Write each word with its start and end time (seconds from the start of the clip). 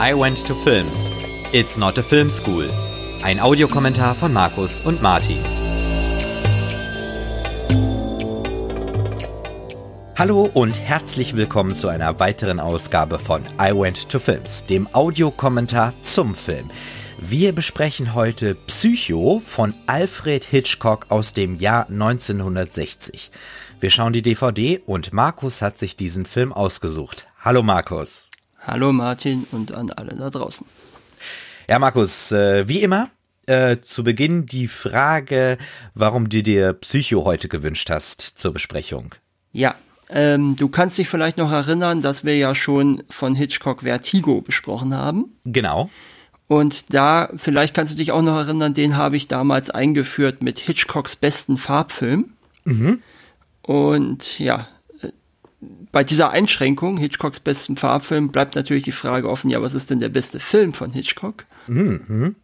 I 0.00 0.12
Went 0.12 0.44
to 0.48 0.56
Films. 0.56 1.08
It's 1.52 1.76
not 1.76 1.96
a 1.98 2.02
film 2.02 2.28
school. 2.28 2.68
Ein 3.22 3.38
Audiokommentar 3.38 4.16
von 4.16 4.32
Markus 4.32 4.80
und 4.80 5.00
Martin. 5.00 5.38
Hallo 10.16 10.50
und 10.52 10.80
herzlich 10.80 11.36
willkommen 11.36 11.76
zu 11.76 11.86
einer 11.86 12.18
weiteren 12.18 12.58
Ausgabe 12.58 13.20
von 13.20 13.44
I 13.60 13.70
Went 13.70 14.08
to 14.08 14.18
Films, 14.18 14.64
dem 14.64 14.92
Audiokommentar 14.92 15.94
zum 16.02 16.34
Film. 16.34 16.70
Wir 17.18 17.52
besprechen 17.52 18.14
heute 18.14 18.56
Psycho 18.56 19.40
von 19.46 19.74
Alfred 19.86 20.44
Hitchcock 20.44 21.06
aus 21.08 21.34
dem 21.34 21.60
Jahr 21.60 21.88
1960. 21.88 23.30
Wir 23.78 23.90
schauen 23.90 24.12
die 24.12 24.22
DVD 24.22 24.80
und 24.86 25.12
Markus 25.12 25.62
hat 25.62 25.78
sich 25.78 25.94
diesen 25.94 26.26
Film 26.26 26.52
ausgesucht. 26.52 27.28
Hallo 27.38 27.62
Markus. 27.62 28.26
Hallo 28.66 28.92
Martin 28.92 29.46
und 29.52 29.72
an 29.72 29.90
alle 29.90 30.16
da 30.16 30.30
draußen. 30.30 30.66
Ja, 31.68 31.78
Markus, 31.78 32.32
äh, 32.32 32.66
wie 32.66 32.82
immer, 32.82 33.10
äh, 33.46 33.78
zu 33.80 34.04
Beginn 34.04 34.46
die 34.46 34.68
Frage, 34.68 35.58
warum 35.94 36.30
du 36.30 36.42
dir 36.42 36.72
Psycho 36.72 37.24
heute 37.24 37.48
gewünscht 37.48 37.90
hast 37.90 38.22
zur 38.22 38.54
Besprechung. 38.54 39.14
Ja, 39.52 39.74
ähm, 40.08 40.56
du 40.56 40.68
kannst 40.68 40.96
dich 40.96 41.08
vielleicht 41.08 41.36
noch 41.36 41.52
erinnern, 41.52 42.00
dass 42.00 42.24
wir 42.24 42.36
ja 42.38 42.54
schon 42.54 43.02
von 43.10 43.34
Hitchcock 43.34 43.82
Vertigo 43.82 44.40
besprochen 44.40 44.94
haben. 44.94 45.26
Genau. 45.44 45.90
Und 46.46 46.92
da, 46.94 47.30
vielleicht 47.36 47.74
kannst 47.74 47.92
du 47.92 47.96
dich 47.96 48.12
auch 48.12 48.22
noch 48.22 48.36
erinnern, 48.36 48.74
den 48.74 48.96
habe 48.96 49.16
ich 49.16 49.28
damals 49.28 49.70
eingeführt 49.70 50.42
mit 50.42 50.58
Hitchcocks 50.58 51.16
besten 51.16 51.58
Farbfilm. 51.58 52.32
Mhm. 52.64 53.02
Und 53.62 54.38
ja, 54.38 54.68
bei 55.94 56.02
dieser 56.02 56.30
Einschränkung, 56.30 56.96
Hitchcocks 56.96 57.38
besten 57.38 57.76
Farbfilm, 57.76 58.30
bleibt 58.30 58.56
natürlich 58.56 58.82
die 58.82 58.90
Frage 58.90 59.30
offen, 59.30 59.48
ja, 59.48 59.62
was 59.62 59.74
ist 59.74 59.90
denn 59.90 60.00
der 60.00 60.08
beste 60.08 60.40
Film 60.40 60.74
von 60.74 60.90
Hitchcock? 60.90 61.46
Mhm. 61.68 62.34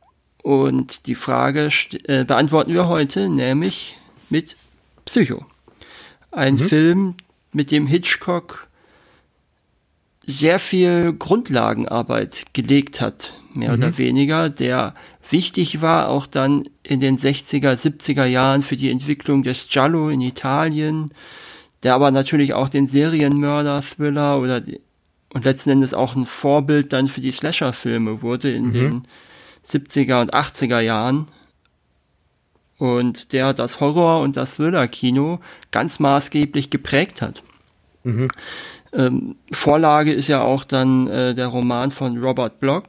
Und 0.40 1.06
die 1.08 1.16
Frage 1.16 1.68
äh, 2.04 2.24
beantworten 2.24 2.72
wir 2.72 2.86
heute, 2.86 3.28
nämlich 3.28 3.96
mit 4.28 4.56
Psycho. 5.04 5.44
Ein 6.30 6.54
mhm. 6.54 6.58
Film, 6.58 7.14
mit 7.52 7.72
dem 7.72 7.88
Hitchcock 7.88 8.68
sehr 10.24 10.60
viel 10.60 11.12
Grundlagenarbeit 11.12 12.44
gelegt 12.52 13.00
hat, 13.00 13.34
mehr 13.52 13.76
mhm. 13.76 13.82
oder 13.82 13.98
weniger, 13.98 14.48
der 14.48 14.94
wichtig 15.28 15.82
war 15.82 16.08
auch 16.08 16.26
dann 16.28 16.68
in 16.84 17.00
den 17.00 17.18
60er, 17.18 17.74
70er 17.74 18.26
Jahren 18.26 18.62
für 18.62 18.76
die 18.76 18.90
Entwicklung 18.90 19.42
des 19.42 19.66
Giallo 19.68 20.08
in 20.08 20.20
Italien, 20.20 21.10
der 21.82 21.94
aber 21.94 22.10
natürlich 22.10 22.54
auch 22.54 22.68
den 22.68 22.86
Serienmörder-Thriller 22.86 24.38
oder 24.40 24.60
die, 24.60 24.80
und 25.32 25.44
letzten 25.44 25.70
Endes 25.70 25.94
auch 25.94 26.16
ein 26.16 26.26
Vorbild 26.26 26.92
dann 26.92 27.08
für 27.08 27.20
die 27.20 27.30
Slasher-Filme 27.30 28.22
wurde 28.22 28.50
in 28.52 28.66
mhm. 28.66 28.72
den 28.72 29.02
70er 29.66 30.20
und 30.22 30.34
80er 30.34 30.80
Jahren. 30.80 31.28
Und 32.78 33.32
der 33.32 33.52
das 33.52 33.80
Horror- 33.80 34.22
und 34.22 34.36
das 34.36 34.56
Thriller-Kino 34.56 35.38
ganz 35.70 36.00
maßgeblich 36.00 36.70
geprägt 36.70 37.22
hat. 37.22 37.42
Mhm. 38.02 38.28
Ähm, 38.92 39.36
Vorlage 39.52 40.12
ist 40.12 40.28
ja 40.28 40.42
auch 40.42 40.64
dann 40.64 41.06
äh, 41.06 41.34
der 41.34 41.46
Roman 41.46 41.90
von 41.90 42.18
Robert 42.18 42.58
Bloch, 42.58 42.88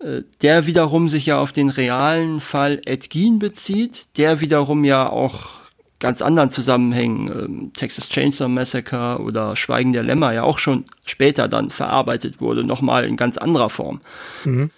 äh, 0.00 0.22
der 0.42 0.66
wiederum 0.66 1.08
sich 1.08 1.26
ja 1.26 1.38
auf 1.38 1.52
den 1.52 1.68
realen 1.68 2.40
Fall 2.40 2.80
Ed 2.86 3.10
Gein 3.10 3.38
bezieht, 3.38 4.18
der 4.18 4.40
wiederum 4.40 4.84
ja 4.84 5.08
auch 5.08 5.50
ganz 5.98 6.22
anderen 6.22 6.50
Zusammenhängen, 6.50 7.28
ähm, 7.28 7.72
Texas 7.72 8.08
Chainsaw 8.08 8.48
Massacre 8.48 9.20
oder 9.22 9.56
Schweigen 9.56 9.92
der 9.92 10.02
Lämmer 10.02 10.32
ja 10.32 10.42
auch 10.42 10.58
schon 10.58 10.84
später 11.04 11.48
dann 11.48 11.70
verarbeitet 11.70 12.40
wurde, 12.40 12.64
nochmal 12.64 13.04
in 13.04 13.16
ganz 13.16 13.38
anderer 13.38 13.70
Form. 13.70 14.00
Mhm. 14.44 14.70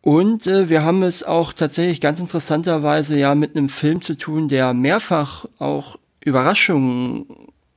Und 0.00 0.48
äh, 0.48 0.68
wir 0.68 0.82
haben 0.82 1.04
es 1.04 1.22
auch 1.22 1.52
tatsächlich 1.52 2.00
ganz 2.00 2.18
interessanterweise 2.18 3.16
ja 3.16 3.36
mit 3.36 3.56
einem 3.56 3.68
Film 3.68 4.02
zu 4.02 4.16
tun, 4.16 4.48
der 4.48 4.74
mehrfach 4.74 5.44
auch 5.58 5.96
Überraschungen 6.20 7.26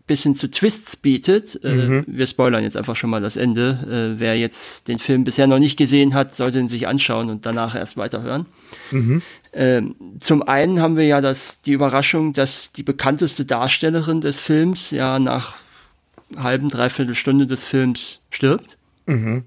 bis 0.08 0.24
hin 0.24 0.36
zu 0.36 0.50
Twists 0.50 0.98
bietet. 0.98 1.60
Äh, 1.64 1.74
mhm. 1.74 2.04
Wir 2.08 2.28
spoilern 2.28 2.64
jetzt 2.64 2.78
einfach 2.78 2.96
schon 2.96 3.10
mal 3.10 3.22
das 3.22 3.38
Ende. 3.38 4.16
Äh, 4.16 4.20
wer 4.20 4.38
jetzt 4.38 4.88
den 4.88 5.00
Film 5.00 5.24
bisher 5.24 5.48
noch 5.48 5.60
nicht 5.60 5.78
gesehen 5.78 6.14
hat, 6.14 6.36
sollte 6.36 6.60
ihn 6.60 6.68
sich 6.68 6.88
anschauen 6.88 7.30
und 7.30 7.46
danach 7.46 7.76
erst 7.76 7.98
weiterhören. 7.98 8.46
Mhm. 8.92 9.22
Ähm, 9.58 9.96
zum 10.20 10.44
einen 10.44 10.82
haben 10.82 10.98
wir 10.98 11.06
ja 11.06 11.22
das, 11.22 11.62
die 11.62 11.72
Überraschung, 11.72 12.34
dass 12.34 12.74
die 12.74 12.84
bekannteste 12.84 13.46
Darstellerin 13.46 14.20
des 14.20 14.42
Films 14.42 14.92
ja 14.92 15.18
nach 15.18 15.56
halben, 16.36 16.68
dreiviertel 16.68 17.16
Stunde 17.16 17.48
des 17.48 17.64
Films 17.64 18.22
stirbt. 18.30 18.78
Mhm. 19.06 19.46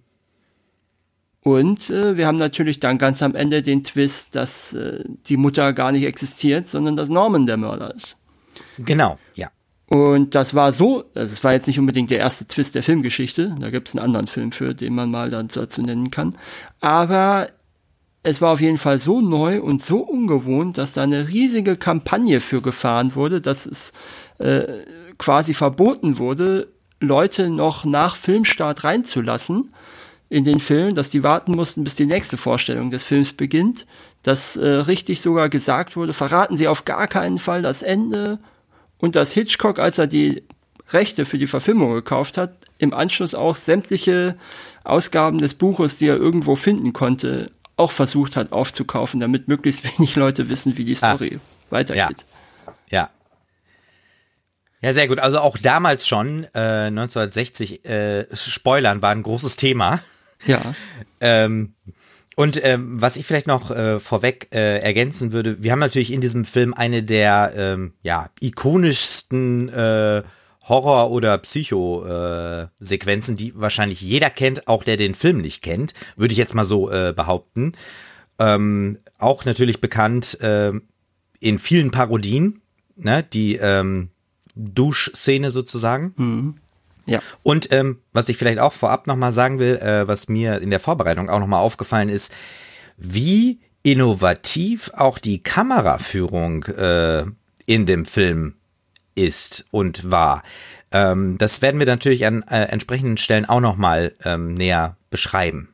Und 1.42 1.90
äh, 1.90 2.16
wir 2.16 2.26
haben 2.26 2.38
natürlich 2.38 2.80
dann 2.80 2.96
ganz 2.96 3.22
am 3.22 3.34
Ende 3.34 3.60
den 3.60 3.84
Twist, 3.84 4.34
dass 4.34 4.72
äh, 4.72 5.04
die 5.26 5.36
Mutter 5.36 5.74
gar 5.74 5.92
nicht 5.92 6.04
existiert, 6.04 6.68
sondern 6.68 6.96
dass 6.96 7.10
Norman 7.10 7.46
der 7.46 7.58
Mörder 7.58 7.94
ist. 7.94 8.16
Genau, 8.78 9.18
ja. 9.34 9.48
Und 9.88 10.34
das 10.34 10.54
war 10.54 10.72
so, 10.72 11.04
also 11.14 11.32
es 11.32 11.44
war 11.44 11.52
jetzt 11.52 11.66
nicht 11.66 11.78
unbedingt 11.78 12.10
der 12.10 12.18
erste 12.18 12.46
Twist 12.46 12.74
der 12.74 12.82
Filmgeschichte, 12.82 13.54
da 13.58 13.70
gibt 13.70 13.88
es 13.88 13.96
einen 13.96 14.04
anderen 14.04 14.26
Film 14.26 14.52
für, 14.52 14.74
den 14.74 14.94
man 14.94 15.10
mal 15.10 15.30
dann 15.30 15.48
dazu 15.48 15.80
nennen 15.80 16.10
kann. 16.10 16.34
Aber 16.80 17.48
es 18.22 18.40
war 18.40 18.52
auf 18.52 18.60
jeden 18.60 18.78
Fall 18.78 18.98
so 18.98 19.20
neu 19.20 19.60
und 19.60 19.82
so 19.82 19.98
ungewohnt, 19.98 20.78
dass 20.78 20.92
da 20.92 21.02
eine 21.02 21.28
riesige 21.28 21.76
Kampagne 21.76 22.40
für 22.40 22.60
gefahren 22.60 23.14
wurde, 23.14 23.40
dass 23.40 23.66
es 23.66 23.92
äh, 24.38 24.64
quasi 25.18 25.54
verboten 25.54 26.18
wurde, 26.18 26.68
Leute 27.00 27.48
noch 27.48 27.84
nach 27.84 28.16
Filmstart 28.16 28.84
reinzulassen 28.84 29.72
in 30.28 30.44
den 30.44 30.60
Film, 30.60 30.94
dass 30.94 31.10
die 31.10 31.22
warten 31.22 31.52
mussten, 31.52 31.84
bis 31.84 31.94
die 31.94 32.06
nächste 32.06 32.36
Vorstellung 32.36 32.90
des 32.90 33.04
Films 33.04 33.32
beginnt, 33.32 33.86
dass 34.22 34.56
äh, 34.56 34.66
richtig 34.66 35.20
sogar 35.20 35.48
gesagt 35.48 35.96
wurde, 35.96 36.12
verraten 36.12 36.56
Sie 36.56 36.68
auf 36.68 36.84
gar 36.84 37.06
keinen 37.06 37.38
Fall 37.38 37.62
das 37.62 37.82
Ende 37.82 38.38
und 38.98 39.14
dass 39.16 39.32
Hitchcock, 39.32 39.78
als 39.78 39.96
er 39.98 40.06
die 40.06 40.42
Rechte 40.90 41.24
für 41.24 41.38
die 41.38 41.46
Verfilmung 41.46 41.94
gekauft 41.94 42.36
hat, 42.36 42.56
im 42.78 42.92
Anschluss 42.92 43.34
auch 43.34 43.56
sämtliche 43.56 44.36
Ausgaben 44.84 45.38
des 45.38 45.54
Buches, 45.54 45.96
die 45.96 46.08
er 46.08 46.16
irgendwo 46.16 46.56
finden 46.56 46.92
konnte, 46.92 47.50
auch 47.78 47.92
versucht 47.92 48.36
hat 48.36 48.52
aufzukaufen, 48.52 49.20
damit 49.20 49.48
möglichst 49.48 49.84
wenig 49.98 50.16
Leute 50.16 50.48
wissen, 50.48 50.76
wie 50.76 50.84
die 50.84 50.96
ah. 51.00 51.14
Story 51.14 51.36
ah, 51.36 51.40
weitergeht. 51.70 52.26
Ja. 52.90 53.00
ja. 53.02 53.10
Ja, 54.80 54.92
sehr 54.92 55.08
gut. 55.08 55.18
Also 55.18 55.40
auch 55.40 55.58
damals 55.58 56.06
schon, 56.06 56.44
äh, 56.54 56.86
1960, 56.86 57.84
äh, 57.84 58.26
Spoilern 58.36 59.02
war 59.02 59.10
ein 59.10 59.24
großes 59.24 59.56
Thema. 59.56 60.00
Ja. 60.46 60.60
ähm, 61.20 61.74
und 62.36 62.64
ähm, 62.64 63.02
was 63.02 63.16
ich 63.16 63.26
vielleicht 63.26 63.48
noch 63.48 63.72
äh, 63.72 63.98
vorweg 63.98 64.46
äh, 64.52 64.78
ergänzen 64.78 65.32
würde, 65.32 65.60
wir 65.60 65.72
haben 65.72 65.80
natürlich 65.80 66.12
in 66.12 66.20
diesem 66.20 66.44
Film 66.44 66.72
eine 66.72 67.02
der 67.02 67.52
ähm, 67.56 67.94
ja, 68.02 68.30
ikonischsten 68.40 69.68
äh, 69.68 70.22
Horror- 70.68 71.10
oder 71.10 71.38
Psycho-Sequenzen, 71.38 73.34
die 73.34 73.52
wahrscheinlich 73.56 74.00
jeder 74.00 74.30
kennt, 74.30 74.68
auch 74.68 74.84
der 74.84 74.96
den 74.96 75.14
Film 75.14 75.38
nicht 75.38 75.62
kennt, 75.62 75.94
würde 76.16 76.32
ich 76.32 76.38
jetzt 76.38 76.54
mal 76.54 76.64
so 76.64 76.90
äh, 76.90 77.12
behaupten. 77.14 77.72
Ähm, 78.38 78.98
auch 79.18 79.44
natürlich 79.44 79.80
bekannt 79.80 80.40
äh, 80.40 80.72
in 81.40 81.58
vielen 81.58 81.90
Parodien, 81.90 82.60
ne, 82.96 83.22
die 83.22 83.56
ähm, 83.56 84.10
Duschszene 84.54 85.50
sozusagen. 85.50 86.14
Mhm. 86.16 86.54
Ja. 87.06 87.20
Und 87.42 87.72
ähm, 87.72 88.00
was 88.12 88.28
ich 88.28 88.36
vielleicht 88.36 88.58
auch 88.58 88.74
vorab 88.74 89.06
nochmal 89.06 89.32
sagen 89.32 89.58
will, 89.58 89.76
äh, 89.76 90.06
was 90.06 90.28
mir 90.28 90.60
in 90.60 90.70
der 90.70 90.80
Vorbereitung 90.80 91.30
auch 91.30 91.40
nochmal 91.40 91.62
aufgefallen 91.62 92.10
ist, 92.10 92.32
wie 92.98 93.60
innovativ 93.82 94.90
auch 94.94 95.18
die 95.18 95.42
Kameraführung 95.42 96.64
äh, 96.64 97.24
in 97.64 97.86
dem 97.86 98.04
Film 98.04 98.54
ist 99.18 99.66
und 99.70 100.10
war. 100.10 100.42
Ähm, 100.90 101.36
das 101.38 101.60
werden 101.60 101.78
wir 101.78 101.86
natürlich 101.86 102.26
an 102.26 102.42
äh, 102.42 102.62
entsprechenden 102.64 103.16
Stellen 103.16 103.44
auch 103.44 103.60
nochmal 103.60 104.14
ähm, 104.24 104.54
näher 104.54 104.96
beschreiben. 105.10 105.68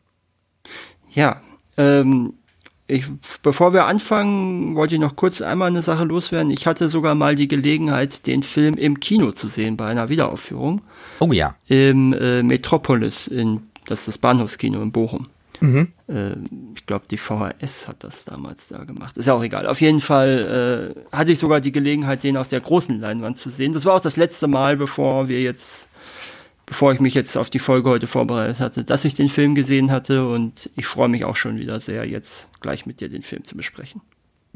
Ja, 1.14 1.40
ähm, 1.76 2.34
ich, 2.86 3.06
bevor 3.42 3.72
wir 3.72 3.86
anfangen, 3.86 4.74
wollte 4.74 4.94
ich 4.94 5.00
noch 5.00 5.16
kurz 5.16 5.40
einmal 5.40 5.68
eine 5.68 5.82
Sache 5.82 6.04
loswerden. 6.04 6.50
Ich 6.50 6.66
hatte 6.66 6.88
sogar 6.88 7.14
mal 7.14 7.34
die 7.34 7.48
Gelegenheit, 7.48 8.26
den 8.26 8.42
Film 8.42 8.74
im 8.74 9.00
Kino 9.00 9.32
zu 9.32 9.48
sehen 9.48 9.76
bei 9.76 9.86
einer 9.86 10.08
Wiederaufführung. 10.08 10.82
Oh 11.20 11.32
ja. 11.32 11.56
Im 11.66 12.12
äh, 12.12 12.42
Metropolis, 12.42 13.26
in, 13.26 13.62
das 13.86 14.00
ist 14.00 14.08
das 14.08 14.18
Bahnhofskino 14.18 14.82
in 14.82 14.92
Bochum. 14.92 15.28
Mhm. 15.60 15.92
Äh, 16.08 16.32
ich 16.74 16.86
glaube, 16.86 17.04
die 17.10 17.16
VHS 17.16 17.88
hat 17.88 18.04
das 18.04 18.24
damals 18.24 18.68
da 18.68 18.84
gemacht. 18.84 19.16
Ist 19.16 19.26
ja 19.26 19.34
auch 19.34 19.42
egal. 19.42 19.66
Auf 19.66 19.80
jeden 19.80 20.00
Fall 20.00 20.94
äh, 21.12 21.16
hatte 21.16 21.32
ich 21.32 21.38
sogar 21.38 21.60
die 21.60 21.72
Gelegenheit, 21.72 22.24
den 22.24 22.36
auf 22.36 22.48
der 22.48 22.60
großen 22.60 23.00
Leinwand 23.00 23.38
zu 23.38 23.50
sehen. 23.50 23.72
Das 23.72 23.84
war 23.84 23.94
auch 23.94 24.00
das 24.00 24.16
letzte 24.16 24.46
Mal, 24.48 24.76
bevor 24.76 25.28
wir 25.28 25.42
jetzt 25.42 25.88
bevor 26.66 26.92
ich 26.92 27.00
mich 27.00 27.14
jetzt 27.14 27.36
auf 27.36 27.50
die 27.50 27.58
Folge 27.58 27.90
heute 27.90 28.06
vorbereitet 28.06 28.58
hatte, 28.58 28.84
dass 28.84 29.04
ich 29.04 29.14
den 29.14 29.28
Film 29.28 29.54
gesehen 29.54 29.90
hatte 29.90 30.26
und 30.26 30.70
ich 30.76 30.86
freue 30.86 31.08
mich 31.08 31.24
auch 31.24 31.36
schon 31.36 31.58
wieder 31.58 31.78
sehr, 31.78 32.06
jetzt 32.06 32.48
gleich 32.60 32.86
mit 32.86 33.00
dir 33.00 33.08
den 33.08 33.22
Film 33.22 33.44
zu 33.44 33.54
besprechen. 33.56 34.00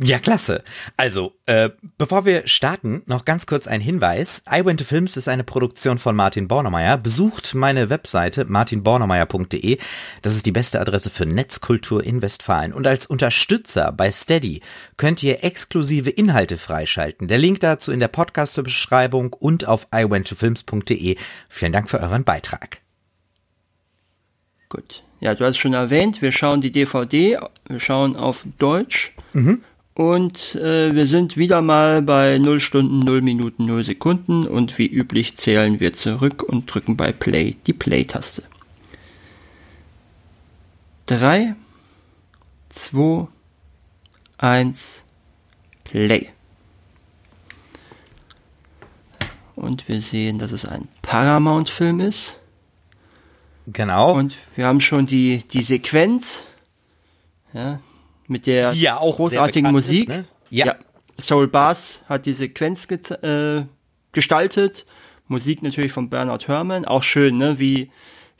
Ja, 0.01 0.21
klasse. 0.21 0.63
Also, 0.97 1.35
äh, 1.47 1.71
bevor 1.97 2.25
wir 2.25 2.47
starten, 2.47 3.03
noch 3.07 3.25
ganz 3.25 3.47
kurz 3.47 3.67
ein 3.67 3.81
Hinweis. 3.81 4.45
I 4.49 4.65
Went 4.65 4.79
to 4.79 4.87
Films 4.87 5.17
ist 5.17 5.27
eine 5.27 5.43
Produktion 5.43 5.99
von 5.99 6.15
Martin 6.15 6.47
Bornemeyer. 6.47 6.97
Besucht 6.99 7.57
meine 7.57 7.91
Webseite 7.91 8.45
martinbornemeyer.de. 8.45 9.77
Das 10.23 10.37
ist 10.37 10.47
die 10.47 10.53
beste 10.53 10.81
Adresse 10.81 11.11
für 11.11 11.27
Netzkultur 11.27 12.05
in 12.05 12.23
Westfalen. 12.23 12.73
Und 12.73 12.87
als 12.87 13.07
Unterstützer 13.07 13.91
bei 13.91 14.13
Steady 14.13 14.63
könnt 14.97 15.21
ihr 15.25 15.43
exklusive 15.43 16.11
Inhalte 16.11 16.59
freischalten. 16.59 17.27
Der 17.27 17.39
Link 17.39 17.59
dazu 17.59 17.91
in 17.91 17.99
der 17.99 18.07
Podcast-Beschreibung 18.07 19.33
und 19.33 19.67
auf 19.67 19.89
iwenttofilms.de. 19.93 21.17
Vielen 21.49 21.73
Dank 21.73 21.91
für 21.91 21.99
euren 21.99 22.23
Beitrag. 22.23 22.83
Gut. 24.69 25.03
Ja, 25.21 25.35
du 25.35 25.45
hast 25.45 25.59
schon 25.59 25.75
erwähnt, 25.75 26.23
wir 26.23 26.31
schauen 26.31 26.61
die 26.61 26.71
DVD, 26.71 27.41
wir 27.67 27.81
schauen 27.81 28.15
auf 28.15 28.45
Deutsch. 28.59 29.13
Mhm. 29.33 29.65
Und 29.99 30.55
äh, 30.55 30.95
wir 30.95 31.09
sind 31.09 31.37
wieder 31.37 31.61
mal 31.61 32.03
bei 32.03 32.39
0 32.39 32.61
Stunden, 32.61 33.01
0 33.01 33.21
Minuten, 33.21 33.67
0 33.67 33.83
Sekunden 33.83 34.47
und 34.47 34.79
wie 34.79 34.87
üblich 34.87 35.37
zählen 35.37 35.81
wir 35.81 35.93
zurück 35.93 36.45
und 36.45 36.73
drücken 36.73 36.97
bei 36.97 37.11
Play 37.11 37.57
die 37.67 37.73
Play-Taste. 37.73 38.45
3, 41.07 41.57
2, 42.69 43.27
1, 44.39 45.03
Play. 45.83 46.29
Und 49.57 49.89
wir 49.89 50.01
sehen, 50.01 50.39
dass 50.39 50.53
es 50.53 50.65
ein 50.65 50.87
Paramount-Film 51.03 51.99
ist. 51.99 52.39
Genau. 53.67 54.15
Und 54.15 54.37
wir 54.55 54.65
haben 54.69 54.81
schon 54.81 55.07
die, 55.07 55.43
die 55.49 55.65
Sequenz. 55.65 56.45
Ja, 57.53 57.81
mit 58.29 58.47
der 58.47 58.71
die 58.71 58.83
ja 58.83 58.99
auch 58.99 59.17
großartigen 59.17 59.73
Musik. 59.73 60.09
Ist, 60.09 60.17
ne? 60.17 60.25
ja. 60.51 60.67
ja. 60.67 60.77
Soul 61.21 61.49
Bass 61.49 62.05
hat 62.09 62.27
die 62.27 62.35
Sequenz 62.35 62.87
äh, 62.91 63.65
gestaltet. 64.13 64.87
Musik 65.27 65.63
natürlich 65.63 65.93
von 65.93 66.09
Bernard 66.09 66.47
Herrmann. 66.49 66.85
Auch 66.85 67.03
schön, 67.03 67.39
ne? 67.39 67.59
Wie, 67.59 67.91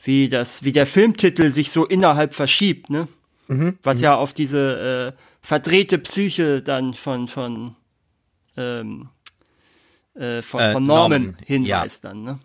wie 0.01 0.29
das, 0.29 0.63
wie 0.63 0.71
der 0.71 0.85
Filmtitel 0.85 1.51
sich 1.51 1.71
so 1.71 1.85
innerhalb 1.85 2.33
verschiebt, 2.33 2.89
ne? 2.89 3.07
Mhm. 3.47 3.77
Was 3.83 3.97
mhm. 3.97 4.03
ja 4.05 4.15
auf 4.15 4.33
diese 4.33 5.13
äh, 5.15 5.21
verdrehte 5.41 5.97
Psyche 5.99 6.61
dann 6.61 6.93
von, 6.93 7.27
von, 7.27 7.75
ähm, 8.55 9.09
äh, 10.15 10.41
von, 10.41 10.59
äh, 10.61 10.71
von 10.71 10.85
Norman, 10.85 11.21
Norman 11.23 11.37
hinweist 11.45 12.03
ja. 12.03 12.09
dann, 12.09 12.23
ne? 12.23 12.39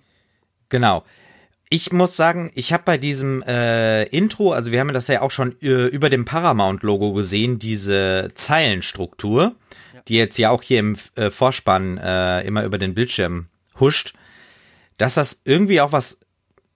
Genau. 0.69 1.05
Ich 1.75 1.91
muss 1.91 2.17
sagen, 2.17 2.53
ich 2.55 2.73
habe 2.73 2.85
bei 2.85 2.99
diesem 2.99 3.43
äh, 3.43 4.05
Intro, 4.05 4.53
also 4.53 4.71
wir 4.71 4.79
haben 4.79 4.93
das 4.93 5.09
ja 5.09 5.23
auch 5.23 5.33
schon 5.33 5.61
äh, 5.61 5.87
über 5.87 6.09
dem 6.09 6.25
Paramount-Logo 6.25 7.15
gesehen, 7.15 7.59
diese 7.59 8.31
Zeilenstruktur, 8.37 9.57
ja. 9.93 10.01
die 10.07 10.15
jetzt 10.15 10.39
ja 10.39 10.51
auch 10.51 10.63
hier 10.63 10.79
im 10.79 10.97
äh, 11.17 11.33
Vorspann 11.33 11.99
äh, 11.99 12.43
immer 12.43 12.63
über 12.63 12.79
den 12.79 12.95
Bildschirm 12.95 13.47
huscht, 13.81 14.15
dass 14.99 15.15
das 15.15 15.41
irgendwie 15.45 15.81
auch 15.81 15.91
was, 15.91 16.19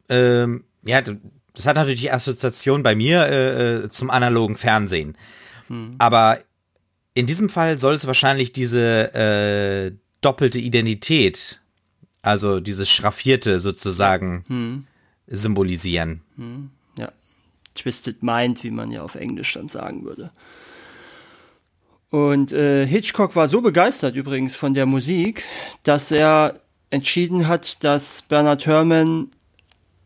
ähm, 0.08 0.64
ja, 0.82 1.00
das 1.00 1.64
hat 1.64 1.76
natürlich 1.76 2.00
die 2.00 2.10
Assoziation 2.10 2.82
bei 2.82 2.96
mir 2.96 3.22
äh, 3.28 3.74
äh, 3.74 3.90
zum 3.90 4.10
analogen 4.10 4.56
Fernsehen. 4.56 5.16
Hm. 5.68 5.94
Aber 5.98 6.40
in 7.14 7.26
diesem 7.26 7.50
Fall 7.50 7.78
soll 7.78 7.94
es 7.94 8.08
wahrscheinlich 8.08 8.52
diese 8.52 9.92
doppelte 10.22 10.58
Identität 10.58 11.60
also 12.22 12.60
dieses 12.60 12.90
Schraffierte 12.90 13.60
sozusagen 13.60 14.44
hm. 14.48 14.86
symbolisieren. 15.26 16.22
Hm. 16.36 16.70
Ja. 16.96 17.12
Twisted 17.74 18.22
Mind, 18.22 18.64
wie 18.64 18.70
man 18.70 18.90
ja 18.90 19.02
auf 19.02 19.14
Englisch 19.14 19.54
dann 19.54 19.68
sagen 19.68 20.04
würde. 20.04 20.30
Und 22.10 22.52
äh, 22.52 22.86
Hitchcock 22.86 23.36
war 23.36 23.48
so 23.48 23.60
begeistert 23.60 24.16
übrigens 24.16 24.56
von 24.56 24.72
der 24.74 24.86
Musik, 24.86 25.44
dass 25.82 26.10
er 26.10 26.60
entschieden 26.90 27.48
hat, 27.48 27.84
dass 27.84 28.22
Bernard 28.22 28.64
Herrmann 28.66 29.30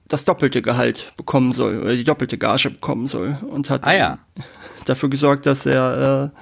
das 0.09 0.25
doppelte 0.25 0.63
Gehalt 0.63 1.13
bekommen 1.17 1.53
soll 1.53 1.79
oder 1.79 1.95
die 1.95 2.05
doppelte 2.05 2.39
Gage 2.39 2.71
bekommen 2.71 3.07
soll 3.07 3.39
und 3.49 3.71
hat 3.71 3.85
ah, 3.85 3.95
ja. 3.95 4.19
dafür 4.85 5.09
gesorgt, 5.09 5.47
dass 5.47 5.65
er 5.65 6.33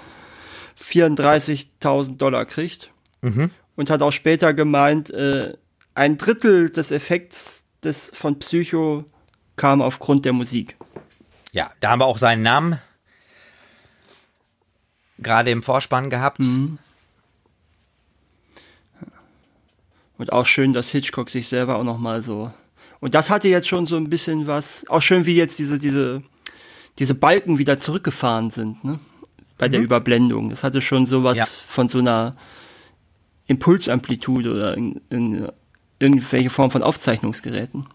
äh, 0.81 0.83
34.000 0.83 2.17
Dollar 2.17 2.47
kriegt 2.47 2.91
mhm. 3.21 3.51
Und 3.77 3.91
hat 3.91 4.03
auch 4.03 4.11
später 4.11 4.55
gemeint, 4.55 5.11
äh, 5.11 5.55
ein 5.95 6.19
Drittel 6.19 6.71
des 6.71 6.91
Effekts 6.91 7.65
des, 7.83 8.11
von 8.15 8.39
Psycho 8.39 9.05
kam 9.57 9.83
aufgrund 9.83 10.25
der 10.25 10.33
Musik. 10.33 10.77
Ja, 11.53 11.71
da 11.81 11.91
haben 11.91 12.01
wir 12.01 12.07
auch 12.07 12.19
seinen 12.19 12.43
Namen 12.43 12.79
gerade 15.19 15.51
im 15.51 15.63
Vorspann 15.63 16.11
gehabt. 16.11 16.39
Mhm. 16.39 16.79
Und 20.19 20.33
auch 20.33 20.47
schön, 20.47 20.73
dass 20.73 20.91
Hitchcock 20.91 21.31
sich 21.31 21.49
selber 21.49 21.77
auch 21.77 21.85
noch 21.85 21.99
mal 21.99 22.23
so. 22.23 22.53
Und 23.01 23.15
das 23.15 23.31
hatte 23.31 23.49
jetzt 23.49 23.69
schon 23.69 23.87
so 23.87 23.97
ein 23.97 24.11
bisschen 24.11 24.47
was. 24.47 24.87
Auch 24.89 25.01
schön, 25.01 25.25
wie 25.25 25.35
jetzt 25.35 25.59
diese 25.59 25.79
diese 25.79 26.23
diese 26.99 27.15
Balken 27.15 27.59
wieder 27.59 27.79
zurückgefahren 27.79 28.51
sind, 28.51 28.85
ne? 28.85 28.99
Bei 29.57 29.69
mhm. 29.69 29.73
der 29.73 29.81
Überblendung. 29.81 30.51
Das 30.51 30.63
hatte 30.63 30.83
schon 30.83 31.07
sowas 31.07 31.37
ja. 31.37 31.47
von 31.47 31.89
so 31.89 31.99
einer 31.99 32.37
Impulsamplitude 33.51 34.53
oder 34.53 34.77
in, 34.77 35.01
in, 35.11 35.49
irgendwelche 35.99 36.51
Form 36.51 36.71
von 36.71 36.85
Aufzeichnungsgeräten. 36.85 37.87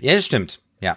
Ja, 0.00 0.14
das 0.14 0.24
stimmt. 0.24 0.60
Ja. 0.80 0.96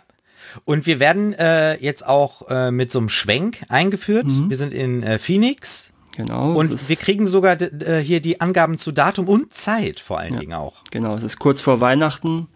Und 0.64 0.86
wir 0.86 1.00
werden 1.00 1.34
äh, 1.34 1.76
jetzt 1.84 2.06
auch 2.08 2.50
äh, 2.50 2.72
mit 2.72 2.94
so 2.94 3.00
einem 3.00 3.10
Schwenk 3.10 3.64
eingeführt. 3.68 4.28
Mhm. 4.28 4.50
Wir 4.50 4.58
sind 4.58 4.74
in 4.74 5.04
äh, 5.04 5.20
Phoenix. 5.20 5.92
Genau. 6.16 6.54
Und 6.54 6.88
wir 6.88 6.96
kriegen 6.96 7.28
sogar 7.28 7.62
äh, 7.62 8.00
hier 8.00 8.22
die 8.22 8.40
Angaben 8.40 8.78
zu 8.78 8.94
Datum 8.94 9.28
und 9.28 9.54
Zeit 9.54 10.00
vor 10.00 10.18
allen 10.18 10.36
ja, 10.36 10.40
Dingen 10.40 10.54
auch. 10.54 10.86
Genau, 10.90 11.16
es 11.16 11.24
ist 11.24 11.38
kurz 11.38 11.60
vor 11.60 11.82
Weihnachten. 11.82 12.48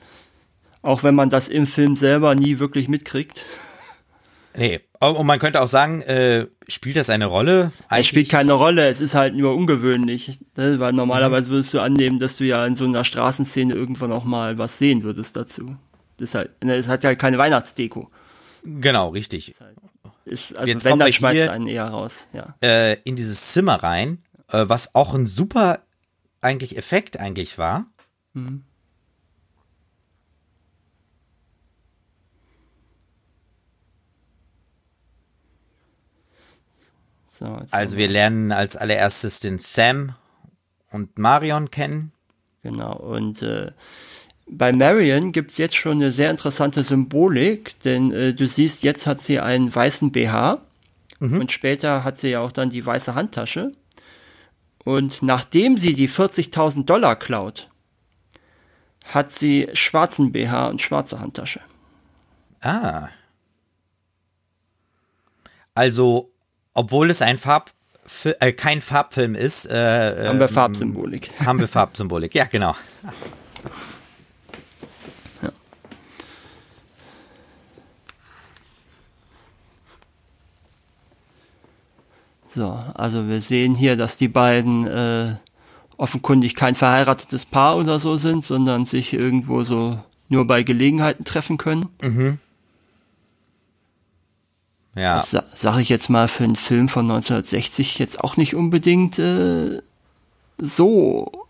Auch 0.82 1.04
wenn 1.04 1.14
man 1.14 1.30
das 1.30 1.50
im 1.50 1.68
Film 1.68 1.98
selber 1.98 2.36
nie 2.36 2.60
wirklich 2.60 2.88
mitkriegt. 2.88 3.44
Nee, 4.60 4.82
und 5.00 5.26
man 5.26 5.40
könnte 5.40 5.62
auch 5.62 5.70
sagen, 5.70 6.02
äh, 6.02 6.48
spielt 6.68 6.98
das 6.98 7.10
eine 7.10 7.28
Rolle? 7.28 7.72
Eigentlich? 7.88 8.02
Es 8.02 8.08
spielt 8.08 8.30
keine 8.30 8.52
Rolle, 8.52 8.90
es 8.90 9.00
ist 9.00 9.16
halt 9.16 9.34
nur 9.34 9.56
ungewöhnlich, 9.56 10.38
ne? 10.58 10.80
weil 10.80 10.92
normalerweise 10.92 11.50
würdest 11.50 11.74
du 11.74 11.80
annehmen, 11.80 12.20
dass 12.20 12.36
du 12.36 12.44
ja 12.44 12.66
in 12.66 12.76
so 12.76 12.84
einer 12.84 13.06
Straßenszene 13.06 13.74
irgendwann 13.74 14.12
auch 14.12 14.26
mal 14.26 14.58
was 14.58 14.78
sehen 14.78 15.04
würdest 15.04 15.38
dazu. 15.38 15.78
Das, 16.18 16.36
halt, 16.36 16.62
ne, 16.62 16.86
hat 16.86 17.06
ja 17.06 17.16
keine 17.16 17.38
Weihnachtsdeko. 17.38 18.12
Genau, 18.66 19.08
richtig. 19.10 19.52
Ist, 19.52 19.62
halt, 19.62 19.78
ist 20.26 20.58
also 20.58 20.68
Jetzt 20.68 20.84
wenn, 20.84 21.00
dann 21.00 21.14
schmeißt 21.14 21.50
einen 21.50 21.68
eher 21.68 21.86
raus. 21.86 22.28
Ja. 22.34 22.56
Äh, 22.62 23.00
in 23.04 23.16
dieses 23.16 23.54
Zimmer 23.54 23.76
rein, 23.76 24.26
äh, 24.52 24.66
was 24.68 24.94
auch 24.94 25.14
ein 25.14 25.26
super 25.26 25.80
eigentlich 26.42 26.78
Effekt 26.78 27.18
eigentlich 27.18 27.58
war. 27.58 27.86
Mhm. 28.34 28.66
So, 37.40 37.58
also 37.72 37.96
wir 37.96 38.10
lernen 38.10 38.52
als 38.52 38.76
allererstes 38.76 39.40
den 39.40 39.60
Sam 39.60 40.14
und 40.92 41.18
Marion 41.18 41.72
kennen. 41.72 42.12
Genau, 42.64 42.98
und 42.98 43.42
äh, 43.42 43.72
bei 44.46 44.74
Marion 44.74 45.32
gibt 45.32 45.52
es 45.52 45.58
jetzt 45.58 45.78
schon 45.78 46.00
eine 46.00 46.12
sehr 46.12 46.32
interessante 46.32 46.84
Symbolik, 46.84 47.80
denn 47.80 48.12
äh, 48.12 48.34
du 48.34 48.46
siehst, 48.46 48.84
jetzt 48.84 49.08
hat 49.08 49.22
sie 49.22 49.40
einen 49.40 49.74
weißen 49.74 50.12
BH 50.12 50.60
mhm. 51.20 51.40
und 51.40 51.54
später 51.54 52.04
hat 52.04 52.18
sie 52.18 52.32
ja 52.32 52.42
auch 52.42 52.52
dann 52.52 52.72
die 52.72 52.86
weiße 52.86 53.16
Handtasche. 53.16 53.72
Und 54.84 55.22
nachdem 55.22 55.78
sie 55.78 55.94
die 55.94 56.10
40.000 56.10 56.84
Dollar 56.84 57.16
klaut, 57.16 57.70
hat 59.06 59.32
sie 59.32 59.70
schwarzen 59.72 60.34
BH 60.34 60.68
und 60.68 60.82
schwarze 60.82 61.22
Handtasche. 61.22 61.62
Ah. 62.60 63.08
Also 65.74 66.34
obwohl 66.80 67.10
es 67.10 67.22
ein 67.22 67.38
Farb, 67.38 67.72
äh, 68.24 68.54
kein 68.54 68.82
Farbfilm 68.82 69.36
ist. 69.36 69.66
Äh, 69.66 70.28
haben 70.28 70.40
wir 70.40 70.48
ähm, 70.48 70.54
Farbsymbolik. 70.54 71.30
Haben 71.46 71.60
wir 71.60 71.68
Farbsymbolik, 71.68 72.34
ja, 72.34 72.46
genau. 72.46 72.74
Ja. 75.42 75.52
So, 82.56 82.80
also 82.94 83.28
wir 83.28 83.42
sehen 83.42 83.76
hier, 83.76 83.98
dass 83.98 84.16
die 84.16 84.30
beiden 84.30 84.88
äh, 84.88 85.36
offenkundig 85.98 86.56
kein 86.56 86.76
verheiratetes 86.76 87.46
Paar 87.46 87.76
oder 87.76 88.00
so 88.00 88.16
sind, 88.16 88.46
sondern 88.46 88.86
sich 88.86 89.14
irgendwo 89.14 89.66
so 89.66 90.00
nur 90.30 90.48
bei 90.48 90.64
Gelegenheiten 90.64 91.26
treffen 91.26 91.58
können. 91.58 91.90
Mhm. 92.02 92.40
Ja. 94.96 95.18
Das 95.18 95.32
sage 95.56 95.82
ich 95.82 95.90
jetzt 95.90 96.10
mal 96.10 96.28
für 96.28 96.44
einen 96.44 96.56
Film 96.56 96.90
von 96.90 97.06
1960 97.06 98.00
jetzt 98.00 98.20
auch 98.20 98.38
nicht 98.38 98.56
unbedingt 98.56 99.20
äh, 99.20 99.82
so 100.58 101.48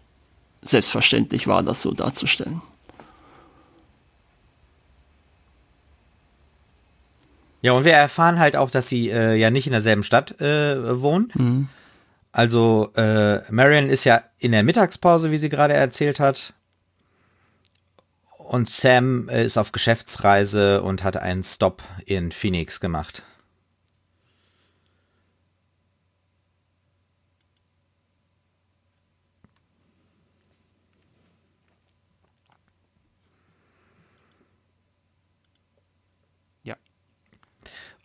selbstverständlich 0.62 1.48
war, 1.48 1.64
das 1.64 1.82
so 1.82 1.92
darzustellen. 1.94 2.62
Ja, 7.62 7.74
und 7.74 7.84
wir 7.84 7.94
erfahren 7.94 8.40
halt 8.40 8.56
auch, 8.56 8.72
dass 8.72 8.88
sie 8.88 9.10
äh, 9.10 9.36
ja 9.36 9.50
nicht 9.50 9.68
in 9.68 9.74
derselben 9.74 10.04
Stadt 10.04 10.40
äh, 10.40 11.02
wohnen. 11.02 11.32
Mhm. 11.34 11.68
Also 12.32 12.92
äh, 12.96 13.40
Marion 13.52 13.90
ist 13.90 14.06
ja 14.06 14.24
in 14.38 14.52
der 14.52 14.64
Mittagspause, 14.64 15.32
wie 15.32 15.38
sie 15.38 15.50
gerade 15.50 15.74
erzählt 15.74 16.20
hat. 16.20 16.54
Und 18.38 18.70
Sam 18.70 19.30
ist 19.30 19.58
auf 19.58 19.72
Geschäftsreise 19.72 20.82
und 20.82 21.04
hat 21.04 21.18
einen 21.18 21.44
Stop 21.44 21.84
in 22.06 22.32
Phoenix 22.32 22.80
gemacht. 22.80 23.24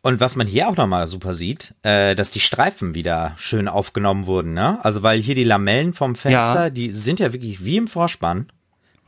Und 0.04 0.20
was 0.20 0.37
man 0.37 0.46
hier 0.46 0.68
auch 0.68 0.76
nochmal 0.76 1.06
super 1.06 1.32
sieht, 1.32 1.73
äh, 1.82 2.14
dass 2.14 2.30
die 2.30 2.40
Streifen 2.40 2.94
wieder 2.94 3.32
schön 3.38 3.68
aufgenommen 3.68 4.26
wurden, 4.26 4.52
ne? 4.52 4.78
Also 4.84 5.02
weil 5.02 5.18
hier 5.18 5.34
die 5.34 5.44
Lamellen 5.44 5.94
vom 5.94 6.14
Fenster, 6.14 6.64
ja. 6.64 6.70
die 6.70 6.90
sind 6.90 7.20
ja 7.20 7.32
wirklich 7.32 7.64
wie 7.64 7.78
im 7.78 7.88
Vorspann. 7.88 8.52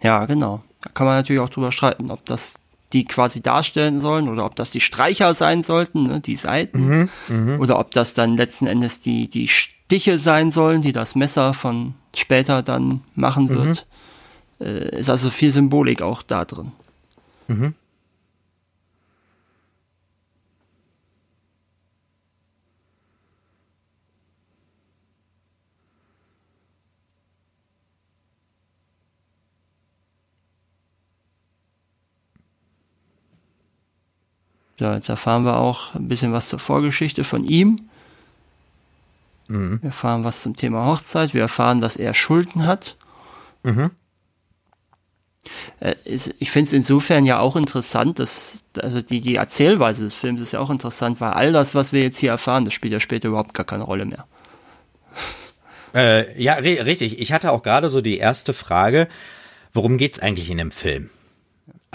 Ja, 0.00 0.24
genau. 0.24 0.62
Da 0.80 0.88
kann 0.88 1.06
man 1.06 1.16
natürlich 1.16 1.42
auch 1.42 1.50
drüber 1.50 1.70
streiten, 1.70 2.10
ob 2.10 2.24
das 2.24 2.60
die 2.94 3.04
quasi 3.04 3.42
darstellen 3.42 4.00
sollen 4.00 4.26
oder 4.26 4.46
ob 4.46 4.56
das 4.56 4.70
die 4.70 4.80
Streicher 4.80 5.34
sein 5.34 5.62
sollten, 5.62 6.04
ne, 6.04 6.20
die 6.20 6.36
Seiten, 6.36 6.88
mhm, 6.88 7.08
mh. 7.28 7.58
oder 7.58 7.78
ob 7.78 7.90
das 7.90 8.14
dann 8.14 8.38
letzten 8.38 8.66
Endes 8.66 9.02
die, 9.02 9.28
die 9.28 9.48
Stiche 9.48 10.18
sein 10.18 10.50
sollen, 10.50 10.80
die 10.80 10.92
das 10.92 11.14
Messer 11.14 11.52
von 11.52 11.92
später 12.14 12.62
dann 12.62 13.02
machen 13.14 13.50
wird. 13.50 13.86
Mhm. 14.60 14.66
Äh, 14.66 14.98
ist 15.00 15.10
also 15.10 15.28
viel 15.28 15.52
Symbolik 15.52 16.00
auch 16.00 16.22
da 16.22 16.46
drin. 16.46 16.72
Mhm. 17.48 17.74
Ja, 34.78 34.94
jetzt 34.94 35.08
erfahren 35.08 35.44
wir 35.44 35.56
auch 35.56 35.94
ein 35.94 36.08
bisschen 36.08 36.32
was 36.32 36.48
zur 36.48 36.58
Vorgeschichte 36.58 37.24
von 37.24 37.44
ihm. 37.44 37.88
Mhm. 39.48 39.80
Wir 39.82 39.88
erfahren 39.88 40.24
was 40.24 40.42
zum 40.42 40.56
Thema 40.56 40.86
Hochzeit. 40.86 41.34
Wir 41.34 41.42
erfahren, 41.42 41.80
dass 41.80 41.96
er 41.96 42.14
Schulden 42.14 42.66
hat. 42.66 42.96
Mhm. 43.62 43.90
Äh, 45.80 45.94
ich 46.04 46.50
finde 46.50 46.66
es 46.66 46.72
insofern 46.72 47.24
ja 47.24 47.38
auch 47.38 47.56
interessant, 47.56 48.18
dass 48.18 48.64
also 48.78 49.00
die, 49.00 49.20
die 49.20 49.36
Erzählweise 49.36 50.02
des 50.02 50.14
Films 50.14 50.40
ist 50.40 50.52
ja 50.52 50.60
auch 50.60 50.70
interessant, 50.70 51.20
weil 51.20 51.30
all 51.30 51.52
das, 51.52 51.74
was 51.74 51.92
wir 51.92 52.02
jetzt 52.02 52.18
hier 52.18 52.30
erfahren, 52.30 52.64
das 52.64 52.74
spielt 52.74 52.92
ja 52.92 53.00
später 53.00 53.28
überhaupt 53.28 53.54
gar 53.54 53.66
keine 53.66 53.84
Rolle 53.84 54.04
mehr. 54.04 54.26
Äh, 55.94 56.40
ja, 56.40 56.54
richtig. 56.54 57.18
Ich 57.20 57.32
hatte 57.32 57.52
auch 57.52 57.62
gerade 57.62 57.88
so 57.88 58.02
die 58.02 58.18
erste 58.18 58.52
Frage, 58.52 59.08
worum 59.72 59.96
geht 59.96 60.14
es 60.14 60.20
eigentlich 60.20 60.50
in 60.50 60.58
dem 60.58 60.70
Film? 60.70 61.08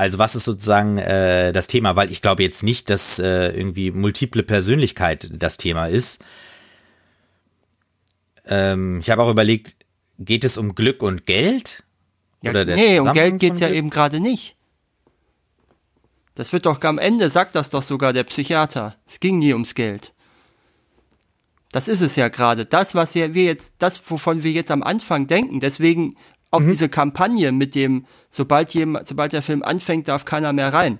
Also 0.01 0.17
was 0.17 0.35
ist 0.35 0.45
sozusagen 0.45 0.97
äh, 0.97 1.53
das 1.53 1.67
Thema? 1.67 1.95
Weil 1.95 2.11
ich 2.11 2.23
glaube 2.23 2.41
jetzt 2.41 2.63
nicht, 2.63 2.89
dass 2.89 3.19
äh, 3.19 3.49
irgendwie 3.55 3.91
multiple 3.91 4.41
Persönlichkeit 4.41 5.29
das 5.31 5.57
Thema 5.57 5.85
ist. 5.85 6.17
Ähm, 8.47 8.99
ich 9.01 9.11
habe 9.11 9.21
auch 9.21 9.29
überlegt, 9.29 9.75
geht 10.17 10.43
es 10.43 10.57
um 10.57 10.73
Glück 10.73 11.03
und 11.03 11.27
Geld? 11.27 11.83
Ja, 12.41 12.49
Oder 12.49 12.65
nee, 12.65 12.97
um 12.97 13.13
Geld 13.13 13.37
geht 13.37 13.53
es 13.53 13.59
ja 13.59 13.69
eben 13.69 13.91
gerade 13.91 14.19
nicht. 14.19 14.55
Das 16.33 16.51
wird 16.51 16.65
doch 16.65 16.81
am 16.81 16.97
Ende, 16.97 17.29
sagt 17.29 17.53
das 17.53 17.69
doch 17.69 17.83
sogar 17.83 18.11
der 18.11 18.23
Psychiater. 18.23 18.95
Es 19.05 19.19
ging 19.19 19.37
nie 19.37 19.53
ums 19.53 19.75
Geld. 19.75 20.13
Das 21.71 21.87
ist 21.87 22.01
es 22.01 22.15
ja 22.15 22.29
gerade. 22.29 22.65
Das, 22.65 22.95
was 22.95 23.13
wir 23.13 23.27
jetzt, 23.27 23.75
das, 23.77 24.01
wovon 24.09 24.41
wir 24.41 24.51
jetzt 24.51 24.71
am 24.71 24.81
Anfang 24.81 25.27
denken. 25.27 25.59
Deswegen 25.59 26.15
auch 26.51 26.59
mhm. 26.59 26.69
diese 26.69 26.89
Kampagne 26.89 27.51
mit 27.51 27.73
dem, 27.75 28.05
sobald, 28.29 28.73
jemand, 28.73 29.07
sobald 29.07 29.33
der 29.33 29.41
Film 29.41 29.63
anfängt, 29.63 30.07
darf 30.07 30.25
keiner 30.25 30.53
mehr 30.53 30.71
rein. 30.71 30.99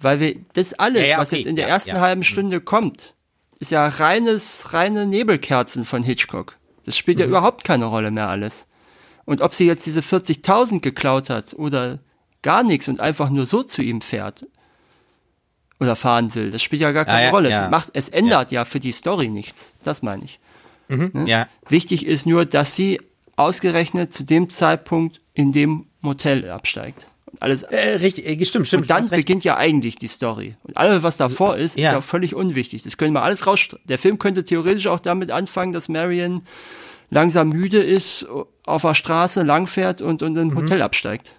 Weil 0.00 0.20
wir, 0.20 0.36
das 0.52 0.74
alles, 0.74 1.02
ja, 1.02 1.08
ja, 1.08 1.18
was 1.18 1.30
jetzt 1.30 1.46
in 1.46 1.56
der 1.56 1.68
ja, 1.68 1.74
ersten 1.74 2.00
halben 2.00 2.20
mhm. 2.20 2.24
Stunde 2.24 2.60
kommt, 2.60 3.14
ist 3.60 3.70
ja 3.70 3.86
reines, 3.86 4.74
reine 4.74 5.06
Nebelkerzen 5.06 5.84
von 5.84 6.02
Hitchcock. 6.02 6.58
Das 6.84 6.98
spielt 6.98 7.18
mhm. 7.18 7.22
ja 7.22 7.28
überhaupt 7.28 7.62
keine 7.62 7.84
Rolle 7.84 8.10
mehr 8.10 8.28
alles. 8.28 8.66
Und 9.24 9.40
ob 9.40 9.54
sie 9.54 9.66
jetzt 9.66 9.86
diese 9.86 10.00
40.000 10.00 10.80
geklaut 10.80 11.30
hat 11.30 11.54
oder 11.54 12.00
gar 12.42 12.64
nichts 12.64 12.88
und 12.88 12.98
einfach 12.98 13.30
nur 13.30 13.46
so 13.46 13.62
zu 13.62 13.80
ihm 13.80 14.00
fährt 14.00 14.44
oder 15.78 15.94
fahren 15.94 16.34
will, 16.34 16.50
das 16.50 16.62
spielt 16.62 16.82
ja 16.82 16.90
gar 16.90 17.04
keine 17.04 17.30
Rolle. 17.30 17.50
Es, 17.50 17.70
macht, 17.70 17.90
es 17.94 18.08
ändert 18.08 18.50
ja. 18.50 18.64
für 18.64 18.80
die 18.80 18.90
Story 18.90 19.28
nichts. 19.28 19.76
Das 19.84 20.02
meine 20.02 20.24
ich. 20.24 20.40
Mhm, 20.88 21.10
ne? 21.12 21.28
ja. 21.28 21.48
Wichtig 21.68 22.04
ist 22.04 22.26
nur, 22.26 22.44
dass 22.44 22.74
sie 22.74 23.00
ausgerechnet 23.42 24.12
zu 24.12 24.24
dem 24.24 24.50
Zeitpunkt 24.50 25.20
in 25.34 25.52
dem 25.52 25.86
Motel 26.00 26.50
absteigt. 26.50 27.08
Und 27.26 27.42
alles. 27.42 27.62
Äh, 27.62 27.96
richtig, 27.96 28.26
äh, 28.26 28.44
stimmt, 28.44 28.66
stimmt. 28.66 28.82
Und 28.82 28.90
dann 28.90 29.08
beginnt 29.08 29.44
ja 29.44 29.56
eigentlich 29.56 29.96
die 29.96 30.08
Story. 30.08 30.56
Und 30.62 30.76
alles, 30.76 31.02
was 31.02 31.16
davor 31.16 31.56
ist, 31.56 31.78
ja. 31.78 31.90
ist 31.90 31.94
ja 31.94 32.00
völlig 32.00 32.34
unwichtig. 32.34 32.82
Das 32.82 32.96
können 32.96 33.12
wir 33.12 33.22
alles 33.22 33.46
raus. 33.46 33.68
Der 33.84 33.98
Film 33.98 34.18
könnte 34.18 34.44
theoretisch 34.44 34.86
auch 34.86 35.00
damit 35.00 35.30
anfangen, 35.30 35.72
dass 35.72 35.88
Marion 35.88 36.42
langsam 37.10 37.50
müde 37.50 37.82
ist, 37.82 38.26
auf 38.64 38.82
der 38.82 38.94
Straße 38.94 39.42
langfährt 39.42 40.00
und, 40.00 40.22
und 40.22 40.36
in 40.36 40.48
ein 40.48 40.48
mhm. 40.48 40.56
Hotel 40.56 40.82
absteigt. 40.82 41.34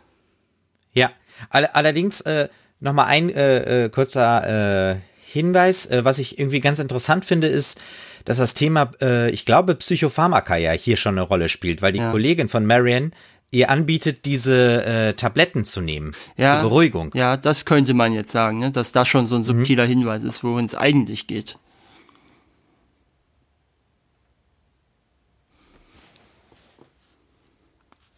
Ja, 0.94 1.12
allerdings 1.50 2.22
äh, 2.22 2.48
nochmal 2.80 3.08
ein 3.08 3.30
äh, 3.30 3.86
äh, 3.86 3.90
kurzer 3.90 4.92
äh, 4.92 4.96
Hinweis, 5.26 5.88
äh, 5.88 6.06
was 6.06 6.20
ich 6.20 6.38
irgendwie 6.38 6.60
ganz 6.60 6.78
interessant 6.78 7.26
finde, 7.26 7.48
ist, 7.48 7.80
dass 8.26 8.38
das 8.38 8.54
Thema, 8.54 8.92
äh, 9.02 9.30
ich 9.32 9.46
glaube, 9.46 9.76
Psychopharmaka 9.76 10.56
ja 10.58 10.72
hier 10.72 10.98
schon 10.98 11.18
eine 11.18 11.28
Rolle 11.28 11.50
spielt, 11.50 11.82
weil 11.82 11.92
die 11.92 12.00
ja. 12.00 12.12
Kollegin 12.12 12.50
von 12.50 12.66
Marion 12.66 13.12
ihr 13.52 13.70
anbietet, 13.70 14.26
diese 14.26 14.84
äh, 14.86 15.14
Tabletten 15.14 15.64
zu 15.64 15.82
nehmen 15.82 16.16
ja, 16.38 16.60
zur 16.60 16.70
Beruhigung. 16.70 17.12
Ja, 17.14 17.38
das 17.38 17.66
könnte 17.66 17.94
man 17.94 18.14
jetzt 18.14 18.32
sagen, 18.32 18.60
ne? 18.60 18.72
dass 18.72 18.92
das 18.92 19.08
schon 19.08 19.28
so 19.28 19.36
ein 19.36 19.42
mhm. 19.42 19.46
subtiler 19.46 19.86
mhm. 19.86 19.90
Hinweis 19.90 20.24
ist, 20.24 20.44
worin 20.44 20.66
es 20.66 20.76
eigentlich 20.76 21.28
geht. 21.28 21.58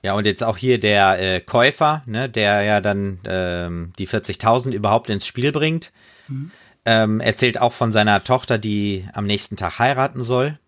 Ja, 0.06 0.14
und 0.14 0.28
jetzt 0.28 0.44
auch 0.44 0.56
hier 0.56 0.80
der 0.80 1.20
äh, 1.20 1.40
Käufer, 1.40 2.04
ne, 2.06 2.30
der 2.30 2.62
ja 2.62 2.80
dann 2.80 3.20
ähm, 3.26 3.92
die 3.98 4.08
40.000 4.08 4.72
überhaupt 4.72 5.10
ins 5.10 5.26
Spiel 5.26 5.52
bringt. 5.52 5.92
Mhm. 6.28 6.52
Ähm, 6.86 7.20
erzählt 7.20 7.60
auch 7.60 7.74
von 7.74 7.92
seiner 7.92 8.24
Tochter, 8.24 8.58
die 8.58 9.06
am 9.14 9.26
nächsten 9.26 9.58
Tag 9.58 9.80
heiraten 9.80 10.24
soll. 10.24 10.60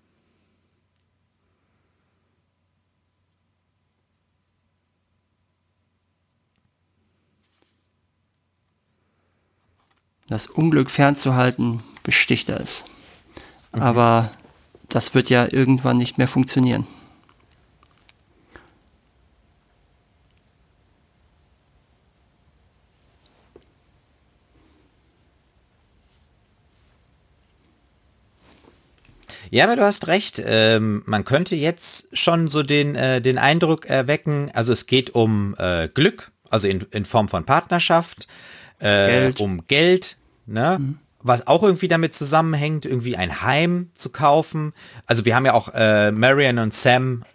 Das 10.28 10.48
Unglück 10.48 10.90
fernzuhalten 10.90 11.84
besticht 12.04 12.50
er 12.50 12.60
es. 12.60 12.86
Mhm. 13.74 13.82
Aber 13.82 14.32
das 14.90 15.14
wird 15.14 15.30
ja 15.30 15.48
irgendwann 15.50 15.98
nicht 15.98 16.18
mehr 16.18 16.28
funktionieren. 16.28 16.88
Ja, 29.52 29.66
aber 29.66 29.76
du 29.76 29.84
hast 29.84 30.08
recht. 30.08 30.42
Ähm, 30.46 31.04
man 31.06 31.26
könnte 31.26 31.56
jetzt 31.56 32.08
schon 32.14 32.48
so 32.48 32.64
den, 32.64 32.96
äh, 32.96 33.22
den 33.22 33.38
Eindruck 33.38 33.86
erwecken, 33.86 34.52
also 34.54 34.74
es 34.74 34.86
geht 34.86 35.12
um 35.12 35.56
äh, 35.58 35.88
Glück, 35.88 36.32
also 36.50 36.68
in, 36.68 36.86
in 36.92 37.06
Form 37.06 37.28
von 37.28 37.46
Partnerschaft, 37.46 38.28
äh, 38.80 39.08
Geld. 39.08 39.40
um 39.40 39.68
Geld, 39.68 40.18
ne? 40.46 40.78
Mhm. 40.80 41.00
Was 41.24 41.48
auch 41.48 41.64
irgendwie 41.64 41.88
damit 41.88 42.14
zusammenhängt, 42.14 42.86
irgendwie 42.86 43.18
ein 43.18 43.42
Heim 43.42 43.90
zu 43.96 44.12
kaufen. 44.12 44.74
Also 45.08 45.26
wir 45.26 45.36
haben 45.36 45.46
ja 45.46 45.54
auch 45.54 45.70
äh, 45.74 46.12
Marion 46.12 46.60
und 46.60 46.74
Sam 46.74 47.26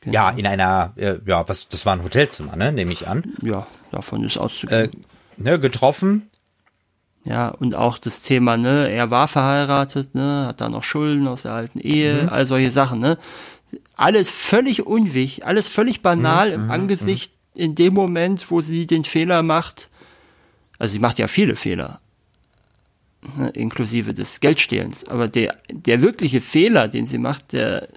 genau. 0.00 0.14
ja 0.14 0.30
in 0.30 0.46
einer, 0.46 0.94
äh, 0.96 1.18
ja, 1.26 1.46
was, 1.48 1.68
das 1.68 1.84
war 1.84 1.92
ein 1.92 2.02
Hotelzimmer, 2.02 2.56
ne, 2.56 2.72
nehme 2.72 2.92
ich 2.92 3.06
an. 3.06 3.34
Ja, 3.42 3.66
davon 3.92 4.24
ist 4.24 4.38
auszugehen. 4.38 4.90
Äh, 4.90 4.96
ne, 5.36 5.60
getroffen 5.60 6.30
ja, 7.26 7.48
und 7.48 7.74
auch 7.74 7.98
das 7.98 8.22
Thema, 8.22 8.56
ne, 8.56 8.88
er 8.88 9.10
war 9.10 9.26
verheiratet, 9.26 10.14
ne, 10.14 10.46
hat 10.46 10.60
da 10.60 10.68
noch 10.68 10.84
Schulden 10.84 11.26
aus 11.26 11.42
der 11.42 11.52
alten 11.52 11.80
Ehe, 11.80 12.22
mhm. 12.22 12.28
all 12.28 12.46
solche 12.46 12.70
Sachen, 12.70 13.00
ne. 13.00 13.18
Alles 13.96 14.30
völlig 14.30 14.86
unwichtig, 14.86 15.44
alles 15.44 15.66
völlig 15.66 16.02
banal 16.02 16.48
mhm. 16.48 16.54
im 16.54 16.64
mhm. 16.66 16.70
Angesicht 16.70 17.32
mhm. 17.54 17.62
in 17.62 17.74
dem 17.74 17.94
Moment, 17.94 18.48
wo 18.52 18.60
sie 18.60 18.86
den 18.86 19.02
Fehler 19.02 19.42
macht. 19.42 19.90
Also 20.78 20.92
sie 20.92 20.98
macht 21.00 21.18
ja 21.18 21.26
viele 21.26 21.56
Fehler, 21.56 22.00
ne, 23.36 23.48
inklusive 23.48 24.14
des 24.14 24.38
Geldstehlens. 24.38 25.08
Aber 25.08 25.26
der, 25.26 25.56
der 25.68 26.02
wirkliche 26.02 26.40
Fehler, 26.40 26.86
den 26.86 27.08
sie 27.08 27.18
macht, 27.18 27.52
der 27.52 27.88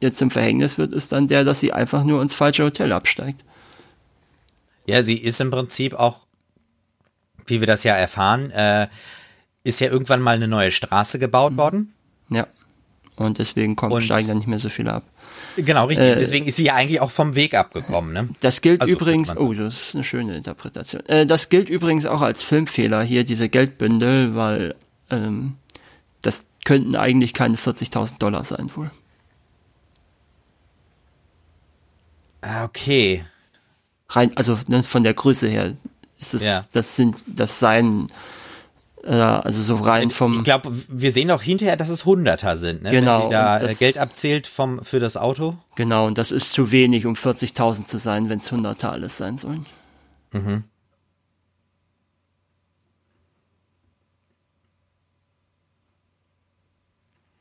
jetzt 0.00 0.16
zum 0.16 0.30
Verhängnis 0.30 0.78
wird, 0.78 0.94
ist 0.94 1.12
dann 1.12 1.26
der, 1.26 1.44
dass 1.44 1.60
sie 1.60 1.74
einfach 1.74 2.04
nur 2.04 2.22
ins 2.22 2.34
falsche 2.34 2.64
Hotel 2.64 2.92
absteigt. 2.92 3.44
Ja, 4.86 5.02
sie 5.02 5.18
ist 5.18 5.42
im 5.42 5.50
Prinzip 5.50 5.92
auch 5.92 6.20
wie 7.46 7.60
wir 7.60 7.66
das 7.66 7.84
ja 7.84 7.94
erfahren, 7.94 8.50
äh, 8.50 8.88
ist 9.64 9.80
ja 9.80 9.88
irgendwann 9.90 10.20
mal 10.20 10.36
eine 10.36 10.48
neue 10.48 10.70
Straße 10.72 11.18
gebaut 11.18 11.56
worden. 11.56 11.92
Ja. 12.30 12.46
Und 13.16 13.38
deswegen 13.38 13.76
kommen, 13.76 13.92
Und- 13.92 14.02
steigen 14.02 14.28
dann 14.28 14.38
nicht 14.38 14.46
mehr 14.46 14.58
so 14.58 14.68
viele 14.68 14.92
ab. 14.94 15.02
Genau, 15.56 15.86
richtig. 15.86 16.06
Äh, 16.06 16.16
Deswegen 16.16 16.46
ist 16.46 16.56
sie 16.56 16.64
ja 16.64 16.74
eigentlich 16.74 17.00
auch 17.00 17.10
vom 17.10 17.34
Weg 17.34 17.54
abgekommen, 17.54 18.12
ne? 18.12 18.28
Das 18.40 18.60
gilt 18.60 18.80
Also, 18.80 18.92
übrigens, 18.92 19.36
oh, 19.36 19.52
das 19.52 19.88
ist 19.88 19.94
eine 19.94 20.04
schöne 20.04 20.36
Interpretation. 20.36 21.04
Äh, 21.06 21.26
das 21.26 21.48
gilt 21.48 21.68
übrigens 21.68 22.06
auch 22.06 22.22
als 22.22 22.42
Filmfehler 22.42 23.02
hier, 23.02 23.24
diese 23.24 23.48
Geldbündel, 23.48 24.36
weil 24.36 24.74
ähm, 25.10 25.56
das 26.22 26.46
könnten 26.64 26.94
eigentlich 26.94 27.34
keine 27.34 27.56
40.000 27.56 28.18
Dollar 28.18 28.44
sein 28.44 28.70
wohl. 28.76 28.90
Ah, 32.42 32.64
okay. 32.64 33.24
Rein, 34.08 34.36
also 34.36 34.58
ne, 34.68 34.82
von 34.82 35.02
der 35.02 35.14
Größe 35.14 35.48
her 35.48 35.74
ist 36.20 36.34
es, 36.34 36.42
Ja. 36.42 36.64
das 36.72 36.96
sind, 36.96 37.24
das 37.26 37.58
seien, 37.58 38.06
äh, 39.04 39.12
also 39.12 39.62
so 39.62 39.74
rein 39.76 40.10
vom, 40.10 40.38
Ich 40.38 40.44
glaube, 40.44 40.70
wir 40.88 41.12
sehen 41.12 41.30
auch 41.30 41.42
hinterher, 41.42 41.76
dass 41.76 41.88
es 41.88 42.04
Hunderter 42.04 42.56
sind, 42.56 42.82
ne? 42.82 42.90
Genau, 42.90 43.20
Wenn 43.22 43.28
die 43.28 43.32
da 43.34 43.58
das- 43.58 43.78
Geld 43.78 43.98
abzählt 43.98 44.46
vom, 44.46 44.84
für 44.84 45.00
das 45.00 45.16
Auto. 45.16 45.56
genau, 45.76 46.06
und 46.06 46.18
das 46.18 46.32
ist 46.32 46.52
zu 46.52 46.70
wenig, 46.70 47.06
um 47.06 47.14
40.000 47.16 47.88
zu 47.88 47.98
sein, 47.98 48.28
wenn 48.28 48.38
es 48.40 48.50
Hunderter 48.52 48.92
alles 48.92 49.16
sein 49.16 49.38
sollen. 49.38 49.66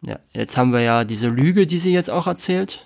Ja, 0.02 0.18
jetzt 0.32 0.56
haben 0.58 0.72
wir 0.72 0.82
ja 0.82 1.04
diese 1.04 1.28
Lüge, 1.28 1.68
die 1.68 1.78
sie 1.78 1.92
jetzt 1.94 2.10
auch 2.10 2.28
erzählt. 2.28 2.86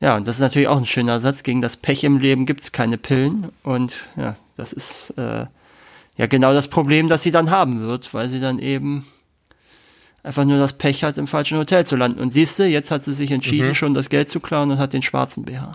Ja, 0.00 0.16
und 0.16 0.26
das 0.26 0.36
ist 0.36 0.40
natürlich 0.40 0.68
auch 0.68 0.78
ein 0.78 0.86
schöner 0.86 1.20
Satz. 1.20 1.42
Gegen 1.42 1.60
das 1.60 1.76
Pech 1.76 2.04
im 2.04 2.18
Leben 2.18 2.46
gibt 2.46 2.62
es 2.62 2.72
keine 2.72 2.96
Pillen. 2.96 3.50
Und 3.62 3.96
ja, 4.16 4.36
das 4.56 4.72
ist 4.72 5.10
äh, 5.18 5.46
ja 6.16 6.26
genau 6.26 6.52
das 6.54 6.68
Problem, 6.68 7.08
das 7.08 7.22
sie 7.22 7.30
dann 7.30 7.50
haben 7.50 7.80
wird, 7.80 8.12
weil 8.14 8.28
sie 8.30 8.40
dann 8.40 8.58
eben 8.58 9.06
einfach 10.22 10.44
nur 10.44 10.58
das 10.58 10.74
Pech 10.74 11.04
hat, 11.04 11.18
im 11.18 11.26
falschen 11.26 11.58
Hotel 11.58 11.84
zu 11.86 11.96
landen. 11.96 12.20
Und 12.20 12.30
siehst 12.30 12.58
du, 12.58 12.66
jetzt 12.66 12.90
hat 12.90 13.04
sie 13.04 13.12
sich 13.12 13.30
entschieden, 13.30 13.74
schon 13.74 13.94
das 13.94 14.08
Geld 14.08 14.28
zu 14.28 14.40
klauen 14.40 14.70
und 14.70 14.78
hat 14.78 14.92
den 14.92 15.02
schwarzen 15.02 15.44
BH. 15.44 15.72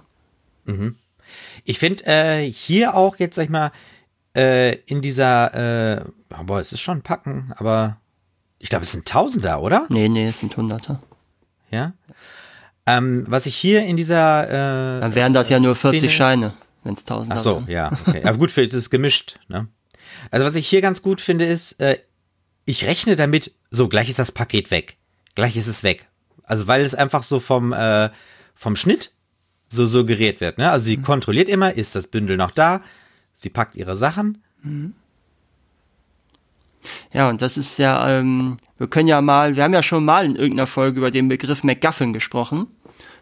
Ich 1.63 1.79
finde 1.79 2.05
äh, 2.05 2.51
hier 2.51 2.95
auch 2.95 3.17
jetzt, 3.17 3.35
sag 3.35 3.43
ich 3.43 3.49
mal, 3.49 3.71
äh, 4.35 4.75
in 4.85 5.01
dieser, 5.01 5.97
äh, 5.97 6.05
aber 6.29 6.59
es 6.59 6.73
ist 6.73 6.81
schon 6.81 6.99
ein 6.99 7.03
Packen, 7.03 7.53
aber 7.57 7.97
ich 8.59 8.69
glaube, 8.69 8.83
es 8.83 8.91
sind 8.91 9.07
Tausender, 9.07 9.61
oder? 9.61 9.85
Nee, 9.89 10.09
nee, 10.09 10.27
es 10.27 10.39
sind 10.39 10.55
Hunderter. 10.57 11.01
Ja. 11.71 11.93
Ähm, 12.87 13.23
was 13.27 13.45
ich 13.47 13.55
hier 13.55 13.83
in 13.85 13.97
dieser, 13.97 14.47
äh, 14.97 15.01
Dann 15.01 15.15
wären 15.15 15.33
das 15.33 15.49
ja 15.49 15.59
nur 15.59 15.75
40 15.75 15.99
Szene- 16.01 16.11
Scheine, 16.11 16.53
wenn 16.83 16.93
es 16.93 17.03
Tausender 17.03 17.37
ach 17.37 17.41
so, 17.43 17.55
wären. 17.67 17.69
ja, 17.69 17.91
okay. 18.05 18.23
Aber 18.23 18.37
gut, 18.37 18.55
es 18.55 18.73
ist 18.73 18.89
gemischt, 18.89 19.39
ne? 19.47 19.67
Also 20.31 20.45
was 20.45 20.55
ich 20.55 20.67
hier 20.67 20.81
ganz 20.81 21.01
gut 21.01 21.21
finde, 21.21 21.45
ist, 21.45 21.79
äh, 21.81 21.97
ich 22.65 22.85
rechne 22.85 23.15
damit, 23.15 23.53
so, 23.71 23.87
gleich 23.87 24.09
ist 24.09 24.19
das 24.19 24.31
Paket 24.31 24.71
weg. 24.71 24.97
Gleich 25.35 25.55
ist 25.57 25.67
es 25.67 25.83
weg. 25.83 26.07
Also 26.43 26.67
weil 26.67 26.83
es 26.83 26.93
einfach 26.95 27.23
so 27.23 27.39
vom, 27.39 27.73
äh, 27.73 28.09
vom 28.55 28.75
Schnitt 28.75 29.11
so 29.69 29.85
suggeriert 29.87 30.39
wird, 30.41 30.57
ne? 30.59 30.69
Also 30.69 30.85
sie 30.85 30.97
kontrolliert 30.97 31.49
immer, 31.49 31.73
ist 31.73 31.95
das 31.95 32.07
Bündel 32.07 32.37
noch 32.37 32.51
da? 32.51 32.81
Sie 33.33 33.49
packt 33.49 33.75
ihre 33.75 33.97
Sachen. 33.97 34.41
Ja, 37.11 37.29
und 37.29 37.41
das 37.41 37.57
ist 37.57 37.77
ja, 37.79 38.19
ähm, 38.19 38.57
wir 38.77 38.87
können 38.87 39.07
ja 39.07 39.21
mal, 39.21 39.55
wir 39.55 39.63
haben 39.63 39.73
ja 39.73 39.81
schon 39.83 40.05
mal 40.05 40.25
in 40.25 40.35
irgendeiner 40.35 40.67
Folge 40.67 40.99
über 40.99 41.11
den 41.11 41.27
Begriff 41.29 41.63
MacGuffin 41.63 42.13
gesprochen. 42.13 42.67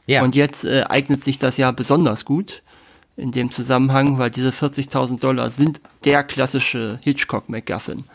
Ja. 0.05 0.23
Und 0.23 0.35
jetzt 0.35 0.65
äh, 0.65 0.83
eignet 0.87 1.23
sich 1.23 1.39
das 1.39 1.57
ja 1.57 1.71
besonders 1.71 2.25
gut 2.25 2.61
in 3.15 3.31
dem 3.31 3.51
Zusammenhang, 3.51 4.17
weil 4.17 4.29
diese 4.29 4.49
40.000 4.49 5.19
Dollar 5.19 5.49
sind 5.49 5.81
der 6.03 6.23
klassische 6.23 6.99
Hitchcock-MacGuffin. 7.03 8.05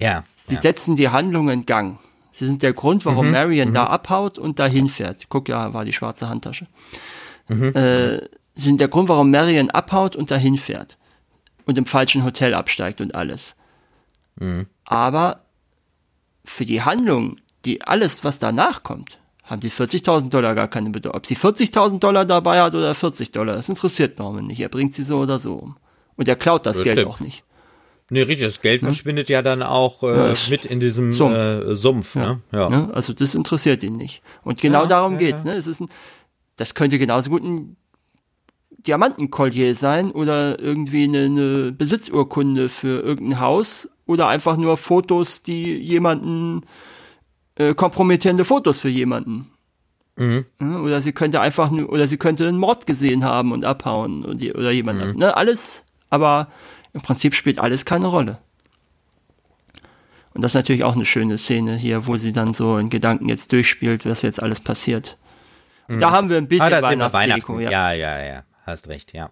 ja. 0.00 0.24
Sie 0.34 0.54
ja. 0.54 0.60
setzen 0.60 0.96
die 0.96 1.10
Handlung 1.10 1.48
in 1.50 1.66
Gang. 1.66 1.98
Sie 2.30 2.46
sind 2.46 2.62
der 2.62 2.72
Grund, 2.72 3.04
Mhm, 3.04 3.10
warum 3.10 3.30
Marion 3.30 3.72
da 3.72 3.86
abhaut 3.86 4.38
und 4.38 4.58
dahin 4.58 4.88
fährt. 4.88 5.26
Guck, 5.28 5.48
ja, 5.48 5.72
war 5.72 5.84
die 5.84 5.92
schwarze 5.92 6.28
Handtasche. 6.28 6.66
Mhm. 7.48 7.74
Äh, 7.74 8.18
sie 8.54 8.68
sind 8.68 8.80
der 8.80 8.88
Grund, 8.88 9.08
warum 9.08 9.30
Marion 9.30 9.70
abhaut 9.70 10.16
und 10.16 10.30
dahin 10.30 10.58
fährt. 10.58 10.98
Und 11.64 11.78
im 11.78 11.86
falschen 11.86 12.24
Hotel 12.24 12.54
absteigt 12.54 13.00
und 13.00 13.14
alles. 13.14 13.54
Mhm. 14.36 14.66
Aber 14.84 15.40
für 16.44 16.64
die 16.64 16.82
Handlung, 16.82 17.36
die 17.64 17.82
alles, 17.82 18.22
was 18.22 18.38
danach 18.38 18.82
kommt, 18.82 19.18
haben 19.46 19.60
die 19.60 19.70
40.000 19.70 20.28
Dollar 20.28 20.54
gar 20.54 20.68
keine 20.68 20.90
Bedeutung. 20.90 21.16
Ob 21.16 21.26
sie 21.26 21.36
40.000 21.36 21.98
Dollar 22.00 22.24
dabei 22.24 22.60
hat 22.60 22.74
oder 22.74 22.94
40 22.94 23.30
Dollar, 23.32 23.56
das 23.56 23.68
interessiert 23.68 24.18
Norman 24.18 24.46
nicht. 24.46 24.60
Er 24.60 24.68
bringt 24.68 24.92
sie 24.92 25.02
so 25.04 25.18
oder 25.18 25.38
so 25.38 25.54
um. 25.54 25.76
Und 26.16 26.28
er 26.28 26.36
klaut 26.36 26.66
das 26.66 26.76
Das 26.78 26.84
Geld 26.84 26.98
stimmt. 26.98 27.10
auch 27.12 27.20
nicht. 27.20 27.44
Nee, 28.08 28.22
richtig, 28.22 28.46
das 28.46 28.60
Geld 28.60 28.82
verschwindet 28.82 29.28
ja 29.28 29.42
dann 29.42 29.62
auch 29.64 30.02
äh, 30.04 30.28
Ja, 30.30 30.34
mit 30.48 30.64
in 30.64 30.78
diesem 30.78 31.12
Sumpf. 31.12 31.34
Äh, 31.36 31.74
Sumpf 31.74 32.14
ne? 32.14 32.40
Ja. 32.52 32.68
Ne? 32.68 32.90
Also 32.92 33.12
das 33.12 33.34
interessiert 33.34 33.82
ihn 33.82 33.96
nicht. 33.96 34.22
Und 34.44 34.60
genau 34.60 34.82
Ja, 34.82 34.88
darum 34.88 35.14
ja, 35.14 35.18
geht's. 35.18 35.44
Ne? 35.44 35.54
Es 35.54 35.66
ist 35.66 35.80
ein, 35.80 35.88
das 36.56 36.74
könnte 36.74 36.98
genauso 36.98 37.30
gut 37.30 37.42
ein 37.42 37.76
Diamantenkollier 38.70 39.74
sein 39.74 40.12
oder 40.12 40.60
irgendwie 40.60 41.04
eine, 41.04 41.24
eine 41.24 41.72
Besitzurkunde 41.72 42.68
für 42.68 43.00
irgendein 43.02 43.40
Haus 43.40 43.88
oder 44.06 44.28
einfach 44.28 44.56
nur 44.56 44.76
Fotos, 44.76 45.42
die 45.42 45.74
jemanden 45.76 46.62
äh, 47.56 47.74
kompromittierende 47.74 48.44
Fotos 48.44 48.78
für 48.78 48.88
jemanden. 48.88 49.50
Mhm. 50.16 50.46
Oder 50.82 51.02
sie 51.02 51.12
könnte 51.12 51.40
einfach 51.40 51.70
nur, 51.70 51.90
oder 51.90 52.06
sie 52.06 52.16
könnte 52.16 52.48
einen 52.48 52.58
Mord 52.58 52.86
gesehen 52.86 53.24
haben 53.24 53.52
und 53.52 53.64
abhauen 53.64 54.24
und, 54.24 54.42
oder 54.54 54.70
jemanden. 54.70 55.18
Ne? 55.18 55.36
Alles, 55.36 55.84
aber 56.08 56.48
im 56.94 57.02
Prinzip 57.02 57.34
spielt 57.34 57.58
alles 57.58 57.84
keine 57.84 58.06
Rolle. 58.06 58.38
Und 60.32 60.42
das 60.42 60.52
ist 60.52 60.56
natürlich 60.56 60.84
auch 60.84 60.94
eine 60.94 61.04
schöne 61.06 61.38
Szene 61.38 61.76
hier, 61.76 62.06
wo 62.06 62.16
sie 62.16 62.32
dann 62.32 62.52
so 62.54 62.78
in 62.78 62.88
Gedanken 62.90 63.28
jetzt 63.28 63.52
durchspielt, 63.52 64.04
was 64.06 64.22
jetzt 64.22 64.42
alles 64.42 64.60
passiert. 64.60 65.16
Und 65.88 66.00
Da 66.00 66.10
haben 66.10 66.28
wir 66.30 66.36
ein 66.36 66.48
bisschen 66.48 66.72
Ah, 66.72 66.82
Weihnachtsdeko. 66.82 67.54
Weihnachten. 67.54 67.60
Ja. 67.60 67.92
Ja. 67.92 67.92
ja, 67.92 68.24
ja, 68.24 68.42
Hast 68.64 68.88
recht, 68.88 69.12
ja. 69.14 69.30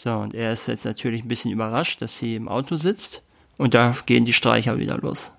So, 0.00 0.14
und 0.14 0.32
er 0.32 0.52
ist 0.52 0.68
jetzt 0.68 0.84
natürlich 0.84 1.24
ein 1.24 1.28
bisschen 1.28 1.50
überrascht, 1.50 2.00
dass 2.00 2.18
sie 2.18 2.36
im 2.36 2.48
Auto 2.48 2.76
sitzt. 2.76 3.20
Und 3.56 3.74
da 3.74 3.96
gehen 4.06 4.24
die 4.24 4.32
Streicher 4.32 4.78
wieder 4.78 4.96
los. 4.96 5.32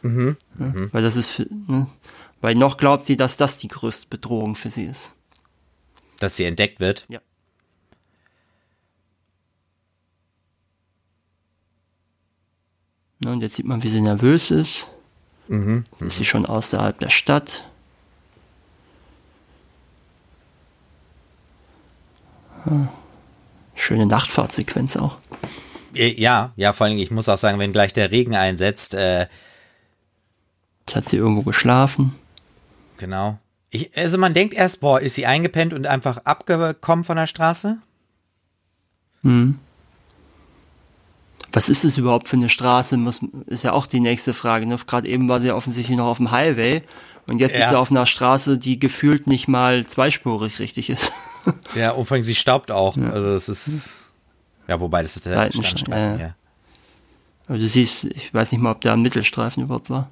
Mhm. 0.00 0.38
Ne? 0.54 0.88
Weil 0.90 1.02
das 1.02 1.16
ist, 1.16 1.40
ne? 1.68 1.86
weil 2.40 2.54
noch 2.54 2.78
glaubt 2.78 3.04
sie, 3.04 3.18
dass 3.18 3.36
das 3.36 3.58
die 3.58 3.68
größte 3.68 4.06
Bedrohung 4.08 4.54
für 4.54 4.70
sie 4.70 4.84
ist. 4.84 5.12
Dass 6.18 6.36
sie 6.36 6.44
entdeckt 6.44 6.80
wird. 6.80 7.04
Ja. 7.10 7.20
Und 13.26 13.42
jetzt 13.42 13.56
sieht 13.56 13.66
man, 13.66 13.82
wie 13.82 13.90
sie 13.90 14.00
nervös 14.00 14.50
ist. 14.50 14.88
Mhm. 15.48 15.84
Jetzt 15.90 16.00
ist 16.00 16.16
sie 16.16 16.24
schon 16.24 16.46
außerhalb 16.46 16.98
der 16.98 17.10
Stadt. 17.10 17.68
Hm. 22.62 22.88
Schöne 23.74 24.06
Nachtfahrtsequenz 24.06 24.96
auch. 24.96 25.16
Äh, 25.94 26.12
Ja, 26.20 26.52
ja, 26.56 26.72
vor 26.72 26.86
allem, 26.86 26.98
ich 26.98 27.10
muss 27.10 27.28
auch 27.28 27.38
sagen, 27.38 27.58
wenn 27.58 27.72
gleich 27.72 27.92
der 27.92 28.10
Regen 28.10 28.34
einsetzt, 28.34 28.94
äh, 28.94 29.26
hat 30.92 31.04
sie 31.06 31.16
irgendwo 31.16 31.42
geschlafen. 31.42 32.14
genau. 32.98 33.38
Ich, 33.70 33.90
also 33.96 34.18
man 34.18 34.34
denkt 34.34 34.54
erst, 34.54 34.78
boah, 34.80 35.00
ist 35.00 35.16
sie 35.16 35.26
eingepennt 35.26 35.72
und 35.74 35.86
einfach 35.88 36.18
abgekommen 36.18 37.04
von 37.04 37.16
der 37.16 37.26
Straße? 37.26 37.78
Hm. 39.22 39.58
Was 41.52 41.68
ist 41.68 41.84
es 41.84 41.96
überhaupt 41.98 42.28
für 42.28 42.36
eine 42.36 42.48
Straße? 42.48 42.96
Muss, 42.96 43.18
ist 43.46 43.64
ja 43.64 43.72
auch 43.72 43.86
die 43.88 43.98
nächste 43.98 44.32
Frage. 44.32 44.66
Ne? 44.66 44.76
Gerade 44.86 45.08
eben 45.08 45.28
war 45.28 45.40
sie 45.40 45.50
offensichtlich 45.50 45.96
noch 45.96 46.06
auf 46.06 46.18
dem 46.18 46.30
Highway 46.30 46.82
und 47.26 47.38
jetzt 47.40 47.56
Ja. 47.56 47.64
ist 47.64 47.68
sie 47.70 47.78
auf 47.78 47.90
einer 47.90 48.06
Straße, 48.06 48.58
die 48.58 48.78
gefühlt 48.78 49.26
nicht 49.26 49.48
mal 49.48 49.84
zweispurig 49.86 50.60
richtig 50.60 50.88
ist. 50.90 51.12
Ja, 51.74 51.92
allem, 52.16 52.24
sie 52.24 52.34
staubt 52.34 52.70
auch. 52.70 52.96
Also 52.96 53.34
das 53.34 53.48
ist, 53.48 53.90
ja, 54.68 54.80
wobei, 54.80 55.02
das 55.02 55.16
ist 55.16 55.26
der 55.26 55.34
Seitenstreifen, 55.34 55.90
ja. 55.90 56.16
ja. 56.18 56.34
Aber 57.46 57.58
du 57.58 57.68
siehst, 57.68 58.04
ich 58.04 58.32
weiß 58.32 58.52
nicht 58.52 58.60
mal, 58.60 58.70
ob 58.72 58.80
da 58.80 58.92
ein 58.94 59.02
Mittelstreifen 59.02 59.62
überhaupt 59.64 59.90
war. 59.90 60.10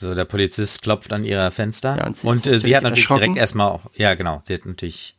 So, 0.00 0.14
der 0.14 0.24
Polizist 0.24 0.82
klopft 0.82 1.12
an 1.12 1.24
ihrer 1.24 1.50
Fenster. 1.50 1.96
Ja, 1.96 2.06
und 2.06 2.24
und 2.24 2.46
äh, 2.46 2.58
sie 2.58 2.74
hat 2.76 2.82
natürlich 2.82 3.06
direkt 3.06 3.36
erstmal, 3.36 3.68
auch- 3.70 3.86
ja, 3.94 4.14
genau, 4.14 4.42
sie 4.44 4.54
hat 4.54 4.66
natürlich. 4.66 5.14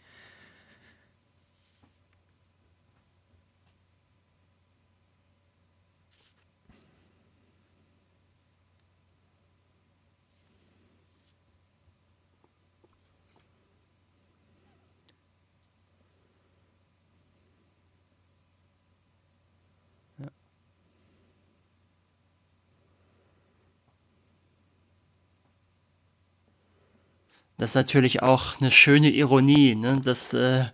Das 27.64 27.70
ist 27.70 27.76
natürlich 27.76 28.22
auch 28.22 28.60
eine 28.60 28.72
schöne 28.72 29.10
Ironie, 29.10 29.74
ne? 29.74 30.02
dass, 30.04 30.34
äh, 30.34 30.66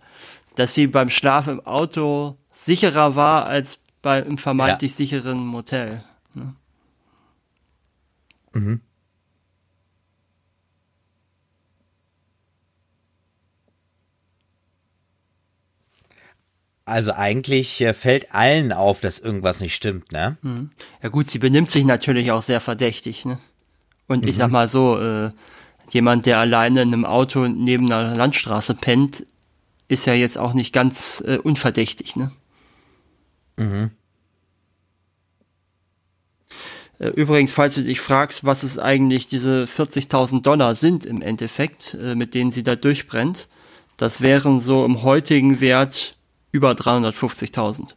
dass 0.56 0.74
sie 0.74 0.88
beim 0.88 1.08
Schlaf 1.08 1.46
im 1.46 1.64
Auto 1.64 2.36
sicherer 2.52 3.14
war 3.14 3.46
als 3.46 3.78
bei 4.02 4.18
im 4.18 4.38
vermeintlich 4.38 4.90
ja. 4.90 4.96
sicheren 4.96 5.38
Motel. 5.38 6.02
Ne? 6.34 6.56
Mhm. 8.54 8.80
Also 16.86 17.12
eigentlich 17.12 17.80
äh, 17.82 17.94
fällt 17.94 18.34
allen 18.34 18.72
auf, 18.72 19.00
dass 19.00 19.20
irgendwas 19.20 19.60
nicht 19.60 19.76
stimmt, 19.76 20.10
ne? 20.10 20.38
Mhm. 20.42 20.72
Ja 21.04 21.08
gut, 21.08 21.30
sie 21.30 21.38
benimmt 21.38 21.70
sich 21.70 21.84
natürlich 21.84 22.32
auch 22.32 22.42
sehr 22.42 22.60
verdächtig, 22.60 23.24
ne? 23.24 23.38
Und 24.08 24.24
ich 24.24 24.34
mhm. 24.34 24.38
sag 24.40 24.50
mal 24.50 24.66
so, 24.66 24.98
äh, 24.98 25.30
jemand, 25.92 26.26
der 26.26 26.38
alleine 26.38 26.82
in 26.82 26.92
einem 26.92 27.04
Auto 27.04 27.46
neben 27.46 27.90
einer 27.92 28.14
Landstraße 28.14 28.74
pennt, 28.74 29.26
ist 29.88 30.06
ja 30.06 30.14
jetzt 30.14 30.38
auch 30.38 30.54
nicht 30.54 30.72
ganz 30.72 31.22
äh, 31.26 31.38
unverdächtig, 31.38 32.16
ne? 32.16 32.30
Mhm. 33.56 33.90
Äh, 37.00 37.08
übrigens, 37.08 37.52
falls 37.52 37.74
du 37.74 37.82
dich 37.82 38.00
fragst, 38.00 38.44
was 38.44 38.62
es 38.62 38.78
eigentlich 38.78 39.26
diese 39.26 39.64
40.000 39.64 40.42
Dollar 40.42 40.74
sind 40.74 41.06
im 41.06 41.22
Endeffekt, 41.22 41.94
äh, 42.00 42.14
mit 42.14 42.34
denen 42.34 42.50
sie 42.50 42.62
da 42.62 42.76
durchbrennt, 42.76 43.48
das 43.96 44.20
wären 44.20 44.60
so 44.60 44.84
im 44.84 45.02
heutigen 45.02 45.60
Wert 45.60 46.16
über 46.52 46.72
350.000. 46.72 47.94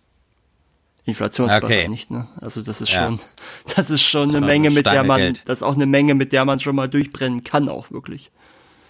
Inflationsbereit 1.05 1.89
okay. 1.89 2.05
ne? 2.09 2.27
Also 2.39 2.61
das 2.61 2.79
ist 2.79 2.91
ja. 2.91 3.05
schon, 3.05 3.19
das 3.75 3.89
ist 3.89 4.01
schon 4.01 4.29
eine 4.29 4.45
Menge, 4.45 4.69
mit 4.71 4.85
der 4.85 5.03
man, 5.03 5.19
Geld. 5.19 5.41
das 5.45 5.59
ist 5.59 5.63
auch 5.63 5.75
eine 5.75 5.85
Menge, 5.85 6.15
mit 6.15 6.31
der 6.31 6.45
man 6.45 6.59
schon 6.59 6.75
mal 6.75 6.87
durchbrennen 6.87 7.43
kann, 7.43 7.67
auch 7.67 7.91
wirklich. 7.91 8.31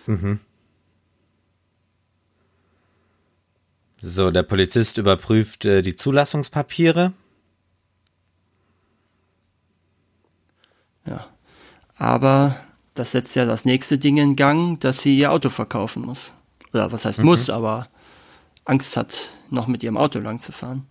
Mhm. 0.05 0.39
So, 4.01 4.31
der 4.31 4.43
Polizist 4.43 4.97
überprüft 4.97 5.65
äh, 5.65 5.81
die 5.81 5.95
Zulassungspapiere. 5.95 7.13
Ja. 11.05 11.25
Aber 11.95 12.55
das 12.95 13.13
setzt 13.13 13.35
ja 13.35 13.45
das 13.45 13.65
nächste 13.65 13.97
Ding 13.97 14.17
in 14.17 14.35
Gang, 14.35 14.79
dass 14.81 14.99
sie 14.99 15.17
ihr 15.17 15.31
Auto 15.31 15.49
verkaufen 15.49 16.03
muss. 16.03 16.33
Oder 16.73 16.91
was 16.91 17.05
heißt 17.05 17.19
mhm. 17.19 17.25
muss, 17.25 17.49
aber 17.49 17.87
Angst 18.65 18.97
hat, 18.97 19.31
noch 19.49 19.67
mit 19.67 19.83
ihrem 19.83 19.97
Auto 19.97 20.19
lang 20.19 20.39
zu 20.39 20.51
fahren. 20.51 20.85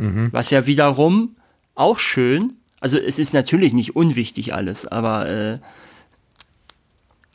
Mhm. 0.00 0.28
Was 0.32 0.50
ja 0.50 0.66
wiederum 0.66 1.36
auch 1.74 1.98
schön, 1.98 2.54
also 2.80 2.98
es 2.98 3.18
ist 3.18 3.34
natürlich 3.34 3.72
nicht 3.72 3.94
unwichtig 3.94 4.54
alles, 4.54 4.86
aber 4.86 5.30
äh, 5.30 5.58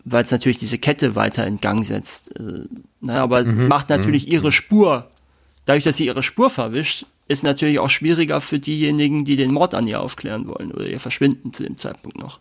weil 0.03 0.23
es 0.23 0.31
natürlich 0.31 0.57
diese 0.57 0.77
Kette 0.77 1.15
weiter 1.15 1.45
in 1.45 1.61
Gang 1.61 1.85
setzt. 1.85 2.39
Äh, 2.39 2.65
na, 3.01 3.13
ne, 3.13 3.21
aber 3.21 3.43
mhm. 3.43 3.59
es 3.59 3.65
macht 3.65 3.89
natürlich 3.89 4.25
mhm. 4.25 4.33
ihre 4.33 4.51
Spur. 4.51 5.09
Dadurch, 5.65 5.83
dass 5.83 5.97
sie 5.97 6.05
ihre 6.05 6.23
Spur 6.23 6.49
verwischt, 6.49 7.05
ist 7.27 7.43
natürlich 7.43 7.79
auch 7.79 7.89
schwieriger 7.89 8.39
für 8.41 8.59
diejenigen, 8.59 9.25
die 9.25 9.35
den 9.35 9.51
Mord 9.51 9.73
an 9.73 9.87
ihr 9.87 9.99
aufklären 9.99 10.47
wollen 10.47 10.71
oder 10.71 10.87
ihr 10.87 10.99
Verschwinden 10.99 11.53
zu 11.53 11.63
dem 11.63 11.77
Zeitpunkt 11.77 12.19
noch. 12.19 12.39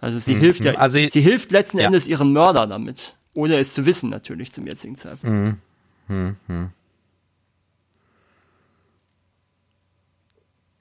Also 0.00 0.18
sie 0.18 0.34
mhm. 0.34 0.40
hilft 0.40 0.64
ja, 0.64 0.74
also, 0.74 0.98
sie 0.98 1.20
hilft 1.20 1.50
letzten 1.52 1.78
ja. 1.78 1.86
Endes 1.86 2.06
ihren 2.06 2.32
Mörder 2.32 2.66
damit, 2.66 3.16
ohne 3.34 3.56
es 3.58 3.74
zu 3.74 3.86
wissen 3.86 4.10
natürlich 4.10 4.52
zum 4.52 4.66
jetzigen 4.66 4.96
Zeitpunkt. 4.96 5.60
Mhm. 6.08 6.16
Mhm. 6.16 6.36
mhm. 6.46 6.70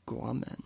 Gorman. 0.07 0.57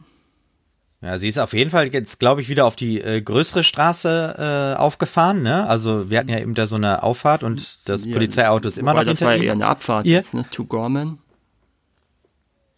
Ja, 1.02 1.18
sie 1.18 1.28
ist 1.28 1.40
auf 1.40 1.54
jeden 1.54 1.72
Fall 1.72 1.92
jetzt, 1.92 2.20
glaube 2.20 2.42
ich, 2.42 2.48
wieder 2.50 2.66
auf 2.66 2.76
die 2.76 3.02
äh, 3.02 3.22
größere 3.22 3.64
Straße 3.64 4.76
äh, 4.78 4.80
aufgefahren. 4.80 5.42
Ne? 5.42 5.68
Also 5.68 6.10
wir 6.12 6.20
hatten 6.20 6.30
ja 6.30 6.40
eben 6.40 6.54
da 6.54 6.68
so 6.68 6.76
eine 6.76 7.02
Auffahrt 7.02 7.44
und 7.44 7.90
das 7.90 8.06
ja, 8.06 8.14
Polizeiauto 8.14 8.68
ist 8.68 8.78
immer 8.78 8.94
noch 8.94 9.04
das 9.04 9.18
hinter 9.20 9.32
Das 9.32 9.40
war 9.40 9.44
eher 9.44 9.52
eine 9.54 9.66
Abfahrt 9.66 10.06
ihr? 10.06 10.14
jetzt, 10.14 10.36
ne? 10.36 10.46
To 10.52 10.64
Gorman. 10.64 11.18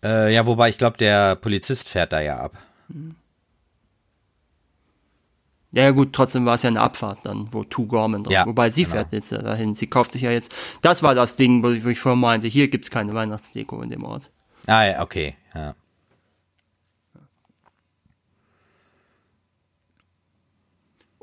Äh, 0.04 0.34
ja, 0.34 0.46
wobei 0.46 0.70
ich 0.70 0.78
glaube, 0.78 0.98
der 0.98 1.36
Polizist 1.36 1.90
fährt 1.90 2.14
da 2.14 2.22
ja 2.22 2.38
ab. 2.40 2.58
Ja, 5.72 5.90
gut, 5.92 6.14
trotzdem 6.14 6.46
war 6.46 6.56
es 6.56 6.62
ja 6.62 6.70
eine 6.70 6.82
Abfahrt 6.82 7.20
dann, 7.24 7.52
wo 7.52 7.64
To 7.64 7.86
Gorman 7.88 8.24
drauf. 8.24 8.34
Ja, 8.34 8.46
Wobei 8.46 8.70
sie 8.70 8.84
genau. 8.84 8.96
fährt 8.96 9.12
jetzt 9.12 9.32
dahin. 9.32 9.76
Sie 9.76 9.88
kauft 9.88 10.12
sich 10.14 10.22
ja 10.22 10.32
jetzt. 10.32 10.54
Das 10.82 11.04
war 11.04 11.16
das 11.16 11.36
Ding, 11.36 11.64
wo 11.64 11.72
ich, 11.72 11.84
wo 11.84 11.90
ich 11.90 12.00
vorher 12.00 12.16
meinte, 12.16 12.48
hier 12.48 12.70
gibt 12.70 12.86
es 12.86 12.92
keine 12.92 13.14
Weihnachtsdeko 13.14 13.82
in 13.82 13.90
dem 13.90 14.04
Ort. 14.06 14.30
Ah, 14.68 14.86
ja, 14.86 15.02
okay. 15.02 15.36
Ja. 15.56 15.76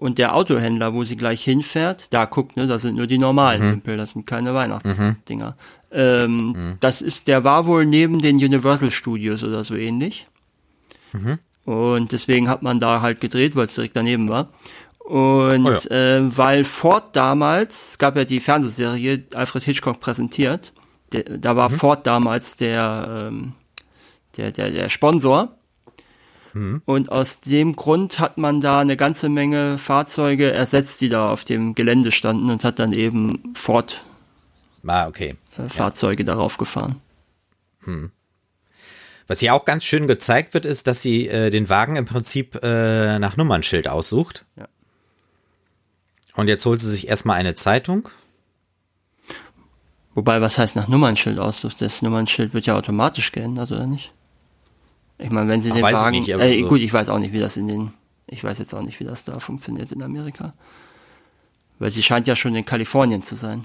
Und 0.00 0.16
der 0.16 0.34
Autohändler, 0.34 0.94
wo 0.94 1.04
sie 1.04 1.16
gleich 1.16 1.44
hinfährt, 1.44 2.06
da 2.10 2.24
guckt, 2.24 2.56
ne, 2.56 2.66
das 2.66 2.80
sind 2.80 2.96
nur 2.96 3.06
die 3.06 3.18
normalen 3.18 3.62
mhm. 3.62 3.70
Wimpel, 3.72 3.96
das 3.98 4.12
sind 4.12 4.26
keine 4.26 4.54
Weihnachtsdinger. 4.54 5.50
Mhm. 5.50 5.54
Ähm, 5.92 6.46
mhm. 6.46 6.76
Das 6.80 7.02
ist, 7.02 7.28
der 7.28 7.44
war 7.44 7.66
wohl 7.66 7.84
neben 7.84 8.18
den 8.18 8.36
Universal 8.36 8.90
Studios 8.90 9.44
oder 9.44 9.62
so 9.62 9.74
ähnlich. 9.74 10.26
Mhm. 11.12 11.38
Und 11.66 12.12
deswegen 12.12 12.48
hat 12.48 12.62
man 12.62 12.78
da 12.78 13.02
halt 13.02 13.20
gedreht, 13.20 13.54
weil 13.56 13.66
es 13.66 13.74
direkt 13.74 13.94
daneben 13.94 14.30
war. 14.30 14.48
Und 15.00 15.66
oh 15.66 15.70
ja. 15.70 16.16
äh, 16.16 16.36
weil 16.36 16.64
Ford 16.64 17.14
damals, 17.14 17.90
es 17.90 17.98
gab 17.98 18.16
ja 18.16 18.24
die 18.24 18.40
Fernsehserie 18.40 19.24
Alfred 19.34 19.64
Hitchcock 19.64 20.00
präsentiert, 20.00 20.72
der, 21.12 21.24
da 21.24 21.56
war 21.56 21.68
mhm. 21.68 21.74
Ford 21.74 22.06
damals 22.06 22.56
der, 22.56 23.28
ähm, 23.28 23.52
der, 24.38 24.50
der, 24.50 24.70
der 24.70 24.88
Sponsor. 24.88 25.56
Mhm. 26.52 26.82
Und 26.84 27.12
aus 27.12 27.40
dem 27.40 27.76
Grund 27.76 28.18
hat 28.18 28.38
man 28.38 28.60
da 28.60 28.80
eine 28.80 28.96
ganze 28.96 29.28
Menge 29.28 29.78
Fahrzeuge 29.78 30.52
ersetzt, 30.52 31.00
die 31.00 31.08
da 31.08 31.26
auf 31.26 31.44
dem 31.44 31.74
Gelände 31.74 32.12
standen 32.12 32.50
und 32.50 32.64
hat 32.64 32.78
dann 32.78 32.92
eben 32.92 33.54
Ford 33.54 34.02
ah, 34.86 35.06
okay. 35.06 35.36
Äh, 35.56 35.68
Fahrzeuge 35.68 36.22
ja. 36.22 36.26
darauf 36.26 36.58
gefahren. 36.58 36.96
Mhm. 37.84 38.10
Was 39.26 39.38
hier 39.38 39.54
auch 39.54 39.64
ganz 39.64 39.84
schön 39.84 40.08
gezeigt 40.08 40.54
wird, 40.54 40.64
ist, 40.64 40.88
dass 40.88 41.02
sie 41.02 41.28
äh, 41.28 41.50
den 41.50 41.68
Wagen 41.68 41.94
im 41.96 42.04
Prinzip 42.04 42.58
äh, 42.64 43.18
nach 43.20 43.36
Nummernschild 43.36 43.86
aussucht. 43.86 44.44
Ja. 44.56 44.66
Und 46.34 46.48
jetzt 46.48 46.66
holt 46.66 46.80
sie 46.80 46.90
sich 46.90 47.08
erstmal 47.08 47.36
eine 47.36 47.54
Zeitung. 47.54 48.08
Wobei, 50.14 50.40
was 50.40 50.58
heißt 50.58 50.74
nach 50.74 50.88
Nummernschild 50.88 51.38
aussucht? 51.38 51.80
Das 51.80 52.02
Nummernschild 52.02 52.54
wird 52.54 52.66
ja 52.66 52.74
automatisch 52.74 53.30
geändert, 53.30 53.70
oder 53.70 53.86
nicht? 53.86 54.12
Ich 55.22 55.30
meine, 55.30 55.48
wenn 55.48 55.62
sie 55.62 55.70
Ach, 55.70 55.76
den 55.76 55.82
Wagen. 55.82 56.14
Ich 56.14 56.26
nicht, 56.26 56.40
äh. 56.40 56.62
Gut, 56.62 56.80
ich 56.80 56.92
weiß 56.92 57.08
auch 57.08 57.18
nicht, 57.18 57.32
wie 57.32 57.40
das 57.40 57.56
in 57.56 57.68
den. 57.68 57.92
Ich 58.26 58.44
weiß 58.44 58.58
jetzt 58.58 58.74
auch 58.74 58.82
nicht, 58.82 59.00
wie 59.00 59.04
das 59.04 59.24
da 59.24 59.40
funktioniert 59.40 59.92
in 59.92 60.02
Amerika. 60.02 60.54
Weil 61.78 61.90
sie 61.90 62.02
scheint 62.02 62.26
ja 62.26 62.36
schon 62.36 62.54
in 62.54 62.64
Kalifornien 62.64 63.22
zu 63.22 63.36
sein. 63.36 63.64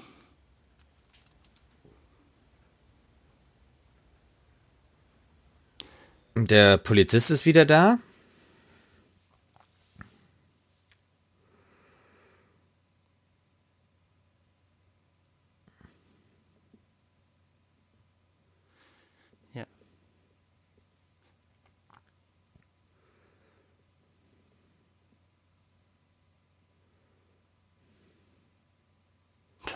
Der 6.35 6.77
Polizist 6.77 7.31
ist 7.31 7.45
wieder 7.45 7.65
da. 7.65 7.99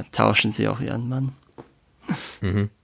Vertauschen 0.04 0.54
sie 0.54 0.70
auch 0.70 0.80
ihren 0.80 1.10
Mann. 1.10 1.34
Mhm. 2.42 2.70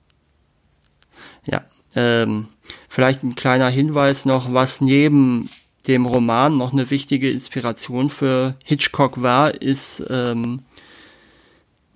Ja, 1.48 1.64
ähm, 1.94 2.48
vielleicht 2.90 3.22
ein 3.22 3.36
kleiner 3.36 3.70
Hinweis 3.70 4.26
noch, 4.26 4.52
was 4.52 4.82
neben 4.82 5.52
dem 5.88 6.08
Roman 6.08 6.58
noch 6.58 6.74
eine 6.74 6.90
wichtige 6.90 7.30
Inspiration 7.30 8.10
für 8.10 8.56
Hitchcock 8.64 9.22
war, 9.22 9.62
ist 9.62 10.04
ähm, 10.10 10.64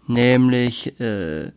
nämlich 0.05 0.99
äh, 0.99 1.51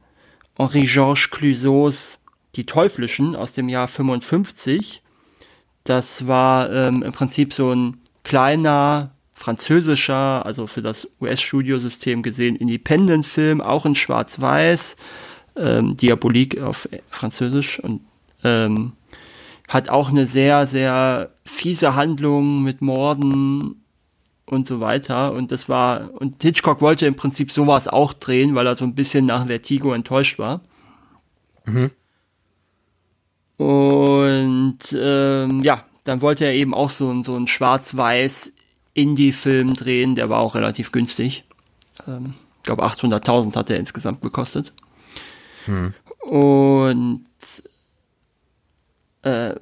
Henri-Georges 0.56 1.30
Clouseaus 1.30 2.20
Die 2.54 2.64
Teuflischen 2.64 3.36
aus 3.36 3.52
dem 3.52 3.68
Jahr 3.68 3.88
55. 3.88 5.02
Das 5.84 6.26
war 6.26 6.72
ähm, 6.72 7.02
im 7.02 7.12
Prinzip 7.12 7.52
so 7.52 7.74
ein 7.74 7.98
kleiner 8.24 9.11
französischer, 9.42 10.46
also 10.46 10.68
für 10.68 10.82
das 10.82 11.08
US-Studiosystem 11.20 12.22
gesehen, 12.22 12.54
Independent-Film, 12.54 13.60
auch 13.60 13.84
in 13.84 13.96
Schwarz-Weiß, 13.96 14.94
ähm, 15.56 15.96
Diabolik 15.96 16.60
auf 16.60 16.88
Französisch 17.10 17.80
und 17.80 18.02
ähm, 18.44 18.92
hat 19.66 19.88
auch 19.88 20.10
eine 20.10 20.28
sehr, 20.28 20.68
sehr 20.68 21.30
fiese 21.44 21.96
Handlung 21.96 22.62
mit 22.62 22.82
Morden 22.82 23.82
und 24.46 24.64
so 24.64 24.78
weiter. 24.78 25.32
Und 25.32 25.50
das 25.50 25.68
war, 25.68 26.10
und 26.14 26.40
Hitchcock 26.40 26.80
wollte 26.80 27.06
im 27.06 27.16
Prinzip 27.16 27.50
sowas 27.50 27.88
auch 27.88 28.12
drehen, 28.12 28.54
weil 28.54 28.68
er 28.68 28.76
so 28.76 28.84
ein 28.84 28.94
bisschen 28.94 29.24
nach 29.26 29.48
Vertigo 29.48 29.92
enttäuscht 29.92 30.38
war. 30.38 30.60
Mhm. 31.64 31.90
Und 33.56 34.78
ähm, 34.96 35.60
ja, 35.64 35.84
dann 36.04 36.20
wollte 36.20 36.44
er 36.44 36.54
eben 36.54 36.74
auch 36.74 36.90
so, 36.90 37.22
so 37.24 37.34
ein 37.34 37.48
schwarz-weiß 37.48 38.51
Indie-Film 38.94 39.74
drehen, 39.74 40.14
der 40.14 40.28
war 40.28 40.40
auch 40.40 40.54
relativ 40.54 40.92
günstig. 40.92 41.44
Ähm, 42.06 42.34
Ich 42.58 42.64
glaube 42.64 42.84
800.000 42.84 43.56
hat 43.56 43.70
er 43.70 43.78
insgesamt 43.78 44.22
gekostet. 44.22 44.72
Hm. 45.66 45.94
Und 46.20 47.24
äh, 49.22 49.54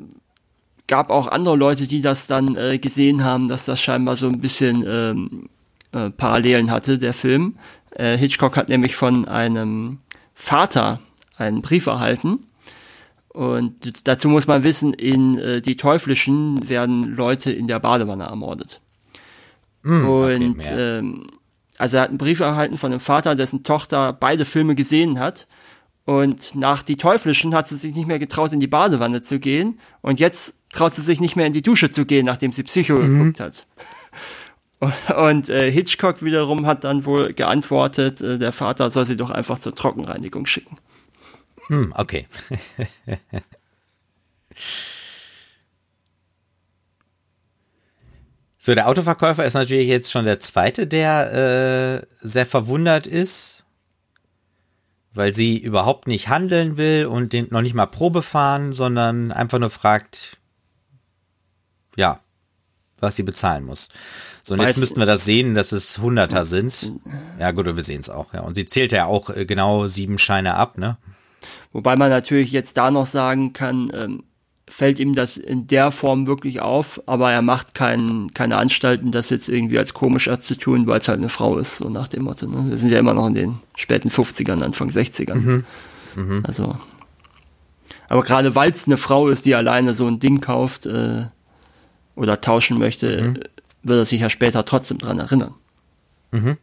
gab 0.87 1.11
auch 1.11 1.29
andere 1.29 1.57
Leute, 1.57 1.87
die 1.87 2.03
das 2.03 2.27
dann 2.27 2.57
äh, 2.57 2.79
gesehen 2.79 3.25
haben, 3.25 3.49
dass 3.49 3.65
das 3.65 3.81
scheinbar 3.81 4.17
so 4.17 4.27
ein 4.27 4.41
bisschen 4.41 4.85
ähm, 4.87 5.49
äh, 5.93 6.11
Parallelen 6.11 6.71
hatte, 6.71 6.99
der 6.99 7.15
Film. 7.15 7.57
Äh, 7.93 8.17
Hitchcock 8.17 8.57
hat 8.57 8.69
nämlich 8.69 8.97
von 8.97 9.27
einem 9.29 9.99
Vater 10.35 11.01
einen 11.37 11.63
Brief 11.63 11.87
erhalten. 11.87 12.47
Und 13.29 14.09
dazu 14.09 14.29
muss 14.29 14.49
man 14.49 14.65
wissen, 14.65 14.93
in 14.93 15.39
äh, 15.39 15.61
Die 15.63 15.77
Teuflischen 15.77 16.69
werden 16.69 17.15
Leute 17.15 17.53
in 17.53 17.69
der 17.69 17.79
Badewanne 17.79 18.25
ermordet. 18.25 18.81
Mm, 19.83 20.07
und 20.07 20.59
okay, 20.59 20.99
ähm, 20.99 21.27
also 21.79 21.97
er 21.97 22.03
hat 22.03 22.09
einen 22.11 22.19
Brief 22.19 22.41
erhalten 22.41 22.77
von 22.77 22.93
einem 22.93 23.01
Vater, 23.01 23.35
dessen 23.35 23.63
Tochter 23.63 24.13
beide 24.13 24.45
Filme 24.45 24.75
gesehen 24.75 25.19
hat. 25.19 25.49
Und 26.05 26.55
nach 26.55 26.83
Die 26.83 26.97
Teuflischen 26.97 27.55
hat 27.55 27.69
sie 27.69 27.77
sich 27.77 27.95
nicht 27.95 28.07
mehr 28.07 28.19
getraut, 28.19 28.53
in 28.53 28.61
die 28.61 28.67
Badewanne 28.67 29.23
zu 29.23 29.39
gehen. 29.39 29.79
Und 30.03 30.21
jetzt 30.21 30.55
traut 30.73 30.95
sie 30.95 31.03
sich 31.03 31.21
nicht 31.21 31.37
mehr 31.37 31.47
in 31.47 31.53
die 31.53 31.63
Dusche 31.63 31.91
zu 31.91 32.05
gehen, 32.05 32.27
nachdem 32.27 32.53
sie 32.53 32.65
Psycho 32.65 32.97
mhm. 32.97 33.19
geguckt 33.19 33.41
hat. 33.41 33.67
Und 35.17 35.51
äh, 35.51 35.71
Hitchcock 35.71 36.23
wiederum 36.23 36.67
hat 36.67 36.85
dann 36.85 37.05
wohl 37.05 37.35
geantwortet, 37.35 38.21
äh, 38.21 38.39
der 38.39 38.53
Vater 38.53 38.91
soll 38.91 39.07
sie 39.07 39.17
doch 39.17 39.31
einfach 39.31 39.59
zur 39.59 39.75
Trockenreinigung 39.75 40.47
schicken. 40.47 40.79
Hm, 41.69 41.93
okay. 41.97 42.27
so, 48.63 48.75
der 48.75 48.89
Autoverkäufer 48.89 49.47
ist 49.47 49.55
natürlich 49.55 49.89
jetzt 49.89 50.13
schon 50.13 50.27
der 50.27 50.39
zweite, 50.39 50.87
der 50.87 52.03
äh, 52.03 52.07
sehr 52.21 52.45
verwundert 52.45 53.07
ist, 53.07 53.65
weil 55.15 55.35
sie 55.35 55.57
überhaupt 55.57 56.07
nicht 56.07 56.29
handeln 56.29 56.77
will 56.77 57.07
und 57.07 57.33
den 57.33 57.49
noch 57.49 57.63
nicht 57.63 57.73
mal 57.73 57.87
Probe 57.87 58.21
fahren, 58.21 58.75
sondern 58.75 59.33
einfach 59.33 59.59
nur 59.59 59.71
fragt, 59.71 60.37
ja, 61.97 62.21
was 62.99 63.17
sie 63.17 63.23
bezahlen 63.23 63.65
muss. 63.65 63.89
So, 64.43 64.53
und 64.53 64.61
jetzt 64.61 64.77
müssten 64.77 65.01
wir 65.01 65.07
das 65.07 65.25
sehen, 65.25 65.55
dass 65.55 65.73
es 65.73 65.97
Hunderter 65.97 66.45
sind. 66.45 66.93
Ja, 67.39 67.53
gut, 67.53 67.65
wir 67.65 67.83
sehen 67.83 68.03
es 68.03 68.11
auch, 68.11 68.35
ja. 68.35 68.41
Und 68.41 68.57
sie 68.57 68.67
zählt 68.67 68.93
ja 68.93 69.07
auch 69.07 69.31
äh, 69.31 69.47
genau 69.47 69.87
sieben 69.87 70.19
Scheine 70.19 70.57
ab, 70.57 70.77
ne? 70.77 70.99
Wobei 71.73 71.97
man 71.97 72.11
natürlich 72.11 72.53
jetzt 72.53 72.77
da 72.77 72.91
noch 72.91 73.07
sagen 73.07 73.55
kann, 73.55 73.91
ähm, 73.95 74.25
fällt 74.71 74.99
ihm 74.99 75.15
das 75.15 75.37
in 75.37 75.67
der 75.67 75.91
Form 75.91 76.27
wirklich 76.27 76.61
auf, 76.61 77.03
aber 77.07 77.31
er 77.33 77.43
macht 77.43 77.75
kein, 77.75 78.31
keine 78.33 78.57
Anstalten, 78.57 79.13
das 79.13 79.29
jetzt 79.31 79.49
irgendwie 79.49 79.79
als 79.79 79.93
komisch 79.93 80.31
zu 80.41 80.57
tun, 80.57 80.87
weil 80.87 81.01
es 81.01 81.09
halt 81.09 81.19
eine 81.19 81.29
Frau 81.29 81.59
ist, 81.59 81.77
so 81.77 81.91
nach 81.91 82.09
dem 82.09 82.23
Motto. 82.23 82.47
Ne? 82.47 82.71
Wir 82.71 82.79
sind 82.79 82.91
ja 82.91 82.99
immer 82.99 83.15
noch 83.15 83.27
in 83.27 83.35
den 83.35 83.59
späten 83.77 84.09
50ern, 84.09 84.63
Anfang 84.63 84.89
60ern. 84.89 85.35
Mhm. 85.35 85.65
Mhm. 86.17 86.43
Also. 86.47 86.77
Aber 88.09 88.23
gerade 88.23 88.55
weil 88.55 88.71
es 88.71 88.87
eine 88.87 88.97
Frau 88.97 89.29
ist, 89.29 89.45
die 89.45 89.55
alleine 89.55 89.95
so 89.95 90.07
ein 90.07 90.19
Ding 90.19 90.41
kauft 90.41 90.87
äh, 90.87 91.27
oder 92.17 92.41
tauschen 92.41 92.79
möchte, 92.79 93.23
mhm 93.23 93.39
wird 93.83 93.99
er 93.99 94.07
sich 94.07 94.21
ja 94.21 94.31
später 94.31 94.65
trotzdem 94.65 94.99
dran 94.99 95.19
erinnern. 95.19 95.55
Mhm. 96.33 96.57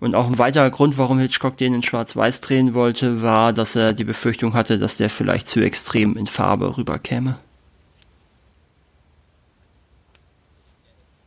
Und 0.00 0.14
auch 0.14 0.26
ein 0.26 0.38
weiterer 0.38 0.70
Grund, 0.70 0.96
warum 0.96 1.18
Hitchcock 1.18 1.58
den 1.58 1.74
in 1.74 1.82
Schwarz-Weiß 1.82 2.40
drehen 2.40 2.72
wollte, 2.72 3.20
war, 3.20 3.52
dass 3.52 3.76
er 3.76 3.92
die 3.92 4.04
Befürchtung 4.04 4.54
hatte, 4.54 4.78
dass 4.78 4.96
der 4.96 5.10
vielleicht 5.10 5.46
zu 5.46 5.60
extrem 5.60 6.16
in 6.16 6.26
Farbe 6.26 6.78
rüberkäme. 6.78 7.38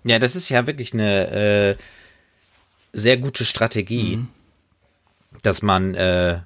Ja, 0.03 0.19
das 0.19 0.35
ist 0.35 0.49
ja 0.49 0.65
wirklich 0.65 0.93
eine 0.93 1.29
äh, 1.29 1.75
sehr 2.93 3.17
gute 3.17 3.45
Strategie, 3.45 4.17
mhm. 4.17 4.27
dass 5.43 5.61
man 5.61 5.93
äh, 5.93 6.39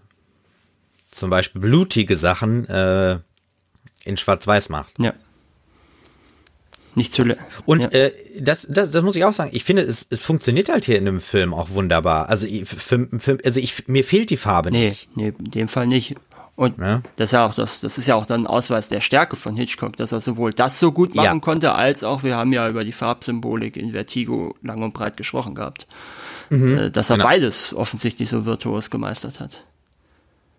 zum 1.10 1.30
Beispiel 1.30 1.62
blutige 1.62 2.18
Sachen 2.18 2.68
äh, 2.68 3.20
in 4.04 4.18
Schwarz-Weiß 4.18 4.70
macht. 4.70 4.94
Ja. 5.00 5.14
Nicht 6.98 7.14
zu. 7.14 7.24
Und 7.66 7.84
ja. 7.84 7.90
äh, 7.92 8.12
das, 8.40 8.68
das, 8.70 8.92
das 8.92 9.04
muss 9.04 9.16
ich 9.16 9.24
auch 9.24 9.34
sagen. 9.34 9.52
Ich 9.54 9.64
finde, 9.64 9.84
es, 9.84 10.06
es 10.10 10.22
funktioniert 10.22 10.70
halt 10.70 10.86
hier 10.86 10.98
in 10.98 11.08
einem 11.08 11.22
Film 11.22 11.54
auch 11.54 11.72
wunderbar. 11.72 12.30
Also, 12.30 12.48
für, 12.66 13.08
für, 13.20 13.38
also 13.46 13.60
ich, 13.60 13.88
mir 13.88 14.04
fehlt 14.04 14.30
die 14.30 14.38
Farbe 14.38 14.72
nee, 14.72 14.88
nicht. 14.88 15.16
Nee, 15.16 15.34
in 15.38 15.52
dem 15.52 15.68
Fall 15.68 15.88
nicht. 15.88 16.16
Und 16.56 16.80
ja. 16.80 17.04
das, 17.16 17.28
ist 17.28 17.32
ja 17.34 17.46
auch 17.46 17.54
das, 17.54 17.82
das 17.82 17.98
ist 18.00 18.08
ja 18.08 18.16
auch 18.16 18.26
dann 18.26 18.42
ein 18.42 18.48
Ausweis 18.48 18.90
der 18.90 19.02
Stärke 19.02 19.36
von 19.36 19.56
Hitchcock, 19.56 19.96
dass 19.96 20.12
er 20.12 20.22
sowohl 20.22 20.54
das 20.54 20.80
so 20.80 20.92
gut 20.92 21.14
machen 21.14 21.38
ja. 21.38 21.40
konnte, 21.40 21.74
als 21.74 22.04
auch, 22.04 22.24
wir 22.24 22.36
haben 22.36 22.52
ja 22.52 22.68
über 22.68 22.84
die 22.84 22.92
Farbsymbolik 22.92 23.78
in 23.78 23.92
Vertigo 23.92 24.56
lang 24.64 24.82
und 24.82 24.94
breit 24.94 25.18
gesprochen 25.18 25.54
gehabt 25.54 25.88
mhm, 26.50 26.78
äh, 26.78 26.92
dass 26.92 27.10
er 27.10 27.18
genau. 27.18 27.30
beides 27.30 27.74
offensichtlich 27.74 28.30
so 28.30 28.46
virtuos 28.46 28.90
gemeistert 28.90 29.40
hat. 29.40 29.64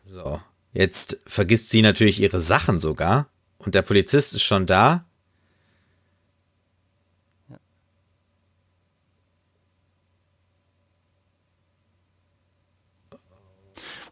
So, 0.07 0.41
jetzt 0.73 1.19
vergisst 1.27 1.71
sie 1.71 1.83
natürlich 1.83 2.21
ihre 2.21 2.41
Sachen 2.41 2.81
sogar 2.81 3.29
und 3.59 3.75
der 3.75 3.83
Polizist 3.83 4.35
ist 4.35 4.43
schon 4.43 4.67
da. 4.67 5.05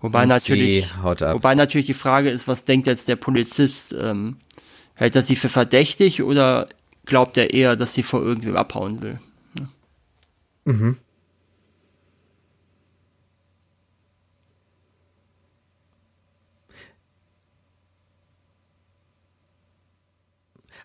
Wobei 0.06 0.22
und 0.22 0.28
natürlich, 0.28 0.88
wobei 1.02 1.56
natürlich 1.56 1.86
die 1.88 1.94
Frage 1.94 2.30
ist, 2.30 2.46
was 2.46 2.64
denkt 2.64 2.86
jetzt 2.86 3.08
der 3.08 3.16
Polizist? 3.16 3.92
Ähm, 4.00 4.36
hält 4.94 5.16
er 5.16 5.24
sie 5.24 5.34
für 5.34 5.48
verdächtig 5.48 6.22
oder 6.22 6.68
glaubt 7.06 7.36
er 7.36 7.52
eher, 7.52 7.74
dass 7.74 7.94
sie 7.94 8.04
vor 8.04 8.22
irgendwem 8.22 8.56
abhauen 8.56 9.02
will? 9.02 9.18
Ja. 9.58 9.66
Mhm. 10.72 10.96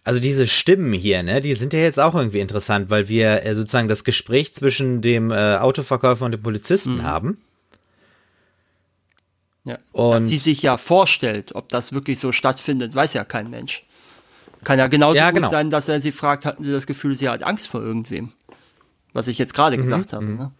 Also 0.03 0.19
diese 0.19 0.47
Stimmen 0.47 0.93
hier, 0.93 1.21
ne, 1.21 1.41
die 1.41 1.53
sind 1.53 1.73
ja 1.73 1.79
jetzt 1.79 1.99
auch 1.99 2.15
irgendwie 2.15 2.39
interessant, 2.39 2.89
weil 2.89 3.07
wir 3.07 3.45
äh, 3.45 3.55
sozusagen 3.55 3.87
das 3.87 4.03
Gespräch 4.03 4.55
zwischen 4.55 5.03
dem 5.03 5.29
äh, 5.29 5.57
Autoverkäufer 5.57 6.25
und 6.25 6.31
dem 6.31 6.41
Polizisten 6.41 6.95
mhm. 6.95 7.03
haben. 7.03 7.37
Ja. 9.63 9.77
Und 9.91 10.11
Dass 10.11 10.27
sie 10.27 10.37
sich 10.37 10.61
ja 10.61 10.77
vorstellt, 10.77 11.53
ob 11.55 11.69
das 11.69 11.93
wirklich 11.93 12.19
so 12.19 12.31
stattfindet, 12.31 12.95
weiß 12.95 13.13
ja 13.13 13.23
kein 13.23 13.49
Mensch. 13.49 13.85
Kann 14.63 14.79
ja 14.79 14.87
genauso 14.87 15.17
ja, 15.17 15.31
genau. 15.31 15.47
gut 15.47 15.51
sein, 15.55 15.69
dass 15.69 15.87
er 15.87 16.01
sie 16.01 16.11
fragt, 16.11 16.45
hatten 16.45 16.63
sie 16.63 16.71
das 16.71 16.85
Gefühl, 16.85 17.15
sie 17.15 17.29
hat 17.29 17.43
Angst 17.43 17.67
vor 17.67 17.81
irgendwem. 17.81 18.31
Was 19.13 19.27
ich 19.27 19.37
jetzt 19.37 19.53
gerade 19.53 19.77
mhm. 19.77 19.83
gesagt 19.83 20.13
habe. 20.13 20.25
Mhm. 20.25 20.35
Ne? 20.37 20.51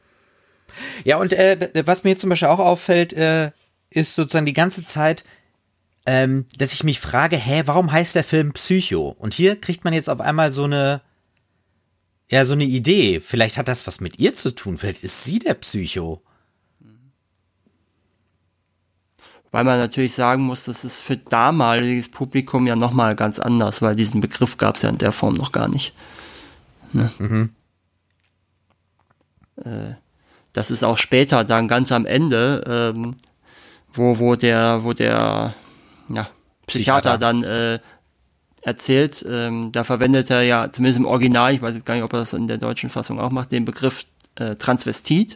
Ja, 1.04 1.18
und 1.18 1.34
äh, 1.34 1.84
was 1.86 2.04
mir 2.04 2.12
jetzt 2.12 2.22
zum 2.22 2.30
Beispiel 2.30 2.48
auch 2.48 2.60
auffällt, 2.60 3.14
äh, 3.14 3.52
ist 3.90 4.16
sozusagen 4.16 4.46
die 4.46 4.54
ganze 4.54 4.86
Zeit, 4.86 5.24
ähm, 6.06 6.46
dass 6.58 6.74
ich 6.74 6.84
mich 6.84 7.00
frage, 7.00 7.38
hä, 7.38 7.64
warum 7.66 7.92
heißt 7.92 8.16
der 8.16 8.24
Film 8.24 8.54
Psycho? 8.54 9.16
Und 9.20 9.34
hier 9.34 9.60
kriegt 9.60 9.84
man 9.84 9.94
jetzt 9.94 10.10
auf 10.10 10.20
einmal 10.20 10.54
so 10.54 10.64
eine, 10.64 11.02
ja, 12.30 12.46
so 12.46 12.54
eine 12.54 12.64
Idee. 12.64 13.20
Vielleicht 13.20 13.58
hat 13.58 13.68
das 13.68 13.86
was 13.86 14.00
mit 14.00 14.20
ihr 14.20 14.36
zu 14.36 14.56
tun. 14.56 14.78
Vielleicht 14.78 15.04
ist 15.04 15.24
sie 15.24 15.40
der 15.40 15.54
Psycho. 15.56 16.22
Weil 19.52 19.66
man 19.66 19.80
natürlich 19.80 20.14
sagen 20.14 20.44
muss, 20.44 20.64
das 20.64 20.86
ist 20.86 21.02
für 21.02 21.18
damaliges 21.18 22.10
Publikum 22.10 22.68
ja 22.68 22.76
nochmal 22.76 23.16
ganz 23.16 23.38
anders, 23.38 23.82
weil 23.82 23.96
diesen 23.96 24.22
Begriff 24.22 24.58
gab 24.58 24.76
es 24.76 24.82
ja 24.84 24.90
in 24.90 24.98
der 24.98 25.12
Form 25.12 25.34
noch 25.34 25.52
gar 25.52 25.68
nicht. 25.68 25.94
Ne? 26.94 27.12
Mhm. 27.20 27.50
Äh, 29.58 29.96
das 30.54 30.72
ist 30.72 30.84
auch 30.84 30.98
später 30.98 31.44
dann 31.44 31.68
ganz 31.68 31.92
am 31.92 32.06
Ende, 32.06 32.94
ähm, 32.96 33.16
wo, 33.94 34.20
wo 34.20 34.36
der, 34.36 34.84
wo 34.84 34.94
der 34.94 35.54
ja, 36.10 36.30
Psychiater, 36.68 37.18
Psychiater. 37.18 37.18
dann 37.18 37.44
äh, 37.44 37.80
erzählt. 38.62 39.26
Ähm, 39.30 39.72
da 39.72 39.84
verwendet 39.84 40.30
er 40.30 40.44
ja, 40.44 40.72
zumindest 40.72 41.00
im 41.00 41.06
Original, 41.06 41.54
ich 41.54 41.62
weiß 41.62 41.74
jetzt 41.74 41.86
gar 41.86 41.96
nicht, 41.96 42.04
ob 42.04 42.14
er 42.14 42.20
das 42.20 42.34
in 42.34 42.48
der 42.48 42.58
deutschen 42.58 42.90
Fassung 42.90 43.20
auch 43.20 43.32
macht, 43.32 43.52
den 43.52 43.66
Begriff 43.66 44.06
äh, 44.36 44.56
Transvestit. 44.56 45.36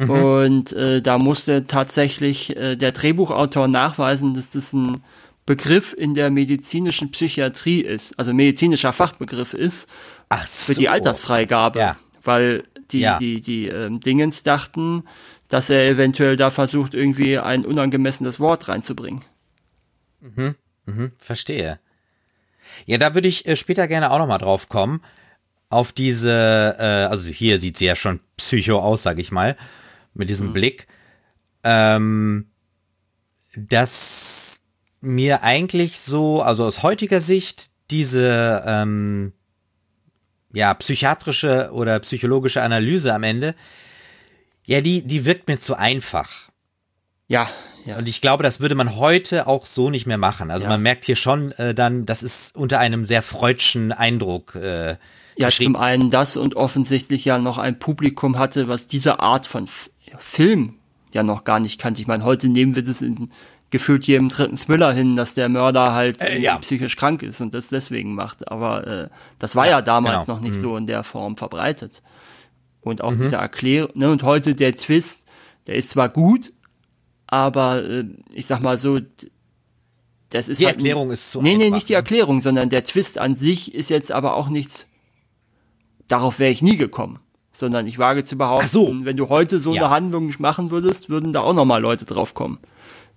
Mhm. 0.00 0.10
Und 0.10 0.72
äh, 0.72 1.02
da 1.02 1.18
musste 1.18 1.64
tatsächlich 1.66 2.56
äh, 2.56 2.76
der 2.76 2.92
Drehbuchautor 2.92 3.68
nachweisen, 3.68 4.32
dass 4.32 4.52
das 4.52 4.72
ein 4.72 5.02
Begriff 5.44 5.94
in 5.96 6.14
der 6.14 6.30
medizinischen 6.30 7.10
Psychiatrie 7.10 7.80
ist, 7.80 8.18
also 8.18 8.32
medizinischer 8.32 8.92
Fachbegriff 8.92 9.52
ist 9.52 9.88
Ach 10.30 10.46
so. 10.46 10.72
für 10.72 10.78
die 10.78 10.88
Altersfreigabe. 10.88 11.78
Ja. 11.78 11.96
Weil 12.22 12.64
die, 12.92 13.00
ja. 13.00 13.18
die, 13.18 13.40
die 13.40 13.68
ähm, 13.68 14.00
Dingens 14.00 14.42
dachten, 14.42 15.04
dass 15.48 15.68
er 15.68 15.86
eventuell 15.88 16.36
da 16.36 16.50
versucht, 16.50 16.94
irgendwie 16.94 17.38
ein 17.38 17.66
unangemessenes 17.66 18.40
Wort 18.40 18.68
reinzubringen. 18.68 19.22
Mhm, 20.20 20.54
mhm, 20.86 21.12
verstehe. 21.18 21.78
Ja, 22.86 22.98
da 22.98 23.14
würde 23.14 23.28
ich 23.28 23.46
äh, 23.46 23.56
später 23.56 23.86
gerne 23.86 24.10
auch 24.10 24.18
noch 24.18 24.28
mal 24.28 24.38
drauf 24.38 24.68
kommen. 24.68 25.02
Auf 25.68 25.92
diese, 25.92 26.76
äh, 26.78 26.82
also 27.10 27.28
hier 27.28 27.60
sieht 27.60 27.76
sie 27.76 27.86
ja 27.86 27.96
schon 27.96 28.20
psycho 28.36 28.78
aus, 28.78 29.02
sag 29.02 29.18
ich 29.18 29.30
mal, 29.30 29.56
mit 30.14 30.28
diesem 30.28 30.48
mhm. 30.48 30.52
Blick. 30.52 30.86
Ähm, 31.62 32.46
dass 33.56 34.62
mir 35.00 35.42
eigentlich 35.42 35.98
so, 35.98 36.42
also 36.42 36.64
aus 36.64 36.82
heutiger 36.82 37.20
Sicht, 37.20 37.70
diese 37.90 38.62
ähm, 38.66 39.32
ja 40.52 40.72
psychiatrische 40.74 41.70
oder 41.72 41.98
psychologische 42.00 42.62
Analyse 42.62 43.12
am 43.14 43.22
Ende, 43.22 43.54
ja, 44.64 44.80
die, 44.80 45.02
die 45.02 45.24
wirkt 45.24 45.48
mir 45.48 45.58
zu 45.58 45.74
einfach. 45.76 46.50
Ja, 47.28 47.50
ja. 47.84 47.96
Und 47.96 48.08
ich 48.08 48.20
glaube, 48.20 48.42
das 48.42 48.60
würde 48.60 48.74
man 48.74 48.96
heute 48.96 49.46
auch 49.46 49.66
so 49.66 49.90
nicht 49.90 50.06
mehr 50.06 50.18
machen. 50.18 50.50
Also 50.50 50.64
Ja. 50.64 50.70
man 50.70 50.82
merkt 50.82 51.04
hier 51.04 51.16
schon 51.16 51.52
äh, 51.52 51.74
dann, 51.74 52.06
das 52.06 52.22
ist 52.22 52.56
unter 52.56 52.78
einem 52.78 53.04
sehr 53.04 53.22
freudschen 53.22 53.92
Eindruck. 53.92 54.54
Äh, 54.54 54.96
Ja, 55.36 55.50
zum 55.50 55.76
einen 55.76 56.10
das 56.10 56.36
und 56.36 56.56
offensichtlich 56.56 57.24
ja 57.24 57.38
noch 57.38 57.56
ein 57.56 57.78
Publikum 57.78 58.38
hatte, 58.38 58.68
was 58.68 58.86
diese 58.86 59.20
Art 59.20 59.46
von 59.46 59.66
Film 60.18 60.74
ja 61.12 61.22
noch 61.22 61.44
gar 61.44 61.60
nicht 61.60 61.80
kannte. 61.80 62.00
Ich 62.00 62.06
meine, 62.06 62.24
heute 62.24 62.48
nehmen 62.48 62.74
wir 62.76 62.84
das 62.84 63.02
in 63.02 63.30
gefühlt 63.70 64.04
jedem 64.06 64.28
dritten 64.28 64.56
Thriller 64.56 64.92
hin, 64.92 65.14
dass 65.14 65.34
der 65.34 65.48
Mörder 65.48 65.92
halt 65.92 66.20
Äh, 66.20 66.38
ja. 66.40 66.58
psychisch 66.58 66.96
krank 66.96 67.22
ist 67.22 67.40
und 67.40 67.54
das 67.54 67.68
deswegen 67.68 68.14
macht. 68.14 68.50
Aber 68.50 68.86
äh, 68.86 69.08
das 69.38 69.54
war 69.54 69.68
ja, 69.68 69.80
damals 69.82 70.26
genau. 70.26 70.38
noch 70.38 70.42
nicht 70.44 70.56
so 70.58 70.76
in 70.76 70.86
der 70.86 71.04
Form 71.04 71.36
verbreitet. 71.36 72.02
Und 72.80 73.02
auch 73.02 73.12
diese 73.14 73.36
Erklärung, 73.36 73.90
ne, 73.94 74.10
und 74.10 74.22
heute 74.22 74.54
der 74.54 74.74
Twist, 74.74 75.26
der 75.66 75.74
ist 75.76 75.90
zwar 75.90 76.08
gut, 76.08 76.52
aber 77.26 77.84
äh, 77.84 78.04
ich 78.32 78.46
sag 78.46 78.62
mal 78.62 78.78
so, 78.78 78.98
das 80.30 80.48
ist 80.48 80.58
Die 80.60 80.66
halt 80.66 80.76
ein- 80.76 80.78
Erklärung 80.78 81.10
ist 81.10 81.30
zu 81.30 81.42
Nee, 81.42 81.56
nee, 81.56 81.64
einfach, 81.64 81.74
nicht 81.76 81.88
die 81.88 81.92
ne? 81.92 81.98
Erklärung, 81.98 82.40
sondern 82.40 82.70
der 82.70 82.82
Twist 82.84 83.18
an 83.18 83.34
sich 83.34 83.74
ist 83.74 83.90
jetzt 83.90 84.10
aber 84.10 84.34
auch 84.34 84.48
nichts. 84.48 84.86
Darauf 86.08 86.38
wäre 86.38 86.50
ich 86.50 86.62
nie 86.62 86.76
gekommen. 86.76 87.20
Sondern 87.52 87.86
ich 87.86 87.98
wage 87.98 88.22
zu 88.24 88.36
behaupten, 88.38 88.68
so. 88.68 88.94
wenn 89.02 89.16
du 89.16 89.28
heute 89.28 89.60
so 89.60 89.74
Ja. 89.74 89.82
eine 89.86 89.90
Handlung 89.90 90.32
machen 90.38 90.70
würdest, 90.70 91.10
würden 91.10 91.32
da 91.32 91.40
auch 91.40 91.52
nochmal 91.54 91.80
Leute 91.82 92.04
drauf 92.04 92.34
kommen. 92.34 92.58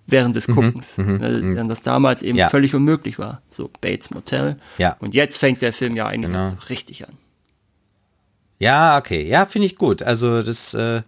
Während 0.08 0.36
des 0.36 0.48
Guckens. 0.48 0.98
Weil 0.98 1.56
Während 1.56 1.72
das 1.72 1.82
damals 1.82 2.24
eben 2.24 2.34
Mhm, 2.34 2.40
Ja. 2.40 2.50
völlig 2.50 2.76
unmöglich 2.76 3.20
war. 3.20 3.42
So 3.50 3.70
Bates 3.80 4.10
Motel. 4.12 4.58
Ja. 4.78 4.98
Und 5.00 5.14
jetzt 5.14 5.38
fängt 5.38 5.62
der 5.62 5.72
Film 5.72 5.96
ja 5.96 6.08
eigentlich 6.08 6.32
Genau. 6.34 6.50
so 6.50 6.56
richtig 6.70 7.08
an. 7.08 7.14
Ja, 8.60 8.98
okay. 8.98 9.26
Ja, 9.28 9.46
finde 9.46 9.68
ich 9.68 9.76
gut. 9.78 10.04
Also 10.04 10.42
das, 10.42 10.74
äh, 10.74 11.04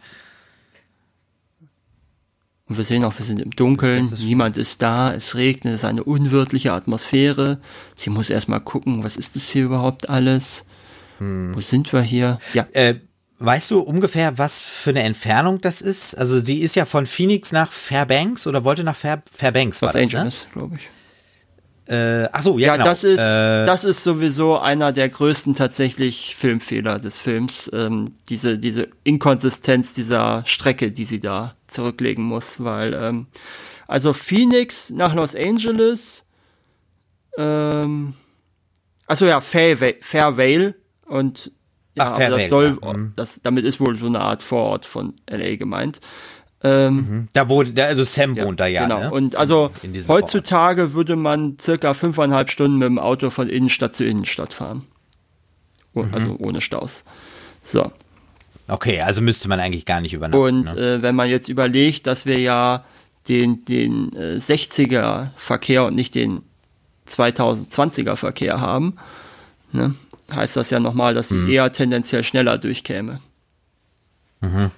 Und 2.67 2.77
wir 2.77 2.83
sehen 2.83 3.03
auch, 3.03 3.15
wir 3.17 3.23
sind 3.25 3.39
im 3.39 3.51
Dunkeln, 3.51 4.05
ist- 4.05 4.19
niemand 4.21 4.57
ist 4.57 4.81
da, 4.81 5.13
es 5.13 5.35
regnet, 5.35 5.75
es 5.75 5.81
ist 5.81 5.85
eine 5.85 6.03
unwirtliche 6.03 6.73
Atmosphäre. 6.73 7.59
Sie 7.95 8.09
muss 8.09 8.31
erstmal 8.31 8.59
gucken, 8.59 9.03
was 9.03 9.17
ist 9.17 9.35
das 9.35 9.47
hier 9.49 9.65
überhaupt 9.65 10.09
alles? 10.09 10.65
Hm. 11.19 11.55
Wo 11.55 11.61
sind 11.61 11.93
wir 11.93 12.01
hier? 12.01 12.39
Ja, 12.55 12.65
äh, 12.73 12.95
weißt 13.45 13.71
du 13.71 13.79
ungefähr, 13.79 14.37
was 14.37 14.61
für 14.61 14.89
eine 14.89 15.03
Entfernung 15.03 15.61
das 15.61 15.81
ist? 15.81 16.17
Also 16.17 16.39
sie 16.39 16.59
ist 16.59 16.75
ja 16.75 16.85
von 16.85 17.05
Phoenix 17.05 17.51
nach 17.51 17.71
Fairbanks 17.71 18.47
oder 18.47 18.63
wollte 18.63 18.83
nach 18.83 18.95
Fair, 18.95 19.21
Fairbanks, 19.31 19.81
war 19.81 19.89
Los 19.89 19.95
ne? 19.95 20.01
Angeles, 20.01 20.47
glaube 20.53 20.75
ich. 20.77 20.89
Äh, 21.87 22.27
ach 22.31 22.41
so, 22.41 22.57
ja, 22.57 22.67
Ja, 22.67 22.73
genau. 22.77 22.85
das 22.85 23.03
ist, 23.03 23.19
äh, 23.19 23.65
das 23.65 23.83
ist 23.83 24.03
sowieso 24.03 24.57
einer 24.57 24.91
der 24.91 25.07
größten 25.07 25.53
tatsächlich 25.53 26.35
Filmfehler 26.35 26.97
des 26.97 27.19
Films. 27.19 27.69
Ähm, 27.73 28.15
diese, 28.27 28.57
diese 28.57 28.87
Inkonsistenz 29.03 29.93
dieser 29.93 30.43
Strecke, 30.47 30.91
die 30.91 31.05
sie 31.05 31.19
da 31.19 31.55
zurücklegen 31.67 32.23
muss, 32.23 32.63
weil, 32.63 32.93
ähm, 32.95 33.27
also 33.87 34.13
Phoenix 34.13 34.89
nach 34.89 35.13
Los 35.13 35.35
Angeles, 35.35 36.25
ähm, 37.37 38.15
also 39.05 39.27
ja, 39.27 39.39
Fairvale, 39.39 39.97
Fairvale 40.01 40.73
und 41.05 41.51
ja, 41.95 42.03
Ach, 42.03 42.11
aber 42.13 42.29
das 42.29 42.47
Fairvale, 42.47 42.47
soll, 42.47 42.77
ja, 42.81 42.93
mhm. 42.93 43.13
das, 43.15 43.41
damit 43.41 43.65
ist 43.65 43.79
wohl 43.79 43.95
so 43.95 44.07
eine 44.07 44.19
Art 44.19 44.43
Vorort 44.43 44.85
von 44.85 45.13
LA 45.29 45.55
gemeint. 45.55 45.99
Ähm, 46.63 47.27
da 47.33 47.47
wo, 47.47 47.63
da, 47.63 47.85
also 47.85 48.03
Sam 48.03 48.37
wohnt 48.37 48.59
da 48.59 48.65
ja, 48.65 48.83
genau. 48.83 48.99
ne? 48.99 49.11
Und 49.11 49.35
also 49.35 49.71
heutzutage 50.07 50.93
würde 50.93 51.15
man 51.15 51.57
circa 51.59 51.93
fünfeinhalb 51.93 52.49
Stunden 52.49 52.79
mit 52.79 52.87
dem 52.87 52.97
Auto 52.97 53.29
von 53.29 53.49
Innenstadt 53.49 53.95
zu 53.95 54.03
Innenstadt 54.03 54.53
fahren. 54.53 54.83
Oh, 55.93 56.03
Mhm. 56.03 56.13
Also 56.13 56.37
ohne 56.39 56.61
Staus. 56.61 57.03
So. 57.63 57.91
Okay, 58.67 59.01
also 59.01 59.21
müsste 59.21 59.47
man 59.47 59.59
eigentlich 59.59 59.85
gar 59.85 60.01
nicht 60.01 60.13
übernachten. 60.13 60.41
Und 60.41 60.75
ne? 60.75 60.95
äh, 60.95 61.01
wenn 61.01 61.15
man 61.15 61.29
jetzt 61.29 61.49
überlegt, 61.49 62.07
dass 62.07 62.25
wir 62.25 62.39
ja 62.39 62.83
den, 63.27 63.63
den 63.65 64.13
äh, 64.15 64.35
60er 64.37 65.29
Verkehr 65.35 65.85
und 65.85 65.95
nicht 65.95 66.15
den 66.15 66.41
2020er 67.07 68.15
Verkehr 68.15 68.59
haben, 68.59 68.95
ne, 69.71 69.93
heißt 70.31 70.55
das 70.55 70.69
ja 70.69 70.79
nochmal, 70.79 71.13
dass 71.13 71.31
Mhm. 71.31 71.45
sie 71.47 71.53
eher 71.53 71.71
tendenziell 71.71 72.23
schneller 72.23 72.57
durchkäme. 72.57 73.19
Mhm. 74.41 74.71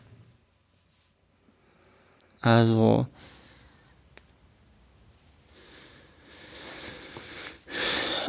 Also. 2.41 3.07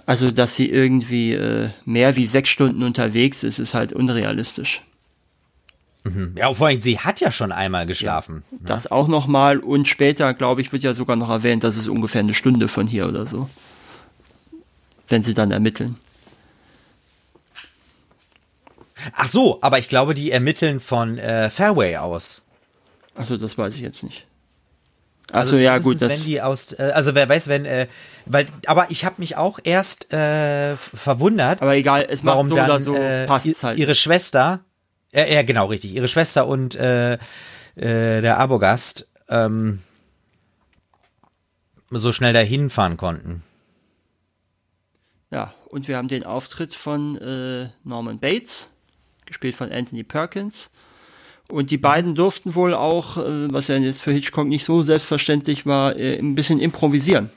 Also, 0.07 0.31
dass 0.31 0.55
sie 0.57 0.69
irgendwie 0.71 1.33
äh, 1.35 1.69
mehr 1.85 2.17
wie 2.17 2.27
sechs 2.27 2.49
Stunden 2.49 2.83
unterwegs 2.83 3.43
ist, 3.43 3.59
ist 3.59 3.75
halt 3.75 3.93
unrealistisch. 3.93 4.83
ja, 6.37 6.55
vor 6.55 6.69
allem, 6.69 6.81
sie 6.81 6.99
hat 6.99 7.21
ja 7.21 7.31
schon 7.31 7.53
einmal 7.53 7.85
geschlafen. 7.85 8.43
Das 8.51 8.91
auch 8.91 9.09
nochmal 9.09 9.59
und 9.59 9.87
später, 9.87 10.33
glaube 10.33 10.63
ich, 10.63 10.73
wird 10.73 10.83
ja 10.83 10.95
sogar 10.95 11.17
noch 11.17 11.29
erwähnt, 11.29 11.65
dass 11.65 11.77
es 11.77 11.87
ungefähr 11.87 12.21
eine 12.21 12.33
Stunde 12.33 12.69
von 12.69 12.87
hier 12.87 13.07
oder 13.07 13.27
so. 13.27 13.51
Wenn 15.09 15.23
sie 15.23 15.35
dann 15.35 15.51
ermitteln. 15.51 15.97
Ach 19.15 19.29
so, 19.29 19.59
aber 19.63 19.79
ich 19.79 19.89
glaube, 19.89 20.15
die 20.15 20.31
ermitteln 20.31 20.81
von 20.81 21.19
äh, 21.19 21.51
Fairway 21.51 21.97
aus. 21.97 22.43
Also 23.15 23.37
das 23.37 23.59
weiß 23.59 23.75
ich 23.75 23.81
jetzt 23.81 24.03
nicht. 24.03 24.27
Also 25.31 25.57
Also 25.57 25.65
ja, 25.65 25.79
gut, 25.79 26.01
das, 26.01 26.11
wenn 26.11 26.23
die 26.23 26.41
aus, 26.41 26.73
äh, 26.73 26.93
also 26.95 27.15
wer 27.15 27.29
weiß, 27.29 27.49
wenn, 27.49 27.67
äh, 27.67 27.87
weil, 28.25 28.47
aber 28.67 28.91
ich 28.91 29.05
habe 29.05 29.17
mich 29.19 29.37
auch 29.37 29.59
erst 29.63 30.13
äh, 30.13 30.77
verwundert, 30.77 31.61
aber 31.61 31.75
egal, 31.75 32.07
es 32.09 32.23
macht 32.23 32.35
warum 32.35 32.49
so 32.49 32.55
dann 32.55 32.71
oder 32.71 32.81
so, 32.81 32.95
äh, 32.95 33.27
passt 33.27 33.63
halt. 33.63 33.79
ihre 33.79 33.95
Schwester, 33.95 34.61
äh, 35.13 35.35
ja 35.35 35.43
genau 35.43 35.67
richtig, 35.67 35.95
ihre 35.95 36.09
Schwester 36.09 36.47
und 36.47 36.77
äh, 36.77 37.15
äh, 37.15 37.19
der 37.77 38.39
Abogast 38.39 39.07
ähm, 39.29 39.81
so 41.91 42.13
schnell 42.13 42.33
dahin 42.33 42.71
fahren 42.71 42.97
konnten. 42.97 43.43
Ja, 45.31 45.53
und 45.67 45.89
wir 45.89 45.99
haben 45.99 46.09
den 46.09 46.25
Auftritt 46.25 46.75
von 46.75 47.17
äh, 47.19 47.69
Norman 47.85 48.19
Bates, 48.19 48.71
gespielt 49.29 49.55
von 49.55 49.71
Anthony 49.71 50.03
Perkins. 50.03 50.71
Und 51.51 51.71
die 51.71 51.79
beiden 51.79 52.15
durften 52.15 52.55
wohl 52.55 52.75
auch, 52.75 53.17
äh, 53.17 53.51
was 53.53 53.69
ja 53.69 53.77
jetzt 53.77 54.03
für 54.03 54.13
Hitchcock 54.13 54.47
nicht 54.47 54.65
so 54.65 54.83
selbstverständlich 54.83 55.65
war, 55.65 55.97
äh, 55.97 56.19
ein 56.19 56.35
bisschen 56.35 56.61
improvisieren. 56.61 57.31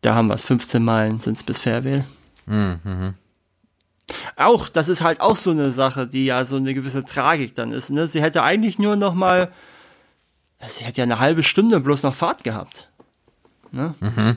Da 0.00 0.14
haben 0.14 0.28
wir 0.28 0.34
es, 0.34 0.42
15 0.44 0.82
Meilen 0.82 1.20
sind 1.20 1.36
es 1.36 1.44
bis 1.44 1.58
Fairvale. 1.58 2.06
Auch, 4.36 4.68
das 4.68 4.88
ist 4.88 5.02
halt 5.02 5.20
auch 5.20 5.36
so 5.36 5.50
eine 5.50 5.72
Sache, 5.72 6.06
die 6.06 6.26
ja 6.26 6.44
so 6.44 6.56
eine 6.56 6.74
gewisse 6.74 7.04
Tragik 7.04 7.54
dann 7.54 7.72
ist. 7.72 7.90
Ne? 7.90 8.06
Sie 8.06 8.22
hätte 8.22 8.42
eigentlich 8.42 8.78
nur 8.78 8.96
noch 8.96 9.14
mal, 9.14 9.50
sie 10.66 10.84
hätte 10.84 10.98
ja 10.98 11.04
eine 11.04 11.20
halbe 11.20 11.42
Stunde 11.42 11.80
bloß 11.80 12.02
noch 12.02 12.14
Fahrt 12.14 12.44
gehabt. 12.44 12.88
Ne? 13.72 13.94
Ja. 14.00 14.36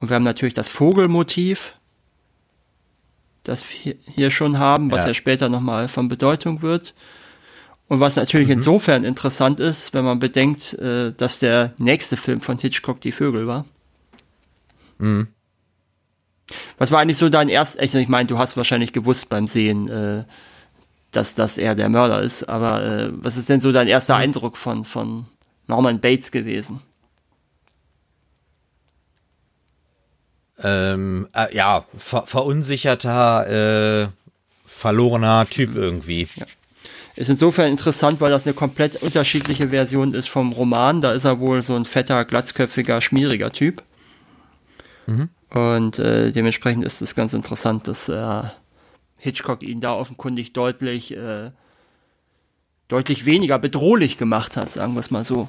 Und 0.00 0.08
wir 0.08 0.16
haben 0.16 0.24
natürlich 0.24 0.54
das 0.54 0.68
Vogelmotiv, 0.68 1.74
das 3.44 3.64
wir 3.84 3.96
hier 4.06 4.30
schon 4.30 4.58
haben, 4.58 4.90
was 4.90 5.02
Ja. 5.02 5.08
ja, 5.08 5.14
später 5.14 5.48
nochmal 5.48 5.88
von 5.88 6.08
Bedeutung 6.08 6.62
wird. 6.62 6.94
Und 7.88 8.00
was 8.00 8.16
natürlich 8.16 8.48
insofern 8.48 9.04
interessant 9.04 9.58
ist, 9.60 9.92
wenn 9.94 10.04
man 10.04 10.18
bedenkt, 10.20 10.74
äh, 10.74 11.12
dass 11.12 11.38
der 11.40 11.74
nächste 11.78 12.16
Film 12.16 12.40
von 12.40 12.58
Hitchcock 12.58 13.00
die 13.00 13.12
Vögel 13.12 13.46
war. 13.46 13.64
Was 16.78 16.92
war 16.92 17.00
eigentlich 17.00 17.18
so 17.18 17.28
dein 17.28 17.48
erst, 17.48 17.78
also 17.80 17.98
ich 17.98 18.08
meine, 18.08 18.26
du 18.26 18.38
hast 18.38 18.56
wahrscheinlich 18.56 18.92
gewusst 18.92 19.28
beim 19.28 19.46
Sehen, 19.46 19.88
äh, 19.88 20.24
dass 21.10 21.34
das 21.34 21.58
er 21.58 21.74
der 21.74 21.88
Mörder 21.88 22.22
ist, 22.22 22.44
aber 22.44 22.84
äh, 22.84 23.10
was 23.12 23.36
ist 23.36 23.48
denn 23.48 23.60
so 23.60 23.72
dein 23.72 23.88
erster 23.88 24.16
Eindruck 24.16 24.56
von, 24.56 24.84
von 24.84 25.26
Norman 25.66 26.00
Bates 26.00 26.30
gewesen? 26.30 26.80
Ähm, 30.62 31.28
äh, 31.34 31.54
ja, 31.54 31.84
ver 31.96 32.24
verunsicherter, 32.26 34.04
äh, 34.04 34.08
verlorener 34.66 35.46
Typ 35.48 35.74
irgendwie. 35.74 36.28
Ist 37.16 37.30
insofern 37.30 37.68
interessant, 37.68 38.20
weil 38.20 38.30
das 38.30 38.46
eine 38.46 38.54
komplett 38.54 39.02
unterschiedliche 39.02 39.68
Version 39.68 40.14
ist 40.14 40.28
vom 40.28 40.52
Roman. 40.52 41.00
Da 41.00 41.12
ist 41.12 41.24
er 41.24 41.40
wohl 41.40 41.62
so 41.62 41.74
ein 41.74 41.84
fetter, 41.84 42.24
glatzköpfiger, 42.24 43.00
schmieriger 43.00 43.52
Typ. 43.52 43.82
Und 45.50 45.98
äh, 45.98 46.30
dementsprechend 46.32 46.84
ist 46.84 47.02
es 47.02 47.14
ganz 47.14 47.32
interessant, 47.32 47.88
dass 47.88 48.08
äh, 48.08 48.42
Hitchcock 49.16 49.62
ihn 49.62 49.80
da 49.80 49.94
offenkundig 49.94 50.52
deutlich, 50.52 51.16
äh, 51.16 51.50
deutlich 52.88 53.26
weniger 53.26 53.58
bedrohlich 53.58 54.16
gemacht 54.16 54.56
hat, 54.56 54.70
sagen 54.70 54.94
wir 54.94 55.00
es 55.00 55.10
mal 55.10 55.24
so. 55.24 55.48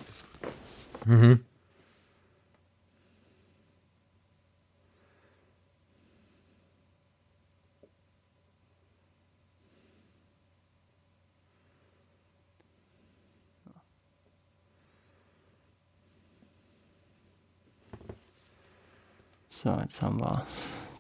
So, 19.62 19.78
jetzt 19.80 20.02
haben 20.02 20.20
wir, 20.20 20.44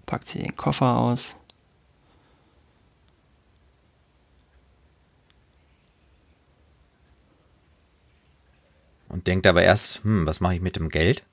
packt 0.06 0.28
sie 0.28 0.38
den 0.38 0.56
Koffer 0.56 0.96
aus. 0.96 1.36
Und 9.10 9.26
denkt 9.26 9.48
aber 9.48 9.64
erst, 9.64 10.04
hm, 10.04 10.28
was 10.28 10.42
mache 10.42 10.54
ich 10.54 10.62
mit 10.62 10.76
dem 10.76 10.90
Geld? 10.90 11.24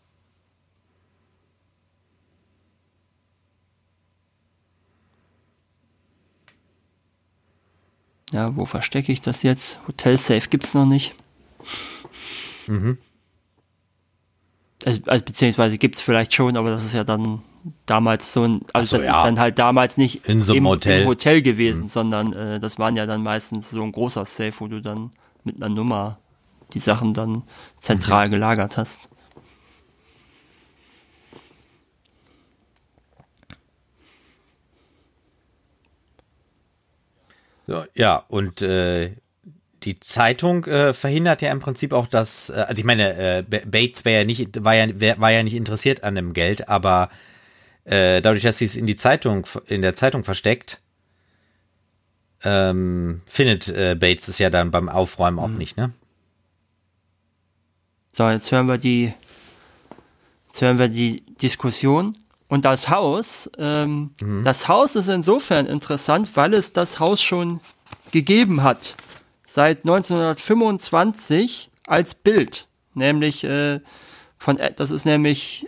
Ja, 8.33 8.57
wo 8.57 8.65
verstecke 8.65 9.13
ich 9.13 9.21
das 9.21 9.43
jetzt? 9.43 9.79
Hotel 9.87 10.17
Safe 10.17 10.49
gibt's 10.49 10.73
noch 10.73 10.87
nicht. 10.87 11.15
Mhm. 12.67 12.97
Also, 14.85 15.01
also, 15.07 15.25
beziehungsweise 15.25 15.79
gibt's 15.79 16.03
vielleicht 16.03 16.35
schon, 16.35 16.57
aber 16.57 16.71
das 16.71 16.85
ist 16.85 16.95
ja 16.95 17.05
dann 17.05 17.43
damals 17.87 18.33
so 18.33 18.45
ein, 18.45 18.61
also 18.73 18.97
so, 18.97 18.97
das 18.99 19.07
ja. 19.07 19.19
ist 19.19 19.27
dann 19.27 19.41
halt 19.41 19.59
damals 19.59 19.97
nicht 19.97 20.29
in 20.29 20.43
so 20.43 20.53
einem 20.53 20.59
im, 20.59 20.69
Hotel. 20.69 21.03
im 21.03 21.09
Hotel 21.09 21.43
gewesen, 21.43 21.83
mhm. 21.83 21.89
sondern 21.89 22.33
äh, 22.33 22.61
das 22.61 22.79
waren 22.79 22.95
ja 22.97 23.07
dann 23.07 23.23
meistens 23.23 23.71
so 23.71 23.83
ein 23.83 23.93
großer 23.93 24.25
Safe, 24.25 24.53
wo 24.59 24.69
du 24.69 24.81
dann 24.81 25.11
mit 25.45 25.57
einer 25.57 25.75
Nummer 25.75 26.19
die 26.75 26.79
Sachen 26.79 27.15
dann 27.15 27.43
zentral 27.79 28.29
mhm. 28.29 28.33
gelagert 28.33 28.77
hast. 28.77 29.09
Ja, 37.95 38.25
und 38.29 38.63
äh, 38.63 39.17
die 39.89 40.01
Zeitung 40.01 40.65
äh, 40.67 40.93
verhindert 40.93 41.41
ja 41.41 41.51
im 41.51 41.61
Prinzip 41.61 41.93
auch 41.93 42.07
das, 42.07 42.51
äh, 42.51 42.65
also 42.69 42.79
ich 42.79 42.85
meine, 42.85 43.39
äh, 43.39 43.43
Bates 43.43 44.05
wär 44.05 44.21
ja 44.21 44.25
nicht, 44.25 44.63
war, 44.63 44.75
ja, 44.75 44.87
war 45.19 45.33
ja 45.33 45.43
nicht 45.43 45.55
interessiert 45.55 46.05
an 46.05 46.15
dem 46.15 46.35
Geld, 46.35 46.69
aber 46.69 47.09
äh, 47.85 48.21
dadurch, 48.21 48.43
dass 48.43 48.59
sie 48.59 48.67
es 48.67 48.77
in 48.77 48.87
die 48.87 48.97
Zeitung, 48.97 49.47
in 49.67 49.81
der 49.81 49.97
Zeitung 49.97 50.25
versteckt, 50.25 50.79
ähm, 52.45 53.23
findet 53.27 53.69
äh, 53.69 53.97
Bates 53.99 54.29
es 54.29 54.39
ja 54.39 54.51
dann 54.51 54.71
beim 54.71 54.89
Aufräumen 54.89 55.39
auch 55.39 55.49
mhm. 55.49 55.59
nicht, 55.59 55.77
ne? 55.77 55.93
So, 58.11 58.29
jetzt 58.29 58.51
hören 58.53 58.69
wir 58.69 58.79
die, 58.79 59.15
jetzt 60.49 60.61
hören 60.61 60.79
wir 60.79 60.89
die 60.89 61.23
Diskussion. 61.41 62.17
Und 62.49 62.65
das 62.65 62.89
Haus, 62.89 63.51
ähm, 63.59 64.11
mhm. 64.21 64.43
das 64.43 64.69
Haus 64.69 64.97
ist 64.97 65.09
insofern 65.09 65.67
interessant, 65.67 66.31
weil 66.35 66.55
es 66.55 66.73
das 66.73 66.99
Haus 66.99 67.23
schon 67.23 67.61
gegeben 68.11 68.63
hat. 68.63 68.97
Seit 69.51 69.79
1925 69.79 71.71
als 71.87 72.15
Bild. 72.15 72.69
Nämlich 72.93 73.45
äh, 73.45 73.81
von, 74.37 74.61
das 74.77 74.91
ist 74.91 75.07
nämlich 75.07 75.67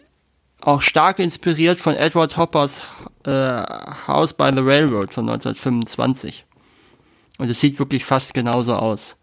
auch 0.60 0.82
stark 0.82 1.18
inspiriert 1.18 1.80
von 1.80 1.96
Edward 1.96 2.36
Hoppers 2.36 2.82
äh, 3.24 3.62
House 4.06 4.34
by 4.34 4.50
the 4.52 4.60
Railroad 4.60 5.14
von 5.14 5.26
1925. 5.30 6.44
Und 7.38 7.48
es 7.48 7.58
sieht 7.58 7.78
wirklich 7.78 8.04
fast 8.04 8.34
genauso 8.34 8.74
aus. 8.74 9.16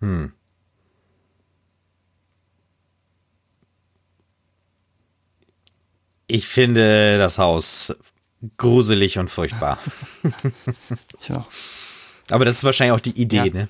Hm. 0.00 0.32
Ich 6.28 6.46
finde 6.46 7.18
das 7.18 7.38
Haus 7.38 7.92
gruselig 8.56 9.18
und 9.18 9.30
furchtbar. 9.30 9.80
Tja. 11.18 11.44
Aber 12.30 12.44
das 12.44 12.56
ist 12.56 12.64
wahrscheinlich 12.64 12.96
auch 12.96 13.00
die 13.00 13.20
Idee, 13.20 13.36
ja. 13.36 13.44
ne? 13.44 13.68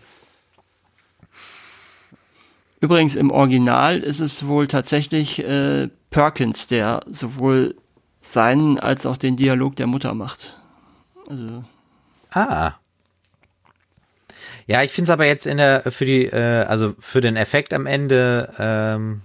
Übrigens 2.81 3.17
im 3.17 3.31
Original 3.31 4.01
ist 4.01 4.21
es 4.21 4.47
wohl 4.47 4.69
tatsächlich 4.69 5.43
äh, 5.43 5.89
Perkins, 6.11 6.67
der 6.67 7.01
sowohl 7.11 7.75
seinen 8.21 8.79
als 8.79 9.07
auch 9.07 9.17
den 9.17 9.37
Dialog 9.37 9.77
der 9.77 9.87
Mutter 9.87 10.15
macht. 10.15 10.61
Also. 11.27 11.65
Ah. 12.31 12.75
Ja, 14.67 14.83
ich 14.83 14.91
finde 14.91 15.11
es 15.11 15.13
aber 15.13 15.27
jetzt 15.27 15.47
in 15.47 15.57
der 15.57 15.91
für 15.91 16.05
die 16.05 16.27
äh, 16.27 16.65
also 16.65 16.95
für 16.99 17.21
den 17.21 17.37
Effekt 17.37 17.73
am 17.73 17.87
Ende 17.87 18.53
ähm, 18.59 19.23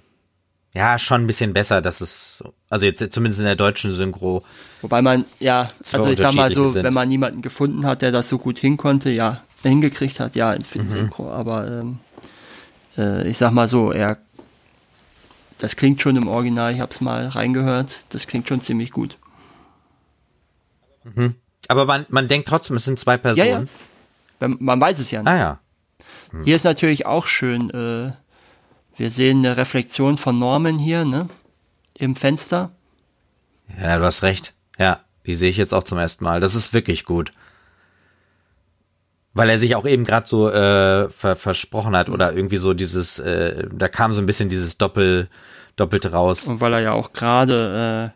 ja, 0.73 0.97
schon 0.97 1.23
ein 1.23 1.27
bisschen 1.27 1.53
besser, 1.53 1.81
dass 1.81 1.99
es, 2.01 2.43
also 2.69 2.85
jetzt 2.85 3.13
zumindest 3.13 3.39
in 3.39 3.45
der 3.45 3.55
deutschen 3.55 3.91
Synchro. 3.91 4.43
Wobei 4.81 5.01
man, 5.01 5.25
ja, 5.39 5.67
also 5.91 6.07
ich 6.07 6.19
sag 6.19 6.33
mal 6.33 6.51
so, 6.51 6.69
sind. 6.69 6.83
wenn 6.83 6.93
man 6.93 7.09
niemanden 7.09 7.41
gefunden 7.41 7.85
hat, 7.85 8.01
der 8.01 8.11
das 8.11 8.29
so 8.29 8.37
gut 8.37 8.57
hinkonnte, 8.59 9.09
ja, 9.09 9.41
hingekriegt 9.63 10.19
hat, 10.19 10.35
ja, 10.35 10.53
in 10.53 10.63
mhm. 10.73 10.89
Synchro, 10.89 11.29
aber 11.29 11.67
ähm, 11.67 11.99
äh, 12.97 13.27
ich 13.27 13.37
sag 13.37 13.51
mal 13.51 13.67
so, 13.67 13.91
er, 13.91 14.17
das 15.57 15.75
klingt 15.75 16.01
schon 16.01 16.15
im 16.15 16.27
Original, 16.27 16.73
ich 16.73 16.79
hab's 16.79 17.01
mal 17.01 17.27
reingehört, 17.27 18.05
das 18.09 18.25
klingt 18.25 18.47
schon 18.47 18.61
ziemlich 18.61 18.91
gut. 18.91 19.17
Mhm. 21.03 21.35
Aber 21.67 21.85
man, 21.85 22.05
man 22.09 22.27
denkt 22.27 22.47
trotzdem, 22.47 22.77
es 22.77 22.85
sind 22.85 22.97
zwei 22.97 23.17
Personen. 23.17 23.69
Ja, 24.39 24.47
ja. 24.47 24.55
Man 24.59 24.81
weiß 24.81 24.99
es 24.99 25.11
ja 25.11 25.21
nicht. 25.21 25.29
Ah 25.29 25.37
ja. 25.37 25.59
Mhm. 26.31 26.43
Hier 26.45 26.55
ist 26.55 26.63
natürlich 26.63 27.05
auch 27.05 27.27
schön, 27.27 27.69
äh, 27.69 28.11
wir 29.01 29.09
sehen 29.09 29.39
eine 29.39 29.57
Reflexion 29.57 30.15
von 30.15 30.37
Norman 30.37 30.77
hier, 30.77 31.05
ne? 31.05 31.27
Im 31.97 32.15
Fenster. 32.15 32.69
Ja, 33.81 33.97
du 33.97 34.05
hast 34.05 34.21
recht. 34.21 34.53
Ja, 34.77 34.99
die 35.25 35.33
sehe 35.33 35.49
ich 35.49 35.57
jetzt 35.57 35.73
auch 35.73 35.83
zum 35.83 35.97
ersten 35.97 36.23
Mal. 36.23 36.39
Das 36.39 36.53
ist 36.53 36.71
wirklich 36.71 37.03
gut. 37.03 37.31
Weil 39.33 39.49
er 39.49 39.57
sich 39.57 39.75
auch 39.75 39.87
eben 39.87 40.03
gerade 40.03 40.27
so 40.27 40.49
äh, 40.49 41.09
ver 41.09 41.35
versprochen 41.35 41.95
hat 41.95 42.11
oder 42.11 42.33
irgendwie 42.33 42.57
so 42.57 42.75
dieses, 42.75 43.17
äh, 43.17 43.67
da 43.73 43.87
kam 43.87 44.13
so 44.13 44.21
ein 44.21 44.27
bisschen 44.27 44.49
dieses 44.49 44.77
Doppel, 44.77 45.29
Doppelte 45.77 46.11
raus. 46.11 46.45
Und 46.45 46.61
weil 46.61 46.73
er 46.73 46.81
ja 46.81 46.91
auch 46.91 47.11
gerade, 47.11 48.13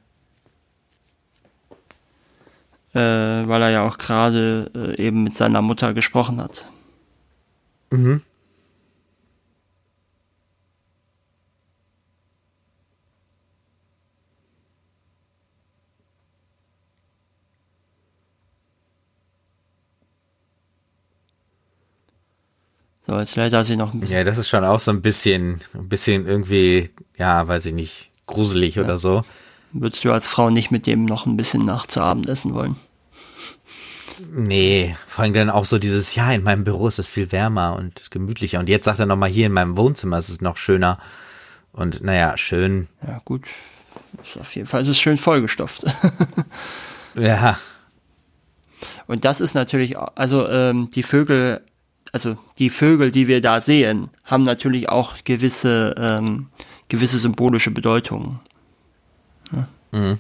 äh, 2.94 3.00
äh, 3.00 3.48
weil 3.48 3.62
er 3.64 3.70
ja 3.72 3.88
auch 3.88 3.98
gerade 3.98 4.70
äh, 4.76 5.04
eben 5.04 5.24
mit 5.24 5.36
seiner 5.36 5.64
Mutter 5.64 5.96
gesprochen 5.96 6.40
hat. 6.40 6.68
Mhm. 7.90 8.22
So, 23.08 23.20
jetzt 23.20 23.36
lädt 23.36 23.54
er 23.54 23.66
sie 23.66 23.76
noch 23.76 23.94
ein 23.94 24.00
bisschen. 24.00 24.18
Ja, 24.18 24.24
das 24.24 24.38
ist 24.38 24.50
schon 24.50 24.64
auch 24.64 24.80
so 24.80 24.92
ein 24.92 25.02
bisschen, 25.02 25.60
ein 25.74 25.88
bisschen 25.88 26.26
irgendwie, 26.26 26.90
ja, 27.18 27.48
weiß 27.48 27.68
ich 27.68 27.74
nicht, 27.74 28.10
gruselig 28.26 28.76
ja. 28.76 28.84
oder 28.84 28.98
so. 28.98 29.24
Würdest 29.74 30.04
du 30.04 30.12
als 30.12 30.28
Frau 30.28 30.50
nicht 30.50 30.72
mit 30.72 30.88
dem 30.88 31.06
noch 31.06 31.26
ein 31.26 31.38
bisschen 31.38 31.64
nach 31.64 31.86
zu 31.86 32.02
Abend 32.02 32.28
essen 32.28 32.54
wollen? 32.54 32.78
Nee, 34.32 34.96
vor 35.08 35.24
allem 35.24 35.34
dann 35.34 35.50
auch 35.50 35.66
so 35.66 35.78
dieses, 35.78 36.16
ja, 36.16 36.32
in 36.32 36.44
meinem 36.44 36.64
Büro 36.64 36.88
ist 36.88 37.00
es 37.00 37.10
viel 37.10 37.32
wärmer 37.32 37.76
und 37.76 38.10
gemütlicher. 38.10 38.60
Und 38.60 38.70
jetzt 38.70 38.86
sagt 38.86 39.00
er 39.00 39.06
nochmal, 39.06 39.30
hier 39.30 39.48
in 39.48 39.52
meinem 39.52 39.78
Wohnzimmer 39.78 40.18
ist 40.18 40.30
es 40.30 40.42
noch 40.42 40.58
schöner. 40.58 40.98
Und 41.74 42.02
naja, 42.02 42.38
schön. 42.38 42.88
Ja, 43.06 43.22
gut. 43.26 43.44
Auf 44.40 44.56
jeden 44.56 44.68
Fall 44.68 44.82
ist 44.82 44.88
es 44.88 44.98
schön 44.98 45.18
vollgestopft. 45.18 45.84
ja. 47.20 47.58
Und 49.08 49.26
das 49.26 49.42
ist 49.42 49.54
natürlich, 49.54 49.98
also 49.98 50.48
ähm, 50.48 50.90
die 50.92 51.04
Vögel 51.04 51.62
also 52.16 52.38
die 52.60 52.70
Vögel, 52.70 53.12
die 53.12 53.28
wir 53.28 53.42
da 53.42 53.60
sehen, 53.60 54.10
haben 54.24 54.44
natürlich 54.44 54.88
auch 54.88 55.16
gewisse, 55.26 55.94
ähm, 55.98 56.48
gewisse 56.88 57.20
symbolische 57.20 57.72
Bedeutungen. 57.72 58.40
Ja. 59.52 59.68
Mhm. 59.92 60.20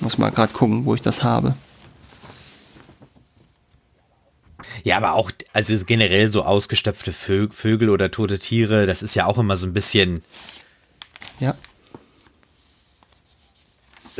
Muss 0.00 0.18
mal 0.18 0.30
gerade 0.30 0.52
gucken, 0.52 0.86
wo 0.86 0.96
ich 0.96 1.02
das 1.02 1.22
habe. 1.22 1.54
Ja, 4.82 4.96
aber 4.96 5.12
auch, 5.12 5.30
also 5.52 5.84
generell 5.84 6.32
so 6.32 6.42
ausgestöpfte 6.42 7.12
Vögel 7.12 7.90
oder 7.90 8.10
tote 8.10 8.40
Tiere, 8.40 8.86
das 8.86 9.04
ist 9.04 9.14
ja 9.14 9.26
auch 9.26 9.38
immer 9.38 9.56
so 9.56 9.68
ein 9.68 9.72
bisschen. 9.72 10.24
Ja 11.38 11.54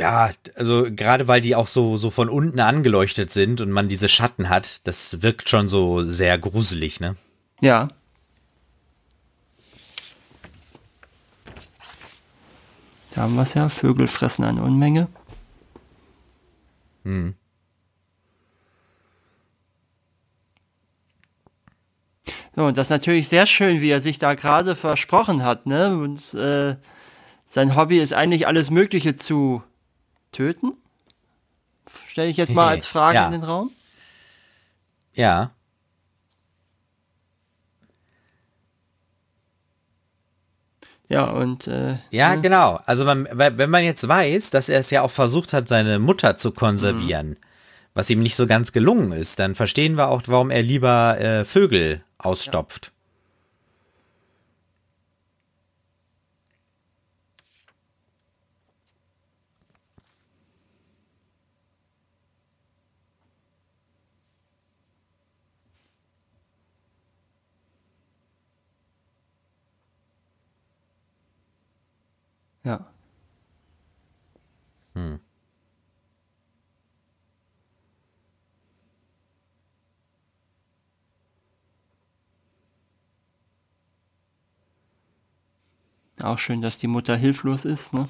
ja, 0.01 0.31
also 0.55 0.87
gerade 0.89 1.27
weil 1.27 1.41
die 1.41 1.55
auch 1.55 1.67
so, 1.67 1.95
so 1.95 2.09
von 2.09 2.27
unten 2.27 2.59
angeleuchtet 2.59 3.29
sind 3.31 3.61
und 3.61 3.69
man 3.69 3.87
diese 3.87 4.09
Schatten 4.09 4.49
hat, 4.49 4.81
das 4.87 5.21
wirkt 5.21 5.47
schon 5.47 5.69
so 5.69 6.09
sehr 6.09 6.39
gruselig, 6.39 6.99
ne? 6.99 7.15
Ja. 7.59 7.89
Da 13.13 13.21
haben 13.21 13.35
wir 13.35 13.43
es 13.43 13.53
ja. 13.53 13.69
Vögel 13.69 14.07
fressen 14.07 14.43
eine 14.43 14.63
Unmenge. 14.63 15.07
Hm. 17.03 17.35
So, 22.55 22.65
und 22.65 22.75
das 22.75 22.87
ist 22.87 22.91
natürlich 22.91 23.29
sehr 23.29 23.45
schön, 23.45 23.81
wie 23.81 23.91
er 23.91 24.01
sich 24.01 24.17
da 24.17 24.33
gerade 24.33 24.75
versprochen 24.75 25.43
hat, 25.43 25.67
ne? 25.67 25.95
Und 25.95 26.33
äh, 26.33 26.75
sein 27.45 27.75
Hobby 27.75 27.99
ist 27.99 28.13
eigentlich 28.13 28.47
alles 28.47 28.71
Mögliche 28.71 29.15
zu 29.15 29.61
töten? 30.31 30.73
Stelle 32.07 32.29
ich 32.29 32.37
jetzt 32.37 32.53
mal 32.53 32.67
als 32.67 32.85
Frage 32.85 33.15
ja. 33.15 33.25
in 33.25 33.33
den 33.33 33.43
Raum. 33.43 33.71
Ja, 41.11 41.25
und 41.25 41.67
äh, 41.67 41.97
ja, 42.09 42.35
ne? 42.35 42.41
genau. 42.41 42.79
Also 42.85 43.03
man, 43.03 43.27
wenn 43.33 43.69
man 43.69 43.83
jetzt 43.83 44.07
weiß, 44.07 44.49
dass 44.49 44.69
er 44.69 44.79
es 44.79 44.91
ja 44.91 45.01
auch 45.01 45.11
versucht 45.11 45.51
hat, 45.51 45.67
seine 45.67 45.99
Mutter 45.99 46.37
zu 46.37 46.51
konservieren, 46.51 47.31
mhm. 47.31 47.37
was 47.93 48.09
ihm 48.09 48.19
nicht 48.19 48.37
so 48.37 48.47
ganz 48.47 48.71
gelungen 48.71 49.11
ist, 49.11 49.37
dann 49.37 49.53
verstehen 49.53 49.95
wir 49.95 50.07
auch, 50.07 50.21
warum 50.27 50.51
er 50.51 50.61
lieber 50.61 51.19
äh, 51.19 51.43
Vögel 51.43 52.01
ausstopft. 52.17 52.90
Ja. 72.63 72.85
Hm. 74.93 75.19
Auch 86.21 86.37
schön, 86.37 86.61
dass 86.61 86.77
die 86.77 86.87
Mutter 86.87 87.15
hilflos 87.15 87.65
ist, 87.65 87.93
ne? 87.93 88.07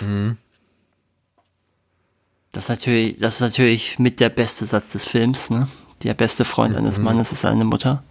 mhm. 0.00 0.36
Das 2.52 2.64
ist 2.64 2.68
natürlich, 2.68 3.16
das 3.18 3.36
ist 3.36 3.40
natürlich 3.40 3.98
mit 3.98 4.20
der 4.20 4.28
beste 4.28 4.66
Satz 4.66 4.92
des 4.92 5.06
Films, 5.06 5.50
ne? 5.50 5.66
Der 6.02 6.14
beste 6.14 6.44
Freund 6.44 6.72
mhm. 6.72 6.80
eines 6.80 6.98
Mannes 6.98 7.32
ist 7.32 7.40
seine 7.40 7.64
Mutter. 7.64 8.04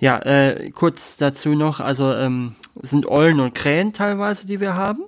Ja, 0.00 0.18
äh, 0.20 0.70
kurz 0.70 1.16
dazu 1.16 1.50
noch, 1.50 1.80
also 1.80 2.12
ähm, 2.14 2.54
sind 2.82 3.06
Eulen 3.06 3.40
und 3.40 3.54
Krähen 3.54 3.92
teilweise, 3.92 4.46
die 4.46 4.60
wir 4.60 4.74
haben. 4.74 5.02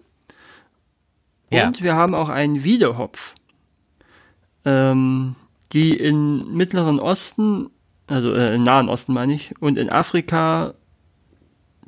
Ja. 1.51 1.67
Und 1.67 1.83
wir 1.83 1.95
haben 1.95 2.15
auch 2.15 2.29
einen 2.29 2.65
Wiedehopf, 2.65 3.35
ähm, 4.65 5.37
die 5.73 5.97
im 5.97 6.53
Mittleren 6.55 6.99
Osten, 6.99 7.71
also 8.09 8.33
äh, 8.33 8.55
im 8.55 8.65
Nahen 8.65 8.89
Osten 8.89 9.13
meine 9.13 9.35
ich, 9.35 9.55
und 9.61 9.79
in 9.79 9.91
Afrika 9.91 10.75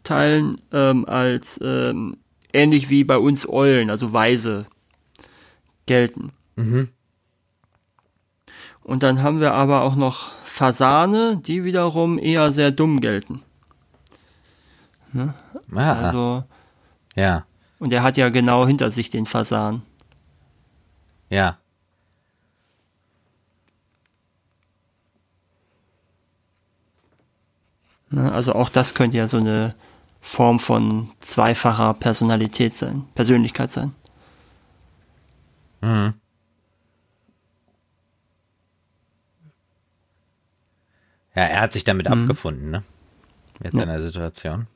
teilen 0.05 0.61
ähm, 0.73 1.05
als 1.05 1.61
ähm, 1.63 2.17
ähnlich 2.53 2.91
wie 2.91 3.05
bei 3.05 3.19
uns 3.19 3.49
Eulen, 3.49 3.91
also 3.91 4.13
Weise, 4.13 4.67
gelten. 5.87 6.33
Mhm. 6.57 6.89
Und 8.83 9.03
dann 9.03 9.23
haben 9.23 9.41
wir 9.41 9.55
aber 9.55 9.83
auch 9.83 9.95
noch 9.95 10.31
Fasane, 10.53 11.39
die 11.39 11.65
wiederum 11.65 12.19
eher 12.19 12.53
sehr 12.53 12.73
dumm 12.73 13.01
gelten. 13.01 13.43
Ne? 15.15 15.33
Ah, 15.75 15.93
also, 15.93 16.45
ja. 17.17 17.47
Und 17.79 17.91
er 17.91 18.03
hat 18.03 18.19
ja 18.19 18.29
genau 18.29 18.67
hinter 18.67 18.91
sich 18.91 19.09
den 19.09 19.25
Fasan. 19.25 19.81
Ja. 21.31 21.57
Ne? 28.11 28.31
Also 28.31 28.53
auch 28.53 28.69
das 28.69 28.95
könnte 28.95 29.17
ja 29.17 29.29
so 29.29 29.39
eine 29.39 29.75
Form 30.21 30.59
von 30.59 31.13
zweifacher 31.21 31.95
Personalität 31.95 32.75
sein, 32.75 33.07
Persönlichkeit 33.15 33.71
sein. 33.71 33.95
Mhm. 35.81 36.13
Ja, 41.35 41.45
er 41.45 41.61
hat 41.61 41.73
sich 41.73 41.85
damit 41.85 42.09
mhm. 42.09 42.23
abgefunden, 42.23 42.71
ne? 42.71 42.83
Mit 43.61 43.75
ja. 43.75 43.81
seiner 43.81 44.03
Situation. 44.03 44.67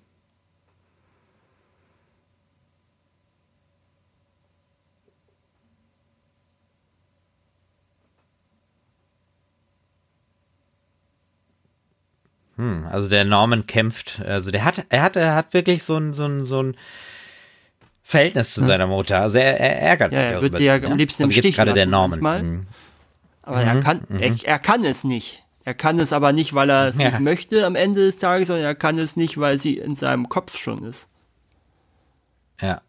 Hm, 12.56 12.86
also 12.90 13.08
der 13.08 13.24
Norman 13.26 13.66
kämpft, 13.66 14.22
also 14.24 14.50
der 14.50 14.64
hat, 14.64 14.86
er 14.88 15.02
hat, 15.02 15.16
er 15.16 15.34
hat 15.34 15.52
wirklich 15.52 15.82
so 15.82 15.98
ein, 15.98 16.14
so 16.14 16.24
ein, 16.24 16.44
so 16.46 16.62
ein 16.62 16.76
Verhältnis 18.02 18.54
zu 18.54 18.64
seiner 18.64 18.86
Mutter. 18.86 19.20
Also 19.20 19.38
er, 19.38 19.60
er 19.60 19.80
ärgert 19.80 20.12
ja, 20.12 20.18
sich. 20.18 20.28
Er 20.28 20.40
würde 20.40 20.56
sie 20.56 20.64
ja 20.64 20.74
am 20.76 20.96
liebsten 20.96 21.24
also 21.24 21.34
im 21.34 21.38
Stich 21.38 21.56
gerade 21.56 21.74
der 21.74 21.86
Norman. 21.86 22.20
Mal. 22.20 22.42
Mhm. 22.42 22.66
Aber 23.42 23.60
mhm, 23.60 23.68
er 23.68 23.80
kann, 23.80 24.00
mhm. 24.08 24.22
er, 24.22 24.34
er, 24.44 24.58
kann 24.58 24.84
es 24.84 25.04
nicht. 25.04 25.42
Er 25.66 25.74
kann 25.74 25.98
es 25.98 26.12
aber 26.12 26.32
nicht, 26.32 26.54
weil 26.54 26.70
er 26.70 26.86
es 26.86 26.96
ja. 26.96 27.10
nicht 27.10 27.18
möchte 27.18 27.66
am 27.66 27.74
Ende 27.74 27.98
des 28.06 28.18
Tages, 28.18 28.46
sondern 28.46 28.64
er 28.64 28.76
kann 28.76 29.00
es 29.00 29.16
nicht, 29.16 29.36
weil 29.38 29.58
sie 29.58 29.78
in 29.78 29.96
seinem 29.96 30.28
Kopf 30.28 30.56
schon 30.56 30.84
ist. 30.84 31.08
Ja. 32.60 32.82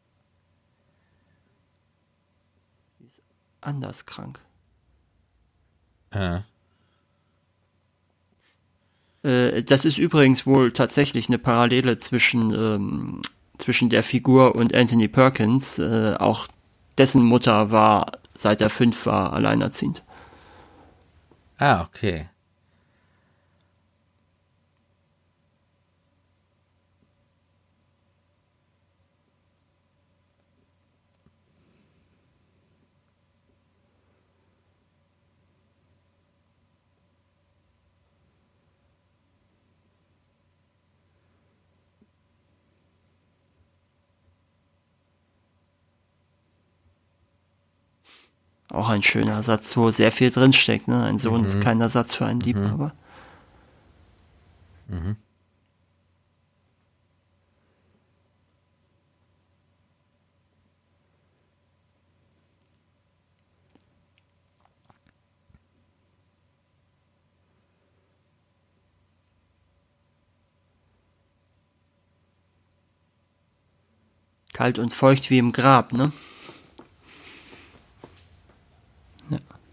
Sie 2.99 3.07
ist 3.07 3.23
anders 3.61 4.05
krank. 4.05 4.39
Ja. 6.13 6.43
Äh, 9.23 9.63
das 9.63 9.83
ist 9.83 9.97
übrigens 9.97 10.45
wohl 10.45 10.71
tatsächlich 10.71 11.29
eine 11.29 11.39
Parallele 11.39 11.97
zwischen, 11.97 12.53
ähm, 12.53 13.21
zwischen 13.57 13.89
der 13.89 14.03
Figur 14.03 14.55
und 14.55 14.75
Anthony 14.75 15.07
Perkins. 15.07 15.79
Äh, 15.79 16.13
auch 16.19 16.47
dessen 16.99 17.23
Mutter 17.23 17.71
war, 17.71 18.11
seit 18.35 18.61
er 18.61 18.69
fünf 18.69 19.07
war, 19.07 19.33
alleinerziehend. 19.33 20.03
Ah, 21.57 21.81
okay. 21.81 22.29
Auch 48.69 48.89
ein 48.89 49.03
schöner 49.03 49.43
Satz, 49.43 49.77
wo 49.77 49.89
sehr 49.91 50.11
viel 50.11 50.29
drinsteckt. 50.29 50.87
Ne? 50.87 51.03
Ein 51.03 51.19
Sohn 51.19 51.41
mhm. 51.41 51.47
ist 51.47 51.61
kein 51.61 51.79
Ersatz 51.79 52.15
für 52.15 52.25
einen 52.25 52.41
Liebhaber. 52.41 52.93
Mhm. 54.87 55.15
Kalt 74.53 74.79
und 74.79 74.93
feucht 74.93 75.29
wie 75.29 75.37
im 75.37 75.51
Grab, 75.51 75.93
ne? 75.93 76.11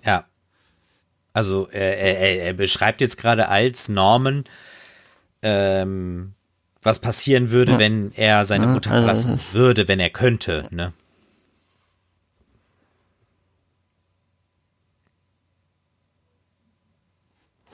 Ja. 0.05 0.26
Also 1.35 1.68
er, 1.72 1.99
er, 1.99 2.43
er 2.45 2.53
beschreibt 2.53 3.01
jetzt 3.01 3.18
gerade 3.18 3.49
als 3.49 3.89
Norman, 3.89 4.45
ähm, 5.43 6.32
was 6.80 7.01
passieren 7.01 7.51
würde, 7.51 7.72
ja. 7.72 7.78
wenn 7.78 8.12
er 8.12 8.45
seine 8.45 8.68
Mutter 8.68 8.91
ja, 8.91 8.97
also 8.97 9.22
verlassen 9.22 9.55
würde, 9.55 9.89
wenn 9.89 9.99
er 9.99 10.11
könnte. 10.11 10.68
Ne? 10.70 10.93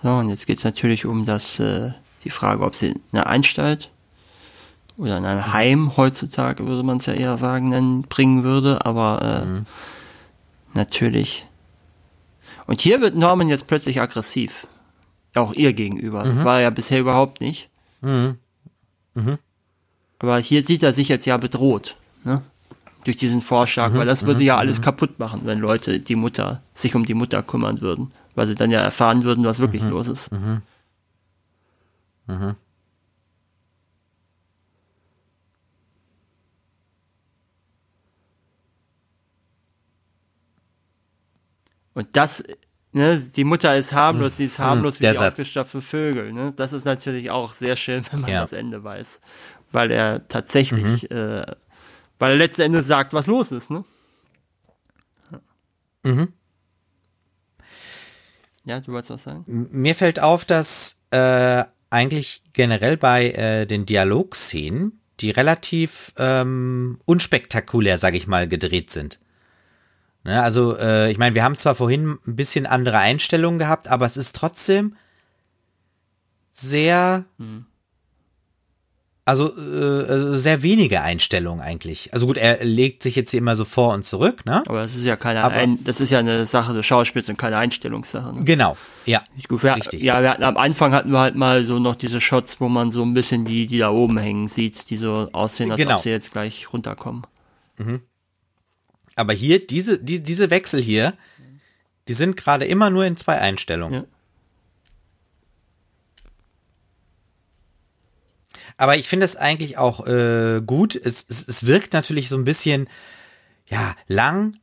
So, 0.02 0.08
und 0.08 0.30
jetzt 0.30 0.46
geht 0.46 0.56
es 0.56 0.64
natürlich 0.64 1.04
um 1.04 1.26
das, 1.26 1.60
äh, 1.60 1.92
die 2.24 2.30
Frage, 2.30 2.64
ob 2.64 2.74
sie 2.74 2.94
eine 3.12 3.26
Anstalt 3.26 3.90
oder 4.96 5.18
in 5.18 5.26
ein 5.26 5.52
Heim 5.52 5.98
heutzutage, 5.98 6.66
würde 6.66 6.82
man 6.82 6.96
es 6.96 7.06
ja 7.06 7.12
eher 7.12 7.36
sagen, 7.36 7.68
nennen, 7.68 8.02
bringen 8.02 8.42
würde, 8.42 8.86
aber 8.86 9.42
äh, 9.42 9.44
mhm. 9.44 9.66
natürlich 10.72 11.46
und 12.70 12.80
hier 12.80 13.00
wird 13.00 13.16
Norman 13.16 13.48
jetzt 13.48 13.66
plötzlich 13.66 14.00
aggressiv. 14.00 14.68
Auch 15.34 15.52
ihr 15.54 15.72
gegenüber. 15.72 16.24
Mhm. 16.24 16.44
War 16.44 16.60
er 16.60 16.70
bisher 16.70 17.00
überhaupt 17.00 17.40
nicht. 17.40 17.68
Mhm. 18.00 18.38
Mhm. 19.14 19.38
Aber 20.20 20.38
hier 20.38 20.62
sieht 20.62 20.84
er 20.84 20.94
sich 20.94 21.08
jetzt 21.08 21.26
ja 21.26 21.36
bedroht. 21.36 21.96
Ne? 22.22 22.42
Durch 23.02 23.16
diesen 23.16 23.40
Vorschlag, 23.40 23.90
mhm. 23.90 23.96
weil 23.96 24.06
das 24.06 24.24
würde 24.24 24.44
ja 24.44 24.54
mhm. 24.54 24.60
alles 24.60 24.78
mhm. 24.78 24.84
kaputt 24.84 25.18
machen, 25.18 25.40
wenn 25.46 25.58
Leute 25.58 25.98
die 25.98 26.14
Mutter, 26.14 26.62
sich 26.72 26.94
um 26.94 27.04
die 27.04 27.14
Mutter 27.14 27.42
kümmern 27.42 27.80
würden. 27.80 28.12
Weil 28.36 28.46
sie 28.46 28.54
dann 28.54 28.70
ja 28.70 28.80
erfahren 28.80 29.24
würden, 29.24 29.44
was 29.44 29.58
wirklich 29.58 29.82
los 29.82 30.06
ist. 30.06 30.30
Mhm. 30.30 30.62
Und 41.94 42.08
das, 42.12 42.44
ne, 42.92 43.18
die 43.18 43.44
Mutter 43.44 43.76
ist 43.76 43.92
harmlos, 43.92 44.36
sie 44.36 44.44
ist 44.46 44.58
harmlos 44.58 44.98
wie 45.00 45.02
der 45.02 45.12
die 45.12 45.18
Satz. 45.18 45.34
ausgestopfte 45.34 45.80
Vögel. 45.82 46.32
Ne? 46.32 46.52
Das 46.56 46.72
ist 46.72 46.84
natürlich 46.84 47.30
auch 47.30 47.52
sehr 47.52 47.76
schön, 47.76 48.04
wenn 48.10 48.20
man 48.20 48.30
Ja. 48.30 48.42
das 48.42 48.52
Ende 48.52 48.82
weiß. 48.84 49.20
Weil 49.72 49.90
er 49.90 50.26
tatsächlich, 50.28 51.10
äh, 51.10 51.44
weil 52.18 52.30
er 52.32 52.36
letzten 52.36 52.62
Endes 52.62 52.86
sagt, 52.86 53.12
was 53.12 53.26
los 53.26 53.52
ist, 53.52 53.70
ne? 53.70 53.84
Ja, 58.64 58.80
du 58.80 58.92
wolltest 58.92 59.10
was 59.10 59.22
sagen? 59.24 59.44
Mir 59.46 59.94
fällt 59.94 60.20
auf, 60.20 60.44
dass 60.44 60.96
äh, 61.10 61.64
eigentlich 61.90 62.42
generell 62.52 62.96
bei 62.96 63.30
äh, 63.32 63.66
den 63.66 63.86
Dialogszenen, 63.86 65.00
die 65.20 65.30
relativ 65.30 66.12
ähm, 66.18 67.00
unspektakulär, 67.04 67.98
sag 67.98 68.14
ich 68.14 68.26
mal, 68.26 68.48
gedreht 68.48 68.90
sind. 68.90 69.18
Ne, 70.24 70.42
also, 70.42 70.76
äh, 70.76 71.10
ich 71.10 71.16
meine, 71.18 71.34
wir 71.34 71.42
haben 71.44 71.56
zwar 71.56 71.74
vorhin 71.74 72.18
ein 72.26 72.36
bisschen 72.36 72.66
andere 72.66 72.98
Einstellungen 72.98 73.58
gehabt, 73.58 73.88
aber 73.88 74.04
es 74.06 74.16
ist 74.18 74.36
trotzdem 74.36 74.94
sehr, 76.52 77.24
also 79.24 79.56
äh, 79.56 80.02
äh, 80.34 80.38
sehr 80.38 80.62
wenige 80.62 81.00
Einstellungen 81.00 81.62
eigentlich. 81.62 82.12
Also 82.12 82.26
gut, 82.26 82.36
er 82.36 82.62
legt 82.64 83.02
sich 83.02 83.16
jetzt 83.16 83.30
hier 83.30 83.38
immer 83.38 83.56
so 83.56 83.64
vor 83.64 83.94
und 83.94 84.04
zurück, 84.04 84.44
ne? 84.44 84.62
Aber 84.66 84.82
das 84.82 84.94
ist 84.94 85.04
ja 85.04 85.16
keine, 85.16 85.42
Aber- 85.42 85.54
ein, 85.54 85.82
das 85.84 86.00
ist 86.00 86.10
ja 86.10 86.18
eine 86.18 86.44
Sache 86.44 86.74
des 86.74 86.84
Schauspiels 86.84 87.28
und 87.30 87.38
keine 87.38 87.56
Einstellungssache. 87.56 88.34
Ne? 88.34 88.44
Genau, 88.44 88.76
ja. 89.06 89.22
Gut, 89.48 89.62
wir, 89.62 89.76
Richtig. 89.76 90.02
Ja, 90.02 90.20
wir 90.20 90.30
hatten, 90.30 90.42
am 90.44 90.58
Anfang 90.58 90.92
hatten 90.92 91.12
wir 91.12 91.20
halt 91.20 91.34
mal 91.36 91.64
so 91.64 91.78
noch 91.78 91.94
diese 91.94 92.20
Shots, 92.20 92.60
wo 92.60 92.68
man 92.68 92.90
so 92.90 93.02
ein 93.02 93.14
bisschen 93.14 93.46
die, 93.46 93.66
die 93.66 93.78
da 93.78 93.90
oben 93.90 94.18
hängen 94.18 94.48
sieht, 94.48 94.90
die 94.90 94.96
so 94.98 95.30
aussehen, 95.32 95.70
als 95.70 95.80
Genau. 95.80 95.94
ob 95.94 96.00
sie 96.00 96.10
jetzt 96.10 96.32
gleich 96.32 96.70
runterkommen. 96.72 97.22
Aber 99.20 99.34
hier, 99.34 99.66
diese, 99.66 99.98
die, 99.98 100.22
diese 100.22 100.48
Wechsel 100.48 100.80
hier, 100.80 101.12
die 102.08 102.14
sind 102.14 102.38
gerade 102.38 102.64
immer 102.64 102.88
nur 102.88 103.04
in 103.04 103.18
zwei 103.18 103.38
Einstellungen. 103.38 104.04
Ja. 104.04 104.08
Aber 108.78 108.96
ich 108.96 109.08
finde 109.08 109.24
es 109.24 109.36
eigentlich 109.36 109.76
auch 109.76 110.06
äh, 110.06 110.62
gut. 110.64 110.96
Es, 110.96 111.26
es, 111.28 111.46
es 111.46 111.66
wirkt 111.66 111.92
natürlich 111.92 112.30
so 112.30 112.36
ein 112.36 112.44
bisschen, 112.44 112.88
ja, 113.66 113.94
lang, 114.08 114.56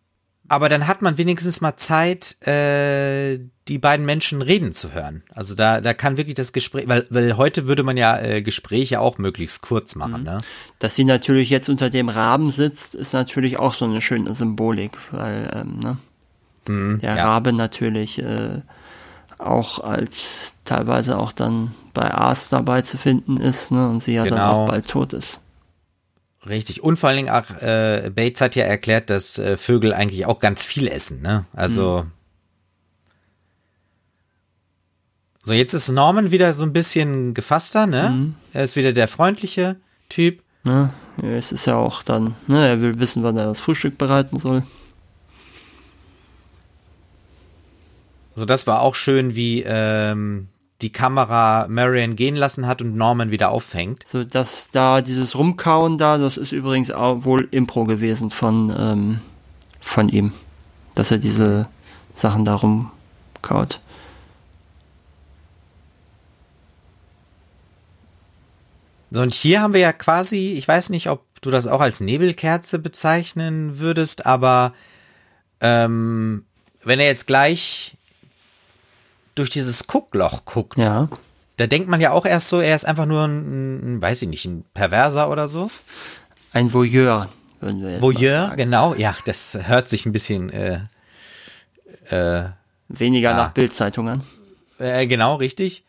aber 0.49 0.69
dann 0.69 0.87
hat 0.87 1.01
man 1.01 1.17
wenigstens 1.17 1.61
mal 1.61 1.75
Zeit, 1.77 2.35
äh, 2.47 3.39
die 3.67 3.77
beiden 3.79 4.05
Menschen 4.05 4.41
reden 4.41 4.73
zu 4.73 4.93
hören. 4.93 5.23
Also 5.33 5.55
da, 5.55 5.81
da 5.81 5.93
kann 5.93 6.15
wirklich 6.17 6.35
das 6.35 6.53
Gespräch, 6.53 6.87
weil, 6.87 7.05
weil 7.09 7.35
heute 7.37 7.67
würde 7.67 7.83
man 7.83 7.97
ja 7.97 8.17
äh, 8.19 8.41
Gespräche 8.41 8.99
auch 9.01 9.17
möglichst 9.17 9.61
kurz 9.61 9.95
machen, 9.95 10.23
ne? 10.23 10.39
Dass 10.79 10.95
sie 10.95 11.03
natürlich 11.03 11.49
jetzt 11.49 11.67
unter 11.69 11.89
dem 11.89 12.07
Raben 12.09 12.49
sitzt, 12.49 12.95
ist 12.95 13.13
natürlich 13.13 13.57
auch 13.59 13.73
so 13.73 13.85
eine 13.85 14.01
schöne 14.01 14.33
Symbolik, 14.35 14.97
weil 15.11 15.49
ähm, 15.53 15.79
ne, 15.79 15.97
der 16.67 16.73
Mhm, 16.73 16.99
ja. 17.01 17.15
Rabe 17.15 17.53
natürlich 17.53 18.19
äh, 18.19 18.61
auch 19.37 19.79
als 19.79 20.55
teilweise 20.65 21.17
auch 21.17 21.31
dann 21.31 21.73
bei 21.93 22.13
Aas 22.13 22.49
dabei 22.49 22.81
zu 22.81 22.97
finden 22.97 23.37
ist 23.37 23.71
ne, 23.71 23.89
und 23.89 24.01
sie 24.01 24.13
ja 24.13 24.23
dann 24.23 24.33
Genau. 24.35 24.63
auch 24.63 24.67
bald 24.67 24.87
tot 24.87 25.13
ist. 25.13 25.41
Richtig. 26.47 26.83
Und 26.83 26.97
vor 26.97 27.09
allen 27.09 27.17
Dingen 27.17 27.29
auch, 27.29 27.49
äh, 27.61 28.11
Bates 28.13 28.41
hat 28.41 28.55
ja 28.55 28.65
erklärt, 28.65 29.09
dass 29.09 29.37
äh, 29.37 29.57
Vögel 29.57 29.93
eigentlich 29.93 30.25
auch 30.25 30.39
ganz 30.39 30.63
viel 30.63 30.87
essen, 30.87 31.21
ne? 31.21 31.45
Also. 31.53 32.05
So, 35.43 35.53
jetzt 35.53 35.73
ist 35.73 35.89
Norman 35.89 36.31
wieder 36.31 36.53
so 36.53 36.63
ein 36.63 36.73
bisschen 36.73 37.33
gefasster, 37.33 37.87
ne? 37.87 38.33
Er 38.53 38.63
ist 38.65 38.75
wieder 38.75 38.91
der 38.91 39.07
freundliche 39.07 39.77
Typ. 40.09 40.41
Ne? 40.63 40.93
Ja, 41.21 41.29
Es 41.29 41.53
ist 41.53 41.65
ja 41.65 41.75
auch 41.75 42.03
dann, 42.03 42.35
ne, 42.47 42.67
er 42.67 42.81
will 42.81 42.99
wissen, 42.99 43.23
wann 43.23 43.37
er 43.37 43.45
das 43.45 43.61
Frühstück 43.61 43.97
bereiten 43.97 44.39
soll. 44.39 44.63
So, 48.35 48.45
das 48.45 48.67
war 48.67 48.81
auch 48.81 48.93
schön, 48.93 49.33
wie 49.33 49.63
ähm, 49.65 50.49
die 50.81 50.91
Kamera 50.91 51.67
Marion 51.69 52.15
gehen 52.15 52.35
lassen 52.35 52.67
hat 52.67 52.81
und 52.81 52.95
Norman 52.95 53.31
wieder 53.31 53.49
auffängt. 53.49 54.03
So, 54.05 54.23
dass 54.23 54.69
da 54.69 55.01
dieses 55.01 55.35
Rumkauen 55.35 55.97
da, 55.97 56.17
das 56.17 56.37
ist 56.37 56.51
übrigens 56.51 56.91
auch 56.91 57.25
wohl 57.25 57.47
Impro 57.51 57.85
gewesen 57.85 58.29
von, 58.29 58.73
ähm, 58.77 59.19
von 59.81 60.09
ihm. 60.09 60.33
Dass 60.93 61.11
er 61.11 61.17
diese 61.17 61.67
Sachen 62.13 62.45
da 62.45 62.55
rumkaut. 62.55 63.79
So, 69.09 69.21
und 69.21 69.33
hier 69.33 69.61
haben 69.61 69.73
wir 69.73 69.81
ja 69.81 69.93
quasi, 69.93 70.53
ich 70.57 70.67
weiß 70.67 70.89
nicht, 70.89 71.09
ob 71.09 71.23
du 71.41 71.49
das 71.49 71.65
auch 71.65 71.81
als 71.81 72.01
Nebelkerze 72.01 72.77
bezeichnen 72.77 73.79
würdest, 73.79 74.25
aber 74.25 74.73
ähm, 75.61 76.45
wenn 76.83 76.99
er 76.99 77.05
jetzt 77.05 77.25
gleich 77.25 77.96
durch 79.37 79.49
dieses 79.49 79.87
Guckloch 79.87 80.45
guckt, 80.45 80.77
Ja. 80.77 81.07
da 81.57 81.67
denkt 81.67 81.87
man 81.89 82.01
ja 82.01 82.11
auch 82.11 82.25
erst 82.25 82.49
so, 82.49 82.59
er 82.59 82.75
ist 82.75 82.85
einfach 82.85 83.05
nur 83.05 83.25
ein, 83.25 83.97
ein 83.97 84.01
weiß 84.01 84.21
ich 84.23 84.27
nicht, 84.27 84.45
ein 84.45 84.63
Perverser 84.73 85.29
oder 85.29 85.47
so. 85.47 85.69
Ein 86.53 86.73
Voyeur, 86.73 87.29
würden 87.59 87.81
wir 87.81 87.91
jetzt 87.91 88.01
Voyeur, 88.01 88.53
genau, 88.55 88.93
ja, 88.95 89.15
das 89.25 89.57
hört 89.67 89.89
sich 89.89 90.05
ein 90.05 90.11
bisschen 90.11 90.49
äh, 90.51 90.79
Weniger 92.89 93.31
Ja. 93.31 93.35
nach 93.37 93.51
Bildzeitung 93.51 94.07
an. 94.09 94.23
Äh, 94.79 95.07
genau, 95.07 95.35
richtig. 95.35 95.83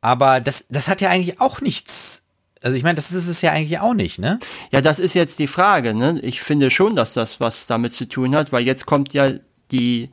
Aber 0.00 0.40
das, 0.40 0.66
das 0.68 0.86
hat 0.88 1.00
ja 1.00 1.10
eigentlich 1.10 1.40
auch 1.40 1.60
nichts. 1.60 2.22
Also 2.62 2.76
ich 2.76 2.82
meine, 2.82 2.94
das 2.94 3.10
ist 3.12 3.26
es 3.26 3.42
ja 3.42 3.50
eigentlich 3.52 3.80
auch 3.80 3.94
nicht, 3.94 4.18
ne? 4.18 4.38
Ja, 4.70 4.80
das 4.80 4.98
ist 4.98 5.14
jetzt 5.14 5.38
die 5.38 5.46
Frage. 5.48 5.92
Ne? 5.94 6.20
Ich 6.22 6.40
finde 6.40 6.70
schon, 6.70 6.94
dass 6.94 7.12
das 7.14 7.40
was 7.40 7.66
damit 7.66 7.94
zu 7.94 8.06
tun 8.06 8.34
hat, 8.34 8.52
weil 8.52 8.64
jetzt 8.64 8.86
kommt 8.86 9.12
ja 9.12 9.30
die, 9.70 10.10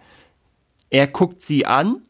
er 0.92 1.08
guckt 1.08 1.42
sie 1.42 1.66
an, 1.66 2.02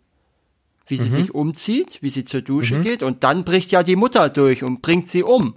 wie 0.87 0.97
Mhm. 0.99 1.03
sie 1.03 1.09
sich 1.09 1.33
umzieht, 1.33 1.99
wie 2.01 2.09
sie 2.09 2.25
zur 2.25 2.41
Dusche 2.41 2.81
geht 2.81 3.01
und 3.03 3.23
dann 3.23 3.45
bricht 3.45 3.71
ja 3.71 3.81
die 3.83 3.95
Mutter 3.95 4.27
durch 4.29 4.63
und 4.63 4.81
bringt 4.81 5.07
sie 5.07 5.23
um. 5.23 5.55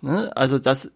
Ne? 0.00 0.36
Also 0.36 0.58
das, 0.58 0.90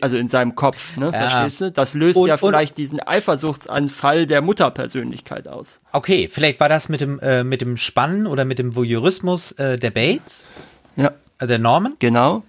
also 0.00 0.16
in 0.16 0.26
seinem 0.28 0.56
Kopf, 0.56 0.96
ne? 0.96 1.06
Ja. 1.06 1.12
verstehst 1.12 1.60
du? 1.60 1.70
Das 1.70 1.94
löst 1.94 2.16
Und- 2.18 2.26
ja 2.26 2.34
und- 2.34 2.40
vielleicht 2.40 2.76
diesen 2.76 2.98
Eifersuchtsanfall 3.00 4.26
der 4.26 4.42
Mutterpersönlichkeit 4.42 5.46
aus. 5.46 5.80
Okay, 5.92 6.28
vielleicht 6.30 6.58
war 6.58 6.68
das 6.68 6.88
mit 6.88 7.00
dem, 7.00 7.20
äh, 7.20 7.44
mit 7.44 7.60
dem 7.60 7.76
Spannen 7.76 8.26
oder 8.26 8.44
mit 8.44 8.58
dem 8.58 8.74
Voyeurismus 8.74 9.52
äh, 9.52 9.78
der 9.78 9.90
Bates, 9.92 10.46
Ja, 10.96 11.12
äh, 11.38 11.46
der 11.46 11.58
Norman. 11.60 11.94
genau. 12.00 12.42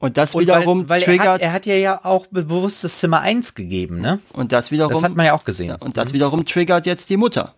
Und 0.00 0.16
das 0.16 0.34
Und 0.34 0.42
wiederum 0.42 0.88
weil, 0.88 1.00
weil 1.00 1.02
er, 1.02 1.04
triggert, 1.06 1.26
hat, 1.28 1.40
er 1.40 1.52
hat 1.52 1.66
ja 1.66 1.74
ja 1.74 2.04
auch 2.04 2.26
be- 2.28 2.44
bewusst 2.44 2.84
das 2.84 2.98
Zimmer 3.00 3.20
1 3.20 3.54
gegeben, 3.54 4.00
ne? 4.00 4.20
und 4.32 4.52
das 4.52 4.70
wiederum, 4.70 4.92
Das 4.94 5.02
hat 5.02 5.16
man 5.16 5.26
ja 5.26 5.32
auch 5.34 5.42
gesehen. 5.44 5.68
ja, 5.70 5.74
und 5.76 5.96
das 5.96 6.12
wiederum 6.12 6.44
triggert 6.46 6.86
jetzt 6.86 7.10
die 7.10 7.16
Mutter. 7.16 7.54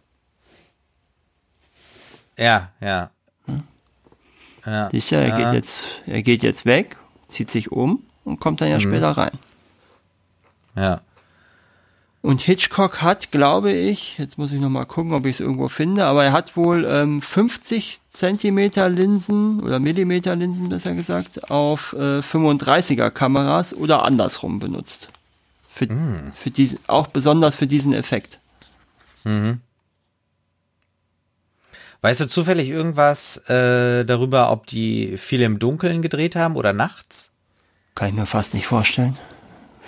Ja, 2.39 2.71
ja. 2.81 3.11
Ja, 4.67 4.89
Siehst 4.91 5.11
du, 5.11 5.17
er 5.17 5.29
ja. 5.29 5.37
geht 5.37 5.55
jetzt, 5.55 5.87
er 6.07 6.23
geht 6.23 6.43
jetzt 6.43 6.67
weg, 6.67 6.97
zieht 7.27 7.51
sich 7.51 7.73
um 7.73 8.03
und 8.25 8.41
kommt 8.41 8.61
dann 8.61 8.69
Mhm. 8.69 8.73
ja 8.75 8.81
später 8.81 9.11
rein. 9.11 9.33
ja. 10.77 11.01
Und 12.23 12.43
Hitchcock 12.43 13.01
hat, 13.01 13.31
glaube 13.31 13.73
ich, 13.73 14.19
jetzt 14.19 14.37
muss 14.37 14.53
ich 14.53 14.61
noch 14.61 14.69
mal 14.69 14.85
gucken, 14.85 15.15
ob 15.15 15.25
ich 15.25 15.37
es 15.37 15.41
irgendwo 15.41 15.69
finde, 15.69 16.05
aber 16.05 16.25
er 16.25 16.33
hat 16.33 16.55
wohl 16.55 16.85
ähm, 16.85 17.23
50 17.23 17.99
Zentimeter 18.11 18.91
Linsen 18.91 19.61
oder 19.61 19.79
Millimeter 19.79 20.37
Linsen, 20.37 20.69
besser 20.69 20.95
gesagt, 20.95 21.51
auf 21.51 21.95
äh, 21.95 22.19
35er 22.21 23.11
Kameras 23.11 23.73
oder 23.75 24.05
andersrum 24.05 24.59
benutzt. 24.59 25.09
Für, 25.69 25.87
Mm. 25.87 26.33
für 26.35 26.51
diesen, 26.51 26.79
auch 26.89 27.07
besonders 27.07 27.57
für 27.57 27.67
diesen 27.67 27.95
Effekt. 27.95 28.39
Weißt 32.03 32.21
du 32.21 32.29
zufällig 32.29 32.69
irgendwas 32.69 33.37
äh, 33.49 34.05
darüber, 34.05 34.51
ob 34.51 34.67
die 34.67 35.17
viel 35.17 35.41
im 35.43 35.59
Dunkeln 35.59 36.03
gedreht 36.03 36.37
haben 36.37 36.57
oder 36.57 36.73
nachts? 36.73 37.31
Kann 37.95 38.09
ich 38.09 38.15
mir 38.15 38.27
fast 38.27 38.53
nicht 38.55 38.67
vorstellen. 38.67 39.17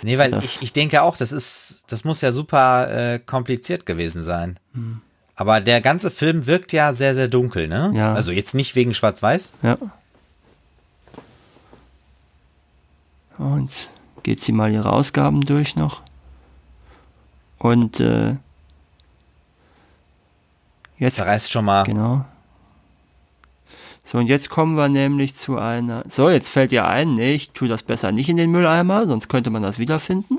Nee, 0.02 0.18
weil 0.18 0.30
Das- 0.32 0.44
ich, 0.44 0.62
ich 0.62 0.72
denke 0.72 1.02
auch, 1.02 1.16
das 1.16 1.32
ist, 1.32 1.84
das 1.88 2.04
muss 2.04 2.20
ja 2.20 2.32
super 2.32 2.90
äh, 3.14 3.18
kompliziert 3.18 3.86
gewesen 3.86 4.22
sein. 4.22 4.58
Hm. 4.74 5.00
Aber 5.34 5.60
der 5.60 5.80
ganze 5.80 6.10
Film 6.10 6.46
wirkt 6.46 6.72
ja 6.72 6.92
sehr, 6.92 7.14
sehr 7.14 7.28
dunkel, 7.28 7.66
ne? 7.68 7.90
Ja. 7.94 8.12
Also 8.14 8.32
jetzt 8.32 8.54
nicht 8.54 8.74
wegen 8.74 8.92
Schwarz-Weiß. 8.94 9.52
Ja. 9.62 9.78
Und 13.38 13.90
geht 14.22 14.40
sie 14.40 14.52
mal 14.52 14.70
ihre 14.72 14.92
Ausgaben 14.92 15.40
durch 15.40 15.74
noch. 15.76 16.02
Und 17.58 17.98
äh, 18.00 18.36
jetzt 20.98 21.18
Da 21.18 21.24
reißt 21.24 21.50
schon 21.52 21.64
mal. 21.64 21.84
genau. 21.84 22.24
So, 24.04 24.18
und 24.18 24.26
jetzt 24.26 24.50
kommen 24.50 24.74
wir 24.76 24.88
nämlich 24.88 25.34
zu 25.34 25.58
einer. 25.58 26.04
So, 26.08 26.28
jetzt 26.28 26.48
fällt 26.48 26.72
ihr 26.72 26.84
ein, 26.86 27.14
nee, 27.14 27.34
ich 27.34 27.50
tue 27.50 27.68
das 27.68 27.82
besser 27.82 28.12
nicht 28.12 28.28
in 28.28 28.36
den 28.36 28.50
Mülleimer, 28.50 29.06
sonst 29.06 29.28
könnte 29.28 29.50
man 29.50 29.62
das 29.62 29.78
wiederfinden. 29.78 30.38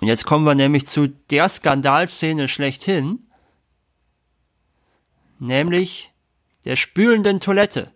Und 0.00 0.08
jetzt 0.08 0.24
kommen 0.24 0.44
wir 0.44 0.54
nämlich 0.54 0.86
zu 0.86 1.08
der 1.08 1.48
Skandalszene 1.48 2.48
schlechthin, 2.48 3.26
nämlich 5.38 6.10
der 6.64 6.76
spülenden 6.76 7.40
Toilette. 7.40 7.90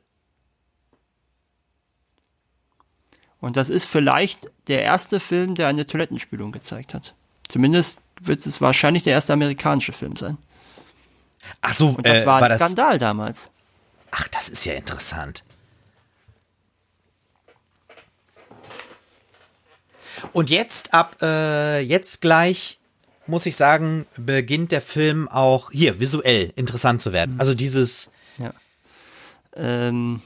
Und 3.41 3.57
das 3.57 3.71
ist 3.71 3.87
vielleicht 3.87 4.51
der 4.67 4.83
erste 4.83 5.21
Film, 5.21 5.55
der 5.55 5.69
eine 5.69 5.87
Toilettenspülung 5.87 6.53
gezeigt 6.53 6.95
hat. 6.95 7.15
Zumindest 7.49 8.03
wird 8.21 8.45
es 8.45 8.61
wahrscheinlich 8.61 9.03
der 9.05 9.13
erste 9.13 9.33
amerikanische 9.33 9.93
Film 9.93 10.17
sein. 10.17 10.37
Ach 11.63 11.75
so, 11.75 11.89
Und 11.91 12.07
das 12.07 12.23
äh, 12.23 12.27
war 12.27 12.43
ein 12.43 12.49
das, 12.49 12.59
Skandal 12.59 12.99
damals. 12.99 13.51
Ach, 14.11 14.29
das 14.29 14.49
ist 14.49 14.65
ja 14.65 14.75
interessant. 14.75 15.43
Und 20.33 20.51
jetzt 20.51 20.95
ab 20.95 21.17
äh, 21.23 21.81
jetzt 21.81 22.21
gleich 22.21 22.79
muss 23.27 23.45
ich 23.45 23.57
sagen, 23.57 24.07
beginnt 24.17 24.71
der 24.71 24.81
Film 24.81 25.29
auch 25.29 25.73
hier 25.73 25.99
visuell 25.99 26.53
interessant 26.55 27.03
zu 27.03 27.13
werden. 27.13 27.37
Also 27.41 27.55
dieses 27.55 28.09
Ja. 28.39 28.53
Ähm, 29.55 30.23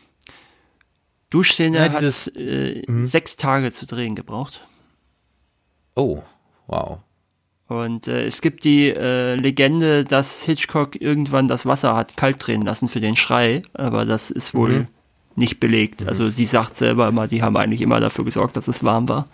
Duschszene 1.30 1.78
Ja, 1.78 1.84
hat 1.84 1.94
dieses- 1.98 2.26
äh, 2.28 2.82
sechs 3.04 3.36
Tage 3.36 3.72
zu 3.72 3.86
drehen 3.86 4.14
gebraucht. 4.16 4.66
oh, 5.94 6.22
wow. 6.66 6.98
Und 7.70 8.08
äh, 8.08 8.24
es 8.26 8.40
gibt 8.40 8.64
die 8.64 8.88
äh, 8.90 9.36
Legende, 9.36 10.02
dass 10.04 10.42
Hitchcock 10.42 11.00
irgendwann 11.00 11.46
das 11.46 11.66
Wasser 11.66 11.94
hat 11.94 12.16
kalt 12.16 12.44
drehen 12.44 12.62
lassen 12.62 12.88
für 12.88 13.00
den 13.00 13.14
Schrei, 13.14 13.62
aber 13.74 14.04
das 14.04 14.32
ist 14.32 14.54
wohl 14.54 14.88
nicht 15.36 15.60
belegt. 15.60 16.06
Also 16.08 16.32
sie 16.32 16.46
sagt 16.46 16.74
selber 16.74 17.06
immer, 17.06 17.28
die 17.28 17.44
haben 17.44 17.56
eigentlich 17.56 17.80
immer 17.80 18.00
dafür 18.00 18.24
gesorgt, 18.24 18.56
dass 18.56 18.66
es 18.66 18.82
warm 18.82 19.08
war. 19.08 19.28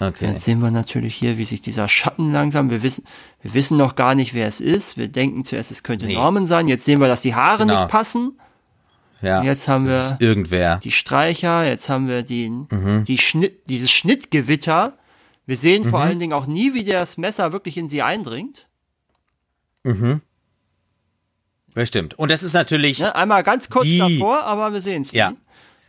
Okay. 0.00 0.26
Jetzt 0.26 0.42
sehen 0.44 0.58
wir 0.62 0.72
natürlich 0.72 1.14
hier, 1.14 1.38
wie 1.38 1.44
sich 1.44 1.60
dieser 1.60 1.86
Schatten 1.86 2.32
langsam, 2.32 2.70
wir 2.70 2.82
wissen, 2.82 3.04
wir 3.40 3.54
wissen 3.54 3.78
noch 3.78 3.94
gar 3.94 4.16
nicht, 4.16 4.34
wer 4.34 4.48
es 4.48 4.60
ist. 4.60 4.96
Wir 4.98 5.06
denken 5.06 5.44
zuerst, 5.44 5.70
es 5.70 5.84
könnte 5.84 6.06
Nee. 6.06 6.14
Norman 6.14 6.46
sein. 6.46 6.66
Jetzt 6.66 6.84
sehen 6.84 7.00
wir, 7.00 7.06
dass 7.06 7.22
die 7.22 7.36
Haare 7.36 7.62
Genau. 7.62 7.78
nicht 7.82 7.88
passen. 7.88 8.32
Ja. 9.22 9.44
Jetzt 9.44 9.68
haben 9.68 9.86
wir 9.86 10.16
irgendwer. 10.18 10.80
die 10.82 10.90
Streicher, 10.90 11.64
jetzt 11.64 11.88
haben 11.88 12.08
wir 12.08 12.24
den, 12.24 12.66
Mhm. 12.72 13.04
die 13.04 13.16
Schnitt, 13.18 13.60
dieses 13.68 13.92
Schnittgewitter. 13.92 14.94
Wir 15.46 15.56
sehen 15.56 15.84
Mhm. 15.84 15.90
vor 15.90 16.00
allen 16.00 16.18
Dingen 16.18 16.32
auch 16.32 16.46
nie, 16.46 16.72
wie 16.74 16.84
das 16.84 17.16
Messer 17.18 17.52
wirklich 17.52 17.76
in 17.76 17.88
sie 17.88 18.02
eindringt. 18.02 18.66
Bestimmt. 21.74 22.14
Und 22.18 22.30
das 22.30 22.42
ist 22.42 22.52
natürlich 22.52 23.00
Ne? 23.00 23.14
Einmal 23.14 23.42
ganz 23.42 23.68
kurz 23.68 23.84
Die- 23.84 23.98
davor, 23.98 24.44
aber 24.44 24.72
wir 24.72 24.80
sehen 24.80 25.02
es 25.02 25.12
Ja. 25.12 25.30
nie. 25.32 25.36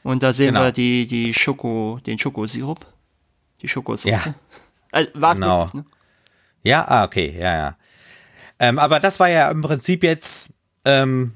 Und 0.03 0.23
da 0.23 0.33
sehen 0.33 0.47
Genau. 0.53 0.63
wir 0.65 0.71
die, 0.71 1.05
die 1.07 1.33
Schoko, 1.33 1.99
den 2.05 2.19
Schokosirup. 2.19 2.85
Die 3.61 3.67
Schokosauce. 3.67 4.11
Ja. 4.11 4.33
Also, 4.91 5.09
war's 5.15 5.35
Genau. 5.39 5.63
wirklich, 5.65 5.83
ne? 5.83 5.85
Ja, 6.63 6.85
ah, 6.87 7.03
okay, 7.03 7.35
ja, 7.37 7.53
ja. 7.57 7.77
Ähm, 8.59 8.79
aber 8.79 9.01
das 9.01 9.19
war 9.19 9.27
ja 9.29 9.51
im 9.51 9.61
Prinzip 9.61 10.03
jetzt, 10.03 10.51
ähm, 10.85 11.33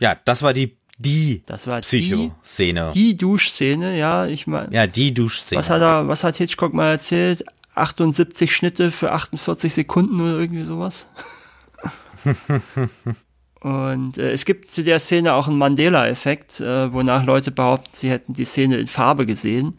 ja, 0.00 0.16
das 0.24 0.42
war 0.42 0.54
die, 0.54 0.76
die 0.96 1.42
Das 1.44 1.66
war 1.66 1.82
die, 1.82 1.86
Psycho-Szene. 1.86 2.90
die 2.94 3.14
Duschszene, 3.18 3.98
ja, 3.98 4.26
ich 4.26 4.46
meine. 4.46 4.72
Ja, 4.74 4.86
die 4.86 5.12
Duschszene. 5.12 5.58
Was 5.58 5.68
hat 5.68 5.82
er, 5.82 6.08
was 6.08 6.24
hat 6.24 6.36
Hitchcock 6.36 6.72
mal 6.72 6.88
erzählt? 6.92 7.44
78 7.74 8.54
Schnitte 8.54 8.90
für 8.90 9.12
48 9.12 9.72
Sekunden 9.72 10.20
oder 10.20 10.38
irgendwie 10.38 10.64
sowas. 10.64 11.06
Und 13.60 14.18
äh, 14.18 14.32
es 14.32 14.44
gibt 14.44 14.70
zu 14.70 14.82
der 14.82 14.98
Szene 14.98 15.34
auch 15.34 15.46
einen 15.46 15.58
Mandela-Effekt, 15.58 16.60
äh, 16.60 16.92
wonach 16.92 17.24
Leute 17.24 17.52
behaupten, 17.52 17.90
sie 17.92 18.10
hätten 18.10 18.32
die 18.32 18.44
Szene 18.44 18.76
in 18.76 18.88
Farbe 18.88 19.24
gesehen. 19.24 19.76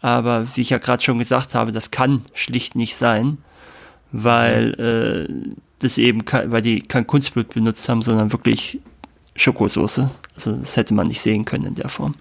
Aber 0.00 0.46
wie 0.56 0.62
ich 0.62 0.70
ja 0.70 0.78
gerade 0.78 1.02
schon 1.02 1.18
gesagt 1.18 1.54
habe, 1.54 1.72
das 1.72 1.90
kann 1.90 2.22
schlicht 2.32 2.74
nicht 2.74 2.96
sein, 2.96 3.38
weil 4.12 4.74
äh, 4.80 5.52
das 5.80 5.98
eben, 5.98 6.24
kein, 6.24 6.50
weil 6.52 6.62
die 6.62 6.80
kein 6.80 7.06
Kunstblut 7.06 7.50
benutzt 7.50 7.88
haben, 7.88 8.00
sondern 8.00 8.32
wirklich 8.32 8.80
Schokosoße. 9.36 10.10
Also 10.34 10.52
das 10.52 10.76
hätte 10.76 10.94
man 10.94 11.06
nicht 11.06 11.20
sehen 11.20 11.44
können 11.44 11.64
in 11.64 11.74
der 11.74 11.88
Form. 11.88 12.14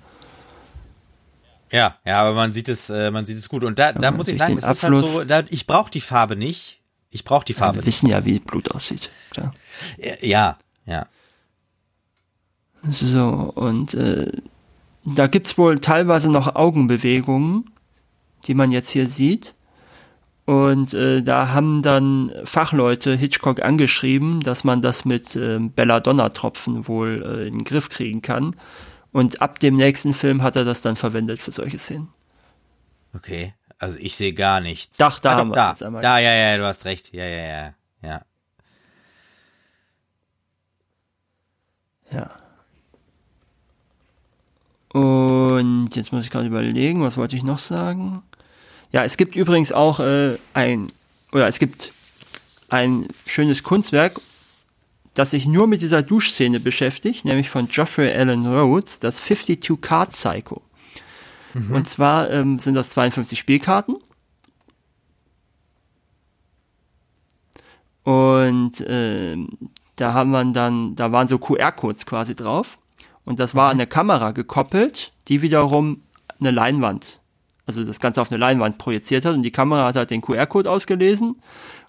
Ja, 1.71 1.97
ja, 2.05 2.21
aber 2.21 2.33
man 2.33 2.53
sieht 2.53 2.69
es, 2.69 2.89
äh, 2.89 3.11
man 3.11 3.25
sieht 3.25 3.37
es 3.37 3.49
gut. 3.49 3.63
Und 3.63 3.77
da, 3.79 3.91
da 3.93 4.11
muss 4.11 4.27
ich 4.27 4.37
sagen, 4.37 4.55
das 4.55 4.63
ist 4.77 4.83
halt 4.83 4.93
Abfluss- 4.93 5.13
so, 5.13 5.23
da, 5.25 5.43
ich 5.49 5.67
brauche 5.67 5.91
die 5.91 6.01
Farbe 6.01 6.35
nicht. 6.35 6.79
Ich 7.09 7.23
brauche 7.23 7.45
die 7.45 7.53
Farbe 7.53 7.79
Wir 7.79 7.85
wissen 7.85 8.07
ja, 8.09 8.25
wie 8.25 8.39
Blut 8.39 8.71
aussieht. 8.71 9.09
Klar. 9.31 9.53
nicht. 9.97 10.23
Ja, 10.23 10.57
ja. 10.85 11.07
So, 12.89 13.51
und 13.55 13.93
äh, 13.93 14.31
da 15.03 15.27
gibt's 15.27 15.57
wohl 15.57 15.79
teilweise 15.79 16.29
noch 16.29 16.55
Augenbewegungen, 16.55 17.69
die 18.45 18.53
man 18.53 18.71
jetzt 18.71 18.89
hier 18.89 19.07
sieht. 19.07 19.55
Und 20.45 20.93
äh, 20.93 21.21
da 21.23 21.49
haben 21.49 21.81
dann 21.81 22.31
Fachleute 22.45 23.15
Hitchcock 23.15 23.61
angeschrieben, 23.61 24.39
dass 24.39 24.63
man 24.63 24.81
das 24.81 25.03
mit 25.03 25.35
ähm, 25.35 25.73
Belladonna-Tropfen 25.73 26.87
wohl 26.87 27.21
äh, 27.25 27.47
in 27.47 27.55
den 27.59 27.63
Griff 27.65 27.89
kriegen 27.89 28.21
kann. 28.21 28.55
Und 29.11 29.41
ab 29.41 29.59
dem 29.59 29.75
nächsten 29.75 30.13
Film 30.13 30.43
hat 30.43 30.55
er 30.55 30.65
das 30.65 30.81
dann 30.81 30.95
verwendet 30.95 31.39
für 31.41 31.51
solche 31.51 31.77
Szenen. 31.79 32.09
Okay. 33.15 33.53
Also 33.79 33.97
ich 33.99 34.15
sehe 34.15 34.33
gar 34.33 34.59
nichts. 34.59 34.97
Doch, 34.97 35.19
da 35.19 35.33
Ah, 35.33 35.35
haben 35.37 35.49
wir 35.49 35.55
da. 35.55 35.71
einmal- 35.85 36.01
Da, 36.01 36.19
ja, 36.19 36.31
ja, 36.33 36.57
du 36.57 36.65
hast 36.65 36.85
recht. 36.85 37.13
Ja, 37.13 37.25
ja, 37.25 37.37
ja. 37.47 37.73
Ja. 38.01 38.21
Ja. 42.11 42.31
Und 44.93 45.95
jetzt 45.95 46.11
muss 46.11 46.23
ich 46.23 46.31
gerade 46.31 46.47
überlegen, 46.47 47.01
was 47.01 47.17
wollte 47.17 47.35
ich 47.35 47.43
noch 47.43 47.59
sagen? 47.59 48.23
Ja, 48.91 49.03
es 49.03 49.17
gibt 49.17 49.35
übrigens 49.35 49.71
auch 49.71 49.99
äh, 49.99 50.37
ein, 50.53 50.87
oder 51.31 51.47
es 51.47 51.59
gibt 51.59 51.91
ein 52.69 53.07
schönes 53.25 53.63
Kunstwerk, 53.63 54.19
das 55.17 55.31
sich 55.31 55.47
nur 55.47 55.65
mit 55.65 55.81
dieser 55.81 56.03
Duschszene 56.03 56.59
beschäftigt, 56.59 57.25
nämlich 57.25 57.49
von 57.49 57.67
Geoffrey 57.67 58.11
Allen 58.13 58.45
Rhodes, 58.45 58.99
das 58.99 59.17
52 59.17 59.81
Card 59.81 60.11
Psycho. 60.11 60.61
Und 61.71 61.89
zwar 61.89 62.29
ähm, 62.29 62.59
sind 62.59 62.75
das 62.75 62.91
52 62.91 63.39
Spielkarten. 63.39 63.97
Und 68.03 68.85
ähm, 68.87 69.49
da 69.95 70.13
haben 70.13 70.29
wir 70.29 70.45
dann, 70.45 70.95
da 70.95 71.11
waren 71.11 71.27
so 71.27 71.39
QR-Codes 71.39 72.05
quasi 72.05 72.35
drauf. 72.35 72.77
Und 73.25 73.39
das 73.39 73.55
war 73.55 73.71
an 73.71 73.77
der 73.77 73.87
Kamera 73.87 74.31
gekoppelt, 74.31 75.13
die 75.27 75.41
wiederum 75.41 76.03
eine 76.39 76.51
Leinwand, 76.51 77.19
also 77.65 77.83
das 77.83 77.99
Ganze 77.99 78.21
auf 78.21 78.31
eine 78.31 78.37
Leinwand 78.37 78.77
projiziert 78.77 79.25
hat. 79.25 79.33
Und 79.33 79.41
die 79.41 79.51
Kamera 79.51 79.85
hat 79.85 79.95
halt 79.95 80.11
den 80.11 80.21
QR-Code 80.21 80.69
ausgelesen. 80.69 81.41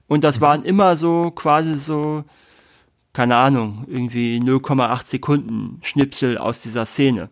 Und 0.07 0.25
das 0.25 0.41
waren 0.41 0.65
immer 0.65 0.97
so 0.97 1.31
quasi 1.31 1.79
so, 1.79 2.25
keine 3.13 3.37
Ahnung, 3.37 3.85
irgendwie 3.89 4.39
0,8 4.39 5.03
Sekunden 5.03 5.81
Schnipsel 5.83 6.39
aus 6.39 6.61
dieser 6.61 6.87
Szene. 6.87 7.31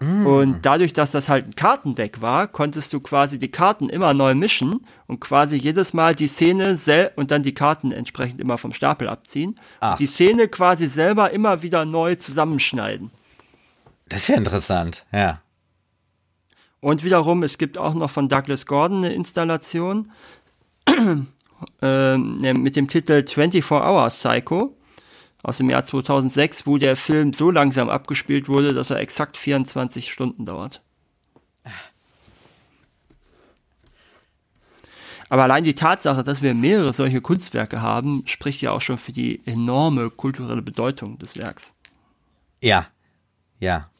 Und 0.00 0.66
dadurch, 0.66 0.92
dass 0.92 1.12
das 1.12 1.28
halt 1.28 1.46
ein 1.46 1.54
Kartendeck 1.54 2.20
war, 2.20 2.48
konntest 2.48 2.92
du 2.92 3.00
quasi 3.00 3.38
die 3.38 3.50
Karten 3.50 3.88
immer 3.88 4.12
neu 4.12 4.34
mischen 4.34 4.86
und 5.06 5.20
quasi 5.20 5.56
jedes 5.56 5.94
Mal 5.94 6.14
die 6.14 6.26
Szene 6.26 6.76
und 7.16 7.30
dann 7.30 7.42
die 7.42 7.54
Karten 7.54 7.90
entsprechend 7.90 8.40
immer 8.40 8.58
vom 8.58 8.72
Stapel 8.72 9.08
abziehen. 9.08 9.58
Ach. 9.80 9.92
Und 9.92 10.00
die 10.00 10.06
Szene 10.06 10.48
quasi 10.48 10.88
selber 10.88 11.30
immer 11.30 11.62
wieder 11.62 11.84
neu 11.84 12.16
zusammenschneiden. 12.16 13.12
Das 14.08 14.22
ist 14.22 14.28
ja 14.28 14.36
interessant. 14.36 15.06
Ja. 15.12 15.40
Und 16.80 17.02
wiederum, 17.02 17.42
es 17.42 17.56
gibt 17.56 17.78
auch 17.78 17.94
noch 17.94 18.10
von 18.10 18.28
Douglas 18.28 18.66
Gordon 18.66 19.04
eine 19.04 19.14
Installation 19.14 20.10
ähm, 21.82 22.36
mit 22.62 22.76
dem 22.76 22.88
Titel 22.88 23.24
24 23.26 23.70
Hours 23.70 24.18
Psycho 24.18 24.76
aus 25.44 25.58
dem 25.58 25.68
Jahr 25.68 25.84
2006, 25.84 26.66
wo 26.66 26.78
der 26.78 26.96
Film 26.96 27.32
so 27.32 27.50
langsam 27.50 27.88
abgespielt 27.88 28.48
wurde, 28.48 28.72
dass 28.74 28.90
er 28.90 28.98
exakt 28.98 29.36
24 29.36 30.10
Stunden 30.10 30.46
dauert. 30.46 30.82
Aber 35.28 35.42
allein 35.44 35.64
die 35.64 35.74
Tatsache, 35.74 36.22
dass 36.22 36.42
wir 36.42 36.54
mehrere 36.54 36.92
solche 36.92 37.20
Kunstwerke 37.20 37.82
haben, 37.82 38.22
spricht 38.26 38.62
ja 38.62 38.72
auch 38.72 38.80
schon 38.80 38.98
für 38.98 39.12
die 39.12 39.44
enorme 39.46 40.10
kulturelle 40.10 40.62
Bedeutung 40.62 41.18
des 41.18 41.36
Werks. 41.36 41.74
Ja. 42.60 42.86
Ja. 43.60 43.90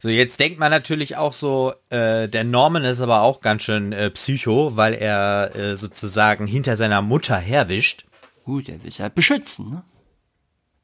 So, 0.00 0.08
jetzt 0.08 0.38
denkt 0.38 0.60
man 0.60 0.70
natürlich 0.70 1.16
auch 1.16 1.32
so, 1.32 1.72
äh, 1.90 2.28
der 2.28 2.44
Norman 2.44 2.84
ist 2.84 3.00
aber 3.00 3.22
auch 3.22 3.40
ganz 3.40 3.64
schön 3.64 3.92
äh, 3.92 4.10
psycho, 4.10 4.76
weil 4.76 4.94
er 4.94 5.54
äh, 5.56 5.76
sozusagen 5.76 6.46
hinter 6.46 6.76
seiner 6.76 7.02
Mutter 7.02 7.36
herwischt. 7.36 8.04
Gut, 8.44 8.68
er 8.68 8.82
will 8.84 8.92
sie 8.92 9.02
halt 9.02 9.14
beschützen, 9.16 9.70
ne? 9.70 9.82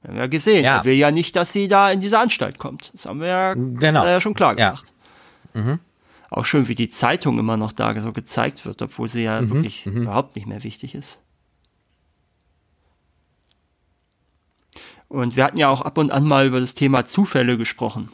Wir 0.03 0.11
haben 0.11 0.19
ja 0.19 0.27
gesehen, 0.27 0.65
Ja. 0.65 0.79
er 0.79 0.85
will 0.85 0.95
ja 0.95 1.11
nicht, 1.11 1.35
dass 1.37 1.53
sie 1.53 1.67
da 1.69 1.91
in 1.91 2.01
diese 2.01 2.19
Anstalt 2.19 2.59
kommt. 2.59 2.91
Das 2.93 3.07
haben 3.07 3.21
wir 3.21 3.29
ja, 3.29 3.55
Genau. 3.55 4.05
ja 4.05 4.21
schon 4.21 4.35
klar 4.35 4.59
Ja. 4.59 4.71
gemacht. 5.55 5.81
Auch 6.29 6.45
schön, 6.45 6.67
wie 6.69 6.75
die 6.75 6.89
Zeitung 6.91 7.39
immer 7.39 7.57
noch 7.57 7.73
da 7.73 7.99
so 8.01 8.13
gezeigt 8.13 8.67
wird, 8.67 8.83
obwohl 8.83 9.09
sie 9.09 9.23
ja 9.23 9.49
wirklich 9.49 9.87
überhaupt 9.87 10.35
nicht 10.37 10.47
mehr 10.49 10.63
wichtig 10.65 10.95
ist. 10.97 11.19
Und 15.09 15.37
wir 15.37 15.45
hatten 15.45 15.59
ja 15.59 15.69
auch 15.69 15.81
ab 15.83 15.97
und 15.99 16.11
an 16.11 16.25
mal 16.27 16.47
über 16.47 16.61
das 16.61 16.75
Thema 16.75 17.07
Zufälle 17.07 17.57
gesprochen. 17.57 18.09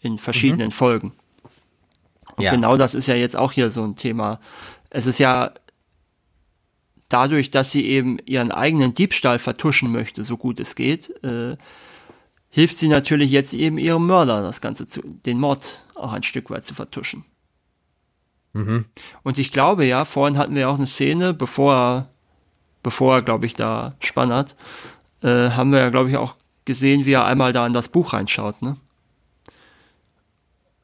In 0.00 0.18
verschiedenen 0.18 0.70
Folgen. 0.70 1.12
Und 2.36 2.44
Ja. 2.44 2.52
genau 2.52 2.76
das 2.76 2.94
ist 2.94 3.06
ja 3.06 3.14
jetzt 3.14 3.36
auch 3.36 3.52
hier 3.52 3.70
so 3.70 3.84
ein 3.84 3.96
Thema. 3.96 4.40
Es 4.88 5.06
ist 5.06 5.18
ja 5.18 5.52
dadurch, 7.08 7.50
dass 7.50 7.70
sie 7.70 7.84
eben 7.86 8.18
ihren 8.24 8.52
eigenen 8.52 8.94
Diebstahl 8.94 9.38
vertuschen 9.38 9.92
möchte, 9.92 10.24
so 10.24 10.36
gut 10.36 10.58
es 10.60 10.74
geht, 10.74 11.10
äh, 11.22 11.56
hilft 12.48 12.78
sie 12.78 12.88
natürlich 12.88 13.30
jetzt 13.30 13.52
eben 13.52 13.78
ihrem 13.78 14.06
Mörder, 14.06 14.42
das 14.42 14.60
Ganze 14.60 14.86
zu, 14.86 15.02
den 15.02 15.38
Mord 15.38 15.82
auch 15.94 16.12
ein 16.12 16.22
Stück 16.22 16.50
weit 16.50 16.64
zu 16.64 16.74
vertuschen. 16.74 17.24
Mhm. 18.52 18.86
Und 19.22 19.38
ich 19.38 19.52
glaube 19.52 19.84
ja, 19.84 20.04
vorhin 20.04 20.38
hatten 20.38 20.54
wir 20.54 20.68
auch 20.70 20.76
eine 20.76 20.86
Szene, 20.86 21.34
bevor 21.34 21.74
er, 21.74 22.08
bevor 22.82 23.16
er, 23.16 23.22
glaube 23.22 23.46
ich, 23.46 23.54
da 23.54 23.94
spannert, 24.00 24.56
äh, 25.22 25.50
haben 25.50 25.72
wir 25.72 25.80
ja, 25.80 25.90
glaube 25.90 26.10
ich, 26.10 26.16
auch 26.16 26.36
gesehen, 26.64 27.04
wie 27.04 27.12
er 27.12 27.26
einmal 27.26 27.52
da 27.52 27.66
in 27.66 27.72
das 27.72 27.88
Buch 27.88 28.12
reinschaut, 28.12 28.62
ne? 28.62 28.76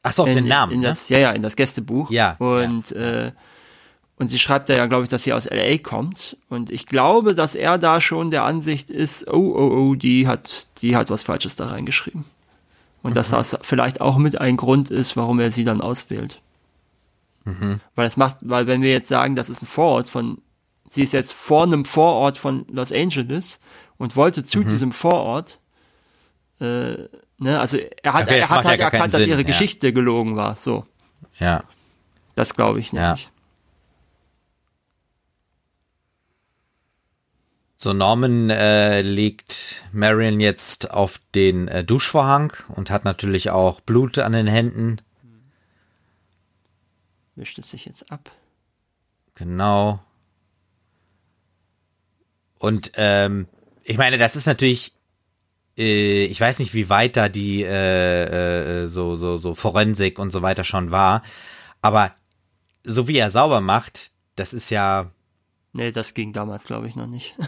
Ach 0.09 0.13
so, 0.13 0.23
auf 0.23 0.29
in, 0.29 0.35
den 0.35 0.47
Namen. 0.47 0.73
In 0.73 0.79
ne? 0.81 0.87
das, 0.87 1.09
ja, 1.09 1.19
ja, 1.19 1.31
in 1.31 1.41
das 1.43 1.55
Gästebuch. 1.55 2.09
Ja, 2.11 2.35
Und, 2.39 2.91
Äh, 2.93 3.31
und 4.19 4.29
sie 4.29 4.39
schreibt 4.39 4.69
da 4.69 4.75
ja, 4.75 4.87
glaube 4.87 5.03
ich, 5.03 5.09
dass 5.09 5.23
sie 5.23 5.33
aus 5.33 5.45
LA 5.47 5.77
kommt. 5.77 6.37
Und 6.49 6.71
ich 6.71 6.87
glaube, 6.87 7.35
dass 7.35 7.53
er 7.53 7.77
da 7.77 8.01
schon 8.01 8.31
der 8.31 8.43
Ansicht 8.43 8.89
ist, 8.89 9.27
oh, 9.27 9.53
oh, 9.55 9.69
oh, 9.91 9.95
die 9.95 10.27
hat, 10.27 10.67
die 10.81 10.95
hat 10.95 11.09
was 11.11 11.21
Falsches 11.23 11.55
da 11.55 11.67
reingeschrieben. 11.67 12.25
Und 13.03 13.15
dass 13.15 13.29
Mhm. 13.31 13.35
das 13.35 13.57
vielleicht 13.61 14.01
auch 14.01 14.17
mit 14.17 14.41
ein 14.41 14.57
Grund 14.57 14.89
ist, 14.89 15.15
warum 15.17 15.39
er 15.39 15.51
sie 15.51 15.63
dann 15.63 15.81
auswählt. 15.81 16.41
Mhm. 17.45 17.79
Weil 17.95 18.05
das 18.05 18.17
macht, 18.17 18.39
weil 18.41 18.67
wenn 18.67 18.81
wir 18.81 18.89
jetzt 18.91 19.07
sagen, 19.07 19.35
das 19.35 19.49
ist 19.49 19.61
ein 19.61 19.67
Vorort 19.67 20.09
von, 20.09 20.39
sie 20.87 21.03
ist 21.03 21.13
jetzt 21.13 21.31
vor 21.33 21.63
einem 21.63 21.85
Vorort 21.85 22.37
von 22.37 22.65
Los 22.71 22.91
Angeles 22.91 23.59
und 23.97 24.15
wollte 24.15 24.43
zu 24.43 24.59
Mhm. 24.59 24.69
diesem 24.69 24.91
Vorort, 24.91 25.59
äh, 26.59 27.07
ne, 27.37 27.59
also 27.59 27.77
er 27.77 28.13
hat, 28.13 28.23
Okay, 28.27 28.39
er 28.39 28.49
hat 28.49 28.63
ja 28.63 28.69
halt 28.69 28.79
gar 28.79 28.91
keinen 28.91 29.01
erkannt, 29.01 29.13
dass 29.13 29.21
Sinn, 29.21 29.29
ihre 29.29 29.41
ja. 29.41 29.47
Geschichte 29.47 29.93
gelogen 29.93 30.35
war. 30.35 30.55
So, 30.55 30.85
Ja. 31.39 31.63
das 32.35 32.55
glaube 32.55 32.79
ich 32.79 32.91
Ja. 32.91 33.13
nicht. 33.13 33.31
So, 37.79 37.93
Norman 37.93 38.49
äh, 38.49 39.01
legt 39.03 39.83
Marion 39.91 40.39
jetzt 40.39 40.89
auf 40.89 41.21
den 41.35 41.67
äh, 41.67 41.83
Duschvorhang 41.83 42.51
und 42.69 42.89
hat 42.89 43.05
natürlich 43.05 43.51
auch 43.51 43.81
Blut 43.81 44.17
an 44.17 44.31
den 44.31 44.47
Händen. 44.47 44.99
Wischt 47.35 47.59
es 47.59 47.69
sich 47.69 47.85
jetzt 47.85 48.11
ab. 48.11 48.31
Genau. 49.35 49.99
Und 52.57 52.93
ähm, 52.95 53.47
ich 53.83 53.99
meine, 53.99 54.17
das 54.17 54.35
ist 54.35 54.47
natürlich, 54.47 54.91
ich 55.85 56.41
weiß 56.41 56.59
nicht, 56.59 56.73
wie 56.73 56.89
weit 56.89 57.17
da 57.17 57.29
die 57.29 57.63
äh, 57.63 58.83
äh, 58.83 58.87
so, 58.87 59.15
so, 59.15 59.37
so 59.37 59.53
Forensik 59.53 60.17
und 60.17 60.31
so 60.31 60.41
weiter 60.41 60.63
schon 60.63 60.91
war, 60.91 61.21
aber 61.81 62.13
so 62.83 63.07
wie 63.07 63.17
er 63.17 63.29
sauber 63.29 63.61
macht, 63.61 64.11
das 64.35 64.53
ist 64.53 64.69
ja. 64.71 65.11
Nee, 65.73 65.91
das 65.91 66.13
ging 66.13 66.33
damals, 66.33 66.65
glaube 66.65 66.87
ich, 66.87 66.95
noch 66.95 67.07
nicht. 67.07 67.35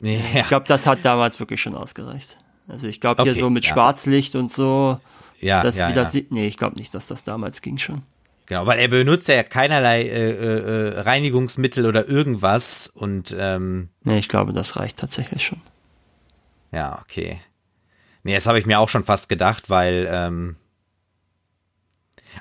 Nee, 0.00 0.22
ja. 0.34 0.40
Ich 0.40 0.48
glaube, 0.48 0.66
das 0.66 0.86
hat 0.86 1.04
damals 1.04 1.40
wirklich 1.40 1.62
schon 1.62 1.74
ausgereicht. 1.74 2.36
Also 2.68 2.86
ich 2.86 3.00
glaube 3.00 3.22
hier 3.22 3.32
Okay, 3.32 3.40
so 3.40 3.48
mit 3.48 3.64
ja. 3.64 3.72
Schwarzlicht 3.72 4.34
und 4.34 4.52
so, 4.52 5.00
ja, 5.40 5.62
das 5.62 5.78
ja, 5.78 5.88
wieder 5.88 6.02
ja. 6.02 6.08
sieht. 6.08 6.30
Nee, 6.30 6.46
ich 6.46 6.58
glaube 6.58 6.76
nicht, 6.76 6.94
dass 6.94 7.06
das 7.06 7.24
damals 7.24 7.62
ging 7.62 7.78
schon. 7.78 8.02
Genau, 8.46 8.66
weil 8.66 8.78
er 8.80 8.88
benutzt 8.88 9.28
ja 9.28 9.42
keinerlei 9.42 10.02
äh, 10.02 10.30
äh, 10.30 10.88
äh, 10.90 11.00
Reinigungsmittel 11.00 11.86
oder 11.86 12.06
irgendwas 12.06 12.88
und 12.88 13.34
ähm, 13.38 13.88
Nee, 14.02 14.18
ich 14.18 14.28
glaube, 14.28 14.52
das 14.52 14.76
reicht 14.76 14.98
tatsächlich 14.98 15.46
schon. 15.46 15.62
Ja, 16.74 17.00
okay. 17.00 17.40
Nee, 18.22 18.34
das 18.34 18.46
habe 18.46 18.58
ich 18.58 18.66
mir 18.66 18.78
auch 18.78 18.88
schon 18.88 19.04
fast 19.04 19.28
gedacht, 19.28 19.70
weil 19.70 20.08
ähm, 20.10 20.56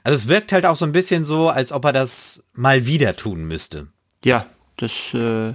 also 0.03 0.15
es 0.15 0.27
wirkt 0.27 0.51
halt 0.51 0.65
auch 0.65 0.75
so 0.75 0.85
ein 0.85 0.91
bisschen 0.91 1.25
so, 1.25 1.49
als 1.49 1.71
ob 1.71 1.85
er 1.85 1.93
das 1.93 2.43
mal 2.53 2.85
wieder 2.85 3.15
tun 3.15 3.43
müsste. 3.45 3.87
Ja, 4.23 4.47
das, 4.77 4.91
äh, 5.13 5.53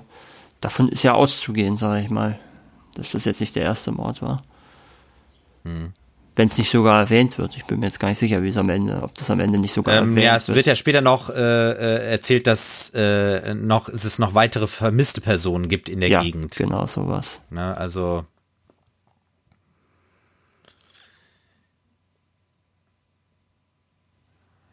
davon 0.61 0.89
ist 0.89 1.03
ja 1.03 1.15
auszugehen, 1.15 1.77
sage 1.77 2.03
ich 2.03 2.11
mal, 2.11 2.39
dass 2.95 3.13
das 3.13 3.25
jetzt 3.25 3.41
nicht 3.41 3.57
der 3.57 3.65
erste 3.65 3.91
Mord 3.91 4.23
war. 4.23 4.43
Hm. 5.65 5.93
Wenn 6.37 6.47
es 6.47 6.57
nicht 6.57 6.71
sogar 6.71 7.01
erwähnt 7.01 7.37
wird. 7.37 7.57
Ich 7.57 7.65
bin 7.65 7.81
mir 7.81 7.87
jetzt 7.87 7.99
gar 7.99 8.11
nicht 8.11 8.19
sicher, 8.19 8.45
wie 8.45 8.51
es 8.51 8.57
am 8.57 8.69
Ende, 8.69 9.03
ob 9.03 9.13
das 9.15 9.29
am 9.29 9.41
Ende 9.41 9.59
nicht 9.59 9.73
sogar 9.73 9.97
Ähm, 9.97 10.11
erwähnt 10.11 10.25
ja, 10.25 10.37
es 10.37 10.47
wird. 10.47 10.57
wird 10.57 10.67
ja 10.69 10.77
später 10.77 11.01
noch 11.01 11.31
äh, 11.31 11.33
äh, 11.35 12.11
erzählt, 12.13 12.47
dass 12.47 12.91
äh, 12.95 13.55
noch 13.55 13.89
es 13.89 14.21
noch 14.21 14.35
weitere 14.35 14.69
vermisste 14.69 15.21
Personen 15.21 15.67
gibt 15.69 15.89
in 15.89 15.99
der 15.99 16.11
ja, 16.11 16.23
Gegend. 16.23 16.55
genau 16.55 16.87
sowas. 16.87 17.41
Ne, 17.51 17.77
also 17.77 18.25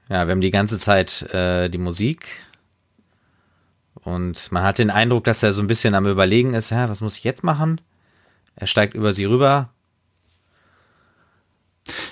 ja, 0.10 0.28
wir 0.28 0.32
haben 0.32 0.42
die 0.42 0.52
ganze 0.52 0.80
Zeit 0.80 1.22
äh, 1.34 1.70
die 1.70 1.78
Musik 1.78 2.28
und 4.06 4.52
man 4.52 4.64
hat 4.64 4.78
den 4.78 4.92
Eindruck, 4.92 5.24
dass 5.24 5.42
er 5.42 5.54
so 5.54 5.62
ein 5.62 5.68
bisschen 5.68 5.96
am 5.96 6.06
Überlegen 6.06 6.54
ist, 6.54 6.70
ja, 6.70 6.90
was 6.90 7.02
muss 7.02 7.18
ich 7.18 7.24
jetzt 7.24 7.44
machen? 7.44 7.82
Er 8.56 8.68
steigt 8.68 8.94
über 8.94 9.14
sie 9.14 9.26
rüber. 9.26 9.70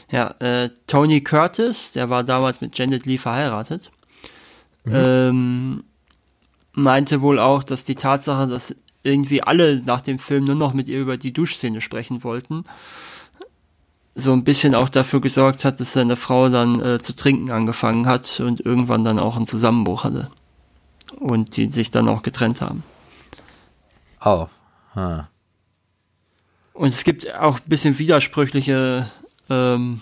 Ja, 0.10 0.36
äh, 0.40 0.70
Tony 0.88 1.22
Curtis, 1.22 1.94
der 1.94 2.10
war 2.10 2.24
damals 2.24 2.62
mit 2.62 2.78
Janet 2.78 3.06
Lee 3.06 3.18
verheiratet, 3.18 3.92
ähm, 4.86 5.84
meinte 6.74 7.22
wohl 7.22 7.40
auch, 7.40 7.64
dass 7.64 7.84
die 7.84 7.96
Tatsache, 7.96 8.48
dass 8.48 8.76
irgendwie 9.04 9.42
alle 9.44 9.82
nach 9.82 10.02
dem 10.02 10.20
Film 10.20 10.46
nur 10.46 10.56
noch 10.56 10.74
mit 10.74 10.88
ihr 10.88 11.00
über 11.00 11.18
die 11.18 11.34
Duschszene 11.34 11.82
sprechen 11.82 12.24
wollten, 12.24 12.66
so 14.16 14.32
ein 14.32 14.44
bisschen 14.44 14.76
auch 14.76 14.90
dafür 14.90 15.22
gesorgt 15.22 15.66
hat, 15.66 15.80
dass 15.80 15.94
seine 15.94 16.16
Frau 16.16 16.50
dann 16.50 16.82
äh, 16.82 17.00
zu 17.00 17.16
trinken 17.16 17.52
angefangen 17.52 18.06
hat 18.06 18.40
und 18.40 18.60
irgendwann 18.62 19.04
dann 19.04 19.20
auch 19.20 19.36
einen 19.36 19.48
Zusammenbruch 19.48 20.04
hatte. 20.04 20.30
Und 21.20 21.58
die 21.58 21.72
sich 21.72 21.92
dann 21.92 22.08
auch 22.08 22.22
getrennt 22.22 22.62
haben. 22.62 22.84
Oh. 24.24 24.48
Hm. 24.94 25.24
Und 26.74 26.90
es 26.90 27.04
gibt 27.04 27.34
auch 27.36 27.60
ein 27.60 27.68
bisschen 27.70 28.00
widersprüchliche 28.00 29.10
ähm, 29.50 30.02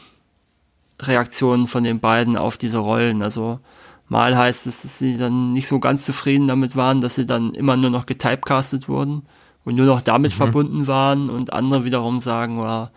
Reaktionen 1.00 1.68
von 1.68 1.84
den 1.84 2.00
beiden 2.00 2.38
auf 2.38 2.58
diese 2.58 2.78
Rollen. 2.78 3.24
Also 3.24 3.60
mal 4.08 4.38
heißt 4.38 4.68
es, 4.68 4.82
dass 4.82 5.00
sie 5.00 5.18
dann 5.18 5.54
nicht 5.54 5.68
so 5.68 5.80
ganz 5.80 6.06
zufrieden 6.06 6.48
damit 6.48 6.76
waren, 6.76 7.02
dass 7.02 7.16
sie 7.16 7.26
dann 7.26 7.54
immer 7.54 7.78
nur 7.78 7.90
noch 7.90 8.06
getypecastet 8.06 8.88
wurden 8.88 9.26
und 9.64 9.76
nur 9.76 9.86
noch 9.86 10.02
damit 10.02 10.34
verbunden 10.34 10.88
waren 10.88 11.30
und 11.30 11.54
andere 11.54 11.84
wiederum 11.86 12.20
sagen, 12.20 12.58
ja, 12.60 12.92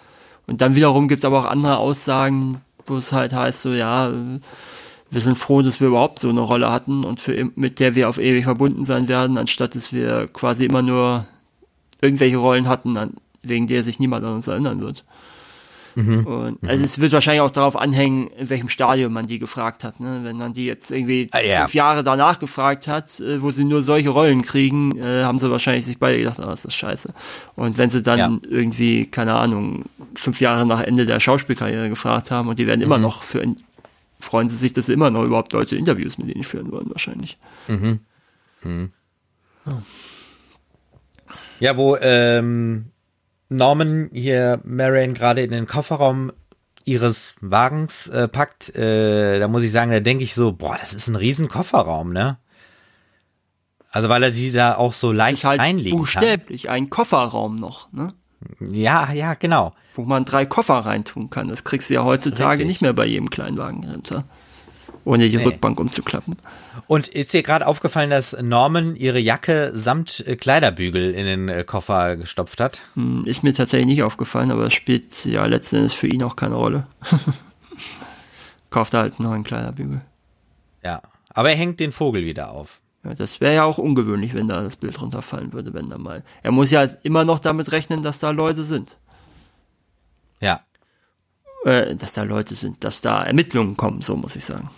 und 0.47 0.61
dann 0.61 0.75
wiederum 0.75 1.09
gibt 1.09 1.21
es 1.21 1.25
aber 1.25 1.41
auch 1.41 1.51
andere 1.51 1.79
Aussagen, 1.79 2.61
wo 2.87 2.97
es 2.97 3.13
halt 3.13 3.33
heißt, 3.33 3.63
so 3.63 3.73
ja, 3.73 4.13
wir 5.11 5.21
sind 5.21 5.39
froh, 5.39 5.63
dass 5.63 5.81
wir 5.81 5.89
überhaupt 5.89 6.19
so 6.19 6.29
eine 6.29 6.41
Rolle 6.41 6.71
hatten 6.71 7.05
und 7.05 7.21
für, 7.21 7.51
mit 7.55 7.81
der 7.81 7.95
wir 7.95 8.09
auf 8.09 8.19
ewig 8.19 8.45
verbunden 8.45 8.85
sein 8.85 9.09
werden, 9.09 9.39
anstatt 9.39 9.75
dass 9.75 9.93
wir 9.93 10.29
quasi 10.29 10.65
immer 10.65 10.83
nur 10.83 11.27
irgendwelche 12.01 12.37
Rollen 12.37 12.69
hatten, 12.69 12.97
an, 12.97 13.15
wegen 13.43 13.67
der 13.67 13.85
sich 13.85 13.99
niemand 13.99 14.27
an 14.27 14.35
uns 14.35 14.49
erinnern 14.49 14.83
wird. 14.83 15.05
Und 15.97 16.59
also 16.69 16.85
es 16.85 16.99
wird 16.99 17.13
wahrscheinlich 17.13 17.41
auch 17.41 17.51
darauf 17.51 17.77
anhängen, 17.77 18.29
in 18.37 18.49
welchem 18.51 18.69
Stadium 18.69 19.13
man 19.13 19.27
die 19.27 19.39
gefragt 19.39 19.85
hat. 19.85 20.01
Ne? 20.01 20.21
Wenn 20.25 20.37
man 20.37 20.53
die 20.53 20.67
jetzt 20.67 20.91
irgendwie 20.91 21.29
Ah, 21.33 21.41
ja. 21.41 21.61
fünf 21.61 21.75
Jahre 21.75 22.03
danach 22.03 22.39
gefragt 22.41 22.89
hat, 22.89 23.21
äh, 23.21 23.41
wo 23.41 23.51
sie 23.51 23.65
nur 23.65 23.83
solche 23.83 24.09
Rollen 24.11 24.43
kriegen, 24.43 24.99
äh, 24.99 25.23
haben 25.23 25.39
sie 25.39 25.51
wahrscheinlich 25.51 25.85
sich 25.87 25.99
beide 25.99 26.19
gedacht, 26.19 26.41
ah, 26.41 26.53
ist 26.53 26.65
das 26.65 26.75
scheiße. 26.75 27.15
Und 27.55 27.79
wenn 27.79 27.91
sie 27.91 28.03
dann 28.03 28.19
Ja. 28.19 28.39
irgendwie, 28.49 29.07
keine 29.07 29.35
Ahnung, 29.35 29.85
fünf 30.17 30.41
Jahre 30.41 30.67
nach 30.67 30.81
Ende 30.83 31.07
der 31.07 31.21
Schauspielkarriere 31.21 31.89
gefragt 31.89 32.31
haben 32.31 32.49
und 32.49 32.59
die 32.59 32.67
werden 32.67 32.81
Mhm. 32.81 32.87
immer 32.87 32.99
noch 32.99 33.23
für, 33.23 33.45
freuen 34.19 34.49
sie 34.49 34.57
sich, 34.57 34.73
dass 34.73 34.87
sie 34.87 34.93
immer 34.95 35.11
noch 35.11 35.25
überhaupt 35.25 35.53
Leute 35.53 35.77
Interviews 35.77 36.19
mit 36.19 36.35
ihnen 36.35 36.45
führen 36.45 36.73
wollen, 36.73 36.89
wahrscheinlich. 36.91 37.39
Ja, 41.61 41.77
wo 41.77 41.97
ähm, 42.01 42.87
Norman 43.57 44.11
hier 44.13 44.61
Marion 44.65 45.15
gerade 45.15 45.43
in 45.43 45.51
den 45.51 45.67
Kofferraum 45.67 46.33
ihres 46.85 47.37
Wagens 47.41 48.09
äh, 48.09 48.29
packt, 48.29 48.75
äh, 48.77 49.39
da 49.39 49.49
muss 49.49 49.63
ich 49.63 49.73
sagen, 49.73 49.91
da 49.91 50.01
denke 50.01 50.25
ich 50.25 50.35
so, 50.35 50.53
boah, 50.53 50.77
das 50.79 50.93
ist 50.93 51.09
ein 51.09 51.17
riesen 51.17 51.49
Kofferraum, 51.49 52.13
ne? 52.13 52.39
Also 53.91 54.09
weil 54.09 54.23
er 54.25 54.31
die 54.33 54.51
da 54.51 54.75
auch 54.75 54.93
so 54.93 55.13
leicht 55.13 55.39
Ist 55.39 55.45
halt 55.45 55.61
einlegen 55.61 55.97
buchstäblich 55.97 56.69
ein 56.69 56.91
Kofferraum 56.91 57.57
noch, 57.57 57.93
ne? 57.93 58.13
kann. 58.59 58.75
Ja, 58.75 59.13
ja, 59.13 59.35
genau. 59.35 59.73
wo 59.95 60.03
man 60.03 60.25
drei 60.25 60.45
Koffer 60.47 60.75
reintun 60.75 61.31
kann. 61.31 61.49
Das 61.49 61.65
kriegst 61.65 61.89
du 61.89 61.95
ja 61.95 62.05
heutzutage 62.05 62.53
Richtig. 62.53 62.67
nicht 62.67 62.83
mehr 62.83 62.93
bei 62.93 63.07
jedem 63.07 63.31
Kleinwagen 63.31 63.85
runter. 63.85 64.25
Ohne 65.05 65.29
die 65.29 65.37
Nee. 65.37 65.45
Rückbank 65.45 65.79
umzuklappen. 65.79 66.37
Und 66.87 67.09
ist 67.09 67.33
dir 67.35 67.43
gerade 67.43 67.67
aufgefallen, 67.67 68.11
dass 68.11 68.35
Norman 68.41 68.97
ihre 68.97 69.19
Jacke 69.19 69.71
samt 69.75 70.25
äh, 70.27 70.37
Kleiderbügel 70.37 71.13
in 71.13 71.27
den 71.27 71.49
äh, 71.49 71.65
Koffer 71.65 72.17
gestopft 72.17 72.61
hat? 72.61 72.81
Hm, 72.95 73.25
Ist 73.27 73.43
mir 73.43 73.53
tatsächlich 73.53 73.87
nicht 73.87 74.03
aufgefallen, 74.03 74.51
aber 74.51 74.67
es 74.67 74.75
spielt 74.75 75.25
ja 75.27 75.45
letzten 75.47 75.77
Endes 75.77 75.95
für 75.95 76.07
ihn 76.07 76.23
auch 76.23 76.37
keine 76.37 76.55
Rolle. 76.55 76.87
Kauft 78.71 78.95
er 78.95 79.01
halt 79.01 79.21
einen 79.21 79.29
neuen 79.29 79.45
Kleiderbügel. 79.45 80.01
Ja. 80.83 81.03
Aber 81.31 81.51
er 81.51 81.57
hängt 81.57 81.81
den 81.81 81.93
Vogel 81.93 82.25
wieder 82.25 82.51
auf. 82.51 82.81
Ja, 83.05 83.15
das 83.15 83.41
wäre 83.41 83.55
ja 83.55 83.65
auch 83.65 83.79
ungewöhnlich, 83.79 84.35
wenn 84.35 84.49
da 84.49 84.63
das 84.63 84.77
Bild 84.77 85.01
runterfallen 85.01 85.53
würde, 85.53 85.75
wenn 85.75 85.91
da 85.91 85.99
mal. 85.99 86.23
Er 86.43 86.51
muss 86.53 86.71
ja 86.71 86.85
immer 87.03 87.25
noch 87.25 87.39
damit 87.39 87.73
rechnen, 87.73 88.03
dass 88.03 88.19
da 88.19 88.31
Leute 88.31 88.65
sind. 88.65 88.97
Ja. 90.41 90.61
Äh, 91.65 91.95
dass 91.97 92.15
da 92.15 92.23
Leute 92.23 92.55
sind, 92.55 92.83
dass 92.85 93.01
da 93.01 93.23
Ermittlungen 93.23 93.77
kommen, 93.77 94.01
so 94.01 94.17
muss 94.17 94.37
ich 94.37 94.45
sagen. 94.45 94.71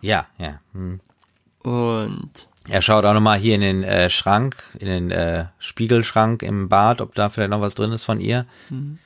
Ja, 0.00 0.26
ja. 0.38 0.60
Hm. 0.72 1.00
Und 1.62 2.48
er 2.68 2.82
schaut 2.82 3.04
auch 3.04 3.14
nochmal 3.14 3.38
hier 3.38 3.54
in 3.54 3.60
den 3.60 3.82
äh, 3.82 4.10
Schrank, 4.10 4.62
in 4.78 4.86
den 4.86 5.10
äh, 5.10 5.46
Spiegelschrank 5.58 6.42
im 6.42 6.68
Bad, 6.68 7.00
ob 7.00 7.14
da 7.14 7.30
vielleicht 7.30 7.50
noch 7.50 7.60
was 7.60 7.74
drin 7.74 7.92
ist 7.92 8.04
von 8.04 8.20
ihr. 8.20 8.46
Mhm. 8.68 8.98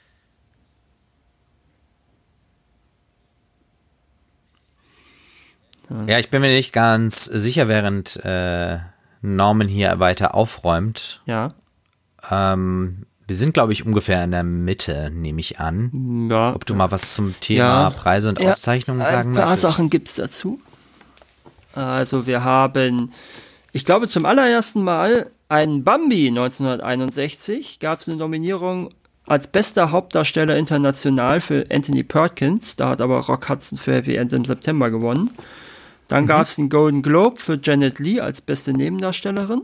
Ja, 6.06 6.18
ich 6.18 6.30
bin 6.30 6.40
mir 6.40 6.48
nicht 6.48 6.72
ganz 6.72 7.24
sicher, 7.24 7.68
während 7.68 8.16
äh, 8.24 8.78
Norman 9.20 9.68
hier 9.68 9.98
weiter 9.98 10.34
aufräumt. 10.34 11.22
Ja. 11.26 11.54
Ähm, 12.30 13.06
wir 13.26 13.36
sind, 13.36 13.54
glaube 13.54 13.72
ich, 13.72 13.86
ungefähr 13.86 14.24
in 14.24 14.30
der 14.30 14.44
Mitte, 14.44 15.10
nehme 15.10 15.40
ich 15.40 15.60
an. 15.60 16.28
Ja. 16.30 16.54
Ob 16.54 16.66
du 16.66 16.74
mal 16.74 16.90
was 16.90 17.14
zum 17.14 17.38
Thema 17.40 17.82
ja. 17.82 17.90
Preise 17.90 18.28
und 18.30 18.40
ja. 18.40 18.50
Auszeichnungen 18.50 19.00
sagen 19.00 19.32
möchtest. 19.32 19.42
Ein 19.42 19.48
paar. 19.48 19.56
Sachen 19.56 19.90
gibt 19.90 20.08
es 20.08 20.14
dazu. 20.16 20.60
Also 21.74 22.26
wir 22.26 22.44
haben, 22.44 23.12
ich 23.72 23.84
glaube 23.84 24.08
zum 24.08 24.26
allerersten 24.26 24.82
Mal 24.82 25.30
einen 25.48 25.84
Bambi 25.84 26.28
1961 26.28 27.80
gab 27.80 28.00
es 28.00 28.08
eine 28.08 28.16
Nominierung 28.16 28.90
als 29.26 29.48
bester 29.48 29.90
Hauptdarsteller 29.90 30.56
international 30.56 31.40
für 31.40 31.66
Anthony 31.70 32.02
Perkins. 32.02 32.76
Da 32.76 32.90
hat 32.90 33.00
aber 33.00 33.20
Rock 33.20 33.48
Hudson 33.48 33.78
für 33.78 33.94
Happy 33.94 34.16
End 34.16 34.32
im 34.32 34.44
September 34.44 34.90
gewonnen. 34.90 35.30
Dann 36.08 36.26
gab 36.26 36.46
es 36.46 36.58
einen 36.58 36.68
Golden 36.68 37.02
Globe 37.02 37.36
für 37.36 37.58
Janet 37.62 37.98
Lee 37.98 38.20
als 38.20 38.42
beste 38.42 38.72
Nebendarstellerin. 38.72 39.62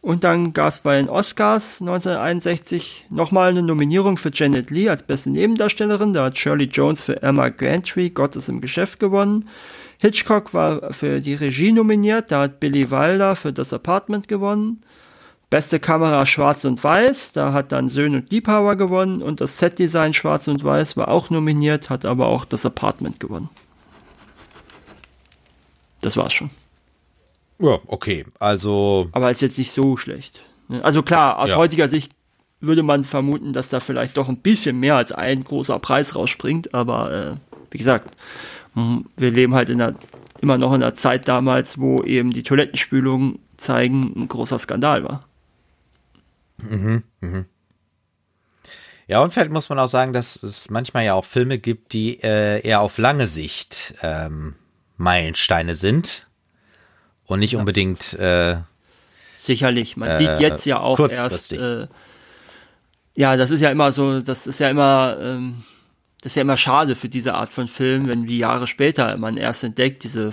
Und 0.00 0.22
dann 0.22 0.52
gab 0.52 0.74
es 0.74 0.78
bei 0.80 0.96
den 0.98 1.08
Oscars 1.08 1.80
1961 1.80 3.06
nochmal 3.10 3.50
eine 3.50 3.62
Nominierung 3.62 4.16
für 4.16 4.30
Janet 4.32 4.70
Lee 4.70 4.88
als 4.88 5.02
beste 5.02 5.30
Nebendarstellerin. 5.30 6.12
Da 6.12 6.26
hat 6.26 6.38
Shirley 6.38 6.66
Jones 6.66 7.00
für 7.00 7.22
Emma 7.22 7.48
Gantry 7.48 8.10
Gott 8.10 8.36
ist 8.36 8.48
im 8.48 8.60
Geschäft 8.60 9.00
gewonnen. 9.00 9.48
Hitchcock 9.98 10.54
war 10.54 10.92
für 10.92 11.20
die 11.20 11.34
Regie 11.34 11.72
nominiert. 11.72 12.30
Da 12.30 12.42
hat 12.42 12.60
Billy 12.60 12.90
Wilder 12.90 13.34
für 13.36 13.52
das 13.52 13.72
Apartment 13.72 14.28
gewonnen. 14.28 14.80
Beste 15.50 15.80
Kamera 15.80 16.24
Schwarz 16.26 16.64
und 16.64 16.82
Weiß. 16.84 17.32
Da 17.32 17.52
hat 17.52 17.72
dann 17.72 17.88
Söhn 17.88 18.14
und 18.14 18.30
Liebhaber 18.30 18.76
gewonnen. 18.76 19.22
Und 19.22 19.40
das 19.40 19.58
Setdesign 19.58 20.12
Schwarz 20.14 20.46
und 20.46 20.62
Weiß 20.62 20.96
war 20.96 21.08
auch 21.08 21.30
nominiert, 21.30 21.90
hat 21.90 22.04
aber 22.04 22.26
auch 22.26 22.44
das 22.44 22.64
Apartment 22.66 23.18
gewonnen. 23.18 23.48
Das 26.00 26.16
war's 26.16 26.32
schon. 26.32 26.50
Ja, 27.58 27.78
okay. 27.86 28.24
Also, 28.38 29.08
Aber 29.12 29.30
ist 29.30 29.40
jetzt 29.42 29.58
nicht 29.58 29.72
so 29.72 29.96
schlecht. 29.96 30.44
ne? 30.68 30.84
Also 30.84 31.02
klar, 31.02 31.38
aus 31.38 31.50
Ja. 31.50 31.56
heutiger 31.56 31.88
Sicht 31.88 32.12
würde 32.60 32.82
man 32.82 33.02
vermuten, 33.04 33.52
dass 33.52 33.68
da 33.68 33.80
vielleicht 33.80 34.16
doch 34.16 34.28
ein 34.28 34.38
bisschen 34.38 34.78
mehr 34.78 34.96
als 34.96 35.10
ein 35.12 35.42
großer 35.42 35.78
Preis 35.80 36.14
rausspringt. 36.14 36.72
Aber 36.74 37.10
äh, 37.12 37.54
wie 37.70 37.78
gesagt, 37.78 38.16
wir 39.16 39.30
leben 39.30 39.54
halt 39.54 39.68
in 39.68 39.78
der, 39.78 39.94
immer 40.40 40.58
noch 40.58 40.74
in 40.74 40.80
der 40.80 40.94
Zeit 40.94 41.28
damals, 41.28 41.78
wo 41.78 42.02
eben 42.02 42.30
die 42.30 42.42
Toilettenspülungen 42.42 43.38
zeigen, 43.56 44.12
ein 44.16 44.28
großer 44.28 44.58
Skandal 44.58 45.04
war. 45.04 45.24
ja, 49.06 49.20
und 49.22 49.32
vielleicht 49.32 49.50
muss 49.50 49.68
man 49.68 49.78
auch 49.78 49.88
sagen, 49.88 50.12
dass 50.12 50.42
es 50.42 50.70
manchmal 50.70 51.04
ja 51.04 51.14
auch 51.14 51.24
Filme 51.24 51.58
gibt, 51.58 51.92
die 51.92 52.22
äh, 52.22 52.60
eher 52.66 52.80
auf 52.80 52.98
lange 52.98 53.26
Sicht 53.26 53.94
ähm, 54.02 54.54
Meilensteine 54.96 55.74
sind 55.74 56.26
und 57.24 57.38
nicht 57.38 57.56
unbedingt 57.56 58.14
äh, 58.14 58.56
Sicherlich. 59.38 59.96
Man 59.96 60.10
Äh, 60.10 60.18
sieht 60.18 60.40
jetzt 60.40 60.66
ja 60.66 60.80
auch 60.80 60.98
erst. 60.98 61.52
Äh, 61.52 61.86
ja, 63.14 63.36
das 63.36 63.50
ist 63.50 63.60
ja 63.60 63.70
immer 63.70 63.92
so, 63.92 64.20
das 64.20 64.46
ist 64.46 64.58
ja 64.58 64.68
immer, 64.68 65.16
ähm, 65.20 65.62
das 66.22 66.32
ist 66.32 66.36
ja 66.36 66.42
immer 66.42 66.56
schade 66.56 66.96
für 66.96 67.08
diese 67.08 67.34
Art 67.34 67.52
von 67.52 67.68
Film, 67.68 68.06
wenn 68.08 68.26
die 68.26 68.38
Jahre 68.38 68.66
später 68.66 69.16
man 69.18 69.36
erst 69.36 69.64
entdeckt, 69.64 70.02
diese 70.04 70.32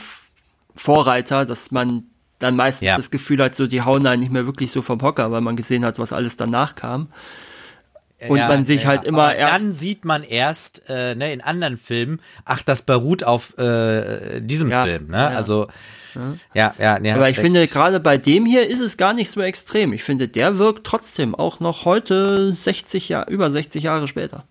Vorreiter, 0.76 1.46
dass 1.46 1.72
man 1.72 2.04
dann 2.40 2.56
meistens 2.56 2.88
Ja. 2.88 2.98
das 2.98 3.12
Gefühl 3.12 3.42
hat, 3.42 3.56
so 3.56 3.66
die 3.68 3.82
hauen 3.82 4.06
einen 4.06 4.20
nicht 4.22 4.32
mehr 4.32 4.46
wirklich 4.46 4.72
so 4.72 4.82
vom 4.82 5.02
Hocker, 5.02 5.32
weil 5.32 5.42
man 5.42 5.56
gesehen 5.56 5.86
hat, 5.86 6.00
was 6.00 6.12
alles 6.12 6.36
danach 6.38 6.76
kam. 6.76 7.08
Und 8.28 8.38
Ja, 8.38 8.48
man 8.48 8.66
sich 8.66 8.84
ja, 8.84 8.88
halt 8.88 9.04
immer 9.04 9.24
Aber 9.24 9.36
erst- 9.36 9.64
Dann 9.66 9.72
sieht 9.72 10.06
man 10.06 10.24
erst 10.24 10.90
äh, 10.90 11.16
ne, 11.16 11.32
in 11.34 11.42
anderen 11.42 11.78
Filmen, 11.78 12.20
ach, 12.46 12.62
das 12.64 12.82
beruht 12.84 13.24
auf 13.24 13.58
äh, 13.58 14.40
diesem 14.42 14.70
Film. 14.72 15.08
Ne? 15.10 15.28
Also, 15.28 15.68
ja, 16.54 16.74
ja, 16.80 16.98
ja. 17.02 17.16
Aber 17.16 17.30
ich 17.30 17.36
recht. 17.38 17.46
finde, 17.46 17.68
gerade 17.68 18.00
bei 18.00 18.18
dem 18.18 18.46
hier 18.46 18.68
ist 18.68 18.80
es 18.80 18.96
gar 18.96 19.14
nicht 19.14 19.30
so 19.30 19.42
extrem. 19.42 19.92
Ich 19.92 20.04
finde, 20.04 20.30
der 20.30 20.58
wirkt 20.60 20.86
trotzdem 20.88 21.36
auch 21.36 21.60
noch 21.60 21.84
heute 21.84 22.54
60 22.54 23.10
Jahre, 23.10 23.30
über 23.32 23.52
60 23.52 23.84
Jahre 23.84 24.08
später. 24.08 24.46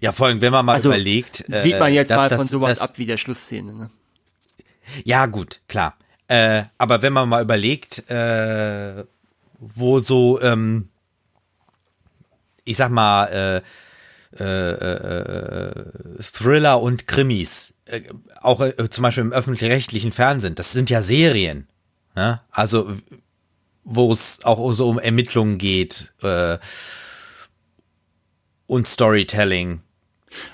Ja, 0.00 0.12
vor 0.12 0.26
allem, 0.26 0.40
wenn 0.40 0.52
man 0.52 0.64
mal 0.64 0.74
Also 0.74 0.88
überlegt. 0.88 1.44
sieht 1.48 1.78
man 1.78 1.92
äh, 1.92 1.94
jetzt 1.96 2.10
dass 2.10 2.16
mal 2.16 2.28
das- 2.28 2.38
von 2.38 2.48
sowas 2.48 2.78
das- 2.78 2.90
ab 2.90 2.98
wie 2.98 3.06
der 3.06 3.16
Schlussszene. 3.16 3.72
Ne? 3.74 3.90
Ja, 5.04 5.26
gut, 5.26 5.60
klar. 5.68 5.96
Äh, 6.28 6.64
aber 6.78 7.02
wenn 7.02 7.12
man 7.12 7.28
mal 7.28 7.42
überlegt, 7.42 8.08
äh, 8.10 9.04
wo 9.58 10.00
so, 10.00 10.40
ähm, 10.40 10.88
ich 12.64 12.76
sag 12.76 12.90
mal, 12.90 13.62
äh, 14.38 14.42
äh, 14.42 14.70
äh, 14.72 16.22
Thriller 16.22 16.82
und 16.82 17.06
Krimis, 17.06 17.72
äh, 17.86 18.02
auch 18.42 18.60
äh, 18.60 18.90
zum 18.90 19.02
Beispiel 19.02 19.22
im 19.24 19.32
öffentlich-rechtlichen 19.32 20.12
Fernsehen, 20.12 20.54
das 20.56 20.72
sind 20.72 20.90
ja 20.90 21.00
Serien. 21.00 21.68
Ne? 22.14 22.40
Also, 22.50 22.96
wo 23.84 24.12
es 24.12 24.40
auch 24.44 24.72
so 24.72 24.88
um 24.88 24.98
Ermittlungen 24.98 25.58
geht 25.58 26.12
äh, 26.22 26.58
und 28.66 28.86
Storytelling. 28.86 29.80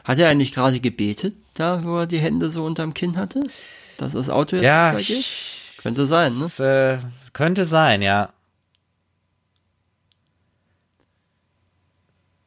Hat 0.04 0.18
er 0.18 0.28
eigentlich 0.28 0.52
gerade 0.52 0.80
gebetet, 0.80 1.34
da 1.54 1.82
wo 1.84 1.98
er 1.98 2.06
die 2.06 2.20
Hände 2.20 2.50
so 2.50 2.64
unterm 2.64 2.94
Kinn 2.94 3.16
hatte? 3.16 3.44
Dass 3.98 4.12
das 4.12 4.28
Auto 4.28 4.56
jetzt 4.56 4.64
Ja, 4.64 4.94
weitergeht? 4.94 5.24
Könnte 5.82 6.06
sein, 6.06 6.38
ne? 6.38 6.44
das, 6.44 6.60
äh, 6.60 6.98
könnte 7.32 7.64
sein, 7.64 8.02
ja. 8.02 8.32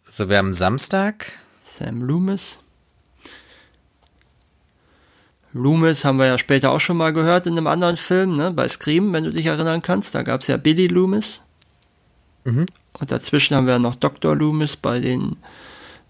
So, 0.10 0.30
wir 0.30 0.38
haben 0.38 0.54
Samstag. 0.54 1.32
Sam 1.60 2.02
Loomis. 2.02 2.62
Loomis 5.52 6.06
haben 6.06 6.20
wir 6.20 6.26
ja 6.28 6.38
später 6.38 6.72
auch 6.72 6.80
schon 6.80 6.98
mal 6.98 7.12
gehört 7.14 7.48
in 7.48 7.54
einem 7.58 7.68
anderen 7.68 7.98
Film, 7.98 8.36
ne? 8.36 8.52
Bei 8.52 8.68
Scream, 8.68 9.12
wenn 9.14 9.24
du 9.26 9.30
dich 9.30 9.46
erinnern 9.46 9.82
kannst. 9.82 10.16
Da 10.16 10.24
gab 10.24 10.42
es 10.42 10.48
ja 10.48 10.58
Billy 10.58 10.88
Loomis. 10.88 11.42
Mhm. 12.44 12.66
Und 13.00 13.12
dazwischen 13.12 13.56
haben 13.56 13.68
wir 13.68 13.80
noch 13.80 13.96
Dr. 13.96 14.36
Loomis 14.36 14.76
bei 14.76 15.00
den, 15.00 15.38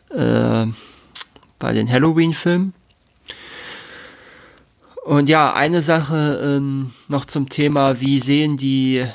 äh, 0.10 0.66
bei 1.60 1.74
den 1.74 1.90
Halloween-Filmen. 1.90 2.74
Und 5.06 5.30
ja, 5.30 5.54
eine 5.54 5.82
Sache 5.82 6.42
ähm, 6.44 6.92
noch 7.08 7.26
zum 7.26 7.48
Thema, 7.50 8.00
wie 8.02 8.20
sehen 8.20 8.58
die, 8.58 9.06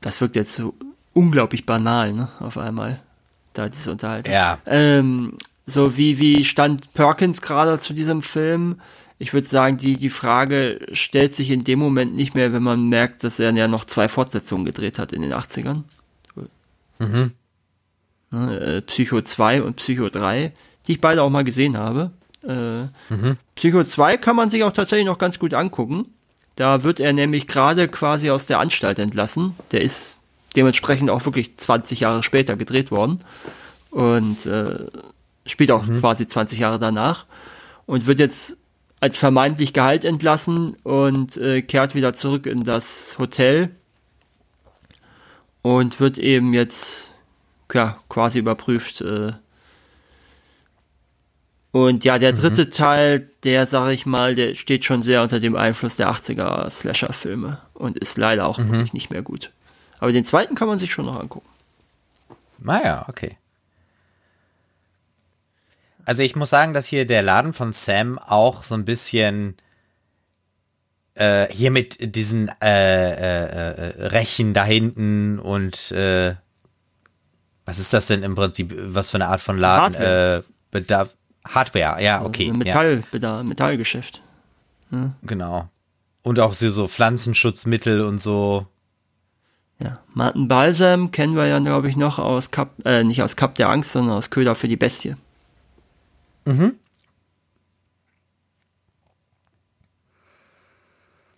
das 0.00 0.20
wirkt 0.20 0.36
jetzt 0.36 0.54
so 0.54 0.74
unglaublich 1.12 1.66
banal, 1.66 2.12
ne, 2.12 2.28
auf 2.38 2.56
einmal, 2.56 3.00
da 3.52 3.68
diese 3.68 3.90
Unterhaltung. 3.90 4.32
Ja. 4.32 4.58
Ähm, 4.64 5.36
so 5.66 5.96
wie, 5.96 6.18
wie 6.18 6.44
stand 6.44 6.92
Perkins 6.94 7.42
gerade 7.42 7.80
zu 7.80 7.94
diesem 7.94 8.22
Film? 8.22 8.80
Ich 9.18 9.32
würde 9.32 9.48
sagen, 9.48 9.76
die, 9.76 9.96
die 9.96 10.10
Frage 10.10 10.80
stellt 10.92 11.34
sich 11.34 11.50
in 11.50 11.64
dem 11.64 11.78
Moment 11.78 12.14
nicht 12.14 12.34
mehr, 12.34 12.52
wenn 12.52 12.62
man 12.62 12.88
merkt, 12.88 13.24
dass 13.24 13.38
er 13.38 13.52
ja 13.52 13.68
noch 13.68 13.84
zwei 13.84 14.08
Fortsetzungen 14.08 14.64
gedreht 14.64 14.98
hat 14.98 15.12
in 15.12 15.22
den 15.22 15.32
80ern. 15.32 15.82
Ne, 18.32 18.58
äh, 18.60 18.80
Psycho 18.82 19.20
2 19.20 19.62
und 19.62 19.76
Psycho 19.76 20.08
3, 20.08 20.52
die 20.86 20.92
ich 20.92 21.00
beide 21.00 21.22
auch 21.22 21.30
mal 21.30 21.44
gesehen 21.44 21.76
habe. 21.76 22.12
Äh, 22.42 22.88
Psycho 23.54 23.84
2 23.84 24.16
kann 24.16 24.36
man 24.36 24.48
sich 24.48 24.64
auch 24.64 24.72
tatsächlich 24.72 25.06
noch 25.06 25.18
ganz 25.18 25.38
gut 25.38 25.54
angucken. 25.54 26.06
Da 26.56 26.82
wird 26.82 26.98
er 26.98 27.12
nämlich 27.12 27.46
gerade 27.46 27.88
quasi 27.88 28.30
aus 28.30 28.46
der 28.46 28.58
Anstalt 28.58 28.98
entlassen. 28.98 29.54
Der 29.70 29.82
ist 29.82 30.16
dementsprechend 30.56 31.10
auch 31.10 31.24
wirklich 31.24 31.56
20 31.56 32.00
Jahre 32.00 32.22
später 32.22 32.56
gedreht 32.56 32.90
worden. 32.90 33.20
Und 33.90 34.46
äh, 34.46 34.86
spielt 35.46 35.70
auch 35.70 35.84
quasi 36.00 36.26
20 36.26 36.58
Jahre 36.58 36.78
danach. 36.78 37.26
Und 37.84 38.06
wird 38.06 38.18
jetzt 38.18 38.56
als 39.00 39.18
vermeintlich 39.18 39.72
Gehalt 39.72 40.04
entlassen 40.04 40.74
und 40.84 41.36
äh, 41.36 41.60
kehrt 41.60 41.94
wieder 41.94 42.12
zurück 42.12 42.46
in 42.46 42.62
das 42.62 43.16
Hotel 43.18 43.70
und 45.62 46.00
wird 46.00 46.18
eben 46.18 46.52
jetzt 46.52 47.10
ja, 47.72 47.96
quasi 48.08 48.38
überprüft. 48.38 49.00
Äh. 49.00 49.32
Und 51.70 52.04
ja, 52.04 52.18
der 52.18 52.32
dritte 52.32 52.68
Teil, 52.68 53.30
der, 53.44 53.66
sag 53.66 53.90
ich 53.92 54.04
mal, 54.04 54.34
der 54.34 54.54
steht 54.54 54.84
schon 54.84 55.00
sehr 55.00 55.22
unter 55.22 55.40
dem 55.40 55.56
Einfluss 55.56 55.96
der 55.96 56.10
80er 56.10 56.68
Slasher-Filme 56.68 57.58
und 57.72 57.98
ist 57.98 58.18
leider 58.18 58.46
auch 58.46 58.58
wirklich 58.58 58.92
nicht 58.92 59.10
mehr 59.10 59.22
gut. 59.22 59.52
Aber 59.98 60.12
den 60.12 60.24
zweiten 60.24 60.54
kann 60.54 60.68
man 60.68 60.78
sich 60.78 60.92
schon 60.92 61.06
noch 61.06 61.18
angucken. 61.18 61.48
Naja, 62.58 63.06
okay. 63.08 63.36
Also 66.04 66.22
ich 66.22 66.36
muss 66.36 66.50
sagen, 66.50 66.74
dass 66.74 66.86
hier 66.86 67.06
der 67.06 67.22
Laden 67.22 67.52
von 67.52 67.72
Sam 67.72 68.18
auch 68.18 68.64
so 68.64 68.74
ein 68.74 68.84
bisschen 68.84 69.56
äh, 71.14 71.46
hier 71.52 71.70
mit 71.70 72.14
diesen 72.16 72.50
äh, 72.62 73.10
äh, 73.10 74.02
äh, 74.02 74.06
Rechen 74.08 74.54
da 74.54 74.64
hinten 74.64 75.38
und 75.38 75.92
äh, 75.92 76.34
was 77.64 77.78
ist 77.78 77.92
das 77.92 78.06
denn 78.06 78.22
im 78.22 78.34
Prinzip? 78.34 78.74
Was 78.76 79.10
für 79.10 79.18
eine 79.18 79.28
Art 79.28 79.40
von 79.40 79.58
Laden? 79.58 79.94
Hardware. 79.94 80.38
Äh, 80.38 80.52
Bedarf, 80.70 81.14
Hardware, 81.46 82.02
ja, 82.02 82.24
okay. 82.24 82.44
Ein 82.44 82.54
ja, 82.54 82.64
Metall, 82.64 83.02
Bedarf, 83.10 83.44
Metallgeschäft. 83.44 84.22
genau. 85.22 85.68
Und 86.22 86.40
auch 86.40 86.54
so, 86.54 86.88
Pflanzenschutzmittel 86.88 88.04
und 88.04 88.20
so. 88.20 88.66
Ja. 89.80 89.98
Martin 90.14 90.48
Balsam 90.48 91.10
kennen 91.10 91.34
wir 91.34 91.46
ja, 91.46 91.58
glaube 91.58 91.88
ich, 91.88 91.96
noch 91.96 92.18
aus 92.18 92.50
Cup, 92.50 92.74
äh, 92.84 93.02
nicht 93.04 93.22
aus 93.22 93.36
Cup 93.36 93.56
der 93.56 93.68
Angst, 93.68 93.92
sondern 93.92 94.16
aus 94.16 94.30
Köder 94.30 94.54
für 94.54 94.68
die 94.68 94.76
Bestie. 94.76 95.16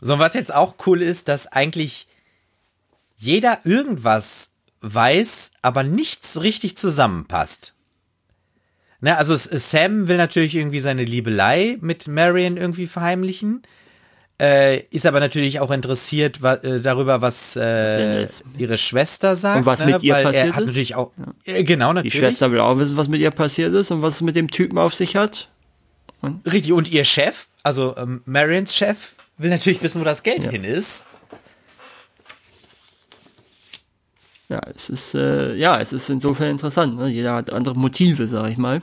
So, 0.06 0.18
was 0.18 0.34
jetzt 0.34 0.52
auch 0.54 0.74
cool 0.86 1.00
ist, 1.00 1.28
dass 1.28 1.46
eigentlich 1.46 2.06
jeder 3.16 3.60
irgendwas 3.64 4.50
weiß, 4.82 5.52
aber 5.62 5.82
nichts 5.82 6.42
richtig 6.42 6.76
zusammenpasst. 6.76 7.72
Ne, 9.00 9.16
also 9.16 9.34
Sam 9.34 10.06
will 10.06 10.18
natürlich 10.18 10.56
irgendwie 10.56 10.80
seine 10.80 11.04
Liebelei 11.04 11.78
mit 11.80 12.06
Marion 12.06 12.58
irgendwie 12.58 12.86
verheimlichen. 12.86 13.62
Äh, 14.38 14.82
ist 14.88 15.06
aber 15.06 15.20
natürlich 15.20 15.60
auch 15.60 15.70
interessiert 15.70 16.42
wa 16.42 16.54
äh, 16.54 16.82
darüber, 16.82 17.22
was 17.22 17.56
äh, 17.56 18.26
ihre 18.58 18.76
Schwester 18.76 19.36
sagt. 19.36 19.60
Und 19.60 19.66
was 19.66 19.80
ne? 19.80 19.86
mit 19.86 20.02
ihr 20.02 20.16
Weil 20.16 20.24
passiert 20.24 20.44
er 20.44 20.54
hat 20.54 20.60
ist. 20.60 20.66
natürlich 20.66 20.94
auch 20.96 21.12
äh, 21.46 21.64
genau 21.64 21.90
Die 21.90 21.94
natürlich 21.94 22.14
Schwester 22.16 22.50
will 22.50 22.60
auch 22.60 22.76
wissen, 22.76 22.98
was 22.98 23.08
mit 23.08 23.22
ihr 23.22 23.30
passiert 23.30 23.72
ist 23.72 23.90
und 23.90 24.02
was 24.02 24.16
es 24.16 24.20
mit 24.20 24.36
dem 24.36 24.50
Typen 24.50 24.76
auf 24.76 24.94
sich 24.94 25.16
hat. 25.16 25.48
richtig 26.44 26.74
und 26.74 26.90
ihr 26.90 27.06
Chef, 27.06 27.46
also 27.62 27.96
ähm, 27.96 28.20
Marions 28.26 28.74
Chef, 28.74 29.14
will 29.36 29.50
natürlich 29.50 29.82
wissen, 29.82 30.00
wo 30.00 30.04
das 30.04 30.22
Geld 30.22 30.44
Ja. 30.44 30.50
hin 30.50 30.64
ist. 30.64 31.04
Ja, 34.48 34.60
es 34.74 34.90
ist, 34.90 35.14
äh, 35.14 35.54
ja, 35.54 35.80
es 35.80 35.92
ist 35.92 36.10
insofern 36.10 36.50
interessant. 36.50 36.96
Ne? 36.96 37.08
Jeder 37.08 37.34
hat 37.34 37.52
andere 37.52 37.74
Motive, 37.74 38.26
sag 38.28 38.50
ich 38.50 38.58
mal. 38.58 38.82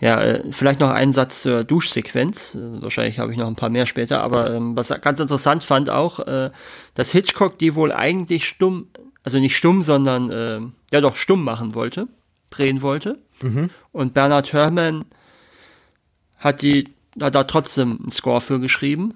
Ja, 0.00 0.20
äh, 0.20 0.50
vielleicht 0.52 0.80
noch 0.80 0.90
einen 0.90 1.12
Satz 1.12 1.42
zur 1.42 1.62
Duschsequenz. 1.64 2.54
Äh, 2.54 2.82
wahrscheinlich 2.82 3.18
habe 3.18 3.32
ich 3.32 3.38
noch 3.38 3.46
ein 3.46 3.56
paar 3.56 3.68
mehr 3.68 3.86
später, 3.86 4.22
aber 4.22 4.54
ähm, 4.54 4.74
was 4.76 4.88
ganz 5.02 5.20
interessant 5.20 5.62
fand 5.62 5.90
auch, 5.90 6.20
äh, 6.20 6.50
dass 6.94 7.10
Hitchcock 7.12 7.58
die 7.58 7.74
wohl 7.74 7.92
eigentlich 7.92 8.46
stumm, 8.48 8.88
also 9.30 9.38
nicht 9.38 9.56
stumm, 9.56 9.82
sondern 9.82 10.30
äh, 10.30 10.60
ja 10.92 11.00
doch 11.00 11.14
stumm 11.16 11.44
machen 11.44 11.74
wollte, 11.74 12.08
drehen 12.50 12.82
wollte. 12.82 13.18
Und 13.92 14.12
Bernard 14.12 14.52
Herrmann 14.52 15.04
hat 16.36 16.60
die, 16.62 16.88
hat 17.20 17.34
da 17.34 17.44
trotzdem 17.44 17.98
einen 18.02 18.10
Score 18.10 18.40
für 18.40 18.60
geschrieben. 18.60 19.14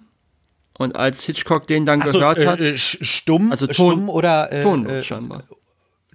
Und 0.78 0.96
als 0.96 1.24
Hitchcock 1.24 1.66
den 1.66 1.84
dann 1.84 2.00
Ach 2.02 2.06
so, 2.06 2.12
gehört 2.18 2.38
äh, 2.38 2.46
hat, 2.46 2.60
äh, 2.60 2.76
stumm, 2.78 3.50
Also 3.50 3.66
Ton- 3.66 3.74
stumm 3.74 4.08
oder 4.08 4.50
äh, 4.52 4.62
tonlos 4.62 4.92
äh, 4.92 5.04
scheinbar. 5.04 5.42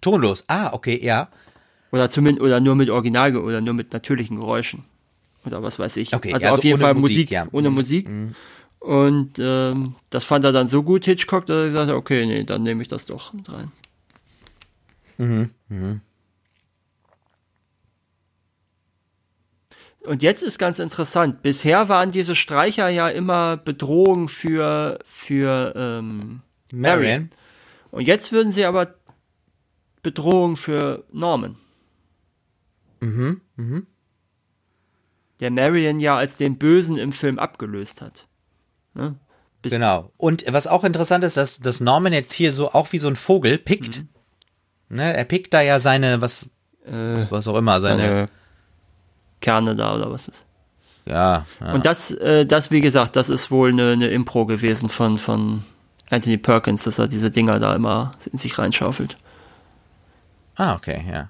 tonlos. 0.01 0.43
Ah, 0.47 0.71
okay, 0.73 0.99
ja. 1.03 1.29
Oder 1.91 2.09
zumindest, 2.09 2.41
oder 2.43 2.59
nur 2.59 2.75
mit 2.75 2.89
Original 2.89 3.35
oder 3.37 3.61
nur 3.61 3.73
mit 3.73 3.93
natürlichen 3.93 4.37
Geräuschen. 4.37 4.83
Oder 5.45 5.61
was 5.63 5.77
weiß 5.79 5.97
ich. 5.97 6.13
Okay, 6.15 6.33
also 6.33 6.43
ja, 6.45 6.49
auf 6.51 6.57
also 6.57 6.67
jeden 6.67 6.79
Fall 6.79 6.93
Musik, 6.93 7.17
Musik, 7.17 7.31
ja. 7.31 7.47
ohne 7.51 7.69
Mhm. 7.69 7.75
Musik. 7.75 8.09
Und 8.79 9.33
ähm, 9.39 9.95
das 10.09 10.25
fand 10.25 10.45
er 10.45 10.51
dann 10.51 10.67
so 10.67 10.83
gut, 10.83 11.05
Hitchcock, 11.05 11.45
dass 11.45 11.55
er 11.57 11.65
gesagt 11.67 11.89
hat, 11.91 11.97
okay, 11.97 12.25
nee, 12.25 12.43
dann 12.43 12.63
nehme 12.63 12.81
ich 12.81 12.87
das 12.87 13.05
doch 13.05 13.33
mit 13.33 13.51
rein. 13.51 13.71
Mhm, 15.19 15.49
Und 20.07 20.23
jetzt 20.23 20.41
ist 20.43 20.57
ganz 20.57 20.79
interessant. 20.79 21.43
Bisher 21.43 21.89
waren 21.89 22.11
diese 22.11 22.33
Streicher 22.33 22.87
ja 22.87 23.09
immer 23.09 23.57
Bedrohung 23.57 24.29
für, 24.29 24.97
für 25.03 25.73
ähm, 25.75 26.41
Marion. 26.71 27.29
Und 27.91 28.07
jetzt 28.07 28.31
würden 28.31 28.53
sie 28.53 28.63
aber 28.63 28.95
Bedrohung 30.01 30.55
für 30.55 31.03
Norman. 31.11 31.57
Mhm, 33.01 33.41
mhm. 33.57 33.87
Der 35.41 35.51
Marion 35.51 35.99
ja 35.99 36.17
als 36.17 36.37
den 36.37 36.57
Bösen 36.57 36.97
im 36.97 37.11
Film 37.11 37.37
abgelöst 37.37 38.01
hat. 38.01 38.27
Ne? 38.93 39.15
Genau. 39.63 40.13
Und 40.15 40.45
was 40.47 40.67
auch 40.67 40.85
interessant 40.85 41.25
ist, 41.25 41.35
dass, 41.35 41.59
dass 41.59 41.81
Norman 41.81 42.13
jetzt 42.13 42.33
hier 42.33 42.53
so 42.53 42.71
auch 42.71 42.93
wie 42.93 42.99
so 42.99 43.09
ein 43.09 43.17
Vogel 43.17 43.57
pickt. 43.57 44.05
Ne, 44.89 45.15
er 45.15 45.23
pickt 45.23 45.53
da 45.53 45.61
ja 45.61 45.79
seine, 45.79 46.21
was, 46.21 46.49
äh, 46.85 47.25
was 47.29 47.47
auch 47.47 47.57
immer, 47.57 47.79
seine, 47.79 48.01
seine 48.01 48.29
Kerne 49.39 49.75
da 49.75 49.95
oder 49.95 50.11
was 50.11 50.27
ist. 50.27 50.45
ja, 51.05 51.45
ja. 51.61 51.73
Und 51.73 51.85
das, 51.85 52.11
äh, 52.11 52.45
das, 52.45 52.71
wie 52.71 52.81
gesagt, 52.81 53.15
das 53.15 53.29
ist 53.29 53.51
wohl 53.51 53.69
eine, 53.69 53.91
eine 53.91 54.07
Impro 54.07 54.45
gewesen 54.45 54.89
von, 54.89 55.17
von 55.17 55.63
Anthony 56.09 56.37
Perkins, 56.37 56.83
dass 56.83 56.99
er 56.99 57.07
diese 57.07 57.29
Dinger 57.29 57.59
da 57.59 57.75
immer 57.75 58.11
in 58.31 58.39
sich 58.39 58.57
reinschaufelt. 58.57 59.17
Ah, 60.55 60.73
okay, 60.73 61.05
ja. 61.09 61.29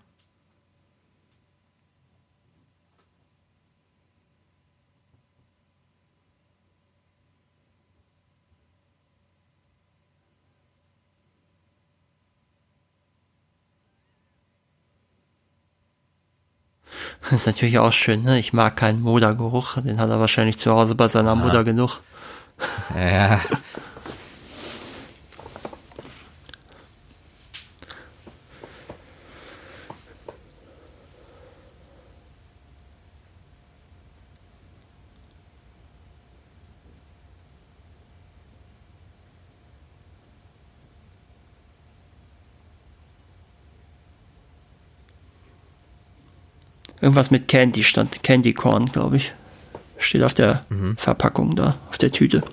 Das 17.22 17.32
ist 17.34 17.48
natürlich 17.48 17.80
auch 17.80 17.94
schön, 17.94 18.24
ne? 18.24 18.40
Ich 18.40 18.54
mag 18.54 18.76
keinen 18.78 19.02
Modergeruch, 19.02 19.82
den 19.82 20.00
hat 20.00 20.10
er 20.10 20.20
wahrscheinlich 20.20 20.58
zu 20.58 20.72
Hause 20.72 20.96
bei 20.96 21.08
seiner 21.08 21.36
Mutter 21.36 21.64
genug. 21.64 22.02
Ja. 22.96 23.40
Irgendwas 47.02 47.32
mit 47.32 47.48
Candy 47.48 47.84
stand, 47.84 48.24
Candy 48.24 48.54
Corn, 48.54 48.86
glaube 48.88 49.18
ich. 49.18 49.34
Steht 49.98 50.24
auf 50.24 50.34
der 50.34 50.66
Verpackung 50.98 51.56
da, 51.56 51.78
auf 51.90 51.98
der 51.98 52.12
Tüte. 52.12 52.44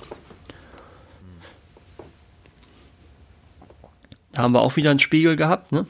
Da 4.33 4.43
haben 4.43 4.53
wir 4.53 4.61
auch 4.63 4.77
wieder 4.77 4.91
einen 4.91 4.99
Spiegel 5.01 5.37
gehabt, 5.37 5.73
ne? 5.73 5.87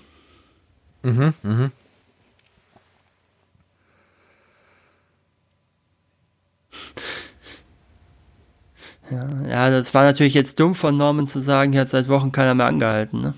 Ja, 9.11 9.29
ja, 9.49 9.71
das 9.71 9.95
war 9.95 10.05
natürlich 10.05 10.35
jetzt 10.35 10.59
dumm 10.59 10.75
von 10.75 10.97
Norman 10.97 11.27
zu 11.29 11.41
sagen, 11.41 11.73
hier 11.73 11.83
hat 11.83 11.91
seit 11.91 12.09
Wochen 12.09 12.33
keiner 12.33 12.55
mehr 12.55 12.67
angehalten, 12.67 13.21
ne? 13.21 13.35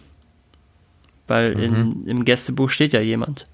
Weil 1.26 1.58
in, 1.58 2.06
im 2.06 2.24
Gästebuch 2.24 2.70
steht 2.70 2.94
ja 2.94 3.00
jemand. 3.00 3.46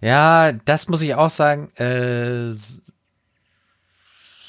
Ja, 0.00 0.52
das 0.52 0.88
muss 0.88 1.02
ich 1.02 1.14
auch 1.14 1.30
sagen. 1.30 1.70
Äh, 1.76 2.52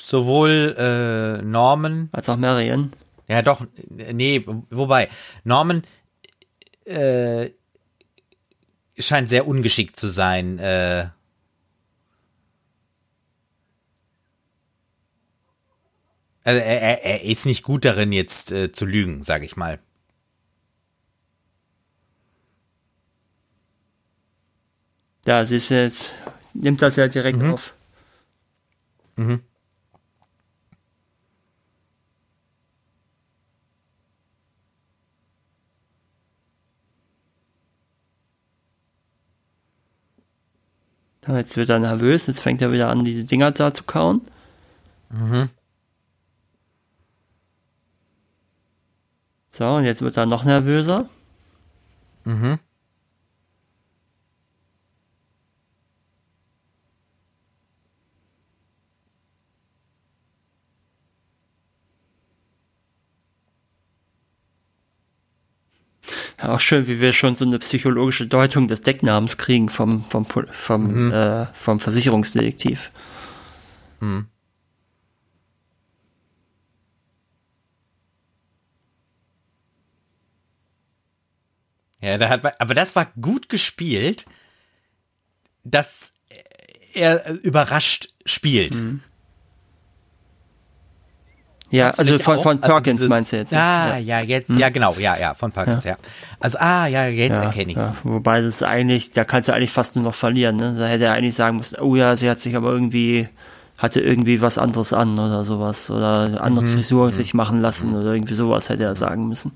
sowohl 0.02 0.76
äh, 0.78 1.42
Norman, 1.44 2.10
Als 2.12 2.30
auch 2.30 2.38
Marion. 2.38 2.92
ja 3.28 3.42
doch, 3.42 3.66
nee, 3.88 4.44
wobei 4.70 5.10
Norman 5.44 5.84
äh, 6.86 7.50
scheint 8.98 9.30
sehr 9.30 9.48
ungeschickt 9.48 9.96
zu 9.96 10.10
sein. 10.10 10.60
Äh, 10.60 11.10
also 16.44 16.60
er, 16.60 16.82
er, 16.82 17.04
er 17.04 17.24
ist 17.24 17.46
nicht 17.46 17.64
gut 17.64 17.86
darin, 17.86 18.12
jetzt 18.12 18.52
äh, 18.52 18.72
zu 18.72 18.86
lügen, 18.86 19.24
sage 19.24 19.46
ich 19.46 19.56
mal. 19.56 19.80
Ja, 25.26 25.46
sie 25.46 25.58
ist 25.58 25.70
jetzt, 25.70 26.14
nimmt 26.54 26.82
das 26.82 26.96
ja 26.98 27.08
direkt 27.08 27.40
auf. 27.54 27.74
Ja, 41.28 41.38
Jetzt 41.38 41.56
wird 41.58 41.70
er 41.70 41.80
nervös, 41.80 42.28
jetzt 42.28 42.40
fängt 42.42 42.62
er 42.62 42.72
wieder 42.72 42.90
an, 42.90 43.04
diese 43.04 43.24
Dinger 43.26 43.52
da 43.52 43.74
zu 43.74 43.84
kauen. 43.84 44.22
So, 49.52 49.66
und 49.76 49.84
jetzt 49.86 50.02
wird 50.02 50.18
er 50.18 50.26
noch 50.26 50.44
nervöser. 50.44 51.10
Ja, 52.26 52.60
auch 66.42 66.60
schön, 66.60 66.88
wie 66.88 67.00
wir 67.00 67.14
schon 67.14 67.36
so 67.36 67.46
eine 67.46 67.60
psychologische 67.60 68.28
Deutung 68.28 68.68
des 68.68 68.82
Decknamens 68.82 69.38
kriegen 69.38 69.70
vom, 69.70 70.06
vom, 70.10 70.26
vom, 70.26 71.12
äh, 71.12 71.46
vom 71.54 71.80
Versicherungsdetektiv. 71.80 72.92
Ja, 82.02 82.18
da 82.18 82.30
hat, 82.30 82.62
aber 82.62 82.74
das 82.74 82.96
war 82.96 83.12
gut 83.20 83.50
gespielt, 83.50 84.26
dass 85.64 86.14
er 86.94 87.30
überrascht 87.44 88.10
spielt. 88.26 88.76
Mhm. 88.76 89.02
Ja, 91.72 91.92
also 91.92 92.18
von, 92.18 92.40
von 92.42 92.58
also 92.58 92.68
Perkins 92.68 92.88
also 92.88 92.96
dieses, 92.98 93.10
meinst 93.10 93.32
du 93.32 93.38
jetzt? 93.38 93.54
Ah, 93.54 93.98
ja, 93.98 93.98
ja 93.98 94.22
jetzt, 94.22 94.50
hm. 94.50 94.58
ja 94.58 94.70
genau, 94.70 94.96
ja, 94.98 95.18
ja, 95.18 95.34
von 95.36 95.52
Perkins, 95.52 95.84
ja. 95.84 95.92
ja. 95.92 95.98
Also, 96.40 96.58
ah, 96.60 96.88
ja, 96.88 97.06
jetzt 97.06 97.38
ja, 97.38 97.44
erkenne 97.44 97.72
ich 97.72 97.78
ja. 97.78 97.96
Wobei 98.04 98.42
das 98.42 98.64
eigentlich, 98.64 99.12
da 99.12 99.24
kannst 99.24 99.50
du 99.50 99.54
eigentlich 99.54 99.72
fast 99.72 99.96
nur 99.96 100.06
noch 100.06 100.16
verlieren, 100.16 100.56
ne? 100.56 100.76
Da 100.78 100.88
hätte 100.88 101.06
er 101.06 101.14
eigentlich 101.14 101.36
sagen 101.36 101.58
müssen, 101.58 101.80
oh 101.80 101.96
ja, 101.96 102.16
sie 102.16 102.30
hat 102.30 102.40
sich 102.40 102.56
aber 102.56 102.72
irgendwie, 102.72 103.30
hatte 103.78 104.02
irgendwie 104.02 104.42
was 104.42 104.58
anderes 104.58 104.94
an 104.94 105.14
oder 105.14 105.44
sowas. 105.44 105.92
Oder 105.92 106.42
andere 106.42 106.66
mhm. 106.66 106.74
Frisur 106.74 107.08
mhm. 107.08 107.12
sich 107.12 107.34
machen 107.34 107.62
lassen 107.62 107.96
oder 107.96 108.14
irgendwie 108.14 108.34
sowas 108.34 108.70
hätte 108.70 108.84
er 108.84 108.96
sagen 108.96 109.28
müssen. 109.28 109.52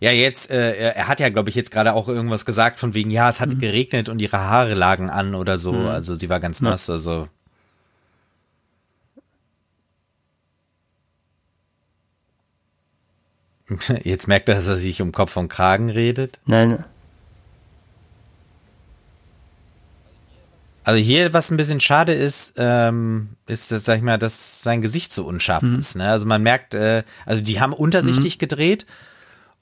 Ja, 0.00 0.10
jetzt, 0.10 0.50
äh, 0.50 0.92
er 0.92 1.08
hat 1.08 1.18
ja, 1.20 1.30
glaube 1.30 1.48
ich, 1.48 1.56
jetzt 1.56 1.70
gerade 1.70 1.94
auch 1.94 2.08
irgendwas 2.08 2.44
gesagt 2.44 2.78
von 2.78 2.92
wegen, 2.92 3.10
ja, 3.10 3.30
es 3.30 3.40
hat 3.40 3.50
mhm. 3.50 3.58
geregnet 3.58 4.08
und 4.08 4.20
ihre 4.20 4.38
Haare 4.38 4.74
lagen 4.74 5.08
an 5.08 5.34
oder 5.34 5.58
so. 5.58 5.72
Mhm. 5.72 5.86
Also 5.86 6.14
sie 6.14 6.28
war 6.28 6.40
ganz 6.40 6.60
nass, 6.60 6.90
also. 6.90 7.28
Jetzt 14.04 14.28
merkt 14.28 14.48
er, 14.48 14.56
dass 14.56 14.66
er 14.66 14.76
sich 14.76 15.02
um 15.02 15.12
Kopf 15.12 15.36
und 15.36 15.48
Kragen 15.48 15.90
redet. 15.90 16.38
Nein. 16.46 16.84
Also 20.84 20.98
hier, 21.00 21.32
was 21.32 21.50
ein 21.50 21.56
bisschen 21.56 21.80
schade 21.80 22.12
ist, 22.12 22.54
ähm, 22.58 23.30
ist, 23.46 23.72
dass, 23.72 23.86
sag 23.86 23.96
ich 23.96 24.02
mal, 24.02 24.18
dass 24.18 24.62
sein 24.62 24.82
Gesicht 24.82 25.14
so 25.14 25.24
unscharf 25.24 25.62
mhm. 25.62 25.78
ist. 25.78 25.96
Ne? 25.96 26.08
Also 26.08 26.26
man 26.26 26.42
merkt, 26.42 26.74
äh, 26.74 27.04
also 27.24 27.42
die 27.42 27.58
haben 27.58 27.72
untersichtig 27.72 28.36
mhm. 28.36 28.38
gedreht 28.40 28.86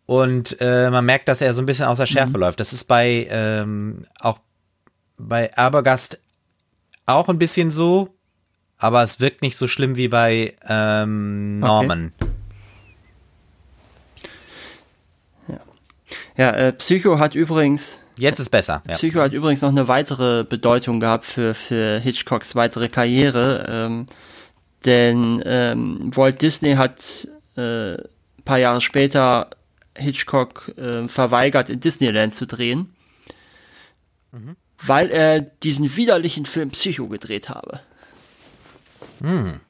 und 0.05 0.57
äh, 0.61 0.91
man 0.91 1.05
merkt, 1.05 1.29
dass 1.29 1.41
er 1.41 1.55
so 1.55 1.63
ein 1.63 1.67
bisschen 1.67 1.85
außer 1.85 2.09
Schärfe 2.09 2.35
mhm. 2.35 2.41
läuft. 2.41 2.59
Das 2.59 2.73
ist 2.73 2.85
bei 2.85 3.29
ähm, 3.31 4.05
auch 4.19 4.41
bei 5.17 5.57
Abergast 5.57 6.19
auch 7.07 7.29
ein 7.29 7.39
bisschen 7.39 7.71
so, 7.71 8.17
aber 8.77 9.05
es 9.05 9.21
wirkt 9.21 9.43
nicht 9.43 9.57
so 9.57 9.69
schlimm 9.69 9.95
wie 9.95 10.09
bei 10.09 10.55
ähm, 10.69 11.61
Norman. 11.61 12.13
Okay. 12.21 12.32
Ja, 16.37 16.51
äh, 16.51 16.73
Psycho 16.73 17.19
hat 17.19 17.35
übrigens. 17.35 17.99
Jetzt 18.17 18.39
ist 18.41 18.51
besser. 18.51 18.83
Ja. 18.87 18.95
Psycho 18.95 19.21
hat 19.21 19.33
übrigens 19.33 19.63
noch 19.63 19.71
eine 19.71 19.89
weitere 19.89 20.45
Bedeutung 20.45 21.01
gehabt 21.01 21.25
für, 21.25 21.55
für 21.55 21.99
Hitchcocks 21.99 22.55
weitere 22.55 22.89
Karriere. 22.89 23.67
Ähm, 23.69 24.07
denn 24.85 25.43
ähm, 25.47 26.15
Walt 26.15 26.43
Disney 26.43 26.75
hat 26.75 27.29
äh, 27.57 27.97
paar 28.45 28.59
Jahre 28.59 28.81
später 28.81 29.51
Hitchcock 29.97 30.73
äh, 30.77 31.07
verweigert, 31.09 31.71
in 31.71 31.81
Disneyland 31.81 32.35
zu 32.35 32.47
drehen, 32.47 32.95
mhm. 34.33 34.57
weil 34.79 35.11
er 35.11 35.41
diesen 35.41 35.97
widerlichen 35.97 36.47
Film 36.47 36.71
Psycho 36.71 37.09
gedreht 37.09 37.49
habe. 37.49 37.81
Mhm. 39.21 39.61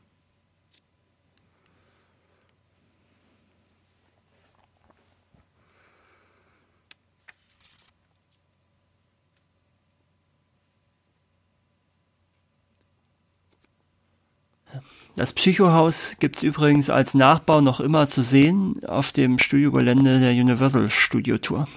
Das 15.17 15.35
Psychohaus 15.35 16.17
gibt 16.21 16.37
es 16.37 16.43
übrigens 16.43 16.89
als 16.89 17.15
Nachbau 17.15 17.61
noch 17.61 17.81
immer 17.81 18.09
zu 18.09 18.23
sehen 18.23 18.83
auf 18.87 19.13
dem 19.13 19.39
Studiogelände 19.39 20.21
der 20.21 20.33
Universal 20.33 20.89
Studio 20.89 21.37
Tour. 21.39 21.69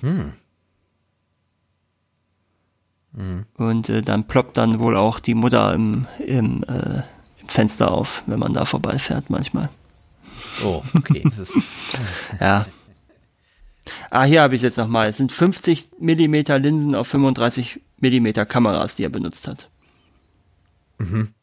Hm. 0.00 0.32
Hm. 3.14 3.46
Und 3.54 3.88
äh, 3.88 4.02
dann 4.02 4.26
ploppt 4.26 4.56
dann 4.56 4.78
wohl 4.78 4.96
auch 4.96 5.20
die 5.20 5.34
Mutter 5.34 5.74
im, 5.74 6.06
im, 6.18 6.64
äh, 6.64 7.02
im 7.40 7.48
Fenster 7.48 7.90
auf, 7.90 8.22
wenn 8.26 8.38
man 8.38 8.54
da 8.54 8.64
vorbeifährt 8.64 9.28
manchmal. 9.28 9.68
Oh, 10.64 10.82
okay. 10.94 11.22
ja. 12.40 12.66
Ah, 14.10 14.24
hier 14.24 14.42
habe 14.42 14.54
ich 14.54 14.60
es 14.60 14.64
jetzt 14.64 14.78
nochmal. 14.78 15.08
Es 15.08 15.18
sind 15.18 15.30
50 15.30 15.90
Millimeter 16.00 16.58
Linsen 16.58 16.94
auf 16.94 17.08
35 17.08 17.80
Millimeter 17.98 18.46
Kameras, 18.46 18.96
die 18.96 19.04
er 19.04 19.10
benutzt 19.10 19.46
hat. 19.46 19.68
Mhm. 20.98 21.34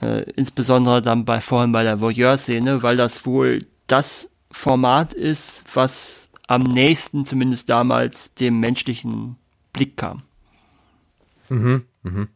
Äh, 0.00 0.22
insbesondere 0.36 1.02
dann 1.02 1.24
bei 1.24 1.40
vorhin 1.40 1.72
bei 1.72 1.82
der 1.82 2.00
Voyeur-Szene, 2.00 2.82
weil 2.82 2.96
das 2.96 3.26
wohl 3.26 3.66
das 3.86 4.30
Format 4.50 5.12
ist, 5.12 5.64
was 5.74 6.28
am 6.46 6.62
nächsten 6.62 7.24
zumindest 7.24 7.68
damals 7.68 8.34
dem 8.34 8.60
menschlichen 8.60 9.36
Blick 9.72 9.96
kam. 9.96 10.22
Mhm, 11.48 11.84
mhm. 12.02 12.28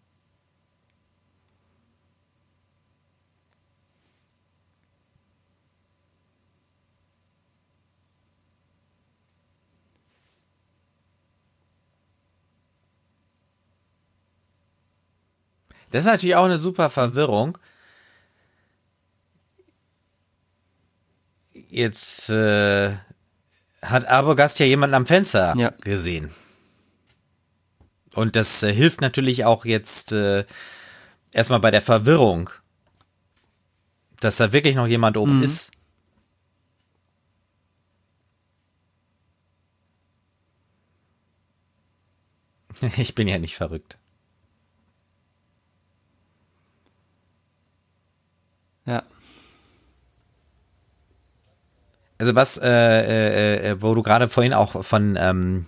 Das 15.94 16.06
ist 16.06 16.10
natürlich 16.10 16.34
auch 16.34 16.46
eine 16.46 16.58
super 16.58 16.90
Verwirrung. 16.90 17.56
Jetzt 21.52 22.30
äh, 22.30 22.96
hat 23.80 24.08
Arbogast 24.08 24.58
ja 24.58 24.66
jemanden 24.66 24.94
am 24.94 25.06
Fenster 25.06 25.54
ja. 25.56 25.70
gesehen. 25.82 26.34
Und 28.12 28.34
das 28.34 28.64
äh, 28.64 28.74
hilft 28.74 29.02
natürlich 29.02 29.44
auch 29.44 29.64
jetzt 29.64 30.10
äh, 30.10 30.44
erstmal 31.30 31.60
bei 31.60 31.70
der 31.70 31.80
Verwirrung, 31.80 32.50
dass 34.18 34.38
da 34.38 34.52
wirklich 34.52 34.74
noch 34.74 34.88
jemand 34.88 35.16
oben 35.16 35.36
mhm. 35.36 35.42
ist. 35.44 35.70
Ich 42.96 43.14
bin 43.14 43.28
ja 43.28 43.38
nicht 43.38 43.54
verrückt. 43.54 43.96
Ja. 48.86 49.02
Also 52.18 52.34
was, 52.34 52.58
äh, 52.58 52.68
äh, 52.68 53.70
äh, 53.70 53.82
wo 53.82 53.94
du 53.94 54.02
gerade 54.02 54.28
vorhin 54.28 54.54
auch 54.54 54.84
von 54.84 55.16
ähm, 55.18 55.66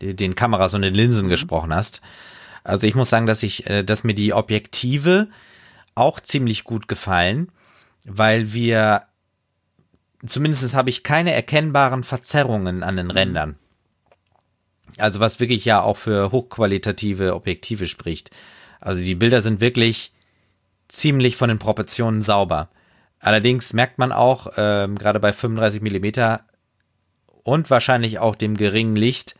den 0.00 0.34
Kameras 0.34 0.74
und 0.74 0.82
den 0.82 0.94
Linsen 0.94 1.26
mhm. 1.26 1.30
gesprochen 1.30 1.74
hast. 1.74 2.00
Also 2.64 2.86
ich 2.86 2.94
muss 2.94 3.10
sagen, 3.10 3.26
dass 3.26 3.42
ich, 3.42 3.68
äh, 3.70 3.84
dass 3.84 4.04
mir 4.04 4.14
die 4.14 4.32
Objektive 4.32 5.28
auch 5.94 6.20
ziemlich 6.20 6.64
gut 6.64 6.88
gefallen, 6.88 7.50
weil 8.04 8.52
wir, 8.52 9.04
zumindest 10.26 10.74
habe 10.74 10.90
ich 10.90 11.02
keine 11.02 11.32
erkennbaren 11.32 12.04
Verzerrungen 12.04 12.82
an 12.82 12.96
den 12.96 13.06
mhm. 13.06 13.12
Rändern. 13.12 13.58
Also 14.98 15.20
was 15.20 15.40
wirklich 15.40 15.64
ja 15.64 15.82
auch 15.82 15.96
für 15.96 16.32
hochqualitative 16.32 17.34
Objektive 17.34 17.86
spricht. 17.86 18.30
Also 18.80 19.02
die 19.02 19.14
Bilder 19.14 19.42
sind 19.42 19.60
wirklich 19.60 20.12
ziemlich 20.88 21.36
von 21.36 21.48
den 21.48 21.58
Proportionen 21.58 22.22
sauber. 22.22 22.68
Allerdings 23.20 23.72
merkt 23.72 23.98
man 23.98 24.12
auch, 24.12 24.48
ähm, 24.56 24.96
gerade 24.96 25.20
bei 25.20 25.32
35 25.32 25.80
Millimeter 25.82 26.42
und 27.42 27.70
wahrscheinlich 27.70 28.18
auch 28.18 28.34
dem 28.34 28.56
geringen 28.56 28.96
Licht, 28.96 29.34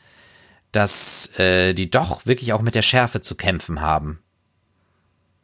dass 0.72 1.38
äh, 1.38 1.74
die 1.74 1.90
doch 1.90 2.26
wirklich 2.26 2.52
auch 2.52 2.62
mit 2.62 2.74
der 2.74 2.82
Schärfe 2.82 3.20
zu 3.20 3.34
kämpfen 3.34 3.80
haben. 3.80 4.20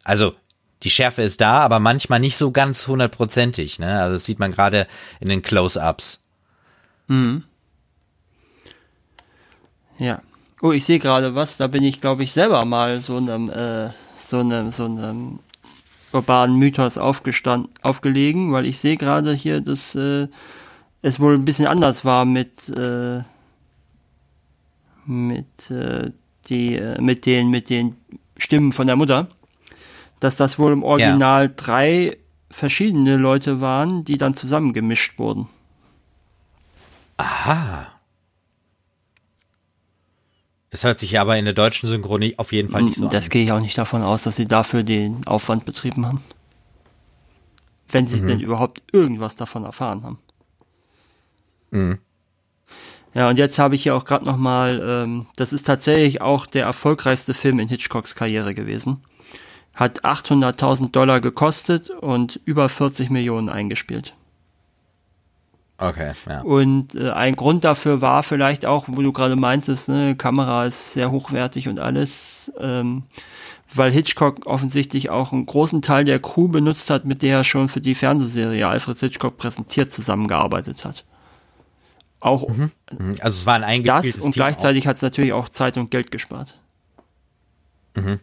Also 0.05 0.35
die 0.83 0.91
Schärfe 0.91 1.23
ist 1.23 1.41
da, 1.41 1.61
aber 1.61 1.79
manchmal 1.79 2.21
nicht 2.21 2.37
so 2.37 2.51
ganz 2.51 2.87
hundertprozentig. 2.87 3.79
Ne? 3.79 4.01
Also 4.01 4.15
das 4.15 4.25
sieht 4.25 4.39
man 4.39 4.53
gerade 4.53 4.87
in 5.21 5.29
den 5.29 5.43
Close-ups. 5.43 6.21
Mhm. 7.07 7.45
Ja. 9.99 10.21
Oh, 10.61 10.73
ich 10.73 10.85
sehe 10.85 10.99
gerade 10.99 11.35
was. 11.35 11.57
Da 11.57 11.67
bin 11.67 11.83
ich, 11.83 12.01
glaube 12.01 12.23
ich, 12.23 12.33
selber 12.33 12.65
mal 12.65 13.03
so 13.03 13.17
einem, 13.17 13.51
äh, 13.51 13.91
so 14.17 14.41
einem, 14.41 14.71
so 14.71 14.85
einem 14.85 15.39
urbanen 16.13 16.57
Mythos 16.57 16.99
aufgestand, 16.99 17.69
aufgelegen, 17.83 18.53
weil 18.53 18.67
ich 18.67 18.79
sehe 18.79 18.97
gerade 18.97 19.33
hier, 19.33 19.61
dass 19.61 19.95
äh, 19.95 20.29
es 21.03 21.21
wohl 21.21 21.35
ein 21.35 21.45
bisschen 21.45 21.67
anders 21.67 22.05
war 22.05 22.25
mit 22.25 22.69
äh, 22.69 23.23
mit 25.05 25.71
äh, 25.71 26.11
die 26.49 26.77
äh, 26.77 27.01
mit 27.01 27.27
den 27.27 27.51
mit 27.51 27.71
den 27.71 27.97
Stimmen 28.37 28.73
von 28.73 28.87
der 28.87 28.97
Mutter, 28.97 29.29
dass 30.21 30.37
das 30.37 30.59
wohl 30.59 30.73
im 30.73 30.83
Original 30.83 31.47
ja. 31.47 31.53
drei 31.55 32.17
verschiedene 32.51 33.17
Leute 33.17 33.61
waren, 33.61 34.05
die 34.05 34.17
dann 34.17 34.35
zusammengemischt 34.35 35.19
wurden. 35.19 35.49
Aha. 37.17 37.92
Das 40.73 40.85
hört 40.85 40.99
sich 40.99 41.21
aber 41.21 41.37
in 41.37 41.45
der 41.45 41.53
deutschen 41.53 41.87
Synchronie 41.87 42.35
auf 42.39 42.51
jeden 42.51 42.71
Fall 42.71 42.83
nicht 42.83 42.97
so 42.97 43.05
das 43.05 43.13
an. 43.13 43.21
Das 43.21 43.29
gehe 43.29 43.45
ich 43.45 43.53
auch 43.53 43.61
nicht 43.61 43.77
davon 43.77 44.03
aus, 44.03 44.23
dass 44.23 44.37
sie 44.37 44.49
dafür 44.49 44.83
den 44.83 45.27
Aufwand 45.27 45.67
betrieben 45.67 46.07
haben. 46.07 46.25
Wenn 47.91 48.07
sie 48.07 48.21
mhm. 48.21 48.27
denn 48.27 48.41
überhaupt 48.41 48.83
irgendwas 48.91 49.37
davon 49.37 49.67
erfahren 49.67 50.03
haben. 50.03 50.19
Mhm. 51.73 51.99
Ja, 53.13 53.29
und 53.29 53.37
jetzt 53.37 53.59
habe 53.59 53.75
ich 53.75 53.83
hier 53.83 53.95
auch 53.95 54.07
gerade 54.07 54.25
noch 54.25 54.39
mal, 54.39 54.81
ähm, 54.83 55.27
das 55.37 55.53
ist 55.53 55.65
tatsächlich 55.65 56.23
auch 56.23 56.47
der 56.47 56.65
erfolgreichste 56.65 57.35
Film 57.35 57.59
in 57.59 57.69
Hitchcocks 57.69 58.15
Karriere 58.15 58.55
gewesen. 58.55 59.03
Hat 59.75 60.07
800.000 60.07 60.91
Dollar 60.91 61.21
gekostet 61.21 61.91
und 61.91 62.41
über 62.47 62.71
40 62.71 63.11
Millionen 63.11 63.51
eingespielt. 63.51 64.15
Okay, 65.83 66.13
ja. 66.29 66.43
Und 66.43 66.95
äh, 66.95 67.11
ein 67.11 67.35
Grund 67.35 67.65
dafür 67.65 68.01
war 68.01 68.23
vielleicht 68.23 68.67
auch, 68.67 68.85
wo 68.87 69.03
du 69.03 69.13
gerade 69.13 69.35
meintest, 69.35 69.89
ne, 69.89 70.15
Kamera 70.15 70.67
ist 70.67 70.93
sehr 70.93 71.11
hochwertig 71.11 71.67
und 71.67 71.81
alles, 71.81 72.53
ähm, 72.61 73.03
weil 73.75 73.91
Hitchcock 73.91 74.47
offensichtlich 74.47 75.11
auch 75.11 75.33
einen 75.33 75.45
großen 75.45 75.83
Teil 75.83 76.05
der 76.05 76.21
Crew 76.21 76.47
benutzt 76.47 76.89
hat, 76.89 77.05
mit 77.05 77.23
der 77.23 77.39
er 77.39 77.45
schon 77.45 77.67
für 77.67 77.81
die 77.81 77.97
Fernsehserie 77.97 78.69
Alfred 78.69 78.99
Hitchcock 78.99 79.37
präsentiert 79.39 79.93
zusammengearbeitet 79.93 80.85
hat. 80.85 81.05
Auch 82.21 82.49
mhm. 82.49 82.71
mhm. 82.97 83.17
also 83.21 83.39
es 83.39 83.47
war 83.47 83.55
ein 83.55 83.65
eingespieltes 83.65 84.17
das 84.17 84.25
und 84.25 84.33
Team 84.33 84.41
gleichzeitig 84.41 84.87
hat 84.87 84.97
es 84.97 85.03
natürlich 85.03 85.33
auch 85.33 85.49
Zeit 85.49 85.77
und 85.79 85.91
Geld 85.91 86.13
gespart. 86.13 86.57
Mhm. 87.97 88.21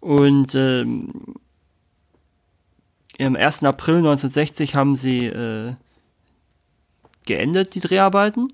Und 0.00 0.54
ähm, 0.54 1.10
im 3.26 3.36
1. 3.36 3.64
April 3.64 3.96
1960 3.96 4.74
haben 4.74 4.96
sie 4.96 5.26
äh, 5.26 5.74
geendet, 7.26 7.74
die 7.74 7.80
Dreharbeiten. 7.80 8.52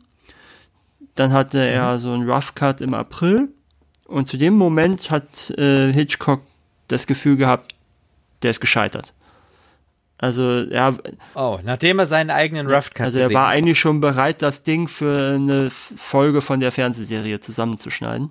Dann 1.15 1.33
hatte 1.33 1.59
mhm. 1.59 1.75
er 1.75 1.99
so 1.99 2.13
einen 2.13 2.29
Rough 2.29 2.55
Cut 2.55 2.81
im 2.81 2.95
April. 2.95 3.49
Und 4.07 4.29
zu 4.29 4.37
dem 4.37 4.55
Moment 4.55 5.11
hat 5.11 5.51
äh, 5.51 5.93
Hitchcock 5.93 6.43
das 6.89 7.07
Gefühl 7.07 7.37
gehabt, 7.37 7.75
der 8.43 8.53
ist 8.53 8.61
gescheitert. 8.61 9.13
Also 10.17 10.63
ja. 10.63 10.95
Oh, 11.35 11.59
nachdem 11.63 12.01
er 12.01 12.07
seinen 12.07 12.31
eigenen 12.31 12.67
Rough 12.67 12.91
Cut 12.93 13.07
Also 13.07 13.19
er 13.19 13.33
war 13.33 13.49
eigentlich 13.49 13.79
schon 13.79 14.01
bereit, 14.01 14.43
das 14.43 14.65
Ding 14.65 14.89
für 14.89 15.35
eine 15.35 15.71
Folge 15.71 16.41
von 16.41 16.61
der 16.61 16.73
Fernsehserie 16.73 17.41
zusammenzuschneiden. 17.41 18.31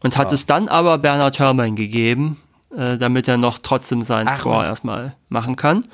Und 0.00 0.16
hat 0.16 0.28
oh. 0.30 0.34
es 0.34 0.46
dann 0.46 0.68
aber 0.68 0.98
Bernhard 0.98 1.38
Herrmann 1.38 1.76
gegeben, 1.76 2.40
äh, 2.76 2.98
damit 2.98 3.28
er 3.28 3.36
noch 3.36 3.58
trotzdem 3.58 4.02
seinen 4.02 4.28
Ach, 4.28 4.40
Score 4.40 4.64
erstmal 4.64 5.16
machen 5.28 5.56
kann. 5.56 5.88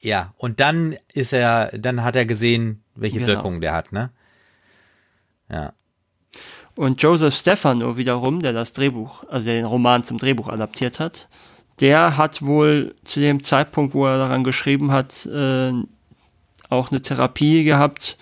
Ja, 0.00 0.34
und 0.36 0.60
dann 0.60 0.96
ist 1.12 1.32
er, 1.32 1.70
dann 1.78 2.02
hat 2.02 2.16
er 2.16 2.26
gesehen, 2.26 2.82
welche 2.94 3.18
genau. 3.18 3.28
Wirkung 3.28 3.60
der 3.60 3.72
hat, 3.72 3.92
ne? 3.92 4.10
Ja. 5.50 5.72
Und 6.74 7.02
Joseph 7.02 7.36
Stefano 7.36 7.96
wiederum, 7.96 8.40
der 8.40 8.52
das 8.52 8.72
Drehbuch, 8.72 9.24
also 9.28 9.46
den 9.46 9.64
Roman 9.64 10.02
zum 10.02 10.18
Drehbuch 10.18 10.48
adaptiert 10.48 10.98
hat, 11.00 11.28
der 11.80 12.16
hat 12.16 12.42
wohl 12.42 12.94
zu 13.04 13.20
dem 13.20 13.42
Zeitpunkt, 13.42 13.94
wo 13.94 14.06
er 14.06 14.18
daran 14.18 14.44
geschrieben 14.44 14.92
hat, 14.92 15.26
äh, 15.26 15.72
auch 16.68 16.90
eine 16.90 17.02
Therapie 17.02 17.64
gehabt, 17.64 18.16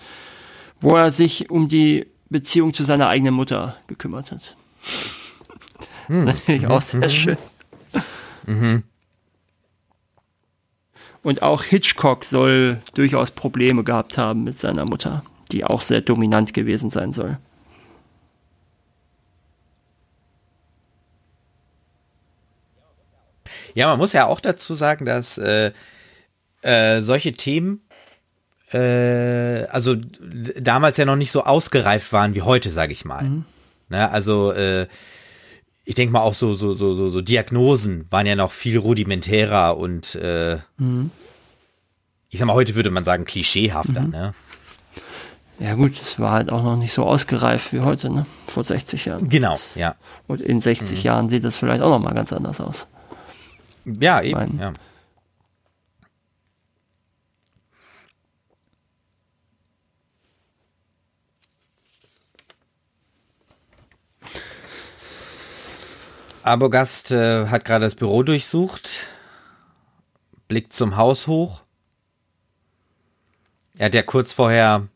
wo 0.81 0.95
er 0.95 1.11
sich 1.11 1.49
um 1.49 1.67
die 1.67 2.07
Beziehung 2.29 2.73
zu 2.73 2.83
seiner 2.83 3.07
eigenen 3.07 3.33
Mutter 3.33 3.77
gekümmert 3.87 4.31
hat. 4.31 4.55
Hm. 6.07 6.23
Natürlich 6.25 6.67
auch 6.67 6.81
sehr 6.81 6.99
mhm. 6.99 7.09
schön. 7.09 7.37
Mhm. 8.45 8.83
Und 11.23 11.41
auch 11.43 11.63
Hitchcock 11.63 12.25
soll 12.25 12.81
durchaus 12.95 13.31
Probleme 13.31 13.83
gehabt 13.83 14.17
haben 14.17 14.43
mit 14.43 14.57
seiner 14.57 14.85
Mutter, 14.85 15.23
die 15.51 15.63
auch 15.63 15.81
sehr 15.81 16.01
dominant 16.01 16.53
gewesen 16.53 16.89
sein 16.89 17.13
soll. 17.13 17.37
Ja, 23.73 23.87
man 23.87 23.99
muss 23.99 24.13
ja 24.13 24.25
auch 24.25 24.39
dazu 24.39 24.73
sagen, 24.73 25.05
dass 25.05 25.37
äh, 25.37 25.71
äh, 26.61 27.01
solche 27.01 27.33
Themen 27.33 27.81
äh, 28.73 29.65
also 29.69 29.95
damals 29.95 30.97
ja 30.97 31.05
noch 31.05 31.15
nicht 31.15 31.31
so 31.31 31.43
ausgereift 31.43 32.11
waren 32.13 32.35
wie 32.35 32.41
heute, 32.41 32.71
sage 32.71 32.93
ich 32.93 33.05
mal. 33.05 33.23
Mhm. 33.23 33.45
Ne, 33.89 34.09
also 34.09 34.51
äh, 34.53 34.87
ich 35.83 35.95
denke 35.95 36.13
mal 36.13 36.21
auch 36.21 36.33
so, 36.33 36.55
so, 36.55 36.73
so, 36.73 36.93
so, 36.93 37.09
so 37.09 37.21
Diagnosen 37.21 38.05
waren 38.09 38.25
ja 38.25 38.35
noch 38.35 38.51
viel 38.51 38.77
rudimentärer 38.77 39.77
und 39.77 40.15
äh, 40.15 40.57
mhm. 40.77 41.11
ich 42.29 42.39
sag 42.39 42.45
mal, 42.45 42.53
heute 42.53 42.75
würde 42.75 42.91
man 42.91 43.03
sagen, 43.03 43.25
klischeehafter, 43.25 44.01
mhm. 44.01 44.09
ne? 44.09 44.33
Ja 45.59 45.75
gut, 45.75 46.01
es 46.01 46.17
war 46.17 46.31
halt 46.31 46.51
auch 46.51 46.63
noch 46.63 46.75
nicht 46.75 46.91
so 46.91 47.05
ausgereift 47.05 47.71
wie 47.71 47.81
heute, 47.81 48.09
ne? 48.09 48.25
Vor 48.47 48.63
60 48.63 49.05
Jahren. 49.05 49.29
Genau, 49.29 49.57
ja. 49.75 49.95
Und 50.27 50.41
in 50.41 50.59
60 50.59 50.97
mhm. 50.97 51.03
Jahren 51.03 51.29
sieht 51.29 51.43
das 51.43 51.57
vielleicht 51.57 51.83
auch 51.83 51.89
noch 51.89 52.03
mal 52.03 52.15
ganz 52.15 52.33
anders 52.33 52.59
aus. 52.59 52.87
Ja, 53.85 54.21
eben, 54.21 54.39
mein, 54.39 54.59
ja. 54.59 54.73
Abogast 66.43 67.11
äh, 67.11 67.47
hat 67.47 67.65
gerade 67.65 67.85
das 67.85 67.95
Büro 67.95 68.23
durchsucht, 68.23 69.07
blickt 70.47 70.73
zum 70.73 70.97
Haus 70.97 71.27
hoch. 71.27 71.61
Er 73.77 73.85
hat 73.85 73.95
ja 73.95 74.03
kurz 74.03 74.33
vorher 74.33 74.87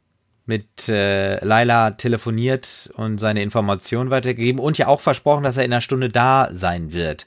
mit 0.45 0.89
äh, 0.89 1.43
Laila 1.43 1.91
telefoniert 1.91 2.91
und 2.95 3.17
seine 3.17 3.41
Informationen 3.41 4.11
weitergegeben 4.11 4.59
und 4.59 4.77
ja 4.77 4.88
auch 4.88 5.01
versprochen, 5.01 5.43
dass 5.43 5.57
er 5.57 5.65
in 5.65 5.73
einer 5.73 5.81
Stunde 5.81 6.09
da 6.09 6.49
sein 6.51 6.93
wird. 6.93 7.26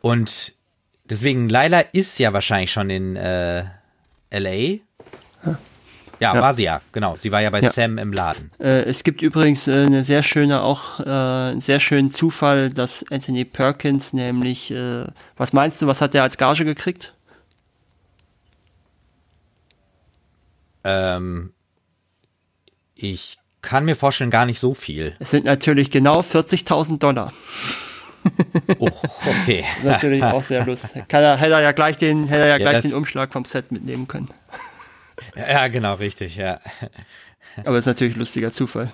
Und 0.00 0.52
deswegen, 1.04 1.48
Laila 1.48 1.80
ist 1.80 2.18
ja 2.18 2.32
wahrscheinlich 2.32 2.72
schon 2.72 2.88
in 2.90 3.16
äh, 3.16 3.64
LA. 4.30 4.80
Ja, 5.44 5.58
ja, 6.20 6.40
war 6.40 6.54
sie 6.54 6.64
ja, 6.64 6.80
genau. 6.92 7.16
Sie 7.18 7.32
war 7.32 7.40
ja 7.40 7.50
bei 7.50 7.60
ja. 7.60 7.70
Sam 7.70 7.98
im 7.98 8.12
Laden. 8.12 8.50
Äh, 8.58 8.82
es 8.84 9.04
gibt 9.04 9.22
übrigens 9.22 9.68
äh, 9.68 9.84
eine 9.84 10.04
sehr 10.04 10.22
schöne, 10.22 10.62
auch 10.62 11.00
äh, 11.00 11.04
einen 11.04 11.60
sehr 11.60 11.80
schönen 11.80 12.10
Zufall, 12.10 12.70
dass 12.70 13.04
Anthony 13.10 13.44
Perkins 13.44 14.12
nämlich, 14.12 14.70
äh, 14.70 15.04
was 15.36 15.52
meinst 15.52 15.80
du, 15.82 15.86
was 15.86 16.00
hat 16.00 16.14
der 16.14 16.22
als 16.22 16.38
Gage 16.38 16.64
gekriegt? 16.64 17.14
Ähm, 20.84 21.52
ich 22.94 23.38
kann 23.62 23.84
mir 23.84 23.96
vorstellen, 23.96 24.30
gar 24.30 24.46
nicht 24.46 24.60
so 24.60 24.74
viel. 24.74 25.16
Es 25.18 25.30
sind 25.30 25.46
natürlich 25.46 25.90
genau 25.90 26.20
40.000 26.20 26.98
Dollar. 26.98 27.32
oh, 28.78 28.88
okay. 29.26 29.64
natürlich 29.82 30.22
auch 30.22 30.42
sehr 30.42 30.64
lustig. 30.64 31.08
Kann 31.08 31.22
er, 31.22 31.36
hätte 31.36 31.54
er 31.54 31.60
ja 31.60 31.72
gleich 31.72 31.96
den, 31.96 32.28
hätte 32.28 32.42
er 32.42 32.46
ja, 32.46 32.56
ja 32.56 32.70
gleich 32.70 32.82
den 32.82 32.94
Umschlag 32.94 33.32
vom 33.32 33.44
Set 33.44 33.72
mitnehmen 33.72 34.06
können. 34.06 34.28
Ja, 35.36 35.68
genau, 35.68 35.94
richtig, 35.94 36.36
ja. 36.36 36.60
Aber 37.64 37.76
es 37.76 37.80
ist 37.80 37.86
natürlich 37.86 38.16
ein 38.16 38.20
lustiger 38.20 38.52
Zufall. 38.52 38.92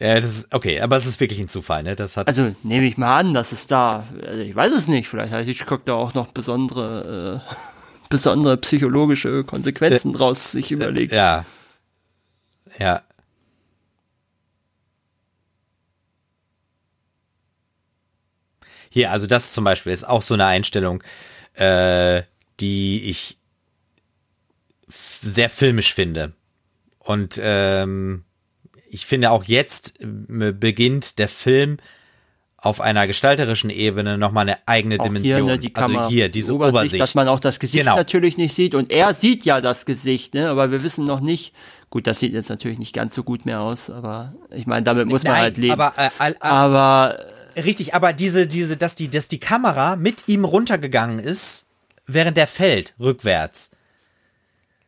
Ja, 0.00 0.16
das 0.20 0.38
ist, 0.38 0.54
okay, 0.54 0.80
aber 0.80 0.96
es 0.96 1.06
ist 1.06 1.20
wirklich 1.20 1.38
ein 1.38 1.48
Zufall, 1.48 1.84
ne? 1.84 1.94
Das 1.94 2.16
hat 2.16 2.26
also 2.26 2.54
nehme 2.62 2.84
ich 2.84 2.98
mal 2.98 3.16
an, 3.16 3.32
dass 3.32 3.52
es 3.52 3.68
da, 3.68 4.04
also 4.26 4.40
ich 4.40 4.54
weiß 4.54 4.72
es 4.72 4.88
nicht, 4.88 5.08
vielleicht 5.08 5.32
hat 5.32 5.44
Hitchcock 5.44 5.86
da 5.86 5.94
auch 5.94 6.14
noch 6.14 6.26
besondere, 6.26 7.42
äh, 7.48 7.54
besondere 8.10 8.56
psychologische 8.58 9.44
Konsequenzen 9.44 10.12
D 10.12 10.18
draus 10.18 10.50
sich 10.50 10.72
überlegt. 10.72 11.12
Ja. 11.12 11.46
Ja. 12.78 13.02
Hier, 18.90 19.10
also 19.10 19.26
das 19.26 19.52
zum 19.52 19.64
Beispiel 19.64 19.92
ist 19.92 20.06
auch 20.06 20.22
so 20.22 20.34
eine 20.34 20.46
Einstellung, 20.46 21.02
äh, 21.54 22.22
die 22.60 23.08
ich 23.08 23.38
sehr 24.88 25.50
filmisch 25.50 25.94
finde. 25.94 26.32
Und 26.98 27.40
ähm, 27.42 28.24
ich 28.88 29.06
finde 29.06 29.30
auch 29.30 29.44
jetzt 29.44 30.00
äh, 30.00 30.52
beginnt 30.52 31.18
der 31.18 31.28
Film 31.28 31.78
auf 32.64 32.80
einer 32.80 33.06
gestalterischen 33.06 33.68
Ebene 33.68 34.16
nochmal 34.16 34.48
eine 34.48 34.58
eigene 34.66 34.98
auch 34.98 35.04
Dimension. 35.04 35.44
Hier, 35.44 35.44
ne, 35.44 35.58
die 35.58 35.72
Kamera, 35.72 36.04
also 36.04 36.10
hier, 36.10 36.30
diese 36.30 36.54
Obersicht, 36.54 36.74
Obersicht. 36.74 37.02
Dass 37.02 37.14
man 37.14 37.28
auch 37.28 37.40
das 37.40 37.60
Gesicht 37.60 37.84
genau. 37.84 37.96
natürlich 37.96 38.38
nicht 38.38 38.54
sieht. 38.54 38.74
Und 38.74 38.90
er 38.90 39.12
sieht 39.12 39.44
ja 39.44 39.60
das 39.60 39.84
Gesicht, 39.84 40.32
ne? 40.32 40.48
aber 40.48 40.70
wir 40.70 40.82
wissen 40.82 41.04
noch 41.04 41.20
nicht, 41.20 41.52
gut, 41.90 42.06
das 42.06 42.20
sieht 42.20 42.32
jetzt 42.32 42.48
natürlich 42.48 42.78
nicht 42.78 42.94
ganz 42.94 43.14
so 43.14 43.22
gut 43.22 43.44
mehr 43.44 43.60
aus, 43.60 43.90
aber 43.90 44.34
ich 44.50 44.66
meine, 44.66 44.82
damit 44.82 45.08
muss 45.08 45.24
man 45.24 45.36
halt 45.36 45.58
leben. 45.58 45.78
Aber, 45.78 45.92
äh, 45.98 46.30
äh, 46.30 46.34
aber 46.40 47.18
richtig, 47.56 47.94
aber 47.94 48.14
diese, 48.14 48.46
diese, 48.46 48.78
dass 48.78 48.94
die, 48.94 49.10
dass 49.10 49.28
die 49.28 49.40
Kamera 49.40 49.96
mit 49.96 50.26
ihm 50.28 50.46
runtergegangen 50.46 51.18
ist, 51.18 51.66
während 52.06 52.38
er 52.38 52.46
fällt, 52.46 52.94
rückwärts. 52.98 53.70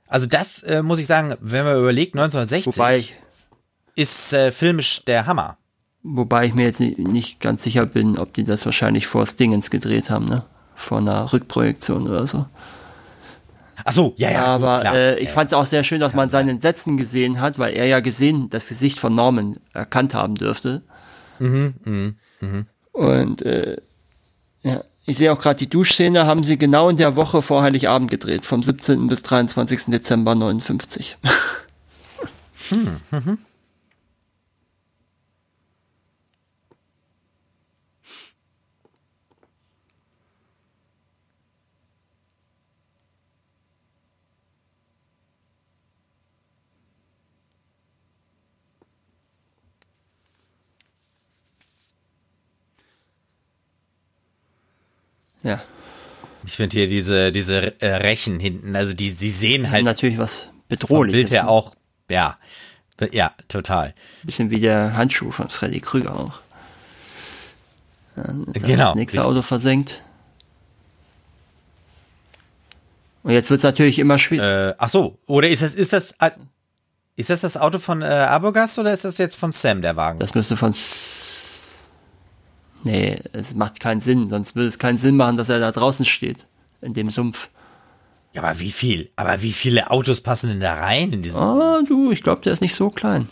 Also 0.08 0.26
das 0.26 0.62
äh, 0.62 0.82
muss 0.82 0.98
ich 0.98 1.06
sagen, 1.06 1.34
wenn 1.40 1.64
man 1.64 1.78
überlegt, 1.78 2.14
1960 2.14 2.76
wobei 2.76 2.98
ich, 2.98 3.14
ist 3.94 4.32
äh, 4.32 4.52
filmisch 4.52 5.04
der 5.04 5.26
Hammer. 5.26 5.58
Wobei 6.02 6.46
ich 6.46 6.54
mir 6.54 6.66
jetzt 6.66 6.80
nicht, 6.80 6.98
nicht 6.98 7.40
ganz 7.40 7.64
sicher 7.64 7.86
bin, 7.86 8.18
ob 8.18 8.32
die 8.32 8.44
das 8.44 8.64
wahrscheinlich 8.64 9.06
vor 9.06 9.26
Stingens 9.26 9.70
gedreht 9.70 10.10
haben, 10.10 10.26
ne? 10.26 10.44
Vor 10.76 10.98
einer 10.98 11.32
Rückprojektion 11.32 12.06
oder 12.06 12.26
so. 12.26 12.46
Ach 13.84 13.92
so, 13.92 14.14
ja, 14.16 14.30
ja. 14.30 14.46
Aber 14.46 14.78
gut, 14.78 14.94
äh, 14.94 15.18
ich 15.18 15.30
fand 15.30 15.48
es 15.48 15.54
auch 15.54 15.66
sehr 15.66 15.82
schön, 15.84 16.00
dass 16.00 16.14
man 16.14 16.28
seinen 16.28 16.60
Sätzen 16.60 16.96
gesehen 16.96 17.40
hat, 17.40 17.58
weil 17.58 17.74
er 17.74 17.86
ja 17.86 18.00
gesehen 18.00 18.50
das 18.50 18.68
Gesicht 18.68 18.98
von 18.98 19.14
Norman 19.14 19.56
erkannt 19.72 20.14
haben 20.14 20.34
dürfte. 20.34 20.82
Mhm, 21.38 21.74
mh, 21.84 22.12
mh. 22.40 22.64
Und 22.92 23.42
äh, 23.42 23.76
ja, 24.62 24.82
ich 25.06 25.18
sehe 25.18 25.32
auch 25.32 25.38
gerade 25.38 25.56
die 25.56 25.70
Duschszene 25.70 26.26
haben 26.26 26.42
sie 26.42 26.58
genau 26.58 26.88
in 26.88 26.96
der 26.96 27.14
Woche 27.16 27.40
vor 27.40 27.62
Heiligabend 27.62 28.10
gedreht, 28.10 28.44
vom 28.44 28.62
17. 28.62 29.06
bis 29.06 29.22
23. 29.22 29.86
Dezember 29.86 30.34
59. 30.34 31.16
hm, 32.68 33.00
mhm. 33.12 33.38
Ja. 55.46 55.62
Ich 56.44 56.56
finde 56.56 56.76
hier 56.76 56.88
diese, 56.88 57.30
diese 57.32 57.80
äh, 57.80 57.94
Rechen 57.94 58.40
hinten, 58.40 58.74
also 58.74 58.92
die, 58.92 59.10
sie 59.10 59.30
sehen 59.30 59.70
halt. 59.70 59.84
Natürlich 59.84 60.18
was 60.18 60.48
bedrohliches. 60.68 61.16
Bild 61.16 61.30
her 61.30 61.44
ne? 61.44 61.48
auch, 61.48 61.74
ja. 62.10 62.36
Ja, 63.12 63.32
total. 63.48 63.94
Bisschen 64.22 64.50
wie 64.50 64.58
der 64.58 64.96
Handschuh 64.96 65.30
von 65.30 65.48
Freddy 65.50 65.80
Krüger 65.80 66.18
auch. 66.18 66.40
Dann 68.16 68.46
genau. 68.52 68.90
Das 68.90 68.94
nächste 68.96 69.24
Auto 69.24 69.42
versenkt. 69.42 70.02
Und 73.22 73.32
jetzt 73.32 73.50
wird 73.50 73.58
es 73.58 73.64
natürlich 73.64 73.98
immer 73.98 74.18
schwieriger. 74.18 74.70
Äh, 74.70 74.74
ach 74.78 74.88
so, 74.88 75.18
oder 75.26 75.48
ist 75.48 75.62
das, 75.62 75.74
ist 75.74 75.92
das, 75.92 76.12
äh, 76.20 76.30
ist 77.16 77.30
das 77.30 77.42
das 77.42 77.56
Auto 77.56 77.78
von 77.78 78.02
äh, 78.02 78.06
Abogast 78.06 78.78
oder 78.78 78.92
ist 78.92 79.04
das 79.04 79.18
jetzt 79.18 79.36
von 79.36 79.52
Sam, 79.52 79.82
der 79.82 79.96
Wagen? 79.96 80.18
Das 80.18 80.34
müsste 80.34 80.56
von 80.56 80.72
Nee, 82.86 83.20
es 83.32 83.52
macht 83.52 83.80
keinen 83.80 84.00
Sinn, 84.00 84.28
sonst 84.28 84.54
würde 84.54 84.68
es 84.68 84.78
keinen 84.78 84.96
Sinn 84.96 85.16
machen, 85.16 85.36
dass 85.36 85.48
er 85.48 85.58
da 85.58 85.72
draußen 85.72 86.04
steht, 86.04 86.46
in 86.80 86.94
dem 86.94 87.10
Sumpf. 87.10 87.48
Ja, 88.32 88.44
aber 88.44 88.60
wie 88.60 88.70
viel? 88.70 89.10
Aber 89.16 89.42
wie 89.42 89.52
viele 89.52 89.90
Autos 89.90 90.20
passen 90.20 90.50
denn 90.50 90.60
da 90.60 90.74
rein 90.74 91.10
in 91.10 91.20
diesen 91.20 91.40
Ah, 91.40 91.80
du, 91.84 92.12
ich 92.12 92.22
glaube, 92.22 92.42
der 92.42 92.52
ist 92.52 92.60
nicht 92.60 92.76
so 92.76 92.90
klein. 92.90 93.28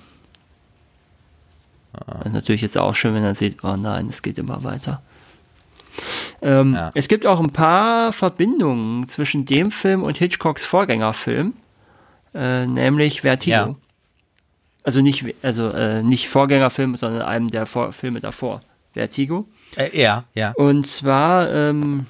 Ah. 1.92 2.16
Das 2.18 2.26
ist 2.26 2.32
natürlich 2.32 2.62
jetzt 2.62 2.76
auch 2.76 2.96
schön, 2.96 3.14
wenn 3.14 3.22
er 3.22 3.36
sieht, 3.36 3.62
oh 3.62 3.76
nein, 3.76 4.08
es 4.08 4.22
geht 4.22 4.38
immer 4.38 4.64
weiter. 4.64 5.02
Ähm, 6.42 6.74
ja. 6.74 6.90
Es 6.94 7.06
gibt 7.06 7.24
auch 7.24 7.38
ein 7.38 7.52
paar 7.52 8.12
Verbindungen 8.12 9.08
zwischen 9.08 9.46
dem 9.46 9.70
Film 9.70 10.02
und 10.02 10.18
Hitchcocks 10.18 10.66
Vorgängerfilm, 10.66 11.52
äh, 12.34 12.66
nämlich 12.66 13.20
Vertigo. 13.20 13.54
Ja. 13.54 13.76
Also 14.82 15.00
nicht, 15.00 15.24
also 15.42 15.68
äh, 15.68 16.02
nicht 16.02 16.28
Vorgängerfilm, 16.28 16.96
sondern 16.96 17.22
einem 17.22 17.48
der 17.52 17.66
Vor 17.66 17.92
Filme 17.92 18.20
davor. 18.20 18.60
Vertigo. 18.94 19.46
Äh, 19.76 20.00
ja, 20.00 20.24
ja. 20.34 20.52
Und 20.52 20.86
zwar 20.86 21.52
ähm, 21.52 22.06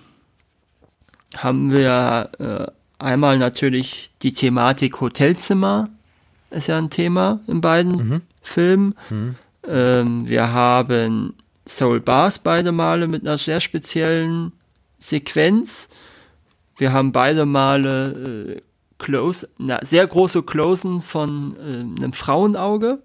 haben 1.37 1.73
wir 1.73 2.31
äh, 2.39 3.03
einmal 3.03 3.39
natürlich 3.39 4.11
die 4.23 4.33
Thematik 4.33 5.01
Hotelzimmer, 5.01 5.89
ist 6.51 6.69
ja 6.69 6.79
ein 6.79 6.91
Thema 6.91 7.41
in 7.47 7.61
beiden 7.61 7.93
mhm. 7.93 8.21
Filmen. 8.43 8.95
Mhm. 9.11 9.35
Ähm, 9.67 10.29
wir 10.29 10.53
haben 10.53 11.35
Soul 11.67 12.01
Bars 12.01 12.39
beide 12.39 12.71
Male 12.71 13.09
mit 13.09 13.23
einer 13.23 13.39
sehr 13.39 13.61
speziellen 13.61 14.53
Sequenz. 14.99 15.89
Wir 16.77 16.93
haben 16.93 17.13
beide 17.13 17.47
Male 17.47 18.57
äh, 18.57 18.61
Close, 18.99 19.49
na, 19.59 19.85
sehr 19.85 20.07
große 20.07 20.43
Closen 20.43 21.03
von 21.03 21.57
äh, 21.57 22.01
einem 22.01 22.13
Frauenauge 22.13 22.99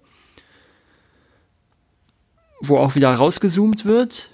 wo 2.60 2.76
auch 2.76 2.94
wieder 2.94 3.14
rausgezoomt 3.14 3.84
wird. 3.84 4.30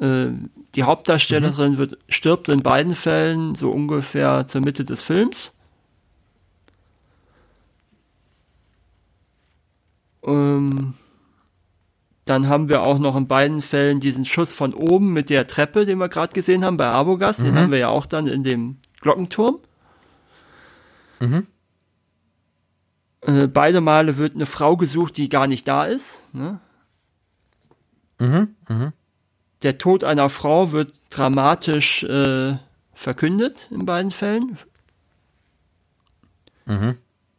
Äh, 0.00 0.28
die 0.74 0.84
Hauptdarstellerin 0.84 1.72
mhm. 1.72 1.78
wird, 1.78 1.98
stirbt 2.08 2.48
in 2.48 2.62
beiden 2.62 2.94
Fällen 2.94 3.54
so 3.54 3.70
ungefähr 3.70 4.46
zur 4.46 4.60
Mitte 4.62 4.84
des 4.84 5.02
Films. 5.02 5.52
Ähm, 10.24 10.94
dann 12.24 12.48
haben 12.48 12.68
wir 12.68 12.82
auch 12.82 12.98
noch 12.98 13.16
in 13.16 13.26
beiden 13.26 13.62
Fällen 13.62 14.00
diesen 14.00 14.24
Schuss 14.24 14.54
von 14.54 14.72
oben 14.72 15.12
mit 15.12 15.28
der 15.28 15.46
Treppe, 15.46 15.84
den 15.84 15.98
wir 15.98 16.08
gerade 16.08 16.32
gesehen 16.32 16.64
haben 16.64 16.76
bei 16.76 16.86
Abogast. 16.86 17.40
Mhm. 17.40 17.44
Den 17.44 17.54
haben 17.56 17.70
wir 17.72 17.78
ja 17.78 17.88
auch 17.88 18.06
dann 18.06 18.28
in 18.28 18.44
dem 18.44 18.76
Glockenturm. 19.00 19.58
Mhm. 21.20 21.46
Äh, 23.22 23.46
beide 23.48 23.80
Male 23.80 24.16
wird 24.16 24.34
eine 24.34 24.46
Frau 24.46 24.76
gesucht, 24.76 25.16
die 25.16 25.28
gar 25.28 25.46
nicht 25.46 25.66
da 25.66 25.84
ist. 25.84 26.22
Ne? 26.32 26.60
Mhm, 28.22 28.54
mh. 28.68 28.92
Der 29.62 29.78
Tod 29.78 30.04
einer 30.04 30.28
Frau 30.28 30.72
wird 30.72 30.92
dramatisch 31.10 32.04
äh, 32.04 32.56
verkündet 32.94 33.68
in 33.70 33.84
beiden 33.84 34.10
Fällen. 34.10 34.58
Mhm. 36.66 36.96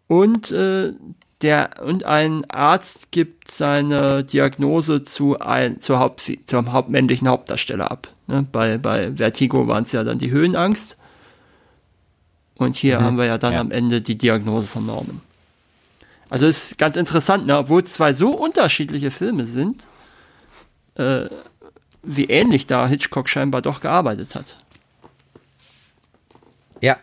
Und, 0.08 0.52
äh, 0.52 0.94
der, 1.42 1.82
und 1.84 2.06
ein 2.06 2.50
Arzt 2.50 3.12
gibt 3.12 3.50
seine 3.52 4.24
Diagnose 4.24 5.04
zu 5.04 5.40
ein, 5.40 5.80
zur, 5.80 6.00
Haupt, 6.00 6.32
zum 6.46 6.72
hauptmännlichen 6.72 7.28
Hauptdarsteller 7.28 7.92
ab. 7.92 8.10
Ne? 8.28 8.46
Bei, 8.52 8.78
bei 8.78 9.14
Vertigo 9.16 9.68
waren 9.68 9.84
es 9.84 9.92
ja 9.92 10.04
dann 10.04 10.18
die 10.18 10.32
Höhenangst. 10.32 10.98
Und 12.56 12.76
hier 12.76 13.00
mhm. 13.00 13.04
haben 13.04 13.18
wir 13.18 13.26
ja 13.26 13.38
dann 13.38 13.54
ja. 13.54 13.62
am 13.62 13.72
Ende 13.72 14.02
die 14.02 14.18
Diagnose 14.18 14.68
von 14.68 14.86
Norman. 14.86 15.22
Also 16.30 16.48
ist 16.48 16.78
ganz 16.78 16.96
interessant, 16.96 17.46
ne? 17.46 17.58
obwohl 17.58 17.84
es 17.84 17.94
zwei 17.94 18.14
so 18.14 18.32
unterschiedliche 18.32 19.12
Filme 19.12 19.46
sind, 19.46 19.88
äh, 20.96 21.30
wie 22.04 22.26
ähnlich 22.26 22.68
da 22.68 22.88
Hitchcock 22.88 23.30
scheinbar 23.30 23.62
doch 23.62 23.82
gearbeitet 23.82 24.36
hat. 24.36 24.58
Ja. 26.82 26.98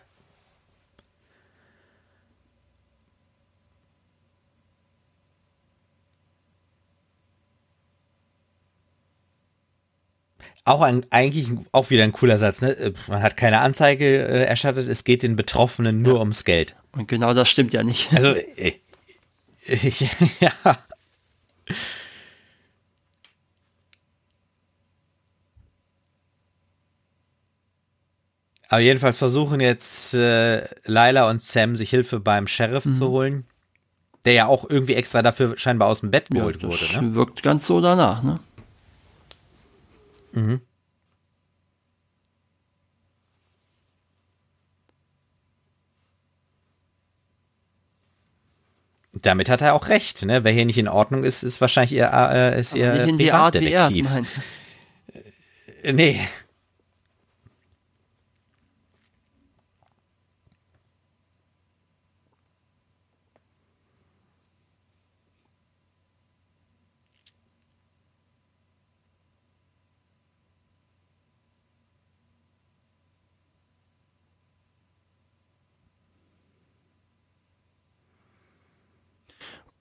Auch 10.65 10.83
ein, 10.83 11.07
eigentlich 11.11 11.49
auch 11.73 11.89
wieder 11.89 12.05
ein 12.05 12.13
cooler 12.13 12.39
Satz. 12.39 12.61
Ne? 12.61 12.73
Äh, 12.73 12.93
man 13.09 13.23
hat 13.23 13.37
keine 13.37 13.61
Anzeige 13.61 14.05
äh, 14.05 14.45
erstattet, 14.45 14.89
es 14.89 15.05
geht 15.05 15.23
den 15.23 15.35
Betroffenen 15.35 16.03
nur 16.03 16.15
ja. 16.17 16.21
ums 16.21 16.45
Geld. 16.45 16.77
Und 16.93 17.09
genau 17.09 17.33
das 17.33 17.49
stimmt 17.49 17.73
ja 17.73 17.83
nicht. 17.83 18.13
Also, 18.13 18.35
äh, 18.57 18.75
äh, 19.67 19.93
ja. 20.41 20.53
Aber 28.71 28.81
jedenfalls 28.81 29.19
versuchen 29.19 29.59
jetzt 29.59 30.15
äh, 30.15 30.65
Lila 30.85 31.29
und 31.29 31.43
Sam 31.43 31.75
sich 31.75 31.91
Hilfe 31.91 32.21
beim 32.21 32.47
Sheriff 32.47 32.85
mhm. 32.85 32.95
zu 32.95 33.09
holen, 33.09 33.45
der 34.25 34.33
ja 34.33 34.47
auch 34.47 34.71
irgendwie 34.71 34.95
extra 34.95 35.23
dafür 35.23 35.59
scheinbar 35.59 35.89
aus 35.89 36.01
dem 36.01 36.13
Bett 36.13 36.31
geholt 36.31 36.63
ja, 36.63 36.69
wurde. 36.69 36.85
Ne? 36.93 37.17
Wirkt 37.17 37.43
ganz 37.43 37.67
so 37.67 37.81
danach, 37.81 38.23
ne? 38.23 38.39
Mhm. 40.33 40.61
Damit 49.15 49.51
hat 49.51 49.63
er 49.63 49.75
auch 49.75 49.89
recht, 49.89 50.25
ne? 50.25 50.45
Wer 50.45 50.53
hier 50.53 50.65
nicht 50.65 50.79
in 50.79 50.87
Ordnung 50.87 51.25
ist, 51.25 51.43
ist 51.43 51.61
wahrscheinlich 51.61 51.91
ihr, 51.91 52.09
äh, 52.13 52.61
ist 52.61 52.77
ihr 52.77 52.93
nicht 52.93 53.09
in 53.09 53.19
die 53.19 53.33
Art, 53.33 53.55
wie 53.61 53.73
er 53.73 53.89
es 53.89 53.97
meint. 54.01 54.29
Äh, 55.83 55.93
nee. 55.93 56.21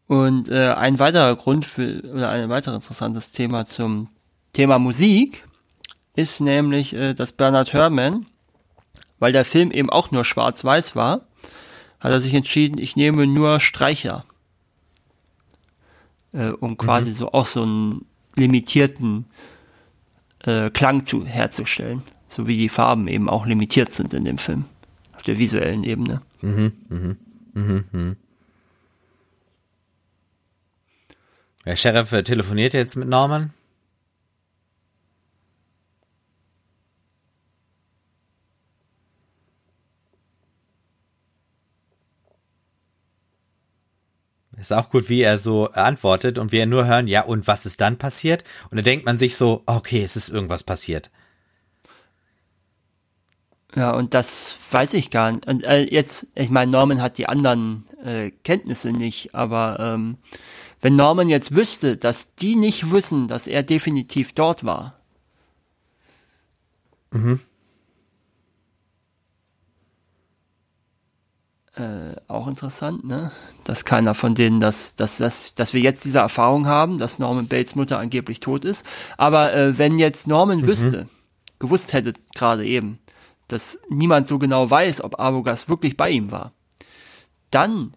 Und 0.10 0.50
äh, 0.50 0.74
ein 0.74 0.98
weiterer 0.98 1.36
Grund 1.36 1.68
für, 1.68 2.02
oder 2.02 2.32
ein 2.32 2.50
weiteres 2.50 2.78
interessantes 2.78 3.32
Thema 3.32 3.68
zum 3.68 4.08
Thema 4.54 4.80
Musik 4.80 5.46
ist 6.16 6.42
nämlich, 6.42 6.96
äh, 6.96 7.14
dass 7.14 7.32
Bernard 7.32 7.74
Herrmann, 7.74 8.26
weil 9.20 9.34
der 9.34 9.46
Film 9.46 9.70
eben 9.70 9.92
auch 9.92 10.10
nur 10.10 10.26
schwarz-weiß 10.26 10.96
war, 10.96 11.28
hat 12.00 12.12
er 12.12 12.22
sich 12.22 12.34
entschieden, 12.34 12.82
ich 12.82 12.96
nehme 12.96 13.28
nur 13.28 13.60
Streicher, 13.60 14.26
äh, 16.32 16.50
um 16.54 16.76
quasi 16.76 17.12
mhm. 17.12 17.14
so 17.14 17.32
auch 17.32 17.46
so 17.46 17.62
einen 17.62 18.06
limitierten 18.36 19.26
äh, 20.40 20.72
Klang 20.72 21.06
zu, 21.06 21.24
herzustellen, 21.24 22.02
so 22.30 22.48
wie 22.48 22.58
die 22.58 22.70
Farben 22.70 23.08
eben 23.08 23.30
auch 23.30 23.46
limitiert 23.46 23.92
sind 23.92 24.16
in 24.16 24.24
dem 24.24 24.40
Film, 24.40 24.66
auf 25.16 25.22
der 25.22 25.38
visuellen 25.38 25.84
Ebene. 25.84 26.24
Mhm, 26.42 26.74
mhm, 26.90 27.18
mhm, 27.54 27.84
mhm. 27.92 28.16
Der 31.70 31.76
Sheriff 31.76 32.10
telefoniert 32.24 32.74
jetzt 32.74 32.96
mit 32.96 33.08
Norman. 33.08 33.54
Ist 44.58 44.74
auch 44.74 44.90
gut, 44.90 45.10
wie 45.10 45.22
er 45.22 45.38
so 45.38 45.70
äh, 45.70 45.74
antwortet 45.74 46.40
und 46.40 46.52
wir 46.52 46.66
nur 46.66 46.88
hören, 46.88 47.08
ja, 47.08 47.22
und 47.22 47.46
was 47.46 47.68
ist 47.68 47.80
dann 47.82 48.00
passiert? 48.00 48.44
Und 48.72 48.78
dann 48.78 48.84
denkt 48.84 49.06
man 49.06 49.20
sich 49.20 49.38
so, 49.38 49.62
okay, 49.68 50.04
es 50.04 50.16
ist 50.16 50.30
irgendwas 50.30 50.64
passiert. 50.64 51.12
Ja, 53.76 53.92
und 53.92 54.16
das 54.16 54.56
weiß 54.72 54.96
ich 54.96 55.12
gar 55.12 55.34
nicht. 55.34 55.46
Und 55.46 55.64
äh, 55.66 55.84
jetzt, 55.84 56.26
ich 56.34 56.50
meine, 56.50 56.72
Norman 56.72 57.00
hat 57.00 57.20
die 57.20 57.30
anderen 57.30 57.86
äh, 58.04 58.32
Kenntnisse 58.44 58.92
nicht, 58.92 59.36
aber 59.36 59.78
ähm, 59.80 60.18
wenn 60.82 60.96
Norman 60.96 61.30
jetzt 61.30 61.56
wüsste, 61.56 61.98
dass 61.98 62.36
die 62.36 62.56
nicht 62.56 62.92
wissen, 62.92 63.28
dass 63.28 63.48
er 63.48 63.64
definitiv 63.64 64.34
dort 64.34 64.64
war. 64.64 65.00
Mhm. 67.12 67.40
Äh, 71.76 72.16
auch 72.28 72.48
interessant, 72.48 73.06
ne? 73.06 73.32
Dass 73.64 73.86
keiner 73.86 74.14
von 74.14 74.36
denen, 74.36 74.60
dass, 74.60 74.96
dass, 74.96 75.18
dass, 75.18 75.56
dass 75.56 75.74
wir 75.74 75.82
jetzt 75.82 76.04
diese 76.04 76.20
Erfahrung 76.20 76.68
haben, 76.68 76.98
dass 76.98 77.20
Norman 77.20 77.48
Bates 77.48 77.76
Mutter 77.76 78.00
angeblich 78.00 78.40
tot 78.40 78.66
ist. 78.66 78.86
Aber 79.18 79.54
äh, 79.54 79.78
wenn 79.78 79.98
jetzt 79.98 80.28
Norman 80.28 80.60
mhm. 80.60 80.68
wüsste, 80.68 81.08
gewusst 81.60 81.94
hätte 81.94 82.14
gerade 82.36 82.66
eben, 82.66 83.00
dass 83.48 83.80
niemand 83.90 84.28
so 84.28 84.40
genau 84.40 84.70
weiß, 84.70 85.02
ob 85.04 85.20
Abogas 85.20 85.70
wirklich 85.70 85.96
bei 85.96 86.10
ihm 86.10 86.32
war, 86.32 86.54
dann 87.52 87.94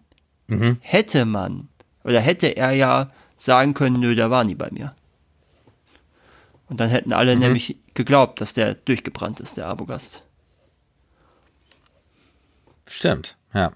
mhm. 0.47 0.77
hätte 0.81 1.25
man, 1.25 1.69
oder 2.03 2.19
hätte 2.19 2.47
er 2.47 2.71
ja 2.71 3.11
sagen 3.37 3.73
können, 3.73 3.99
nö, 3.99 4.15
der 4.15 4.29
war 4.29 4.43
nie 4.43 4.55
bei 4.55 4.69
mir. 4.71 4.95
Und 6.67 6.79
dann 6.79 6.89
hätten 6.89 7.13
alle 7.13 7.35
mhm. 7.35 7.41
nämlich 7.41 7.77
geglaubt, 7.93 8.41
dass 8.41 8.53
der 8.53 8.75
durchgebrannt 8.75 9.39
ist, 9.39 9.57
der 9.57 9.67
Abogast. 9.67 10.23
Stimmt. 12.87 13.37
Ja. 13.53 13.71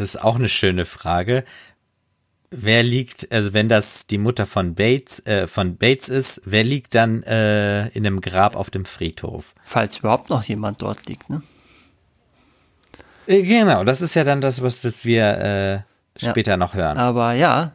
Das 0.00 0.14
ist 0.14 0.24
auch 0.24 0.36
eine 0.36 0.48
schöne 0.48 0.86
Frage. 0.86 1.44
Wer 2.50 2.82
liegt, 2.82 3.30
also 3.30 3.52
wenn 3.52 3.68
das 3.68 4.06
die 4.06 4.16
Mutter 4.16 4.46
von 4.46 4.74
Bates, 4.74 5.20
äh, 5.26 5.46
von 5.46 5.76
Bates 5.76 6.08
ist, 6.08 6.40
wer 6.46 6.64
liegt 6.64 6.94
dann 6.94 7.22
äh, 7.24 7.88
in 7.88 8.06
einem 8.06 8.22
Grab 8.22 8.56
auf 8.56 8.70
dem 8.70 8.86
Friedhof? 8.86 9.54
Falls 9.62 9.98
überhaupt 9.98 10.30
noch 10.30 10.42
jemand 10.44 10.80
dort 10.80 11.06
liegt, 11.06 11.28
ne? 11.28 11.42
Äh, 13.26 13.42
genau, 13.42 13.84
das 13.84 14.00
ist 14.00 14.14
ja 14.14 14.24
dann 14.24 14.40
das, 14.40 14.62
was, 14.62 14.82
was 14.84 15.04
wir 15.04 15.84
äh, 16.16 16.26
später 16.26 16.52
ja. 16.52 16.56
noch 16.56 16.72
hören. 16.72 16.96
Aber 16.96 17.34
ja, 17.34 17.72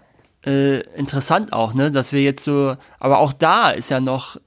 äh, 0.47 0.80
interessant 0.95 1.53
auch, 1.53 1.76
ne, 1.76 1.91
dass 1.91 2.11
wir 2.11 2.23
jetzt 2.23 2.43
so, 2.43 2.76
aber 2.97 3.19
auch 3.19 3.34
da 3.34 3.69
ist 3.69 3.91
ja 3.91 3.99
noch, 3.99 4.38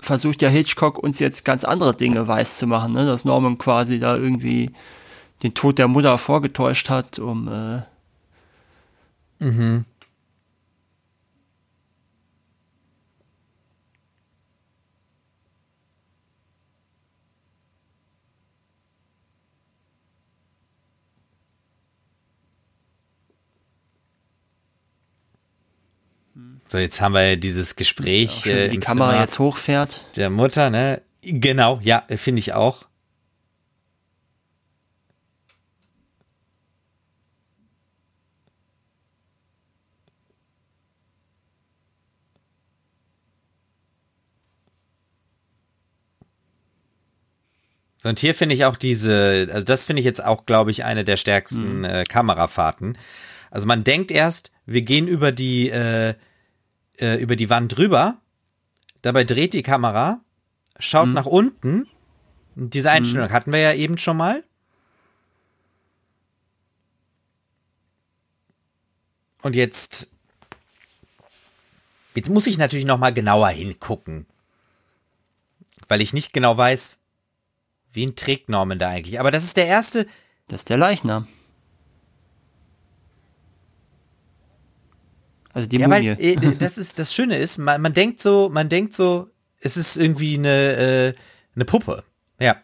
versucht 0.00 0.40
ja 0.40 0.48
Hitchcock 0.48 0.98
uns 0.98 1.18
jetzt 1.18 1.44
ganz 1.44 1.64
andere 1.64 1.94
Dinge 1.94 2.26
weiß 2.26 2.56
zu 2.56 2.66
machen, 2.66 2.94
ne, 2.94 3.04
dass 3.04 3.26
Norman 3.26 3.58
quasi 3.58 3.98
da 3.98 4.16
irgendwie 4.16 4.70
den 5.42 5.54
Tod 5.54 5.78
der 5.78 5.88
Mutter 5.88 6.18
vorgetäuscht 6.18 6.88
hat, 6.90 7.18
um 7.18 7.48
äh 7.48 9.44
mhm. 9.44 9.84
So, 26.72 26.78
jetzt 26.78 27.02
haben 27.02 27.12
wir 27.12 27.36
dieses 27.36 27.76
Gespräch. 27.76 28.46
Ja, 28.46 28.52
äh, 28.52 28.68
die 28.70 28.78
Kamera 28.78 29.10
Zimmer 29.10 29.20
jetzt 29.20 29.38
hochfährt. 29.38 30.00
Der 30.16 30.30
Mutter, 30.30 30.70
ne? 30.70 31.02
Genau, 31.20 31.78
ja, 31.82 32.02
finde 32.16 32.38
ich 32.38 32.54
auch. 32.54 32.86
Und 48.04 48.18
hier 48.18 48.34
finde 48.34 48.54
ich 48.54 48.64
auch 48.64 48.76
diese, 48.76 49.48
also 49.50 49.64
das 49.64 49.84
finde 49.84 50.00
ich 50.00 50.06
jetzt 50.06 50.24
auch, 50.24 50.44
glaube 50.44 50.70
ich, 50.70 50.84
eine 50.84 51.04
der 51.04 51.16
stärksten 51.16 51.78
mhm. 51.78 51.84
äh, 51.84 52.04
Kamerafahrten. 52.04 52.98
Also 53.50 53.66
man 53.66 53.84
denkt 53.84 54.10
erst, 54.10 54.50
wir 54.66 54.82
gehen 54.82 55.06
über 55.06 55.30
die, 55.30 55.70
äh, 55.70 56.14
äh, 56.98 57.16
über 57.20 57.36
die 57.36 57.50
Wand 57.50 57.78
rüber, 57.78 58.18
dabei 59.02 59.24
dreht 59.24 59.52
die 59.52 59.62
Kamera, 59.62 60.20
schaut 60.78 61.08
mhm. 61.08 61.14
nach 61.14 61.26
unten. 61.26 61.86
Und 62.56 62.74
diese 62.74 62.90
Einstellung 62.90 63.28
mhm. 63.28 63.32
hatten 63.32 63.52
wir 63.52 63.60
ja 63.60 63.72
eben 63.72 63.98
schon 63.98 64.16
mal. 64.16 64.42
Und 69.42 69.56
jetzt, 69.56 70.10
jetzt 72.14 72.30
muss 72.30 72.46
ich 72.46 72.58
natürlich 72.58 72.84
noch 72.84 72.98
mal 72.98 73.12
genauer 73.12 73.48
hingucken, 73.48 74.26
weil 75.88 76.00
ich 76.00 76.12
nicht 76.12 76.32
genau 76.32 76.56
weiß, 76.56 76.96
Wen 77.92 78.16
trägt 78.16 78.48
Norman 78.48 78.78
da 78.78 78.88
eigentlich? 78.88 79.20
Aber 79.20 79.30
das 79.30 79.44
ist 79.44 79.56
der 79.56 79.66
erste. 79.66 80.06
Das 80.48 80.62
ist 80.62 80.70
der 80.70 80.78
Leichnam. 80.78 81.28
Also 85.52 85.68
die 85.68 85.78
ja, 85.78 85.88
Mumie. 85.88 86.16
Weil, 86.16 86.20
äh, 86.20 86.56
das 86.56 86.78
ist 86.78 86.98
das 86.98 87.14
Schöne 87.14 87.36
ist, 87.36 87.58
man, 87.58 87.80
man 87.82 87.92
denkt 87.92 88.20
so, 88.20 88.48
man 88.50 88.68
denkt 88.68 88.94
so, 88.94 89.28
es 89.60 89.76
ist 89.76 89.96
irgendwie 89.96 90.38
eine 90.38 90.76
äh, 90.76 91.14
eine 91.54 91.64
Puppe. 91.64 92.04
Ja. 92.40 92.56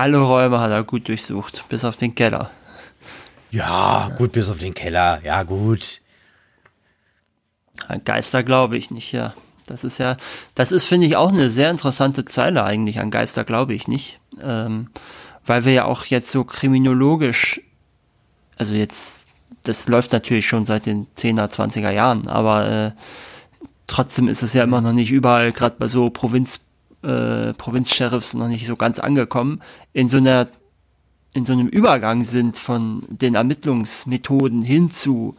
Alle 0.00 0.16
Räume 0.16 0.60
hat 0.60 0.70
er 0.70 0.82
gut 0.82 1.08
durchsucht, 1.08 1.64
bis 1.68 1.84
auf 1.84 1.98
den 1.98 2.14
Keller. 2.14 2.50
Ja, 3.50 4.10
gut, 4.16 4.32
bis 4.32 4.48
auf 4.48 4.56
den 4.56 4.72
Keller. 4.72 5.20
Ja, 5.24 5.42
gut. 5.42 6.00
Geister 8.06 8.42
glaube 8.42 8.78
ich 8.78 8.90
nicht, 8.90 9.12
ja. 9.12 9.34
Das 9.66 9.84
ist 9.84 9.98
ja, 9.98 10.16
das 10.54 10.72
ist, 10.72 10.86
finde 10.86 11.06
ich, 11.06 11.16
auch 11.16 11.30
eine 11.30 11.50
sehr 11.50 11.70
interessante 11.70 12.24
Zeile 12.24 12.64
eigentlich. 12.64 12.98
An 12.98 13.10
Geister 13.10 13.44
glaube 13.44 13.74
ich 13.74 13.88
nicht. 13.88 14.20
Ähm, 14.42 14.88
weil 15.44 15.66
wir 15.66 15.72
ja 15.74 15.84
auch 15.84 16.06
jetzt 16.06 16.30
so 16.30 16.44
kriminologisch, 16.44 17.60
also 18.56 18.72
jetzt, 18.72 19.28
das 19.64 19.86
läuft 19.86 20.12
natürlich 20.12 20.48
schon 20.48 20.64
seit 20.64 20.86
den 20.86 21.08
10er, 21.18 21.50
20er 21.50 21.92
Jahren, 21.92 22.26
aber 22.26 22.66
äh, 22.70 22.92
trotzdem 23.86 24.28
ist 24.28 24.42
es 24.42 24.54
ja 24.54 24.64
immer 24.64 24.80
noch 24.80 24.94
nicht 24.94 25.10
überall, 25.10 25.52
gerade 25.52 25.76
bei 25.78 25.88
so 25.88 26.08
Provinz 26.08 26.60
äh, 27.02 27.52
Provinzsheriffs 27.54 28.34
noch 28.34 28.48
nicht 28.48 28.66
so 28.66 28.76
ganz 28.76 28.98
angekommen, 28.98 29.60
in 29.92 30.08
so 30.08 30.18
einer 30.18 30.48
in 31.32 31.44
so 31.44 31.52
einem 31.52 31.68
Übergang 31.68 32.24
sind 32.24 32.58
von 32.58 33.02
den 33.08 33.36
Ermittlungsmethoden 33.36 34.62
hin 34.62 34.90
zu 34.90 35.36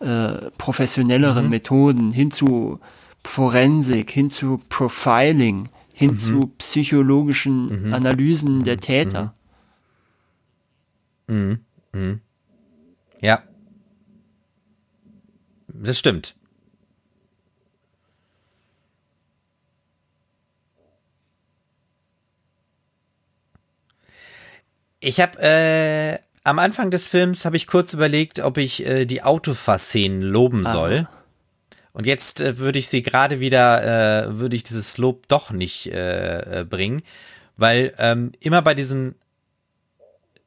äh, 0.00 0.50
professionelleren 0.56 1.44
mhm. 1.44 1.50
Methoden, 1.50 2.10
hin 2.12 2.30
zu 2.30 2.80
Forensik, 3.24 4.10
hin 4.10 4.30
zu 4.30 4.60
Profiling, 4.70 5.68
hin 5.92 6.12
mhm. 6.12 6.18
zu 6.18 6.52
psychologischen 6.58 7.88
mhm. 7.88 7.94
Analysen 7.94 8.64
der 8.64 8.76
mhm. 8.76 8.80
Täter. 8.80 9.34
Mhm. 11.26 11.58
Mhm. 11.92 12.20
Ja. 13.20 13.42
Das 15.66 15.98
stimmt. 15.98 16.37
Ich 25.00 25.20
habe 25.20 25.38
äh, 25.40 26.18
am 26.44 26.58
Anfang 26.58 26.90
des 26.90 27.06
Films 27.06 27.44
habe 27.44 27.56
ich 27.56 27.66
kurz 27.66 27.92
überlegt, 27.92 28.40
ob 28.40 28.56
ich 28.56 28.84
äh, 28.86 29.04
die 29.04 29.22
Autofahrszenen 29.22 30.22
loben 30.22 30.66
Aha. 30.66 30.72
soll. 30.72 31.08
Und 31.92 32.06
jetzt 32.06 32.40
äh, 32.40 32.58
würde 32.58 32.78
ich 32.78 32.88
sie 32.88 33.02
gerade 33.02 33.40
wieder, 33.40 34.26
äh, 34.26 34.38
würde 34.38 34.56
ich 34.56 34.64
dieses 34.64 34.98
Lob 34.98 35.28
doch 35.28 35.50
nicht 35.50 35.86
äh, 35.92 36.60
äh, 36.60 36.64
bringen, 36.64 37.02
weil 37.56 37.94
ähm, 37.98 38.32
immer 38.40 38.62
bei 38.62 38.74
diesen 38.74 39.14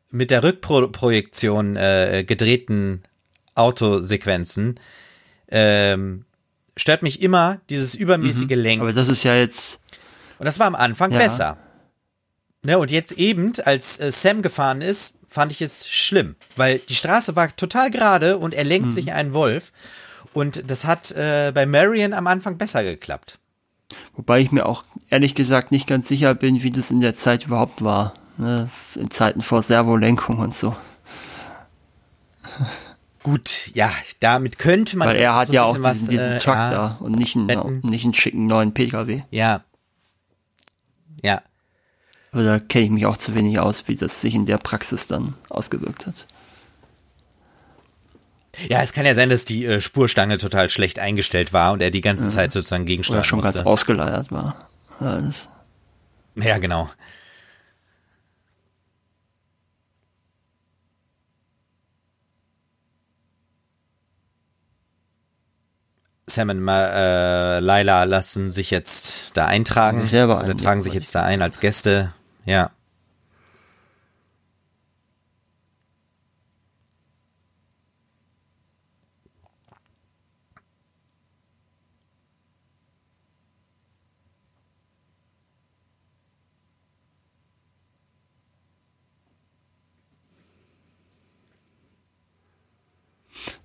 mit 0.10 0.32
der 0.32 0.44
Rückprojektion 0.44 1.78
äh, 1.78 2.26
gedrehten 2.28 3.03
Autosequenzen 3.56 4.80
ähm, 5.48 6.26
stört 6.76 7.03
mich 7.03 7.22
immer 7.22 7.61
dieses 7.69 7.95
übermäßige 7.95 8.56
mhm, 8.56 8.61
Lenken. 8.61 8.82
Aber 8.82 8.94
das 8.94 9.07
ist 9.07 9.23
ja 9.23 9.36
jetzt. 9.36 9.80
Und 10.40 10.45
das 10.45 10.60
war 10.60 10.68
am 10.68 10.76
Anfang 10.76 11.11
ja. 11.11 11.18
besser. 11.19 11.57
Ne, 12.63 12.77
und 12.77 12.91
jetzt 12.91 13.13
eben, 13.13 13.53
als 13.65 13.99
äh, 13.99 14.11
Sam 14.11 14.41
gefahren 14.41 14.81
ist, 14.81 15.15
fand 15.27 15.51
ich 15.51 15.61
es 15.61 15.89
schlimm, 15.89 16.35
weil 16.55 16.79
die 16.79 16.95
Straße 16.95 17.35
war 17.35 17.55
total 17.55 17.89
gerade 17.89 18.38
und 18.38 18.53
er 18.53 18.63
lenkt 18.63 18.88
mhm. 18.88 18.91
sich 18.91 19.13
einen 19.13 19.33
Wolf. 19.33 19.71
Und 20.33 20.69
das 20.69 20.85
hat 20.85 21.11
äh, 21.11 21.51
bei 21.53 21.65
Marion 21.65 22.13
am 22.13 22.27
Anfang 22.27 22.57
besser 22.57 22.83
geklappt. 22.83 23.39
Wobei 24.15 24.39
ich 24.39 24.51
mir 24.51 24.65
auch 24.65 24.83
ehrlich 25.09 25.35
gesagt 25.35 25.71
nicht 25.71 25.88
ganz 25.88 26.07
sicher 26.07 26.33
bin, 26.33 26.63
wie 26.63 26.71
das 26.71 26.91
in 26.91 27.01
der 27.01 27.15
Zeit 27.15 27.45
überhaupt 27.45 27.83
war. 27.83 28.13
Ne? 28.38 28.69
In 28.95 29.09
Zeiten 29.11 29.41
vor 29.41 29.63
Servolenkung 29.63 30.38
und 30.38 30.55
so. 30.55 30.75
Gut, 33.23 33.69
ja, 33.73 33.91
damit 34.19 34.57
könnte 34.57 34.97
man. 34.97 35.09
Weil 35.09 35.17
er 35.17 35.35
hat 35.35 35.47
so 35.47 35.53
ja 35.53 35.63
auch 35.63 35.75
diesen, 35.75 35.83
was, 35.83 36.05
diesen 36.05 36.31
äh, 36.31 36.38
Truck 36.38 36.55
ja, 36.55 36.71
da 36.71 36.97
und 36.99 37.15
nicht 37.15 37.35
einen, 37.35 37.81
nicht 37.81 38.03
einen 38.03 38.13
schicken 38.13 38.47
neuen 38.47 38.73
PKW. 38.73 39.23
Ja. 39.29 39.63
Ja. 41.21 41.41
Aber 42.31 42.43
da 42.43 42.59
kenne 42.59 42.85
ich 42.85 42.91
mich 42.91 43.05
auch 43.05 43.17
zu 43.17 43.35
wenig 43.35 43.59
aus, 43.59 43.87
wie 43.87 43.95
das 43.95 44.21
sich 44.21 44.35
in 44.35 44.45
der 44.45 44.57
Praxis 44.57 45.07
dann 45.07 45.35
ausgewirkt 45.49 46.07
hat. 46.07 46.25
Ja, 48.69 48.81
es 48.81 48.93
kann 48.93 49.05
ja 49.05 49.15
sein, 49.15 49.29
dass 49.29 49.45
die 49.45 49.65
äh, 49.65 49.81
Spurstange 49.81 50.37
total 50.37 50.69
schlecht 50.69 50.99
eingestellt 50.99 51.53
war 51.53 51.73
und 51.73 51.81
er 51.81 51.91
die 51.91 52.01
ganze 52.01 52.25
ja. 52.25 52.29
Zeit 52.29 52.53
sozusagen 52.53 52.85
gegensteuern 52.85 53.19
Oder 53.19 53.23
schon 53.25 53.39
musste. 53.39 53.53
ganz 53.53 53.65
ausgeleiert 53.65 54.31
war. 54.31 54.69
Alles. 54.99 55.47
Ja, 56.35 56.57
genau. 56.57 56.89
Sam 66.27 66.49
und 66.49 66.65
äh, 66.67 67.59
Laila 67.59 68.05
lassen 68.05 68.53
sich 68.53 68.71
jetzt 68.71 69.35
da 69.35 69.47
eintragen. 69.47 70.07
Selber 70.07 70.39
ein, 70.39 70.57
tragen 70.57 70.81
sich 70.81 70.93
jetzt 70.93 71.13
da 71.13 71.23
ein 71.23 71.41
als 71.41 71.59
Gäste. 71.59 72.13
Ja. 72.45 72.72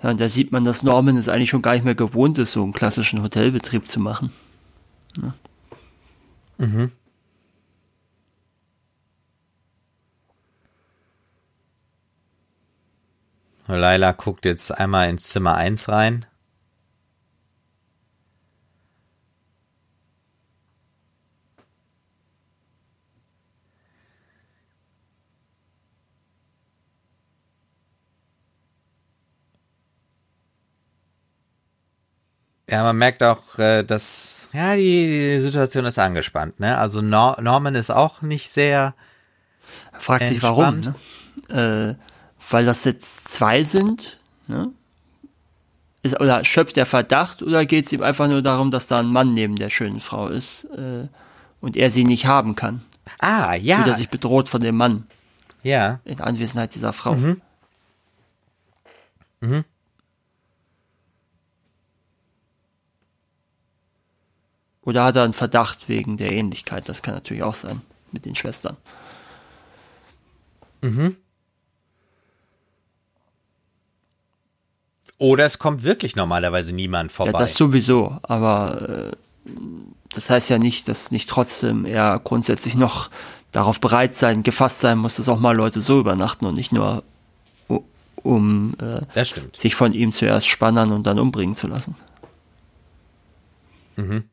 Ja, 0.03 0.15
da 0.15 0.29
sieht 0.29 0.53
man, 0.53 0.65
dass 0.65 0.83
Norman 0.83 1.17
es 1.17 1.29
eigentlich 1.29 1.51
schon 1.51 1.63
gar 1.63 1.73
nicht 1.75 1.85
mehr 1.85 1.95
gewohnt 1.95 2.39
ist, 2.39 2.53
so 2.53 2.63
einen 2.63 2.73
klassischen 2.73 3.23
Hotelbetrieb 3.23 3.89
zu 3.89 4.01
machen. 4.01 4.33
Ja. 5.21 5.35
Mhm. 6.59 6.93
Laila 13.69 14.13
guckt 14.13 14.45
jetzt 14.45 14.71
einmal 14.71 15.09
ins 15.09 15.25
Zimmer 15.25 15.57
1 15.57 15.89
rein. 15.89 16.27
Ja, 32.69 32.83
man 32.83 32.97
merkt 32.97 33.23
auch, 33.23 33.59
äh, 33.59 33.85
dass 33.85 34.49
ja 34.53 34.75
die, 34.75 35.07
die 35.07 35.41
Situation 35.41 35.85
ist 35.85 35.99
angespannt. 35.99 36.59
Ne? 36.59 36.77
Also 36.77 37.01
Nor 37.01 37.41
Norman 37.41 37.75
ist 37.77 37.91
auch 37.91 38.23
nicht 38.23 38.51
sehr. 38.51 38.95
Er 39.93 40.01
fragt 40.01 40.23
entspannt. 40.23 40.85
sich 40.85 40.95
warum. 40.97 40.97
Ne? 41.49 41.97
Äh, 41.99 42.16
weil 42.51 42.65
das 42.65 42.85
jetzt 42.85 43.29
zwei 43.29 43.65
sind. 43.65 44.19
Ne? 44.49 44.73
Ist, 46.03 46.21
oder 46.21 46.45
schöpft 46.45 46.77
er 46.77 46.87
Verdacht 46.87 47.43
oder 47.43 47.67
geht 47.67 47.87
es 47.87 47.93
ihm 47.93 48.03
einfach 48.03 48.29
nur 48.29 48.43
darum, 48.43 48.71
dass 48.71 48.87
da 48.87 49.01
ein 49.01 49.07
Mann 49.07 49.33
neben 49.33 49.57
der 49.57 49.71
schönen 49.71 50.01
Frau 50.01 50.29
ist 50.29 50.65
äh, 50.65 51.09
und 51.61 51.77
er 51.77 51.91
sie 51.91 52.05
nicht 52.05 52.27
haben 52.27 52.55
kann? 52.55 52.85
Ah, 53.19 53.55
ja. 53.55 53.77
Fühlt 53.77 53.89
er 53.89 53.97
sich 53.97 54.09
bedroht 54.09 54.49
von 54.49 54.61
dem 54.61 54.77
Mann. 54.77 55.07
Ja. 55.63 56.01
In 56.05 56.21
Anwesenheit 56.21 56.75
dieser 56.75 56.93
Frau. 56.93 57.15
Mhm. 57.15 57.41
Mhm. 59.41 59.65
Oder 64.83 65.03
hat 65.03 65.17
er 65.17 65.25
einen 65.25 65.33
Verdacht 65.33 65.89
wegen 65.89 66.17
der 66.17 66.31
Ähnlichkeit? 66.31 66.89
Das 66.89 67.03
kann 67.03 67.15
natürlich 67.15 67.43
auch 67.43 67.55
sein 67.55 67.83
mit 68.13 68.25
den 68.25 68.37
Schwestern. 68.37 68.77
Mhm. 70.81 71.17
Oder 75.19 75.47
es 75.47 75.59
kommt 75.59 75.83
wirklich 75.83 76.15
normalerweise 76.17 76.75
niemand 76.75 77.11
vorbei. 77.13 77.33
Ja, 77.33 77.39
das 77.39 77.55
sowieso, 77.55 78.19
aber 78.23 79.13
äh, 79.47 79.51
das 80.15 80.29
heißt 80.29 80.51
ja 80.51 80.59
nicht, 80.59 80.89
dass 80.89 81.11
nicht 81.11 81.29
trotzdem 81.29 81.87
er 81.87 82.21
grundsätzlich 82.23 82.75
noch 82.75 83.11
darauf 83.53 83.81
bereit 83.81 84.15
sein, 84.15 84.43
gefasst 84.43 84.81
sein 84.81 84.99
muss, 84.99 85.17
dass 85.17 85.29
auch 85.29 85.39
mal 85.39 85.57
Leute 85.57 85.81
so 85.81 85.99
übernachten 85.99 86.45
und 86.45 86.57
nicht 86.57 86.73
nur 86.73 87.03
um 88.27 88.75
äh, 88.81 89.25
sich 89.57 89.75
von 89.75 89.93
ihm 89.93 90.13
zuerst 90.13 90.49
spannen 90.49 90.91
und 90.91 91.07
dann 91.07 91.19
umbringen 91.19 91.57
zu 91.57 91.69
lassen. 91.69 91.95
Mhm. 93.97 94.25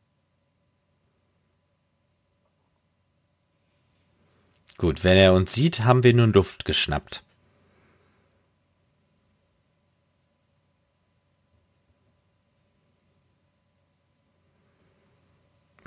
Gut, 4.77 5.03
wenn 5.03 5.15
er 5.15 5.34
uns 5.34 5.53
sieht, 5.53 5.81
haben 5.85 6.03
wir 6.03 6.14
nun 6.14 6.34
Luft 6.34 6.65
geschnappt. 6.65 7.23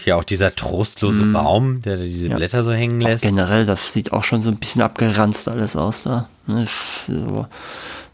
Hier 0.07 0.16
auch 0.16 0.23
dieser 0.23 0.55
trostlose 0.55 1.24
mm. 1.24 1.33
Baum, 1.33 1.83
der 1.83 1.97
diese 1.97 2.28
ja. 2.28 2.37
Blätter 2.37 2.62
so 2.62 2.70
hängen 2.70 3.01
lässt. 3.01 3.24
Auch 3.24 3.28
generell, 3.28 3.66
das 3.66 3.93
sieht 3.93 4.12
auch 4.12 4.23
schon 4.23 4.41
so 4.41 4.51
ein 4.51 4.57
bisschen 4.57 4.81
abgeranzt 4.81 5.49
alles 5.49 5.74
aus 5.74 6.05
da. 6.05 6.28
Ne, 6.47 6.65
so, 7.09 7.49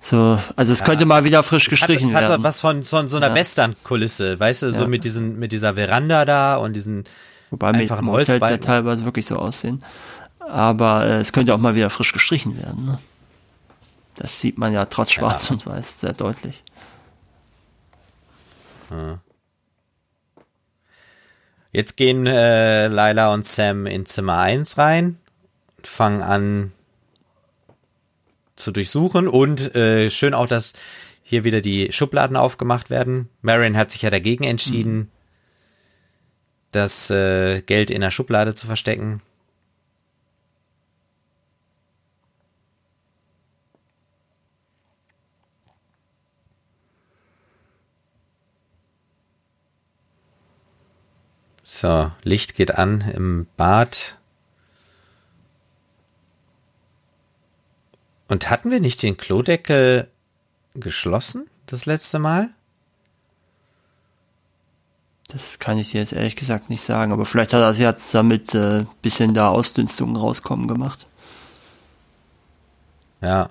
so 0.01 0.39
also 0.57 0.73
es 0.73 0.79
ja. 0.79 0.87
könnte 0.87 1.05
mal 1.05 1.25
wieder 1.25 1.43
frisch 1.43 1.69
gestrichen 1.69 2.09
es 2.09 2.15
hat, 2.15 2.23
es 2.23 2.31
werden. 2.31 2.45
hat 2.45 2.49
was 2.49 2.61
von, 2.63 2.83
von 2.83 3.11
so 3.11 3.19
einer 3.19 3.29
ja. 3.29 3.35
Western-Kulisse, 3.35 4.41
weißt 4.41 4.63
du, 4.63 4.71
so 4.71 4.89
mit 4.89 5.05
diesen, 5.05 5.39
mit 5.39 5.53
dieser 5.53 5.75
Veranda 5.75 6.25
da 6.25 6.57
und 6.57 6.73
diesen 6.73 7.05
Wobei 7.51 7.69
einfachen 7.73 8.09
Holzbalken. 8.09 8.49
ja 8.49 8.57
teilweise 8.57 9.05
wirklich 9.05 9.27
so 9.27 9.37
aussehen. 9.37 9.85
Aber 10.39 11.05
äh, 11.05 11.21
es 11.21 11.35
könnte 11.35 11.55
auch 11.55 11.59
mal 11.59 11.75
wieder 11.75 11.91
frisch 11.91 12.15
gestrichen 12.15 12.57
werden. 12.57 12.87
Ne? 12.87 12.99
Das 14.15 14.41
sieht 14.41 14.57
man 14.57 14.73
ja 14.73 14.87
trotz 14.87 15.13
Schwarz 15.13 15.51
ja. 15.51 15.57
und 15.57 15.67
Weiß 15.67 16.01
sehr 16.01 16.15
deutlich. 16.15 16.65
Hm. 18.89 19.19
Jetzt 21.73 21.97
gehen 21.97 22.27
äh, 22.27 22.89
Laila 22.89 23.33
und 23.33 23.47
Sam 23.47 23.87
in 23.87 24.05
Zimmer 24.05 24.39
1 24.39 24.77
rein, 24.77 25.19
fangen 25.83 26.21
an 26.23 26.73
zu 28.57 28.73
durchsuchen 28.73 29.27
und 29.27 29.75
äh, 29.75 30.11
schön 30.11 30.35
auch, 30.35 30.47
dass 30.47 30.75
hier 31.23 31.45
wieder 31.45 31.63
die 31.63 31.91
Schubladen 31.91 32.37
aufgemacht 32.37 32.91
werden. 32.91 33.31
Marion 33.41 33.79
hat 33.79 33.91
sich 33.91 34.03
ja 34.03 34.11
dagegen 34.11 34.45
entschieden, 34.45 34.97
mhm. 34.97 35.09
das 36.73 37.09
äh, 37.09 37.63
Geld 37.63 37.91
in 37.91 38.03
der 38.03 38.11
Schublade 38.11 38.55
zu 38.55 38.67
verstecken. 38.67 39.23
So, 51.83 52.13
Licht 52.23 52.55
geht 52.55 52.77
an 52.79 53.01
im 53.01 53.49
Bad. 53.57 54.17
Und 58.29 58.49
hatten 58.51 58.71
wir 58.71 58.79
nicht 58.79 59.03
den 59.03 59.17
Klodeckel 59.17 60.07
geschlossen 60.75 61.51
das 61.67 61.85
letzte 61.85 62.21
Mal? 62.21 62.51
Das 65.27 65.59
kann 65.59 65.77
ich 65.77 65.91
dir 65.91 66.03
jetzt 66.03 66.13
ehrlich 66.13 66.37
gesagt 66.37 66.71
nicht 66.71 66.83
sagen, 66.83 67.11
aber 67.11 67.25
vielleicht 67.25 67.53
hat 67.53 67.63
er 67.63 67.75
sie 67.75 67.83
jetzt 67.83 68.15
damit 68.15 68.55
äh, 68.55 68.85
bisschen 69.01 69.35
da 69.35 69.49
Ausdünstungen 69.49 70.15
rauskommen 70.15 70.69
gemacht. 70.69 71.09
Ja. 73.21 73.51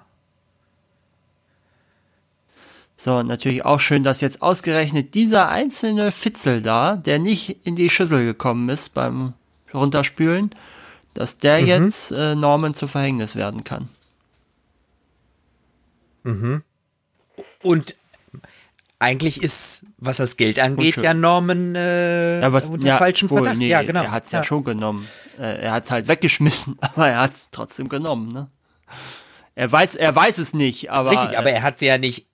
So, 3.04 3.24
natürlich 3.24 3.66
auch 3.66 3.80
schön, 3.80 4.04
dass 4.04 4.22
jetzt 4.22 4.44
ausgerechnet 4.44 5.16
dieser 5.16 5.50
einzelne 5.50 6.12
Fitzel 6.12 6.62
da, 6.62 6.98
der 6.98 7.18
nicht 7.18 7.66
in 7.66 7.76
die 7.76 7.90
Schüssel 7.90 8.24
gekommen 8.24 8.70
ist 8.70 8.94
beim 8.94 9.34
Runterspülen, 9.74 10.52
dass 11.16 11.40
der 11.40 11.62
mhm. 11.62 11.66
jetzt 11.66 12.12
äh, 12.12 12.36
Norman 12.36 12.76
zu 12.76 12.86
Verhängnis 12.86 13.36
werden 13.36 13.64
kann. 13.64 13.90
Mhm. 16.22 16.62
Und 17.64 17.96
eigentlich 19.00 19.42
ist, 19.42 19.84
was 19.98 20.18
das 20.18 20.38
Geld 20.38 20.60
angeht, 20.60 20.98
ja 20.98 21.16
Norman 21.16 21.74
äh, 21.74 22.42
Ja, 22.42 22.54
was, 22.54 22.70
unter 22.70 22.86
ja, 22.86 22.98
falschen 23.00 23.32
wohl, 23.32 23.38
Verdacht. 23.40 23.58
nee, 23.58 23.68
ja, 23.68 23.82
genau. 23.82 24.04
Er 24.04 24.12
hat 24.12 24.26
es 24.26 24.32
ja. 24.32 24.42
ja. 24.42 24.44
schon 24.44 24.64
genommen. 24.64 25.08
Äh, 25.40 25.64
Er 25.64 25.72
hat 25.72 25.86
es 25.86 25.90
halt 25.90 26.08
weggeschmissen, 26.08 26.78
aber 26.82 27.08
er 27.08 27.22
hat 27.22 27.34
es 27.34 27.50
trotzdem 27.50 27.90
genommen. 27.90 28.28
Ne? 28.28 28.52
Er 29.56 29.72
weiß, 29.72 29.96
er 29.96 30.16
weiß 30.16 30.38
es 30.38 30.54
nicht, 30.54 30.92
aber 30.92 31.10
Richtig, 31.10 31.40
aber 31.40 31.50
äh, 31.50 31.54
er 31.54 31.64
hat 31.64 31.80
sie 31.80 31.88
ja 31.88 31.98
nicht, 31.98 32.28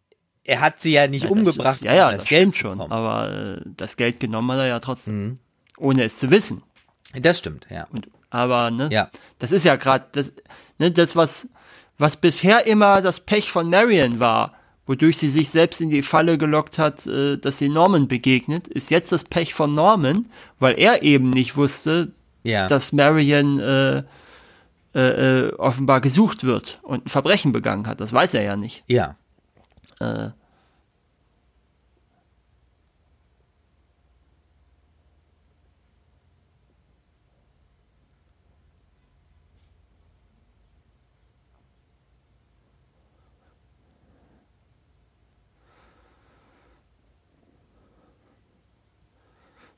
er 0.48 0.62
hat 0.62 0.82
sie 0.82 0.92
ja 0.94 1.08
nicht 1.08 1.26
das 1.26 1.32
umgebracht. 1.32 1.76
Ist, 1.76 1.82
ja, 1.84 1.94
ja, 1.94 2.08
um 2.10 2.14
das, 2.16 2.26
Geld 2.26 2.56
schon. 2.56 2.78
bekommen. 2.78 2.92
Aber 2.92 3.32
äh, 3.32 3.62
das 3.66 3.98
Geld 3.98 4.20
genommen 4.20 4.52
hat 4.52 4.60
er 4.60 4.68
ja 4.68 4.80
trotzdem, 4.80 5.18
Mhm. 5.26 5.40
ohne 5.78 6.04
es 6.04 6.18
zu 6.18 6.32
wissen. 6.32 6.64
Das 7.22 7.38
stimmt, 7.40 7.68
ja. 7.70 7.88
Und, 7.92 8.08
aber 8.30 8.72
ne, 8.72 8.90
Ja. 8.92 9.10
das 9.40 9.52
ist 9.52 9.64
ja 9.64 9.76
gerade 9.76 10.06
das, 10.14 10.32
ne, 10.80 10.92
das 10.92 11.16
was 11.16 11.48
was 12.00 12.18
bisher 12.18 12.68
immer 12.68 13.02
das 13.02 13.20
Pech 13.22 13.50
von 13.52 13.70
Marion 13.72 14.20
war, 14.20 14.54
wodurch 14.86 15.18
sie 15.18 15.30
sich 15.30 15.50
selbst 15.50 15.82
in 15.82 15.90
die 15.90 16.04
Falle 16.04 16.38
gelockt 16.38 16.78
hat, 16.78 17.08
äh, 17.08 17.38
dass 17.38 17.58
sie 17.58 17.70
Norman 17.70 18.08
begegnet, 18.08 18.68
ist 18.68 18.92
jetzt 18.92 19.12
das 19.12 19.24
Pech 19.24 19.54
von 19.56 19.74
Norman, 19.74 20.28
weil 20.60 20.78
er 20.78 21.02
eben 21.04 21.30
nicht 21.32 21.58
wusste, 21.58 22.12
Ja. 22.44 22.68
dass 22.68 22.92
Marion 22.94 23.60
äh, 23.60 24.04
äh, 24.96 25.00
äh, 25.48 25.54
offenbar 25.56 26.00
gesucht 26.02 26.44
wird 26.44 26.80
und 26.84 27.06
ein 27.06 27.10
Verbrechen 27.10 27.52
begangen 27.52 27.88
hat. 27.88 28.00
Das 28.00 28.14
weiß 28.14 28.34
er 28.36 28.44
ja 28.44 28.56
nicht. 28.56 28.84
ja. 28.88 29.16
Äh, 30.00 30.30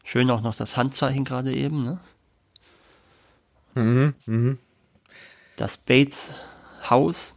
Schön 0.03 0.31
auch 0.31 0.41
noch 0.41 0.55
das 0.55 0.75
Handzeichen 0.75 1.23
gerade 1.23 1.53
eben, 1.53 1.83
ne? 1.83 1.99
Das 5.55 5.77
Bates 5.77 6.31
Haus, 6.89 7.35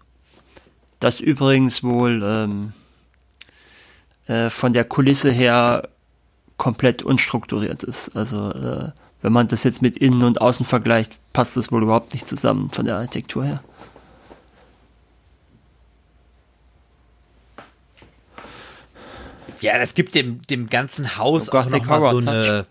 das 1.03 1.19
übrigens 1.19 1.83
wohl 1.83 2.23
ähm, 2.25 2.73
äh, 4.27 4.51
von 4.51 4.73
der 4.73 4.85
Kulisse 4.85 5.33
her 5.33 5.89
komplett 6.57 7.03
unstrukturiert 7.03 7.83
ist. 7.83 8.15
Also 8.17 8.53
äh, 8.53 8.93
wenn 9.21 9.33
man 9.33 9.49
das 9.49 9.65
jetzt 9.65 9.83
mit 9.83 9.97
Innen 9.97 10.23
und 10.23 10.41
Außen 10.41 10.65
vergleicht, 10.65 11.19
passt 11.33 11.57
das 11.57 11.73
wohl 11.73 11.83
überhaupt 11.83 12.15
nicht 12.15 12.27
zusammen 12.27 12.71
von 12.71 12.87
der 12.87 12.97
Architektur 12.97 13.45
her. 13.45 13.63
Ja, 19.61 19.79
das 19.79 19.95
gibt 19.95 20.15
dem, 20.15 20.43
dem 20.43 20.69
ganzen 20.69 21.17
Haus 21.17 21.47
So 21.47 21.53
auch 21.53 21.67
nochmal 21.67 22.01
so 22.01 22.19
eine, 22.19 22.67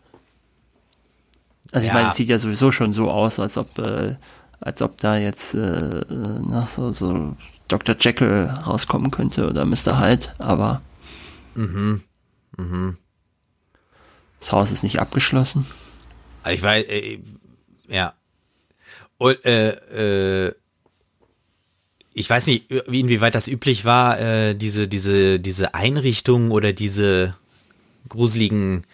Also 1.73 1.85
ich 1.85 1.87
Ja. 1.87 1.93
meine, 1.93 2.09
es 2.09 2.15
sieht 2.15 2.27
ja 2.29 2.37
sowieso 2.39 2.71
schon 2.71 2.91
so 2.93 3.09
aus, 3.09 3.39
als 3.39 3.57
ob, 3.57 3.77
äh, 3.79 4.15
als 4.59 4.81
ob 4.81 4.97
da 4.99 5.17
jetzt 5.17 5.53
äh, 5.53 5.59
äh, 5.99 6.39
nach 6.47 6.67
so, 6.67 6.91
so 6.91 7.35
Dr. 7.71 7.95
Jekyll 7.99 8.45
rauskommen 8.67 9.11
könnte 9.11 9.49
oder 9.49 9.65
Mr. 9.65 9.99
Hyde, 9.99 10.27
aber 10.37 10.81
mhm, 11.55 12.03
mhm. 12.57 12.97
das 14.39 14.51
Haus 14.51 14.71
ist 14.71 14.83
nicht 14.83 14.99
abgeschlossen. 14.99 15.65
Ich 16.49 16.61
weiß, 16.61 16.85
äh, 16.87 17.19
ja. 17.87 18.13
Und, 19.17 19.45
äh, 19.45 20.47
äh, 20.47 20.53
ich 22.13 22.29
weiß 22.29 22.47
nicht, 22.47 22.65
wie- 22.87 22.99
inwieweit 22.99 23.35
das 23.35 23.47
üblich 23.47 23.85
war, 23.85 24.19
äh, 24.19 24.53
diese, 24.55 24.87
diese, 24.87 25.39
diese 25.39 25.73
Einrichtungen 25.73 26.51
oder 26.51 26.73
diese 26.73 27.35
gruseligen 28.09 28.85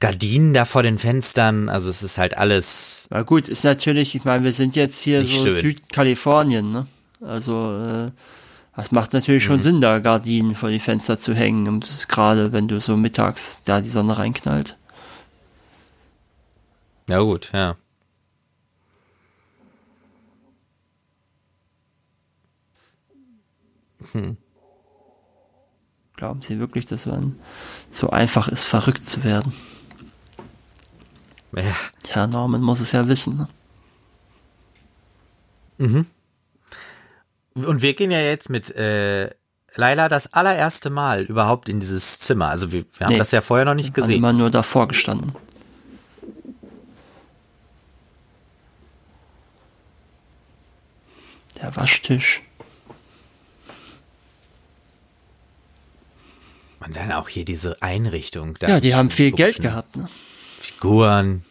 Gardinen 0.00 0.54
da 0.54 0.64
vor 0.64 0.82
den 0.82 0.98
Fenstern. 0.98 1.68
Also 1.68 1.90
es 1.90 2.02
ist 2.02 2.18
halt 2.18 2.36
alles. 2.38 3.06
Na 3.10 3.22
gut, 3.22 3.48
ist 3.48 3.64
natürlich, 3.64 4.14
ich 4.14 4.24
meine, 4.24 4.42
wir 4.44 4.52
sind 4.52 4.74
jetzt 4.74 5.00
hier 5.00 5.24
so 5.24 5.44
schön. 5.44 5.60
Südkalifornien, 5.62 6.70
ne? 6.70 6.86
Also, 7.24 7.78
äh, 7.78 8.10
das 8.76 8.90
macht 8.92 9.12
natürlich 9.12 9.42
Mhm. 9.44 9.46
schon 9.46 9.62
Sinn, 9.62 9.80
da 9.80 9.98
Gardinen 9.98 10.54
vor 10.54 10.70
die 10.70 10.80
Fenster 10.80 11.18
zu 11.18 11.34
hängen, 11.34 11.68
und 11.68 12.06
gerade 12.08 12.52
wenn 12.52 12.68
du 12.68 12.80
so 12.80 12.96
mittags 12.96 13.62
da 13.64 13.80
die 13.80 13.88
Sonne 13.90 14.18
reinknallt. 14.18 14.76
Ja 17.08 17.20
gut, 17.20 17.50
ja. 17.52 17.76
Glauben 26.16 26.42
Sie 26.42 26.58
wirklich, 26.58 26.86
dass 26.86 27.06
man 27.06 27.36
so 27.90 28.10
einfach 28.10 28.48
ist, 28.48 28.64
verrückt 28.64 29.04
zu 29.04 29.24
werden? 29.24 29.52
ja. 31.56 31.74
Tja, 32.02 32.26
Norman 32.26 32.62
muss 32.62 32.80
es 32.80 32.92
ja 32.92 33.06
wissen, 33.08 33.36
ne? 33.36 33.48
Und 37.54 37.82
wir 37.82 37.94
gehen 37.94 38.10
ja 38.10 38.20
jetzt 38.20 38.48
mit 38.50 38.70
äh, 38.74 39.30
Laila 39.74 40.08
das 40.08 40.32
allererste 40.32 40.90
Mal 40.90 41.22
überhaupt 41.22 41.68
in 41.68 41.80
dieses 41.80 42.18
Zimmer. 42.18 42.48
Also 42.48 42.72
wir, 42.72 42.84
wir 42.98 43.06
haben 43.06 43.12
Nee. 43.14 43.18
das 43.18 43.30
ja 43.30 43.40
vorher 43.40 43.64
noch 43.66 43.74
nicht 43.74 43.88
Hat 43.88 43.94
gesehen. 43.94 44.16
immer 44.16 44.32
nur 44.32 44.50
davor 44.50 44.88
gestanden. 44.88 45.32
Der 51.60 51.74
Waschtisch. 51.76 52.42
Und 56.80 56.96
dann 56.96 57.12
auch 57.12 57.28
hier 57.28 57.44
diese 57.44 57.80
Einrichtung. 57.80 58.56
Da 58.58 58.68
Ja, 58.68 58.80
die 58.80 58.94
haben 58.94 59.10
viel 59.10 59.30
Geld 59.32 59.60
gehabt, 59.60 59.96
ne? 59.96 60.08
Figuren. 60.58 61.44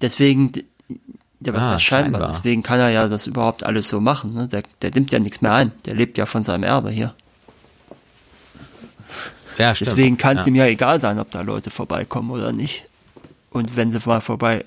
Deswegen, 0.00 0.52
ja, 1.40 1.52
was 1.54 1.62
Ah, 1.62 1.72
heißt 1.74 1.84
scheinbar, 1.84 2.20
scheinbar. 2.20 2.36
deswegen 2.36 2.62
kann 2.62 2.80
er 2.80 2.90
ja 2.90 3.08
das 3.08 3.26
überhaupt 3.26 3.62
alles 3.64 3.88
so 3.88 4.00
machen, 4.00 4.34
ne? 4.34 4.48
Der, 4.48 4.62
der 4.82 4.90
nimmt 4.92 5.12
ja 5.12 5.18
nichts 5.18 5.40
mehr 5.40 5.52
ein. 5.54 5.72
Der 5.84 5.94
lebt 5.94 6.18
ja 6.18 6.26
von 6.26 6.42
seinem 6.44 6.64
Erbe 6.64 6.90
hier. 6.90 7.14
Ja, 9.58 9.74
stimmt. 9.74 9.90
Deswegen 9.90 10.16
kann 10.16 10.36
ja. 10.36 10.40
es 10.42 10.46
ihm 10.46 10.54
ja 10.54 10.66
egal 10.66 11.00
sein, 11.00 11.18
ob 11.18 11.30
da 11.30 11.40
Leute 11.40 11.70
vorbeikommen 11.70 12.30
oder 12.30 12.52
nicht. 12.52 12.88
Und 13.50 13.76
wenn 13.76 13.90
sie 13.90 13.98
mal 14.06 14.20
vorbei. 14.20 14.64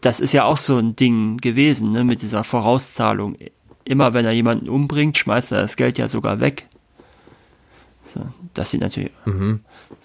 Das 0.00 0.20
ist 0.20 0.32
ja 0.32 0.44
auch 0.44 0.56
so 0.58 0.78
ein 0.78 0.96
Ding 0.96 1.36
gewesen, 1.38 1.92
ne, 1.92 2.04
mit 2.04 2.22
dieser 2.22 2.42
Vorauszahlung. 2.44 3.36
Immer 3.84 4.14
wenn 4.14 4.24
er 4.24 4.32
jemanden 4.32 4.68
umbringt, 4.68 5.18
schmeißt 5.18 5.52
er 5.52 5.60
das 5.60 5.76
Geld 5.76 5.98
ja 5.98 6.08
sogar 6.08 6.40
weg. 6.40 6.66
So, 8.14 8.20
das 8.54 8.70
sieht 8.70 8.80
natürlich. 8.80 9.10
Und 9.26 9.38
Mhm. 9.40 9.60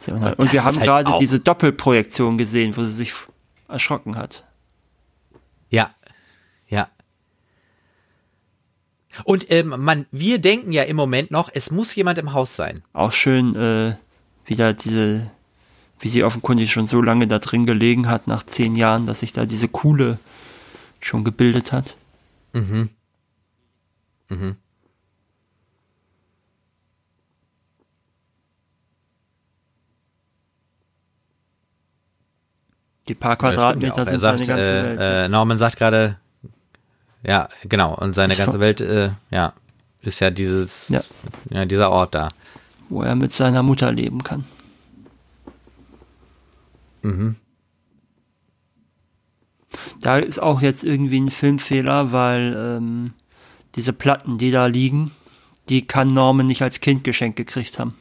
das 0.06 0.52
wir 0.52 0.64
haben 0.66 0.76
halt 0.78 0.86
gerade 0.86 1.14
diese 1.20 1.40
Doppelprojektion 1.40 2.38
gesehen, 2.38 2.76
wo 2.76 2.84
sie 2.84 2.92
sich 2.92 3.14
erschrocken 3.70 4.18
hat. 4.18 4.44
Ja, 5.70 5.94
ja. 6.68 6.90
Und 9.24 9.50
ähm, 9.52 9.74
man, 9.78 10.06
wir 10.12 10.40
denken 10.40 10.72
ja 10.72 10.84
im 10.84 10.96
Moment 10.98 11.32
noch, 11.32 11.50
es 11.54 11.72
muss 11.72 11.96
jemand 11.96 12.18
im 12.18 12.34
Haus 12.34 12.56
sein. 12.56 12.84
Auch 12.94 13.12
schön, 13.12 13.56
äh, 13.56 13.96
wieder 14.46 14.74
diese, 14.74 15.32
wie 16.00 16.10
sie 16.10 16.24
offenkundig 16.24 16.72
schon 16.72 16.88
so 16.88 17.02
lange 17.02 17.28
da 17.28 17.40
drin 17.40 17.66
gelegen 17.66 18.08
hat, 18.08 18.28
nach 18.28 18.44
zehn 18.44 18.76
Jahren, 18.76 19.06
dass 19.06 19.22
sich 19.22 19.34
da 19.34 19.46
diese 19.46 19.68
Kuhle 19.68 20.20
schon 21.00 21.24
gebildet 21.24 21.72
hat. 21.72 21.96
Mhm. 22.54 22.90
Mhm. 24.30 24.58
Die 33.08 33.16
paar 33.16 33.32
ja 33.32 33.36
Quadratmeter 33.38 34.06
sind 34.06 34.20
sagt, 34.20 34.46
seine 34.46 34.48
ganze 34.48 34.64
äh, 34.64 34.84
Welt. 34.98 35.00
äh, 35.00 35.30
Norman 35.30 35.58
sagt 35.58 35.78
gerade, 35.78 36.18
ja, 37.24 37.48
genau, 37.64 37.96
und 37.96 38.14
seine 38.14 38.36
ganze 38.36 38.60
Welt, 38.60 38.82
äh, 38.82 39.12
ja, 39.32 39.54
ist 40.02 40.20
ja 40.20 40.30
dieses, 40.32 40.90
Ja. 40.90 41.02
ja, 41.50 41.66
dieser 41.66 41.92
Ort 41.92 42.16
da. 42.16 42.30
wo 42.90 43.02
er 43.02 43.16
mit 43.16 43.34
seiner 43.34 43.64
Mutter 43.64 43.92
leben 43.92 44.24
kann. 44.24 44.46
Mhm. 47.04 47.36
Da 50.02 50.18
ist 50.18 50.40
auch 50.42 50.62
jetzt 50.62 50.84
irgendwie 50.84 51.20
ein 51.20 51.30
Filmfehler, 51.30 52.12
weil 52.12 52.56
ähm, 52.58 53.14
diese 53.76 53.94
Platten, 53.94 54.38
die 54.38 54.52
da 54.52 54.68
liegen, 54.68 55.12
die 55.70 55.86
kann 55.86 56.14
Norman 56.14 56.46
nicht 56.46 56.62
als 56.62 56.80
Kind 56.80 57.04
geschenkt 57.04 57.38
gekriegt 57.38 57.80
haben. 57.80 57.96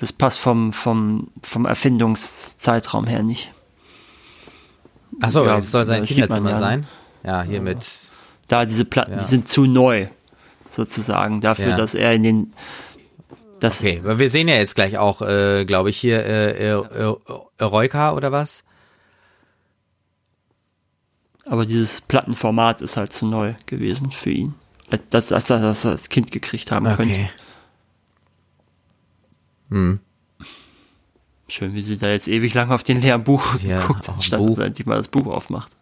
Das 0.00 0.12
passt 0.12 0.38
vom, 0.38 0.72
vom, 0.72 1.28
vom 1.42 1.66
Erfindungszeitraum 1.66 3.06
her 3.06 3.22
nicht. 3.22 3.52
Achso, 5.20 5.44
Ja, 5.44 5.58
es 5.58 5.70
soll 5.70 5.86
sein 5.86 6.00
man 6.00 6.06
Kinderzimmer 6.06 6.58
sein. 6.58 6.86
Ja, 7.24 7.42
hier 7.42 7.60
mit, 7.60 7.78
Da 8.46 8.64
diese 8.64 8.84
Platten, 8.84 9.12
Ja. 9.12 9.18
die 9.18 9.24
sind 9.26 9.48
zu 9.48 9.66
neu, 9.66 10.06
sozusagen, 10.70 11.40
dafür, 11.40 11.70
Ja. 11.70 11.76
dass 11.76 11.94
er 11.94 12.14
in 12.14 12.22
den 12.22 12.52
das, 13.60 13.80
okay, 13.80 14.00
weil 14.04 14.20
wir 14.20 14.30
sehen 14.30 14.46
ja 14.46 14.54
jetzt 14.54 14.76
gleich 14.76 14.98
auch, 14.98 15.20
äh, 15.20 15.64
glaube 15.64 15.90
ich, 15.90 15.98
hier 15.98 16.24
äh, 16.24 16.70
äh, 16.70 16.78
äh, 16.78 17.14
Eroika 17.58 18.12
oder 18.14 18.30
was? 18.32 18.62
aber 21.44 21.64
dieses 21.66 22.02
Plattenformat 22.02 22.82
ist 22.82 22.96
halt 22.98 23.12
zu 23.12 23.26
neu 23.26 23.54
gewesen 23.66 24.10
für 24.10 24.30
ihn. 24.30 24.54
dass, 25.10 25.28
dass 25.28 25.48
er 25.50 25.60
das 25.60 26.08
Kind 26.08 26.30
gekriegt 26.30 26.70
haben 26.70 26.84
könnte. 26.86 27.02
Okay. 27.02 27.30
Hm. 29.70 30.00
Schön, 31.48 31.74
wie 31.74 31.82
sie 31.82 31.96
da 31.96 32.08
jetzt 32.10 32.28
ewig 32.28 32.52
lang 32.54 32.70
auf 32.70 32.82
den 32.82 33.00
leeren 33.00 33.24
Buch 33.24 33.58
Ja, 33.62 33.80
geguckt 33.80 34.08
hat, 34.08 34.22
statt 34.22 34.40
dass 34.40 34.58
endlich 34.58 34.86
mal 34.86 34.96
das 34.96 35.08
Buch 35.08 35.26
aufmacht. 35.26 35.76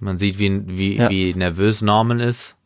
Man 0.00 0.18
sieht, 0.18 0.38
wie, 0.38 0.62
wie, 0.68 0.96
Ja. 0.96 1.10
wie 1.10 1.34
nervös 1.34 1.82
Norman 1.82 2.20
ist. 2.20 2.56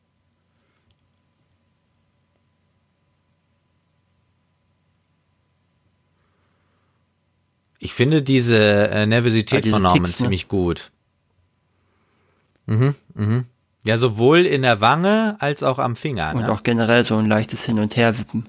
Ich 7.79 7.93
finde 7.95 8.23
diese 8.23 8.91
äh, 8.91 9.07
Nervosität 9.07 9.59
Ah, 9.59 9.61
diese 9.61 9.73
von 9.75 9.83
Norman 9.83 10.05
Ticks, 10.05 10.19
ne? 10.21 10.25
ziemlich 10.25 10.49
gut. 10.49 10.91
Mhm, 12.67 12.95
mhm. 13.15 13.45
Ja, 13.89 13.97
sowohl 13.97 14.41
in 14.45 14.61
der 14.61 14.83
Wange 14.83 15.37
als 15.41 15.63
auch 15.63 15.79
am 15.79 15.97
Finger. 15.97 16.35
Und 16.35 16.43
Ne? 16.43 16.53
auch 16.53 16.63
generell 16.63 17.05
so 17.05 17.17
ein 17.17 17.25
leichtes 17.25 17.65
Hin- 17.65 17.79
und 17.79 17.97
Herwippen. 17.97 18.47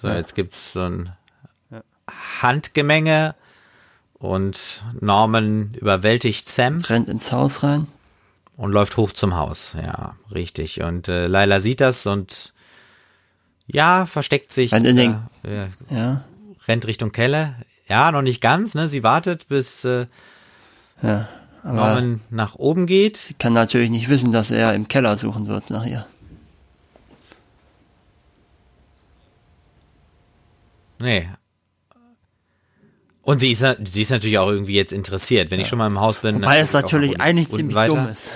So, 0.00 0.08
jetzt 0.08 0.34
gibt's 0.34 0.72
so 0.72 0.80
ein 0.82 1.12
Handgemenge 2.42 3.34
und 4.18 4.84
Norman 5.00 5.72
überwältigt 5.74 6.48
Sam. 6.48 6.80
Rennt 6.80 7.08
ins 7.08 7.32
Haus 7.32 7.62
rein. 7.62 7.86
und 8.56 8.72
läuft 8.72 8.96
hoch 8.96 9.12
zum 9.12 9.34
Haus. 9.36 9.74
Ja, 9.80 10.16
richtig. 10.32 10.80
Und 10.82 11.08
äh, 11.08 11.26
Laila 11.26 11.60
sieht 11.60 11.80
das 11.80 12.06
und 12.06 12.52
ja, 13.66 14.06
versteckt 14.06 14.52
sich, 14.52 14.72
Und 14.72 14.86
in 14.86 14.96
den- 14.96 15.18
äh, 15.44 15.66
Ja, 15.94 16.24
rennt 16.66 16.86
Richtung 16.86 17.12
Keller. 17.12 17.54
Ja, 17.88 18.10
noch 18.12 18.22
nicht 18.22 18.40
ganz, 18.40 18.74
ne? 18.74 18.88
Sie 18.88 19.02
wartet, 19.02 19.48
bis 19.48 19.84
äh, 19.84 20.06
ja. 21.02 21.28
Aber 21.62 21.72
Norman 21.74 22.20
nach 22.30 22.54
oben 22.54 22.86
geht. 22.86 23.34
kann 23.40 23.52
natürlich 23.52 23.90
nicht 23.90 24.08
wissen, 24.08 24.30
dass 24.32 24.50
er 24.52 24.72
im 24.74 24.86
Keller 24.88 25.18
suchen 25.18 25.48
wird 25.48 25.70
nach 25.70 25.84
ihr. 25.84 26.06
Nee. 30.98 31.28
Und 33.26 33.40
sie 33.40 33.50
ist, 33.50 33.64
sie 33.86 34.02
ist 34.02 34.10
natürlich 34.10 34.38
auch 34.38 34.48
irgendwie 34.48 34.74
jetzt 34.76 34.92
interessiert. 34.92 35.50
Wenn 35.50 35.58
ich 35.58 35.66
schon 35.66 35.78
mal 35.78 35.88
im 35.88 35.98
Haus 35.98 36.18
bin. 36.18 36.40
Weil 36.42 36.62
es 36.62 36.72
natürlich 36.72 37.20
eigentlich 37.20 37.50
ziemlich 37.50 37.74
weiter. 37.74 37.96
dumm 37.96 38.06
ist. 38.08 38.30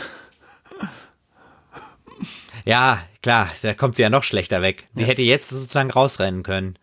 Ja, 2.65 3.01
klar, 3.23 3.49
da 3.63 3.73
kommt 3.73 3.95
sie 3.95 4.03
ja 4.03 4.11
noch 4.11 4.25
schlechter 4.25 4.63
weg. 4.63 4.89
Sie 4.95 5.05
hätte 5.05 5.23
jetzt 5.23 5.51
sozusagen 5.51 5.93
rausrennen 5.93 6.43
können. 6.43 6.77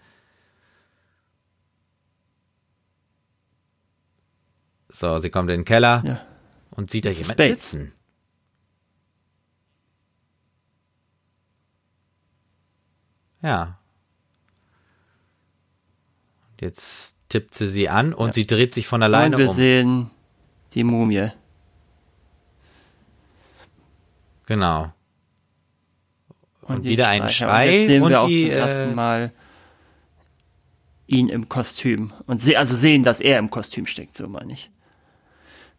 So, 4.90 5.20
sie 5.20 5.30
kommt 5.30 5.50
in 5.52 5.60
den 5.60 5.66
Keller 5.66 6.02
Ja. 6.06 6.26
und 6.72 6.90
sieht 6.90 7.04
da 7.04 7.10
Das 7.10 7.18
ist 7.18 7.24
jemand 7.26 7.38
Bates. 7.40 7.72
sitzen. 7.72 7.94
Ja. 13.42 13.78
Und 16.52 16.62
jetzt 16.62 17.17
tippt 17.30 17.56
sie 17.56 17.68
sie 17.68 17.90
an 17.90 18.14
und 18.14 18.34
sie 18.34 18.48
dreht 18.48 18.74
sich 18.74 18.88
von 18.88 19.04
alleine 19.04 19.36
Und 19.36 19.42
wir 19.42 19.50
um. 19.50 19.56
sehen 19.56 20.10
die 20.74 20.84
Mumie. 20.84 21.30
Genau. 24.46 24.94
Und 26.62 26.86
die 26.86 26.90
wieder 26.90 27.08
ein. 27.10 27.30
Schrei 27.30 27.68
Und 27.68 27.74
jetzt 27.74 27.88
sehen 27.88 28.04
und 28.04 28.10
wir 28.10 28.22
auch 28.22 28.28
die, 28.28 28.46
zum 28.46 28.54
ersten 28.54 28.92
äh, 28.92 28.96
Mal 28.96 29.32
ihn 31.08 31.30
im 31.30 31.48
Kostüm. 31.50 32.14
Und 32.26 32.42
se 32.42 32.58
also 32.58 32.76
sehen, 32.76 33.04
dass 33.04 33.22
er 33.22 33.40
im 33.40 33.50
Kostüm 33.50 33.88
steckt, 33.88 34.16
so 34.16 34.28
meine 34.28 34.54
ich. 34.54 34.70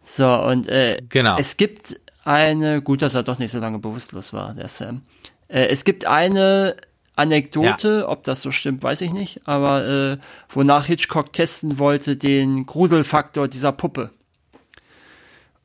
So, 0.04 0.26
und 0.42 0.68
äh, 0.68 0.98
Genau. 1.08 1.36
es 1.38 1.56
gibt 1.58 2.00
eine, 2.24 2.80
gut, 2.80 3.02
dass 3.02 3.14
er 3.14 3.22
doch 3.22 3.38
nicht 3.38 3.50
so 3.50 3.58
lange 3.58 3.78
bewusstlos 3.78 4.32
war, 4.32 4.54
der 4.54 4.68
Sam. 4.68 5.02
Äh, 5.48 5.66
es 5.66 5.84
gibt 5.84 6.06
eine 6.06 6.74
Anekdote, 7.18 8.06
ob 8.08 8.24
das 8.24 8.42
so 8.42 8.50
stimmt, 8.50 8.82
weiß 8.82 9.00
ich 9.02 9.12
nicht, 9.12 9.40
aber 9.46 9.86
äh, 9.86 10.16
wonach 10.50 10.86
Hitchcock 10.86 11.32
testen 11.32 11.78
wollte, 11.78 12.16
den 12.16 12.64
Gruselfaktor 12.66 13.48
dieser 13.48 13.72
Puppe. 13.72 14.10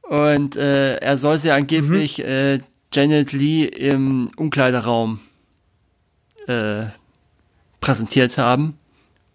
Und 0.02 0.56
äh, 0.58 0.96
er 0.98 1.18
soll 1.18 1.38
sie 1.40 1.52
angeblich 1.52 2.18
Mhm. 2.20 2.26
äh, 2.26 2.60
Janet 2.94 3.32
Lee 3.32 3.64
im 3.66 4.30
Umkleideraum 4.36 5.20
äh, 6.48 6.86
präsentiert 7.80 8.38
haben. 8.38 8.78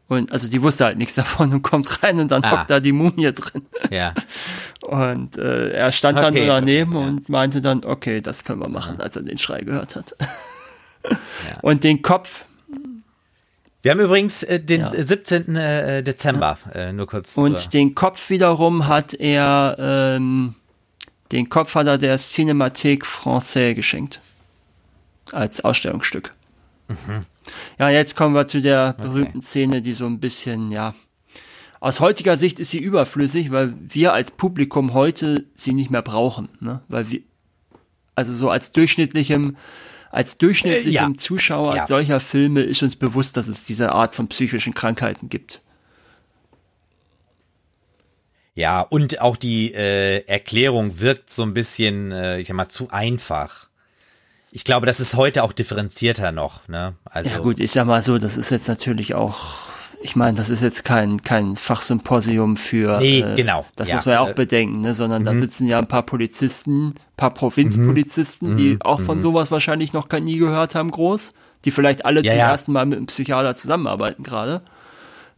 Und 0.08 0.32
also 0.32 0.48
die 0.48 0.62
wusste 0.62 0.84
halt 0.86 0.98
nichts 0.98 1.14
davon 1.16 1.52
und 1.52 1.62
kommt 1.62 2.02
rein 2.02 2.18
und 2.18 2.30
dann 2.30 2.44
Ah. 2.44 2.50
hockt 2.60 2.70
da 2.70 2.80
die 2.80 2.92
Mumie 2.92 3.32
drin. 3.32 3.62
Ja. 3.90 4.14
Und 4.82 5.36
äh, 5.36 5.70
er 5.70 5.92
stand 5.92 6.16
dann 6.16 6.32
Okay, 6.32 6.46
nur 6.46 6.54
daneben 6.54 6.92
ja. 6.92 6.98
und 7.00 7.28
meinte 7.28 7.60
dann, 7.60 7.84
okay, 7.84 8.22
das 8.22 8.44
können 8.44 8.62
wir 8.62 8.70
machen, 8.70 9.00
als 9.02 9.16
er 9.16 9.22
den 9.22 9.36
Schrei 9.36 9.60
gehört 9.60 9.96
hat. 9.96 10.16
Und 11.62 11.84
den 11.84 12.02
Kopf 12.02 12.44
Wir 13.82 13.92
haben 13.92 14.00
übrigens 14.00 14.42
äh, 14.42 14.58
den 14.60 14.80
Ja. 14.82 14.92
äh, 14.92 15.04
17. 15.04 15.56
Äh, 15.56 16.02
Dezember, 16.02 16.58
äh, 16.74 16.92
nur 16.92 17.06
kurz. 17.06 17.36
und 17.36 17.58
zur- 17.58 17.70
den 17.70 17.94
Kopf 17.94 18.28
wiederum 18.30 18.86
hat 18.88 19.14
er, 19.14 19.76
ähm, 19.78 20.54
den 21.32 21.48
Kopf 21.48 21.74
hat 21.74 21.86
er 21.86 21.96
der 21.98 22.18
Cinémathèque 22.18 23.04
Française 23.04 23.74
geschenkt. 23.74 24.20
Als 25.32 25.62
Ausstellungsstück. 25.62 26.32
Mhm. 26.88 27.24
Ja, 27.78 27.90
jetzt 27.90 28.16
kommen 28.16 28.34
wir 28.34 28.46
zu 28.46 28.60
der 28.60 28.94
berühmten 28.94 29.42
Szene, 29.42 29.80
die 29.82 29.94
so 29.94 30.06
ein 30.06 30.20
bisschen, 30.20 30.70
ja, 30.70 30.94
aus 31.80 32.00
heutiger 32.00 32.36
Sicht 32.36 32.58
ist 32.60 32.70
sie 32.72 32.78
überflüssig, 32.78 33.50
weil 33.52 33.74
wir 33.78 34.12
als 34.12 34.32
Publikum 34.32 34.92
heute 34.94 35.44
sie 35.54 35.72
nicht 35.74 35.90
mehr 35.90 36.02
brauchen, 36.02 36.48
ne? 36.60 36.80
Weil 36.88 37.10
wir, 37.10 37.20
also 38.16 38.34
so 38.34 38.50
als 38.50 38.72
durchschnittlichem, 38.72 39.56
als 40.10 40.38
durchschnittlichem 40.38 41.12
Äh, 41.12 41.14
ja. 41.14 41.18
Zuschauer 41.18 41.76
Ja. 41.76 41.86
solcher 41.86 42.20
Filme 42.20 42.62
ist 42.62 42.82
uns 42.82 42.96
bewusst, 42.96 43.36
dass 43.36 43.48
es 43.48 43.64
diese 43.64 43.92
Art 43.92 44.14
von 44.14 44.28
psychischen 44.28 44.74
Krankheiten 44.74 45.28
gibt. 45.28 45.60
Ja, 48.54 48.80
und 48.80 49.20
auch 49.20 49.36
die 49.36 49.72
äh, 49.72 50.24
Erklärung 50.26 50.98
wirkt 50.98 51.30
so 51.30 51.44
ein 51.44 51.54
bisschen, 51.54 52.10
äh, 52.10 52.40
ich 52.40 52.48
sag 52.48 52.56
mal, 52.56 52.68
zu 52.68 52.88
einfach. 52.90 53.68
Ich 54.50 54.64
glaube, 54.64 54.86
das 54.86 54.98
ist 54.98 55.14
heute 55.14 55.44
auch 55.44 55.52
differenzierter 55.52 56.32
noch, 56.32 56.66
ne? 56.66 56.94
Also, 57.04 57.30
Ja 57.30 57.38
gut, 57.38 57.60
ich 57.60 57.70
sag 57.70 57.86
mal 57.86 58.02
so, 58.02 58.18
das 58.18 58.36
ist 58.36 58.50
jetzt 58.50 58.66
natürlich 58.66 59.14
auch, 59.14 59.67
ich 60.00 60.16
meine, 60.16 60.36
das 60.36 60.48
ist 60.48 60.62
jetzt 60.62 60.84
kein, 60.84 61.22
kein 61.22 61.56
Fachsymposium 61.56 62.56
für, 62.56 62.98
Nee, 63.00 63.20
äh, 63.20 63.34
genau, 63.34 63.66
das 63.76 63.88
ja, 63.88 63.96
muss 63.96 64.06
man 64.06 64.14
ja 64.14 64.20
auch 64.20 64.30
äh, 64.30 64.34
bedenken, 64.34 64.80
ne? 64.80 64.94
sondern 64.94 65.24
da 65.24 65.32
sitzen 65.34 65.66
ja 65.66 65.78
ein 65.78 65.88
paar 65.88 66.04
Polizisten, 66.04 66.88
ein 66.88 66.94
paar 67.16 67.34
Provinzpolizisten, 67.34 68.56
die 68.56 68.78
auch 68.80 69.00
von 69.00 69.20
sowas 69.20 69.50
wahrscheinlich 69.50 69.92
noch 69.92 70.08
nie 70.10 70.38
gehört 70.38 70.74
haben, 70.74 70.90
groß, 70.90 71.32
die 71.64 71.70
vielleicht 71.70 72.06
alle 72.06 72.22
Ja, 72.22 72.30
zum 72.30 72.38
ja. 72.38 72.50
ersten 72.50 72.72
Mal 72.72 72.86
mit 72.86 72.98
einem 72.98 73.06
Psychiater 73.06 73.54
zusammenarbeiten 73.54 74.22
gerade 74.22 74.62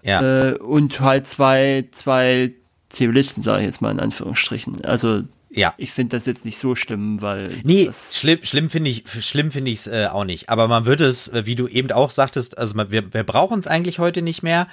ja. 0.03 0.51
äh, 0.51 0.55
und 0.55 1.01
halt 1.01 1.27
zwei, 1.27 1.87
zwei 1.93 2.53
Zivilisten, 2.89 3.43
sage 3.43 3.61
ich 3.61 3.67
jetzt 3.67 3.83
mal 3.83 3.91
in 3.91 4.01
Anführungsstrichen. 4.01 4.85
Also 4.85 5.23
ja. 5.51 5.75
ich 5.77 5.93
finde 5.93 6.17
das 6.17 6.27
jetzt 6.27 6.45
nicht 6.45 6.59
so 6.59 6.75
schlimm, 6.75 7.21
weil 7.21 7.53
Nee, 7.65 7.91
schlimm, 7.93 8.39
schlimm 8.43 8.71
finde 8.71 8.91
ich, 8.91 9.05
schlimm 9.25 9.51
finde 9.51 9.71
ich 9.71 9.81
es 9.81 9.87
äh, 9.87 10.07
auch 10.07 10.25
nicht. 10.25 10.49
Aber 10.49 10.69
man 10.69 10.87
würde 10.87 11.07
es, 11.07 11.29
äh, 11.29 11.47
wie 11.47 11.57
du 11.57 11.69
eben 11.69 11.91
auch 11.93 12.11
sagtest, 12.11 12.59
also 12.59 12.75
man, 12.77 12.91
wir, 12.91 13.13
wir 13.13 13.25
brauchen 13.25 13.61
es 13.61 13.67
eigentlich 13.67 13.99
heute 13.99 14.23
nicht 14.23 14.43
mehr 14.43 14.69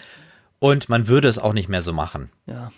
und 0.59 0.89
man 0.89 1.07
würde 1.07 1.27
es 1.27 1.39
auch 1.39 1.53
nicht 1.53 1.69
mehr 1.69 1.81
so 1.81 1.93
machen. 1.93 2.29
ja. 2.45 2.71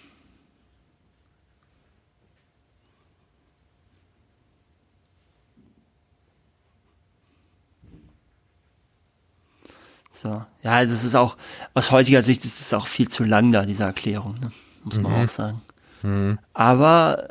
So, 10.11 10.43
ja, 10.63 10.83
das 10.83 11.05
ist 11.05 11.15
auch, 11.15 11.37
aus 11.73 11.91
heutiger 11.91 12.23
Sicht 12.23 12.43
ist 12.43 12.59
es 12.59 12.73
auch 12.73 12.87
viel 12.87 13.07
zu 13.07 13.23
lang 13.23 13.53
da, 13.53 13.65
diese 13.65 13.83
Erklärung, 13.85 14.37
ne? 14.41 14.51
muss 14.83 14.99
man 14.99 15.13
auch 15.13 15.29
sagen. 15.29 15.61
Aber 16.53 17.29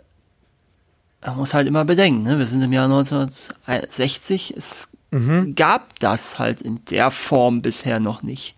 man 1.25 1.37
muss 1.37 1.55
halt 1.55 1.67
immer 1.67 1.85
bedenken, 1.85 2.23
ne? 2.23 2.39
wir 2.39 2.47
sind 2.47 2.63
im 2.63 2.73
Jahr 2.73 2.85
1960, 2.85 4.55
es 4.57 4.89
gab 5.57 5.99
das 6.01 6.39
halt 6.39 6.63
in 6.63 6.85
der 6.87 7.11
Form 7.11 7.63
bisher 7.63 7.99
noch 7.99 8.23
nicht. 8.23 8.57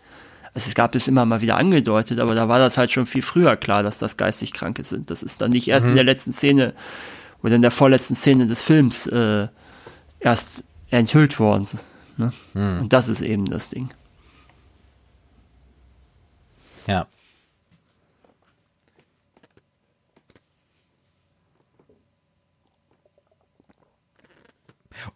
Also 0.52 0.68
es 0.68 0.74
gab 0.74 0.94
es 0.96 1.06
immer 1.06 1.24
mal 1.24 1.40
wieder 1.40 1.56
angedeutet, 1.56 2.18
aber 2.18 2.34
da 2.34 2.48
war 2.48 2.58
das 2.58 2.76
halt 2.76 2.90
schon 2.90 3.06
viel 3.06 3.22
früher 3.22 3.56
klar, 3.56 3.84
dass 3.84 3.98
das 3.98 4.16
geistig 4.16 4.52
Kranke 4.52 4.82
sind. 4.82 5.10
Das 5.10 5.22
ist 5.22 5.40
dann 5.40 5.52
nicht 5.52 5.68
erst 5.68 5.86
in 5.86 5.94
der 5.94 6.04
letzten 6.04 6.32
Szene 6.32 6.74
oder 7.42 7.54
in 7.54 7.62
der 7.62 7.70
vorletzten 7.70 8.16
Szene 8.16 8.46
des 8.46 8.62
Films 8.62 9.06
äh, 9.06 9.46
erst 10.18 10.64
enthüllt 10.90 11.38
worden. 11.38 11.66
Ne? 12.16 12.32
Und 12.80 12.92
das 12.92 13.08
ist 13.08 13.22
eben 13.22 13.46
das 13.46 13.70
Ding. 13.70 13.90
Ja. 16.88 17.06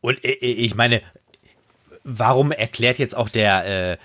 Und 0.01 0.24
äh, 0.24 0.32
äh, 0.32 0.52
ich 0.52 0.74
meine, 0.74 1.02
warum 2.05 2.52
erklärt 2.52 2.98
jetzt 2.98 3.16
auch 3.16 3.28
der 3.28 3.93
äh, 3.93 3.97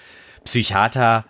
Psychiater, 0.44 1.26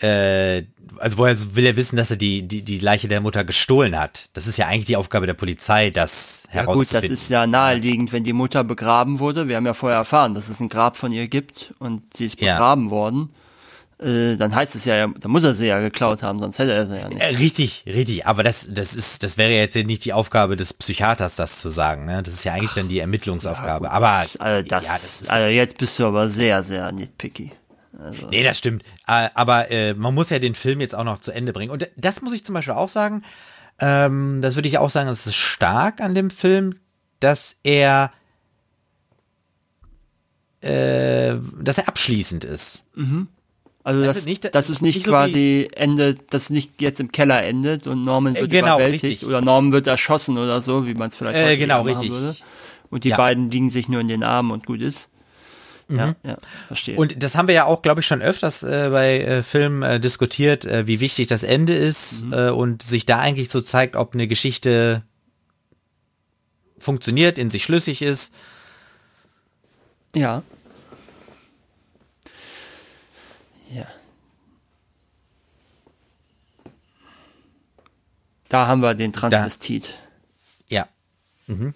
äh, 0.00 0.62
also 0.98 1.18
woher 1.18 1.36
will 1.54 1.66
er 1.66 1.76
wissen, 1.76 1.96
dass 1.96 2.10
er 2.10 2.16
die, 2.16 2.42
die, 2.42 2.62
die 2.62 2.78
Leiche 2.78 3.08
der 3.08 3.20
Mutter 3.20 3.44
gestohlen 3.44 3.98
hat? 3.98 4.28
Das 4.32 4.46
ist 4.46 4.56
ja 4.58 4.66
eigentlich 4.66 4.86
die 4.86 4.96
Aufgabe 4.96 5.26
der 5.26 5.34
Polizei, 5.34 5.90
das 5.90 6.42
ja, 6.46 6.60
herauszufinden. 6.60 6.94
Ja 6.94 7.00
gut, 7.00 7.10
das 7.10 7.22
ist 7.22 7.30
ja 7.30 7.46
naheliegend, 7.46 8.12
wenn 8.12 8.24
die 8.24 8.32
Mutter 8.32 8.64
begraben 8.64 9.18
wurde. 9.18 9.48
Wir 9.48 9.56
haben 9.56 9.66
ja 9.66 9.74
vorher 9.74 9.98
erfahren, 9.98 10.34
dass 10.34 10.48
es 10.48 10.60
ein 10.60 10.68
Grab 10.68 10.96
von 10.96 11.12
ihr 11.12 11.28
gibt 11.28 11.74
und 11.78 12.14
sie 12.14 12.26
ist 12.26 12.38
begraben 12.38 12.86
ja. 12.86 12.90
worden. 12.90 13.32
Äh, 13.98 14.36
dann 14.36 14.54
heißt 14.54 14.74
es 14.74 14.84
ja, 14.84 15.06
da 15.06 15.28
muss 15.28 15.42
er 15.42 15.54
sie 15.54 15.68
ja 15.68 15.80
geklaut 15.80 16.22
haben, 16.22 16.38
sonst 16.38 16.58
hätte 16.58 16.72
er 16.72 16.86
sie 16.86 16.96
ja 16.98 17.08
nicht. 17.08 17.20
Äh, 17.20 17.36
richtig, 17.36 17.84
richtig. 17.86 18.26
Aber 18.26 18.42
das, 18.42 18.66
das 18.68 18.94
ist, 18.94 19.22
das 19.22 19.38
wäre 19.38 19.52
jetzt 19.52 19.74
nicht 19.74 20.04
die 20.04 20.12
Aufgabe 20.12 20.56
des 20.56 20.74
Psychiaters, 20.74 21.36
das 21.36 21.58
zu 21.58 21.70
sagen. 21.70 22.04
Ne? 22.04 22.22
Das 22.22 22.34
ist 22.34 22.44
ja 22.44 22.52
eigentlich 22.52 22.72
Ach, 22.72 22.76
dann 22.76 22.88
die 22.88 22.98
Ermittlungsaufgabe. 22.98 23.86
Ja, 23.86 23.92
aber 23.92 24.10
also 24.10 24.38
das, 24.38 24.68
ja, 24.68 24.92
das 24.92 25.28
also 25.28 25.48
jetzt 25.48 25.78
bist 25.78 25.98
du 25.98 26.06
aber 26.06 26.28
sehr, 26.28 26.62
sehr 26.62 26.92
nitpicky. 26.92 27.52
Also. 27.98 28.26
Nee, 28.28 28.44
das 28.44 28.58
stimmt. 28.58 28.82
Äh, 29.06 29.30
aber 29.32 29.70
äh, 29.70 29.94
man 29.94 30.14
muss 30.14 30.28
ja 30.28 30.38
den 30.38 30.54
Film 30.54 30.82
jetzt 30.82 30.94
auch 30.94 31.04
noch 31.04 31.20
zu 31.20 31.32
Ende 31.32 31.54
bringen. 31.54 31.70
Und 31.70 31.88
das 31.96 32.20
muss 32.20 32.34
ich 32.34 32.44
zum 32.44 32.54
Beispiel 32.54 32.74
auch 32.74 32.90
sagen. 32.90 33.22
Ähm, 33.78 34.42
das 34.42 34.56
würde 34.56 34.68
ich 34.68 34.76
auch 34.76 34.90
sagen, 34.90 35.08
das 35.08 35.26
ist 35.26 35.36
stark 35.36 36.02
an 36.02 36.14
dem 36.14 36.28
Film, 36.28 36.74
dass 37.20 37.56
er, 37.62 38.12
dass 40.60 41.78
er 41.78 41.86
abschließend 41.86 42.44
ist. 42.44 42.82
Mhm. 42.94 43.28
Also, 43.86 44.02
das, 44.02 44.16
also 44.16 44.28
nicht, 44.28 44.52
dass 44.52 44.68
es 44.68 44.82
nicht, 44.82 44.96
nicht 44.96 45.06
quasi 45.06 45.68
so 45.70 45.80
endet, 45.80 46.34
dass 46.34 46.42
es 46.42 46.50
nicht 46.50 46.82
jetzt 46.82 46.98
im 46.98 47.12
Keller 47.12 47.44
endet 47.44 47.86
und 47.86 48.02
Norman 48.02 48.34
wird 48.34 48.46
äh, 48.46 48.48
genau, 48.48 48.78
überwältigt 48.78 49.04
richtig. 49.04 49.28
oder 49.28 49.40
Norman 49.42 49.70
wird 49.70 49.86
erschossen 49.86 50.38
oder 50.38 50.60
so, 50.60 50.88
wie 50.88 50.94
man 50.94 51.06
es 51.06 51.14
vielleicht 51.14 51.38
äh, 51.38 51.56
genau, 51.56 51.82
richtig. 51.82 52.10
würde. 52.10 52.34
Und 52.90 53.04
die 53.04 53.10
ja. 53.10 53.16
beiden 53.16 53.48
liegen 53.48 53.70
sich 53.70 53.88
nur 53.88 54.00
in 54.00 54.08
den 54.08 54.24
Armen 54.24 54.50
und 54.50 54.66
gut 54.66 54.80
ist. 54.80 55.08
Mhm. 55.86 55.98
Ja, 55.98 56.16
ja, 56.24 56.36
verstehe. 56.66 56.96
Und 56.96 57.22
das 57.22 57.36
haben 57.36 57.46
wir 57.46 57.54
ja 57.54 57.66
auch, 57.66 57.80
glaube 57.80 58.00
ich, 58.00 58.08
schon 58.08 58.22
öfters 58.22 58.64
äh, 58.64 58.88
bei 58.90 59.20
äh, 59.20 59.42
Filmen 59.44 59.84
äh, 59.84 60.00
diskutiert, 60.00 60.64
äh, 60.64 60.88
wie 60.88 60.98
wichtig 60.98 61.28
das 61.28 61.44
Ende 61.44 61.74
ist 61.74 62.24
mhm. 62.24 62.32
äh, 62.32 62.50
und 62.50 62.82
sich 62.82 63.06
da 63.06 63.20
eigentlich 63.20 63.50
so 63.50 63.60
zeigt, 63.60 63.94
ob 63.94 64.14
eine 64.14 64.26
Geschichte 64.26 65.04
funktioniert, 66.80 67.38
in 67.38 67.50
sich 67.50 67.62
schlüssig 67.62 68.02
ist. 68.02 68.32
Ja. 70.12 70.42
Da 78.48 78.66
haben 78.66 78.82
wir 78.82 78.94
den 78.94 79.12
Transvestit. 79.12 79.94
Da, 80.68 80.76
ja. 80.76 80.88
Mhm. 81.46 81.74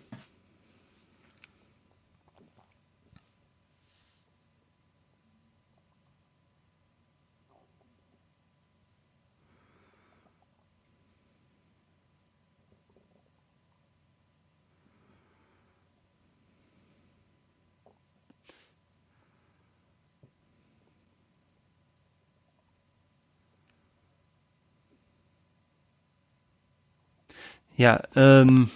Ja, 27.80 28.02
ähm, 28.14 28.68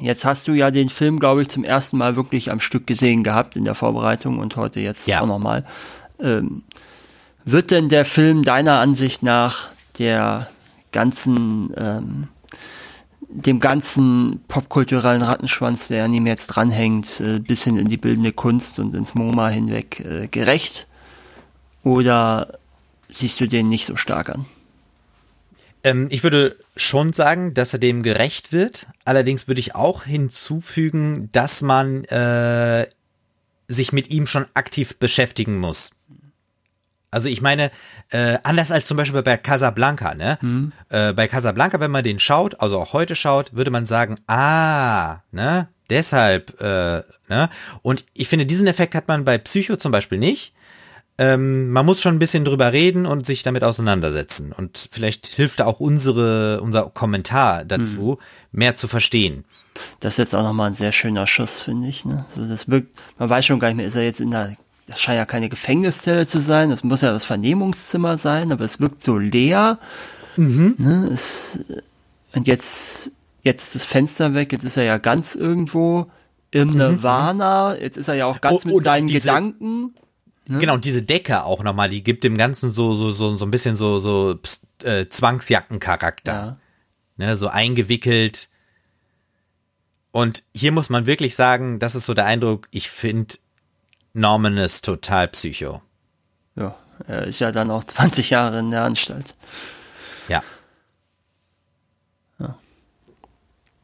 jetzt 0.00 0.24
hast 0.24 0.48
du 0.48 0.52
ja 0.52 0.72
den 0.72 0.88
Film, 0.88 1.20
glaube 1.20 1.42
ich, 1.42 1.50
zum 1.50 1.62
ersten 1.62 1.96
Mal 1.98 2.16
wirklich 2.16 2.50
am 2.50 2.58
Stück 2.58 2.84
gesehen 2.84 3.22
gehabt 3.22 3.54
in 3.54 3.62
der 3.62 3.76
Vorbereitung 3.76 4.40
und 4.40 4.56
heute 4.56 4.80
jetzt 4.80 5.06
ja. 5.06 5.20
auch 5.20 5.26
nochmal. 5.26 5.64
Ähm, 6.18 6.64
wird 7.44 7.70
denn 7.70 7.88
der 7.88 8.04
Film 8.04 8.42
deiner 8.42 8.80
Ansicht 8.80 9.22
nach 9.22 9.68
der 10.00 10.48
ganzen, 10.90 11.72
ähm, 11.76 12.26
dem 13.28 13.60
ganzen 13.60 14.42
popkulturellen 14.48 15.22
Rattenschwanz, 15.22 15.86
der 15.86 16.04
an 16.04 16.12
ihm 16.12 16.26
jetzt 16.26 16.48
dranhängt, 16.48 17.20
äh, 17.20 17.38
bis 17.38 17.62
hin 17.62 17.78
in 17.78 17.86
die 17.86 17.98
bildende 17.98 18.32
Kunst 18.32 18.80
und 18.80 18.96
ins 18.96 19.14
MoMA 19.14 19.46
hinweg 19.46 20.00
äh, 20.00 20.26
gerecht? 20.26 20.88
Oder 21.84 22.58
siehst 23.08 23.38
du 23.38 23.46
den 23.46 23.68
nicht 23.68 23.86
so 23.86 23.94
stark 23.94 24.30
an? 24.30 24.46
Ähm, 25.88 26.08
ich 26.10 26.22
würde 26.22 26.56
schon 26.76 27.12
sagen, 27.12 27.54
dass 27.54 27.72
er 27.72 27.78
dem 27.78 28.02
gerecht 28.02 28.52
wird. 28.52 28.86
Allerdings 29.04 29.48
würde 29.48 29.60
ich 29.60 29.74
auch 29.74 30.04
hinzufügen, 30.04 31.30
dass 31.32 31.62
man 31.62 32.04
äh, 32.04 32.86
sich 33.68 33.92
mit 33.92 34.10
ihm 34.10 34.26
schon 34.26 34.46
aktiv 34.54 34.96
beschäftigen 34.98 35.58
muss. 35.58 35.92
Also 37.10 37.30
ich 37.30 37.40
meine, 37.40 37.70
äh, 38.10 38.36
anders 38.42 38.70
als 38.70 38.86
zum 38.86 38.98
Beispiel 38.98 39.22
bei 39.22 39.38
Casablanca, 39.38 40.14
ne? 40.14 40.38
Mhm. 40.42 40.72
Äh, 40.90 41.14
bei 41.14 41.26
Casablanca, 41.26 41.80
wenn 41.80 41.90
man 41.90 42.04
den 42.04 42.20
schaut, 42.20 42.60
also 42.60 42.78
auch 42.78 42.92
heute 42.92 43.16
schaut, 43.16 43.54
würde 43.54 43.70
man 43.70 43.86
sagen, 43.86 44.18
ah, 44.26 45.20
ne? 45.32 45.68
Deshalb, 45.88 46.60
äh, 46.60 47.02
ne? 47.28 47.48
Und 47.80 48.04
ich 48.12 48.28
finde, 48.28 48.44
diesen 48.44 48.66
Effekt 48.66 48.94
hat 48.94 49.08
man 49.08 49.24
bei 49.24 49.38
Psycho 49.38 49.76
zum 49.76 49.90
Beispiel 49.90 50.18
nicht 50.18 50.52
ähm, 51.18 51.70
man 51.70 51.84
muss 51.84 52.00
schon 52.00 52.14
ein 52.14 52.20
bisschen 52.20 52.44
drüber 52.44 52.72
reden 52.72 53.04
und 53.04 53.26
sich 53.26 53.42
damit 53.42 53.64
auseinandersetzen. 53.64 54.52
Und 54.56 54.88
vielleicht 54.90 55.26
hilft 55.26 55.58
da 55.60 55.66
auch 55.66 55.80
unsere, 55.80 56.60
unser 56.60 56.84
Kommentar 56.90 57.64
dazu, 57.64 58.18
mhm. 58.52 58.58
mehr 58.58 58.76
zu 58.76 58.86
verstehen. 58.86 59.44
Das 60.00 60.14
ist 60.14 60.18
jetzt 60.18 60.34
auch 60.34 60.44
nochmal 60.44 60.68
ein 60.68 60.74
sehr 60.74 60.92
schöner 60.92 61.26
Schuss, 61.26 61.62
finde 61.62 61.88
ich. 61.88 62.04
Ne? 62.04 62.24
Also 62.30 62.48
das 62.48 62.68
wirkt, 62.68 62.96
man 63.18 63.28
weiß 63.28 63.44
schon 63.44 63.58
gar 63.58 63.68
nicht 63.68 63.76
mehr, 63.76 63.86
ist 63.86 63.96
er 63.96 64.04
jetzt 64.04 64.20
in 64.20 64.30
der, 64.30 64.56
das 64.86 65.00
scheint 65.00 65.18
ja 65.18 65.26
keine 65.26 65.48
Gefängniszelle 65.48 66.26
zu 66.26 66.38
sein, 66.38 66.70
das 66.70 66.84
muss 66.84 67.00
ja 67.00 67.12
das 67.12 67.24
Vernehmungszimmer 67.24 68.16
sein, 68.16 68.52
aber 68.52 68.64
es 68.64 68.80
wirkt 68.80 69.02
so 69.02 69.18
leer. 69.18 69.78
Mhm. 70.36 70.76
Ne? 70.78 71.10
Es, 71.12 71.64
und 72.32 72.46
jetzt, 72.46 73.10
jetzt 73.42 73.62
ist 73.64 73.74
das 73.74 73.84
Fenster 73.86 74.34
weg, 74.34 74.52
jetzt 74.52 74.64
ist 74.64 74.76
er 74.76 74.84
ja 74.84 74.98
ganz 74.98 75.34
irgendwo 75.34 76.06
im 76.52 76.68
mhm. 76.68 76.76
Nirvana, 76.76 77.76
jetzt 77.76 77.98
ist 77.98 78.08
er 78.08 78.14
ja 78.14 78.26
auch 78.26 78.40
ganz 78.40 78.64
oh, 78.64 78.76
mit 78.76 78.84
seinen 78.84 79.08
diese, 79.08 79.20
Gedanken. 79.20 79.94
Ne? 80.48 80.58
Genau, 80.58 80.74
und 80.74 80.84
diese 80.86 81.02
Decke 81.02 81.44
auch 81.44 81.62
nochmal, 81.62 81.90
die 81.90 82.02
gibt 82.02 82.24
dem 82.24 82.38
Ganzen 82.38 82.70
so, 82.70 82.94
so, 82.94 83.10
so, 83.10 83.36
so 83.36 83.44
ein 83.44 83.50
bisschen 83.50 83.76
so, 83.76 84.00
so 84.00 84.38
äh, 84.82 85.06
Zwangsjackencharakter. 85.06 86.32
Ja. 86.32 86.56
Ne, 87.18 87.36
so 87.36 87.48
eingewickelt. 87.48 88.48
Und 90.10 90.44
hier 90.54 90.72
muss 90.72 90.88
man 90.88 91.04
wirklich 91.04 91.34
sagen, 91.34 91.78
das 91.78 91.94
ist 91.94 92.06
so 92.06 92.14
der 92.14 92.24
Eindruck, 92.24 92.68
ich 92.70 92.88
finde 92.88 93.34
Norman 94.14 94.56
ist 94.56 94.84
total 94.84 95.28
psycho. 95.28 95.82
Ja, 96.56 96.74
er 97.06 97.24
ist 97.24 97.40
ja 97.40 97.52
dann 97.52 97.70
auch 97.70 97.84
20 97.84 98.30
Jahre 98.30 98.58
in 98.58 98.70
der 98.70 98.84
Anstalt. 98.84 99.34
Ja. 100.28 100.42
ja. 102.38 102.56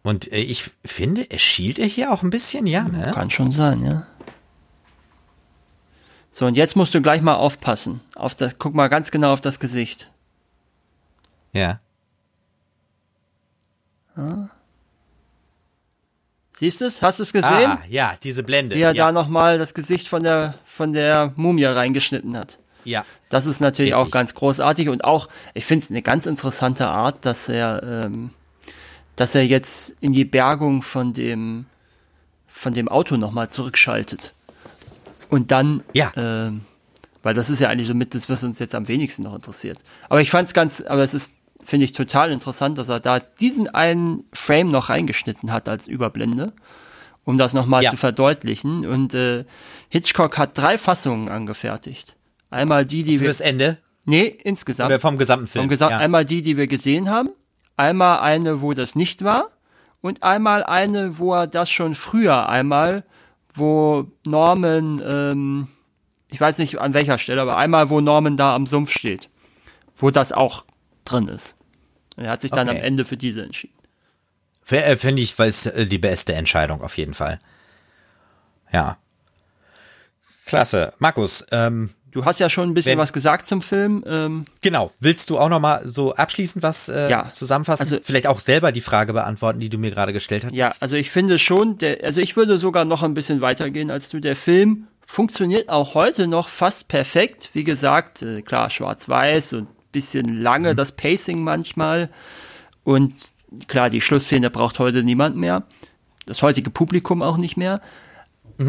Und 0.02 0.32
äh, 0.32 0.38
ich 0.38 0.70
finde, 0.84 1.30
er 1.30 1.38
schielt 1.38 1.78
er 1.78 1.86
hier 1.86 2.10
auch 2.10 2.22
ein 2.22 2.30
bisschen, 2.30 2.66
ja, 2.66 2.84
ne? 2.84 3.12
Kann 3.12 3.30
schon 3.30 3.50
sein, 3.50 3.82
ja. 3.82 4.06
So, 6.34 6.46
und 6.46 6.56
jetzt 6.56 6.74
musst 6.74 6.92
du 6.92 7.00
gleich 7.00 7.22
mal 7.22 7.36
aufpassen. 7.36 8.00
Auf 8.16 8.34
das, 8.34 8.56
guck 8.58 8.74
mal 8.74 8.88
ganz 8.88 9.12
genau 9.12 9.32
auf 9.32 9.40
das 9.40 9.60
Gesicht. 9.60 10.10
Ja. 11.52 11.78
ja. 14.16 14.48
Siehst 16.56 16.80
du 16.80 16.86
es? 16.86 17.02
Hast 17.02 17.20
du 17.20 17.22
es 17.22 17.32
gesehen? 17.32 17.50
Ah, 17.50 17.78
ja, 17.88 18.16
diese 18.20 18.42
Blende. 18.42 18.74
Wie 18.74 18.80
er 18.80 18.96
ja. 18.96 19.06
da 19.06 19.12
nochmal 19.12 19.58
das 19.58 19.74
Gesicht 19.74 20.08
von 20.08 20.24
der, 20.24 20.54
von 20.64 20.92
der 20.92 21.32
Mumie 21.36 21.66
reingeschnitten 21.66 22.36
hat. 22.36 22.58
Ja. 22.82 23.06
Das 23.28 23.46
ist 23.46 23.60
natürlich 23.60 23.94
Richtig. 23.94 24.08
auch 24.08 24.10
ganz 24.10 24.34
großartig 24.34 24.88
und 24.88 25.04
auch, 25.04 25.28
ich 25.54 25.64
finde 25.64 25.84
es 25.84 25.90
eine 25.92 26.02
ganz 26.02 26.26
interessante 26.26 26.88
Art, 26.88 27.24
dass 27.24 27.48
er, 27.48 27.80
ähm, 27.84 28.30
dass 29.14 29.36
er 29.36 29.46
jetzt 29.46 29.96
in 30.00 30.12
die 30.12 30.24
Bergung 30.24 30.82
von 30.82 31.12
dem, 31.12 31.66
von 32.48 32.74
dem 32.74 32.88
Auto 32.88 33.16
nochmal 33.16 33.50
zurückschaltet. 33.50 34.33
Und 35.28 35.50
dann, 35.50 35.82
ja. 35.92 36.10
äh, 36.16 36.52
weil 37.22 37.34
das 37.34 37.50
ist 37.50 37.60
ja 37.60 37.68
eigentlich 37.68 37.88
so 37.88 37.94
mit 37.94 38.14
das, 38.14 38.28
was 38.28 38.44
uns 38.44 38.58
jetzt 38.58 38.74
am 38.74 38.88
wenigsten 38.88 39.22
noch 39.22 39.34
interessiert. 39.34 39.78
Aber 40.08 40.20
ich 40.20 40.30
fand 40.30 40.48
es 40.48 40.54
ganz, 40.54 40.82
aber 40.82 41.02
es 41.02 41.14
ist, 41.14 41.34
finde 41.62 41.84
ich, 41.84 41.92
total 41.92 42.30
interessant, 42.30 42.78
dass 42.78 42.88
er 42.88 43.00
da 43.00 43.20
diesen 43.20 43.68
einen 43.68 44.24
Frame 44.32 44.68
noch 44.68 44.90
reingeschnitten 44.90 45.52
hat 45.52 45.68
als 45.68 45.88
Überblende, 45.88 46.52
um 47.24 47.36
das 47.36 47.54
nochmal 47.54 47.82
ja. 47.82 47.90
zu 47.90 47.96
verdeutlichen. 47.96 48.86
Und 48.86 49.14
äh, 49.14 49.44
Hitchcock 49.88 50.36
hat 50.38 50.56
drei 50.56 50.76
Fassungen 50.78 51.28
angefertigt. 51.28 52.16
Einmal 52.50 52.84
die, 52.86 53.02
die 53.02 53.18
Für 53.18 53.22
wir. 53.22 53.28
das 53.28 53.40
Ende? 53.40 53.78
Nee, 54.04 54.26
insgesamt. 54.26 54.90
Oder 54.90 55.00
vom 55.00 55.18
gesamten 55.18 55.46
Film. 55.46 55.62
Vom 55.62 55.68
Gesam 55.70 55.90
ja. 55.90 55.98
Einmal 55.98 56.24
die, 56.24 56.42
die 56.42 56.56
wir 56.56 56.66
gesehen 56.66 57.08
haben. 57.08 57.30
Einmal 57.76 58.20
eine, 58.20 58.60
wo 58.60 58.72
das 58.72 58.94
nicht 58.94 59.24
war. 59.24 59.48
Und 60.00 60.22
einmal 60.22 60.62
eine, 60.62 61.18
wo 61.18 61.32
er 61.32 61.46
das 61.46 61.70
schon 61.70 61.94
früher 61.94 62.48
einmal 62.48 63.04
wo 63.54 64.06
Norman, 64.26 65.00
ähm, 65.04 65.68
ich 66.28 66.40
weiß 66.40 66.58
nicht 66.58 66.78
an 66.78 66.94
welcher 66.94 67.18
Stelle, 67.18 67.40
aber 67.40 67.56
einmal, 67.56 67.90
wo 67.90 68.00
Norman 68.00 68.36
da 68.36 68.54
am 68.54 68.66
Sumpf 68.66 68.90
steht, 68.90 69.28
wo 69.96 70.10
das 70.10 70.32
auch 70.32 70.64
drin 71.04 71.28
ist. 71.28 71.56
Er 72.16 72.30
hat 72.30 72.42
sich 72.42 72.50
dann 72.50 72.68
okay. 72.68 72.78
am 72.78 72.84
Ende 72.84 73.04
für 73.04 73.16
diese 73.16 73.42
entschieden. 73.42 73.74
Äh, 74.68 74.96
finde 74.96 75.22
ich, 75.22 75.38
weil 75.38 75.48
es 75.48 75.66
äh, 75.66 75.86
die 75.86 75.98
beste 75.98 76.34
Entscheidung 76.34 76.82
auf 76.82 76.96
jeden 76.96 77.14
Fall. 77.14 77.40
Ja. 78.72 78.98
Klasse. 80.46 80.92
Markus, 80.98 81.44
ähm, 81.52 81.90
Du 82.14 82.24
hast 82.24 82.38
ja 82.38 82.48
schon 82.48 82.70
ein 82.70 82.74
bisschen 82.74 82.92
Wenn- 82.92 82.98
was 83.00 83.12
gesagt 83.12 83.46
zum 83.48 83.60
Film. 83.60 84.04
Ähm, 84.06 84.44
genau. 84.62 84.92
Willst 85.00 85.30
du 85.30 85.38
auch 85.38 85.48
noch 85.48 85.58
mal 85.58 85.82
so 85.86 86.14
abschließend 86.14 86.62
was 86.62 86.88
äh, 86.88 87.10
Ja. 87.10 87.30
zusammenfassen? 87.32 87.82
Also- 87.82 87.98
Vielleicht 88.02 88.28
auch 88.28 88.38
selber 88.38 88.70
die 88.72 88.80
Frage 88.80 89.12
beantworten, 89.12 89.58
die 89.58 89.68
du 89.68 89.78
mir 89.78 89.90
gerade 89.90 90.12
gestellt 90.12 90.44
hast? 90.44 90.54
ja, 90.54 90.72
also 90.80 90.94
ich 90.94 91.10
finde 91.10 91.38
schon, 91.38 91.76
der, 91.78 92.04
also 92.04 92.20
ich 92.20 92.36
würde 92.36 92.56
sogar 92.56 92.84
noch 92.84 93.02
ein 93.02 93.14
bisschen 93.14 93.40
weitergehen 93.40 93.90
als 93.90 94.08
du. 94.10 94.20
Der 94.20 94.36
Film 94.36 94.86
funktioniert 95.04 95.68
auch 95.68 95.94
heute 95.94 96.28
noch 96.28 96.48
fast 96.48 96.86
perfekt. 96.86 97.50
Wie 97.52 97.64
gesagt, 97.64 98.22
äh, 98.22 98.42
klar, 98.42 98.70
schwarz-weiß 98.70 99.54
und 99.54 99.68
bisschen 99.90 100.40
lange 100.40 100.76
das 100.76 100.92
Pacing 100.92 101.42
manchmal. 101.42 102.10
Und 102.84 103.12
klar, 103.66 103.90
die 103.90 104.00
Schlussszene 104.00 104.50
braucht 104.50 104.78
heute 104.78 105.02
niemand 105.02 105.34
mehr. 105.36 105.64
Das 106.26 106.42
heutige 106.42 106.70
Publikum 106.70 107.22
auch 107.22 107.36
nicht 107.38 107.56
mehr. 107.56 107.80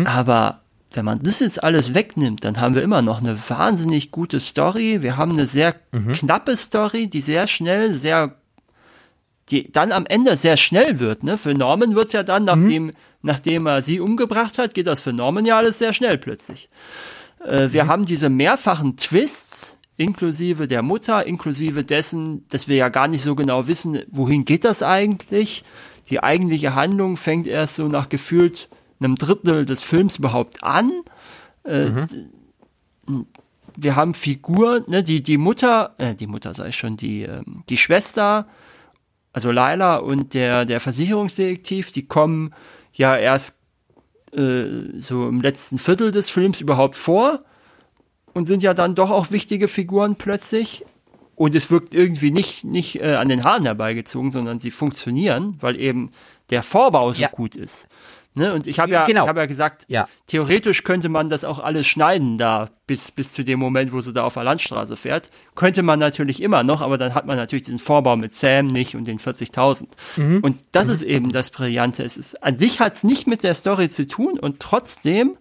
Aber 0.05 0.61
wenn 0.95 1.05
man 1.05 1.21
das 1.21 1.39
jetzt 1.39 1.63
alles 1.63 1.93
wegnimmt, 1.93 2.43
dann 2.43 2.59
haben 2.59 2.75
wir 2.75 2.83
immer 2.83 3.01
noch 3.01 3.19
eine 3.19 3.37
wahnsinnig 3.49 4.11
gute 4.11 4.39
Story. 4.39 5.01
Wir 5.01 5.17
haben 5.17 5.31
eine 5.31 5.47
sehr 5.47 5.73
knappe 6.13 6.57
Story, 6.57 7.07
die 7.07 7.21
sehr 7.21 7.47
schnell, 7.47 7.93
sehr, 7.93 8.35
die 9.49 9.71
dann 9.71 9.91
am 9.91 10.05
Ende 10.05 10.37
sehr 10.37 10.57
schnell 10.57 10.99
wird. 10.99 11.23
Ne? 11.23 11.37
Für 11.37 11.53
Norman 11.53 11.95
wird's 11.95 12.13
ja 12.13 12.23
dann, 12.23 12.45
nachdem, 12.45 12.91
nachdem 13.21 13.65
er 13.67 13.81
sie 13.81 13.99
umgebracht 13.99 14.57
hat, 14.57 14.73
geht 14.73 14.87
das 14.87 15.01
für 15.01 15.13
Norman 15.13 15.45
ja 15.45 15.57
alles 15.57 15.79
sehr 15.79 15.93
schnell 15.93 16.17
plötzlich. 16.17 16.69
Äh, 17.45 17.71
wir 17.71 17.87
haben 17.87 18.05
diese 18.05 18.29
mehrfachen 18.29 18.97
Twists, 18.97 19.77
inklusive 19.97 20.67
der 20.67 20.81
Mutter, 20.81 21.25
inklusive 21.25 21.83
dessen, 21.83 22.45
dass 22.49 22.67
wir 22.67 22.75
ja 22.75 22.89
gar 22.89 23.07
nicht 23.07 23.23
so 23.23 23.35
genau 23.35 23.67
wissen, 23.67 23.99
wohin 24.09 24.45
geht 24.45 24.65
das 24.65 24.83
eigentlich. 24.83 25.63
Die 26.09 26.21
eigentliche 26.21 26.75
Handlung 26.75 27.17
fängt 27.17 27.47
erst 27.47 27.75
so 27.75 27.87
nach 27.87 28.09
gefühlt 28.09 28.69
einem 28.99 29.15
Drittel 29.15 29.65
des 29.65 29.83
Films 29.83 30.17
überhaupt 30.17 30.63
an. 30.63 30.91
Äh, 31.63 31.91
d- 32.05 32.25
Wir 33.77 33.95
haben 33.95 34.13
Figuren, 34.13 34.83
ne, 34.87 35.03
die, 35.03 35.21
die 35.21 35.37
Mutter, 35.37 35.95
äh, 35.97 36.15
die 36.15 36.27
Mutter 36.27 36.53
sei 36.53 36.71
schon, 36.71 36.95
die, 36.95 37.23
ähm, 37.23 37.63
die 37.69 37.77
Schwester, 37.77 38.47
also 39.33 39.51
Laila 39.51 39.97
und 39.97 40.33
der, 40.33 40.63
der 40.65 40.79
Versicherungsdetektiv, 40.79 41.91
die 41.91 42.05
kommen 42.07 42.53
ja 42.93 43.17
erst 43.17 43.57
äh, 44.31 44.63
so 45.01 45.27
im 45.27 45.41
letzten 45.41 45.77
Viertel 45.77 46.11
des 46.11 46.29
Films 46.29 46.61
überhaupt 46.61 46.95
vor 46.95 47.41
und 48.33 48.45
sind 48.45 48.63
ja 48.63 48.73
dann 48.73 48.95
doch 48.95 49.11
auch 49.11 49.31
wichtige 49.31 49.67
Figuren 49.67 50.15
plötzlich. 50.15 50.85
Und 51.35 51.53
es 51.53 51.69
wirkt 51.69 51.93
irgendwie 51.93 52.31
nicht, 52.31 52.63
nicht 52.63 53.01
äh, 53.01 53.15
an 53.15 53.27
den 53.27 53.43
Haaren 53.43 53.65
herbeigezogen, 53.65 54.31
sondern 54.31 54.59
sie 54.59 54.71
funktionieren, 54.71 55.57
weil 55.59 55.77
eben 55.77 56.11
der 56.49 56.63
Vorbau 56.63 57.11
so 57.11 57.21
Ja. 57.21 57.27
gut 57.27 57.57
ist. 57.57 57.87
Ne? 58.35 58.53
Und 58.53 58.67
ich 58.67 58.79
habe 58.79 58.91
ja, 58.91 59.05
Genau. 59.05 59.23
ich 59.23 59.29
hab 59.29 59.37
ja 59.37 59.45
gesagt, 59.45 59.85
Ja. 59.87 60.07
theoretisch 60.27 60.83
könnte 60.83 61.09
man 61.09 61.29
das 61.29 61.43
auch 61.43 61.59
alles 61.59 61.87
schneiden 61.87 62.37
da, 62.37 62.69
bis, 62.85 63.11
bis 63.11 63.31
zu 63.33 63.43
dem 63.43 63.59
Moment, 63.59 63.93
wo 63.93 64.01
sie 64.01 64.13
da 64.13 64.23
auf 64.25 64.33
der 64.35 64.43
Landstraße 64.43 64.97
fährt. 64.97 65.29
Könnte 65.55 65.81
man 65.83 65.99
natürlich 65.99 66.41
immer 66.41 66.61
noch, 66.63 66.81
aber 66.81 66.97
dann 66.97 67.15
hat 67.15 67.25
man 67.25 67.37
natürlich 67.37 67.63
diesen 67.63 67.79
Vorbau 67.79 68.15
mit 68.17 68.33
Sam 68.33 68.67
nicht 68.67 68.95
und 68.95 69.07
den 69.07 69.19
40.000. 69.19 69.87
Und 70.41 70.59
das 70.73 70.89
ist 70.89 71.01
eben 71.01 71.31
das 71.31 71.49
Brillante. 71.49 72.03
Es 72.03 72.17
ist, 72.17 72.43
an 72.43 72.57
sich 72.57 72.79
hat 72.79 72.93
es 72.93 73.03
nicht 73.03 73.25
mit 73.25 73.43
der 73.43 73.55
Story 73.55 73.89
zu 73.89 74.05
tun 74.07 74.37
und 74.39 74.59
trotzdem 74.59 75.37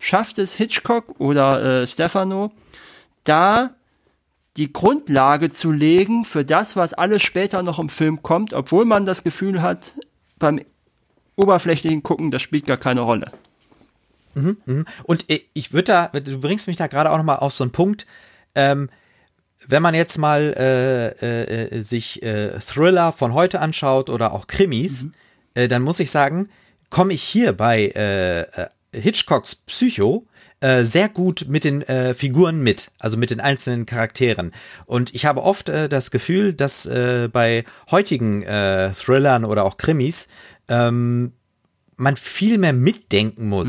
schafft 0.00 0.38
es 0.38 0.54
Hitchcock 0.54 1.20
oder 1.20 1.82
äh, 1.82 1.86
Stefano, 1.86 2.50
da 3.24 3.70
die 4.56 4.72
Grundlage 4.72 5.50
zu 5.50 5.70
legen 5.70 6.24
für 6.24 6.44
das, 6.44 6.74
was 6.76 6.92
alles 6.94 7.22
später 7.22 7.62
noch 7.62 7.78
im 7.78 7.88
Film 7.88 8.22
kommt, 8.22 8.54
obwohl 8.54 8.84
man 8.84 9.06
das 9.06 9.22
Gefühl 9.22 9.62
hat, 9.62 9.92
beim 10.38 10.60
oberflächlichen 11.38 12.02
Gucken, 12.02 12.30
das 12.30 12.42
spielt 12.42 12.66
gar 12.66 12.76
keine 12.76 13.00
Rolle. 13.02 13.30
Und 15.04 15.30
äh, 15.30 15.40
ich 15.54 15.72
würde 15.72 15.84
da, 15.84 16.06
du 16.08 16.40
bringst 16.40 16.66
mich 16.66 16.76
da 16.76 16.86
gerade 16.86 17.10
auch 17.10 17.16
noch 17.16 17.24
mal 17.24 17.36
auf 17.36 17.54
so 17.54 17.64
einen 17.64 17.72
Punkt, 17.72 18.06
ähm, 18.54 18.90
wenn 19.66 19.82
man 19.82 19.94
jetzt 19.94 20.18
mal 20.18 20.54
äh, 20.56 21.08
äh, 21.08 21.78
äh, 21.78 21.82
sich 21.82 22.22
äh, 22.22 22.58
Thriller 22.60 23.12
von 23.12 23.34
heute 23.34 23.60
anschaut 23.60 24.08
oder 24.08 24.32
auch 24.32 24.46
Krimis, 24.46 25.06
äh, 25.54 25.68
dann 25.68 25.82
muss 25.82 26.00
ich 26.00 26.10
sagen, 26.10 26.48
komme 26.90 27.12
ich 27.12 27.22
hier 27.22 27.52
bei 27.52 27.88
äh, 27.88 28.68
Hitchcocks 28.98 29.56
Psycho 29.56 30.26
äh, 30.60 30.84
sehr 30.84 31.08
gut 31.08 31.46
mit 31.48 31.64
den 31.64 31.82
äh, 31.82 32.14
Figuren 32.14 32.62
mit, 32.62 32.90
also 32.98 33.16
mit 33.16 33.30
den 33.30 33.40
einzelnen 33.40 33.86
Charakteren. 33.86 34.52
Und 34.86 35.14
ich 35.14 35.24
habe 35.24 35.42
oft 35.42 35.68
äh, 35.68 35.88
das 35.88 36.10
Gefühl, 36.10 36.52
dass 36.52 36.86
äh, 36.86 37.28
bei 37.32 37.64
heutigen 37.90 38.42
äh, 38.42 38.92
Thrillern 38.92 39.44
oder 39.44 39.64
auch 39.64 39.76
Krimis 39.76 40.28
ähm, 40.68 41.32
man 41.96 42.16
viel 42.16 42.58
mehr 42.58 42.72
mitdenken 42.72 43.48
muss. 43.48 43.68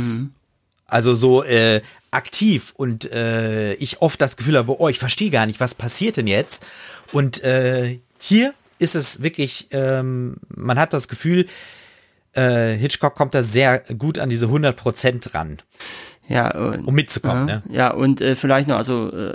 Also 0.85 1.13
so 1.13 1.43
äh, 1.43 1.81
aktiv 2.11 2.73
und 2.75 3.11
äh, 3.11 3.73
ich 3.75 4.01
oft 4.01 4.19
das 4.19 4.37
Gefühl 4.37 4.57
habe, 4.57 4.79
oh, 4.79 4.87
ich 4.87 4.99
verstehe 4.99 5.29
gar 5.29 5.45
nicht, 5.45 5.59
was 5.59 5.75
passiert 5.75 6.17
denn 6.17 6.27
jetzt? 6.27 6.65
Und 7.11 7.43
äh, 7.43 7.99
hier 8.17 8.53
ist 8.79 8.95
es 8.95 9.21
wirklich, 9.21 9.67
ähm, 9.71 10.37
man 10.49 10.79
hat 10.79 10.93
das 10.93 11.07
Gefühl, 11.07 11.47
äh, 12.33 12.73
Hitchcock 12.73 13.15
kommt 13.15 13.33
da 13.33 13.43
sehr 13.43 13.79
gut 13.97 14.17
an 14.17 14.29
diese 14.29 14.47
100% 14.47 15.33
ran, 15.33 15.61
Ja, 16.29 16.55
und, 16.55 16.85
um 16.87 16.93
mitzukommen. 16.95 17.47
ja, 17.49 17.55
Ne? 17.55 17.63
ja 17.69 17.91
und 17.91 18.21
äh, 18.21 18.35
vielleicht 18.35 18.67
noch, 18.69 18.77
also 18.77 19.11
äh, 19.11 19.33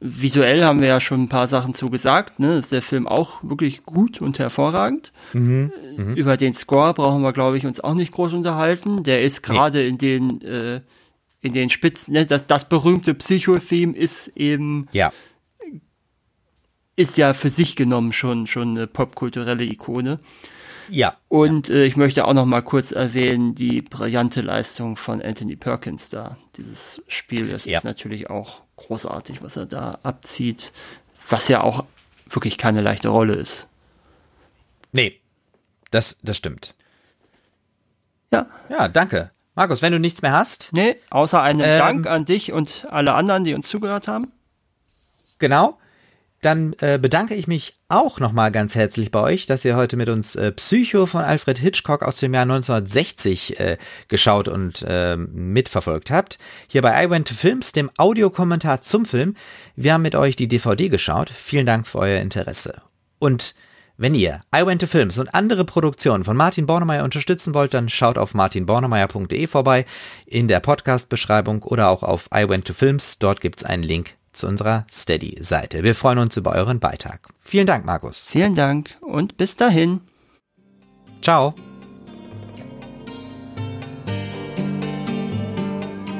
visuell 0.00 0.64
haben 0.64 0.80
wir 0.80 0.88
ja 0.88 1.00
schon 1.00 1.22
ein 1.24 1.28
paar 1.28 1.48
Sachen 1.48 1.74
zugesagt, 1.74 2.38
ne? 2.38 2.54
Ist 2.56 2.72
der 2.72 2.82
Film 2.82 3.06
auch 3.08 3.42
wirklich 3.42 3.84
gut 3.84 4.20
und 4.22 4.38
hervorragend. 4.38 5.12
Mhm, 5.32 5.72
Äh, 5.98 6.12
Über 6.14 6.36
den 6.36 6.54
Score 6.54 6.94
brauchen 6.94 7.22
wir, 7.22 7.32
glaube 7.32 7.56
ich, 7.58 7.66
uns 7.66 7.80
auch 7.80 7.94
nicht 7.94 8.12
groß 8.12 8.32
unterhalten. 8.34 9.02
Der 9.02 9.22
ist 9.22 9.42
gerade 9.42 9.84
in 9.86 9.98
den 9.98 10.40
äh, 10.42 10.80
in 11.40 11.52
den 11.52 11.68
Spitzen, 11.68 12.14
ne, 12.14 12.24
das, 12.24 12.46
das 12.46 12.66
berühmte 12.70 13.12
Psycho-Theme 13.12 13.94
ist 13.94 14.28
eben, 14.34 14.86
Ja, 14.94 15.12
ist 16.96 17.18
ja 17.18 17.32
für 17.34 17.50
sich 17.50 17.76
genommen 17.76 18.12
schon, 18.12 18.46
schon 18.46 18.70
eine 18.70 18.86
popkulturelle 18.86 19.64
Ikone. 19.64 20.20
Ja, 20.88 21.16
Und 21.28 21.68
äh, 21.70 21.84
ich 21.84 21.96
möchte 21.96 22.26
auch 22.26 22.32
noch 22.34 22.44
mal 22.46 22.62
kurz 22.62 22.92
erwähnen, 22.92 23.54
die 23.54 23.82
brillante 23.82 24.40
Leistung 24.40 24.96
von 24.96 25.22
Anthony 25.22 25.56
Perkins 25.56 26.10
da. 26.10 26.36
Dieses 26.56 27.02
Spiel, 27.08 27.48
das 27.48 27.64
Ja. 27.64 27.78
ist 27.78 27.84
natürlich 27.84 28.30
auch 28.30 28.62
großartig, 28.76 29.42
was 29.42 29.56
er 29.56 29.66
da 29.66 29.98
abzieht, 30.02 30.72
was 31.28 31.48
ja 31.48 31.62
auch 31.62 31.84
wirklich 32.28 32.58
keine 32.58 32.80
leichte 32.80 33.08
Rolle 33.08 33.34
ist. 33.34 33.66
nee, 34.92 35.20
das, 35.90 36.16
das 36.22 36.36
stimmt. 36.36 36.74
Ja, 38.32 38.46
Ja, 38.68 38.88
danke. 38.88 39.30
Markus, 39.54 39.80
wenn 39.82 39.92
du 39.92 40.00
nichts 40.00 40.22
mehr 40.22 40.32
hast, 40.32 40.70
nee, 40.72 40.96
außer 41.10 41.40
einem 41.40 41.60
Ähm. 41.60 41.78
Dank 41.78 42.06
an 42.08 42.24
dich 42.24 42.50
und 42.52 42.86
alle 42.90 43.14
anderen, 43.14 43.44
die 43.44 43.54
uns 43.54 43.68
zugehört 43.68 44.08
haben. 44.08 44.32
Genau. 45.38 45.78
Dann 46.44 46.74
äh, 46.80 46.98
bedanke 46.98 47.34
ich 47.34 47.46
mich 47.46 47.72
auch 47.88 48.20
nochmal 48.20 48.52
ganz 48.52 48.74
herzlich 48.74 49.10
bei 49.10 49.22
euch, 49.22 49.46
dass 49.46 49.64
ihr 49.64 49.76
heute 49.76 49.96
mit 49.96 50.10
uns 50.10 50.36
äh, 50.36 50.52
Psycho 50.52 51.06
von 51.06 51.22
Alfred 51.22 51.56
Hitchcock 51.56 52.02
aus 52.02 52.18
dem 52.18 52.34
Jahr 52.34 52.42
1960 52.42 53.58
äh, 53.60 53.78
geschaut 54.08 54.48
und 54.48 54.84
ähm, 54.86 55.30
mitverfolgt 55.32 56.10
habt. 56.10 56.36
Hier 56.68 56.82
bei 56.82 57.02
I 57.02 57.08
Went 57.08 57.28
to 57.28 57.34
Films, 57.34 57.72
dem 57.72 57.90
Audiokommentar 57.96 58.82
zum 58.82 59.06
Film. 59.06 59.36
Wir 59.74 59.94
haben 59.94 60.02
mit 60.02 60.14
euch 60.16 60.36
die 60.36 60.46
DVD 60.46 60.90
geschaut. 60.90 61.30
Vielen 61.30 61.64
Dank 61.64 61.86
für 61.86 62.00
euer 62.00 62.20
Interesse. 62.20 62.82
Und 63.18 63.54
wenn 63.96 64.14
ihr 64.14 64.42
I 64.54 64.66
Went 64.66 64.82
to 64.82 64.86
Films 64.86 65.16
und 65.16 65.34
andere 65.34 65.64
Produktionen 65.64 66.24
von 66.24 66.36
Martin 66.36 66.66
Bornemeyer 66.66 67.04
unterstützen 67.04 67.54
wollt, 67.54 67.72
dann 67.72 67.88
schaut 67.88 68.18
auf 68.18 68.34
martinbornemeyer.de 68.34 69.46
vorbei 69.46 69.86
in 70.26 70.48
der 70.48 70.60
Podcast-Beschreibung 70.60 71.62
oder 71.62 71.88
auch 71.88 72.02
auf 72.02 72.28
I 72.34 72.46
Went 72.46 72.66
to 72.66 72.74
Films. 72.74 73.18
Dort 73.18 73.40
gibt's 73.40 73.64
einen 73.64 73.82
Link 73.82 74.14
zu 74.34 74.46
unserer 74.46 74.86
Steady-Seite. 74.90 75.82
Wir 75.82 75.94
freuen 75.94 76.18
uns 76.18 76.36
über 76.36 76.52
euren 76.52 76.80
Beitrag. 76.80 77.28
Vielen 77.40 77.66
Dank, 77.66 77.84
Markus. 77.84 78.28
Vielen 78.28 78.54
Dank 78.54 78.96
und 79.00 79.36
bis 79.36 79.56
dahin. 79.56 80.00
Ciao. 81.22 81.54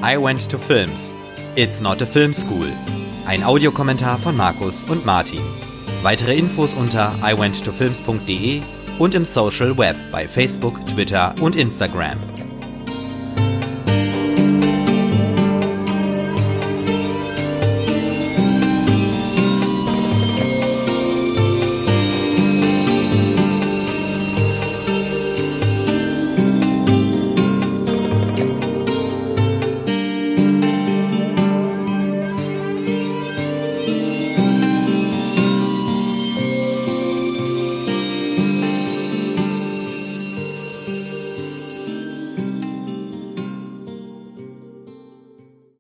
I 0.03 0.17
Went 0.19 0.51
to 0.51 0.59
Films. 0.59 1.15
It's 1.57 1.81
not 1.81 2.03
a 2.03 2.07
film 2.07 2.33
school. 2.33 2.71
Ein 3.27 3.43
Audiokommentar 3.43 4.19
von 4.19 4.37
Markus 4.37 4.83
und 4.85 5.07
Martin. 5.07 5.41
Weitere 6.03 6.37
Infos 6.37 6.75
unter 6.75 7.15
iwenttofilms.de 7.23 8.61
und 8.99 9.15
im 9.15 9.25
Social 9.25 9.77
Web 9.79 9.97
bei 10.13 10.29
Facebook, 10.29 10.85
Twitter 10.87 11.35
und 11.41 11.57
Instagram. 11.57 12.19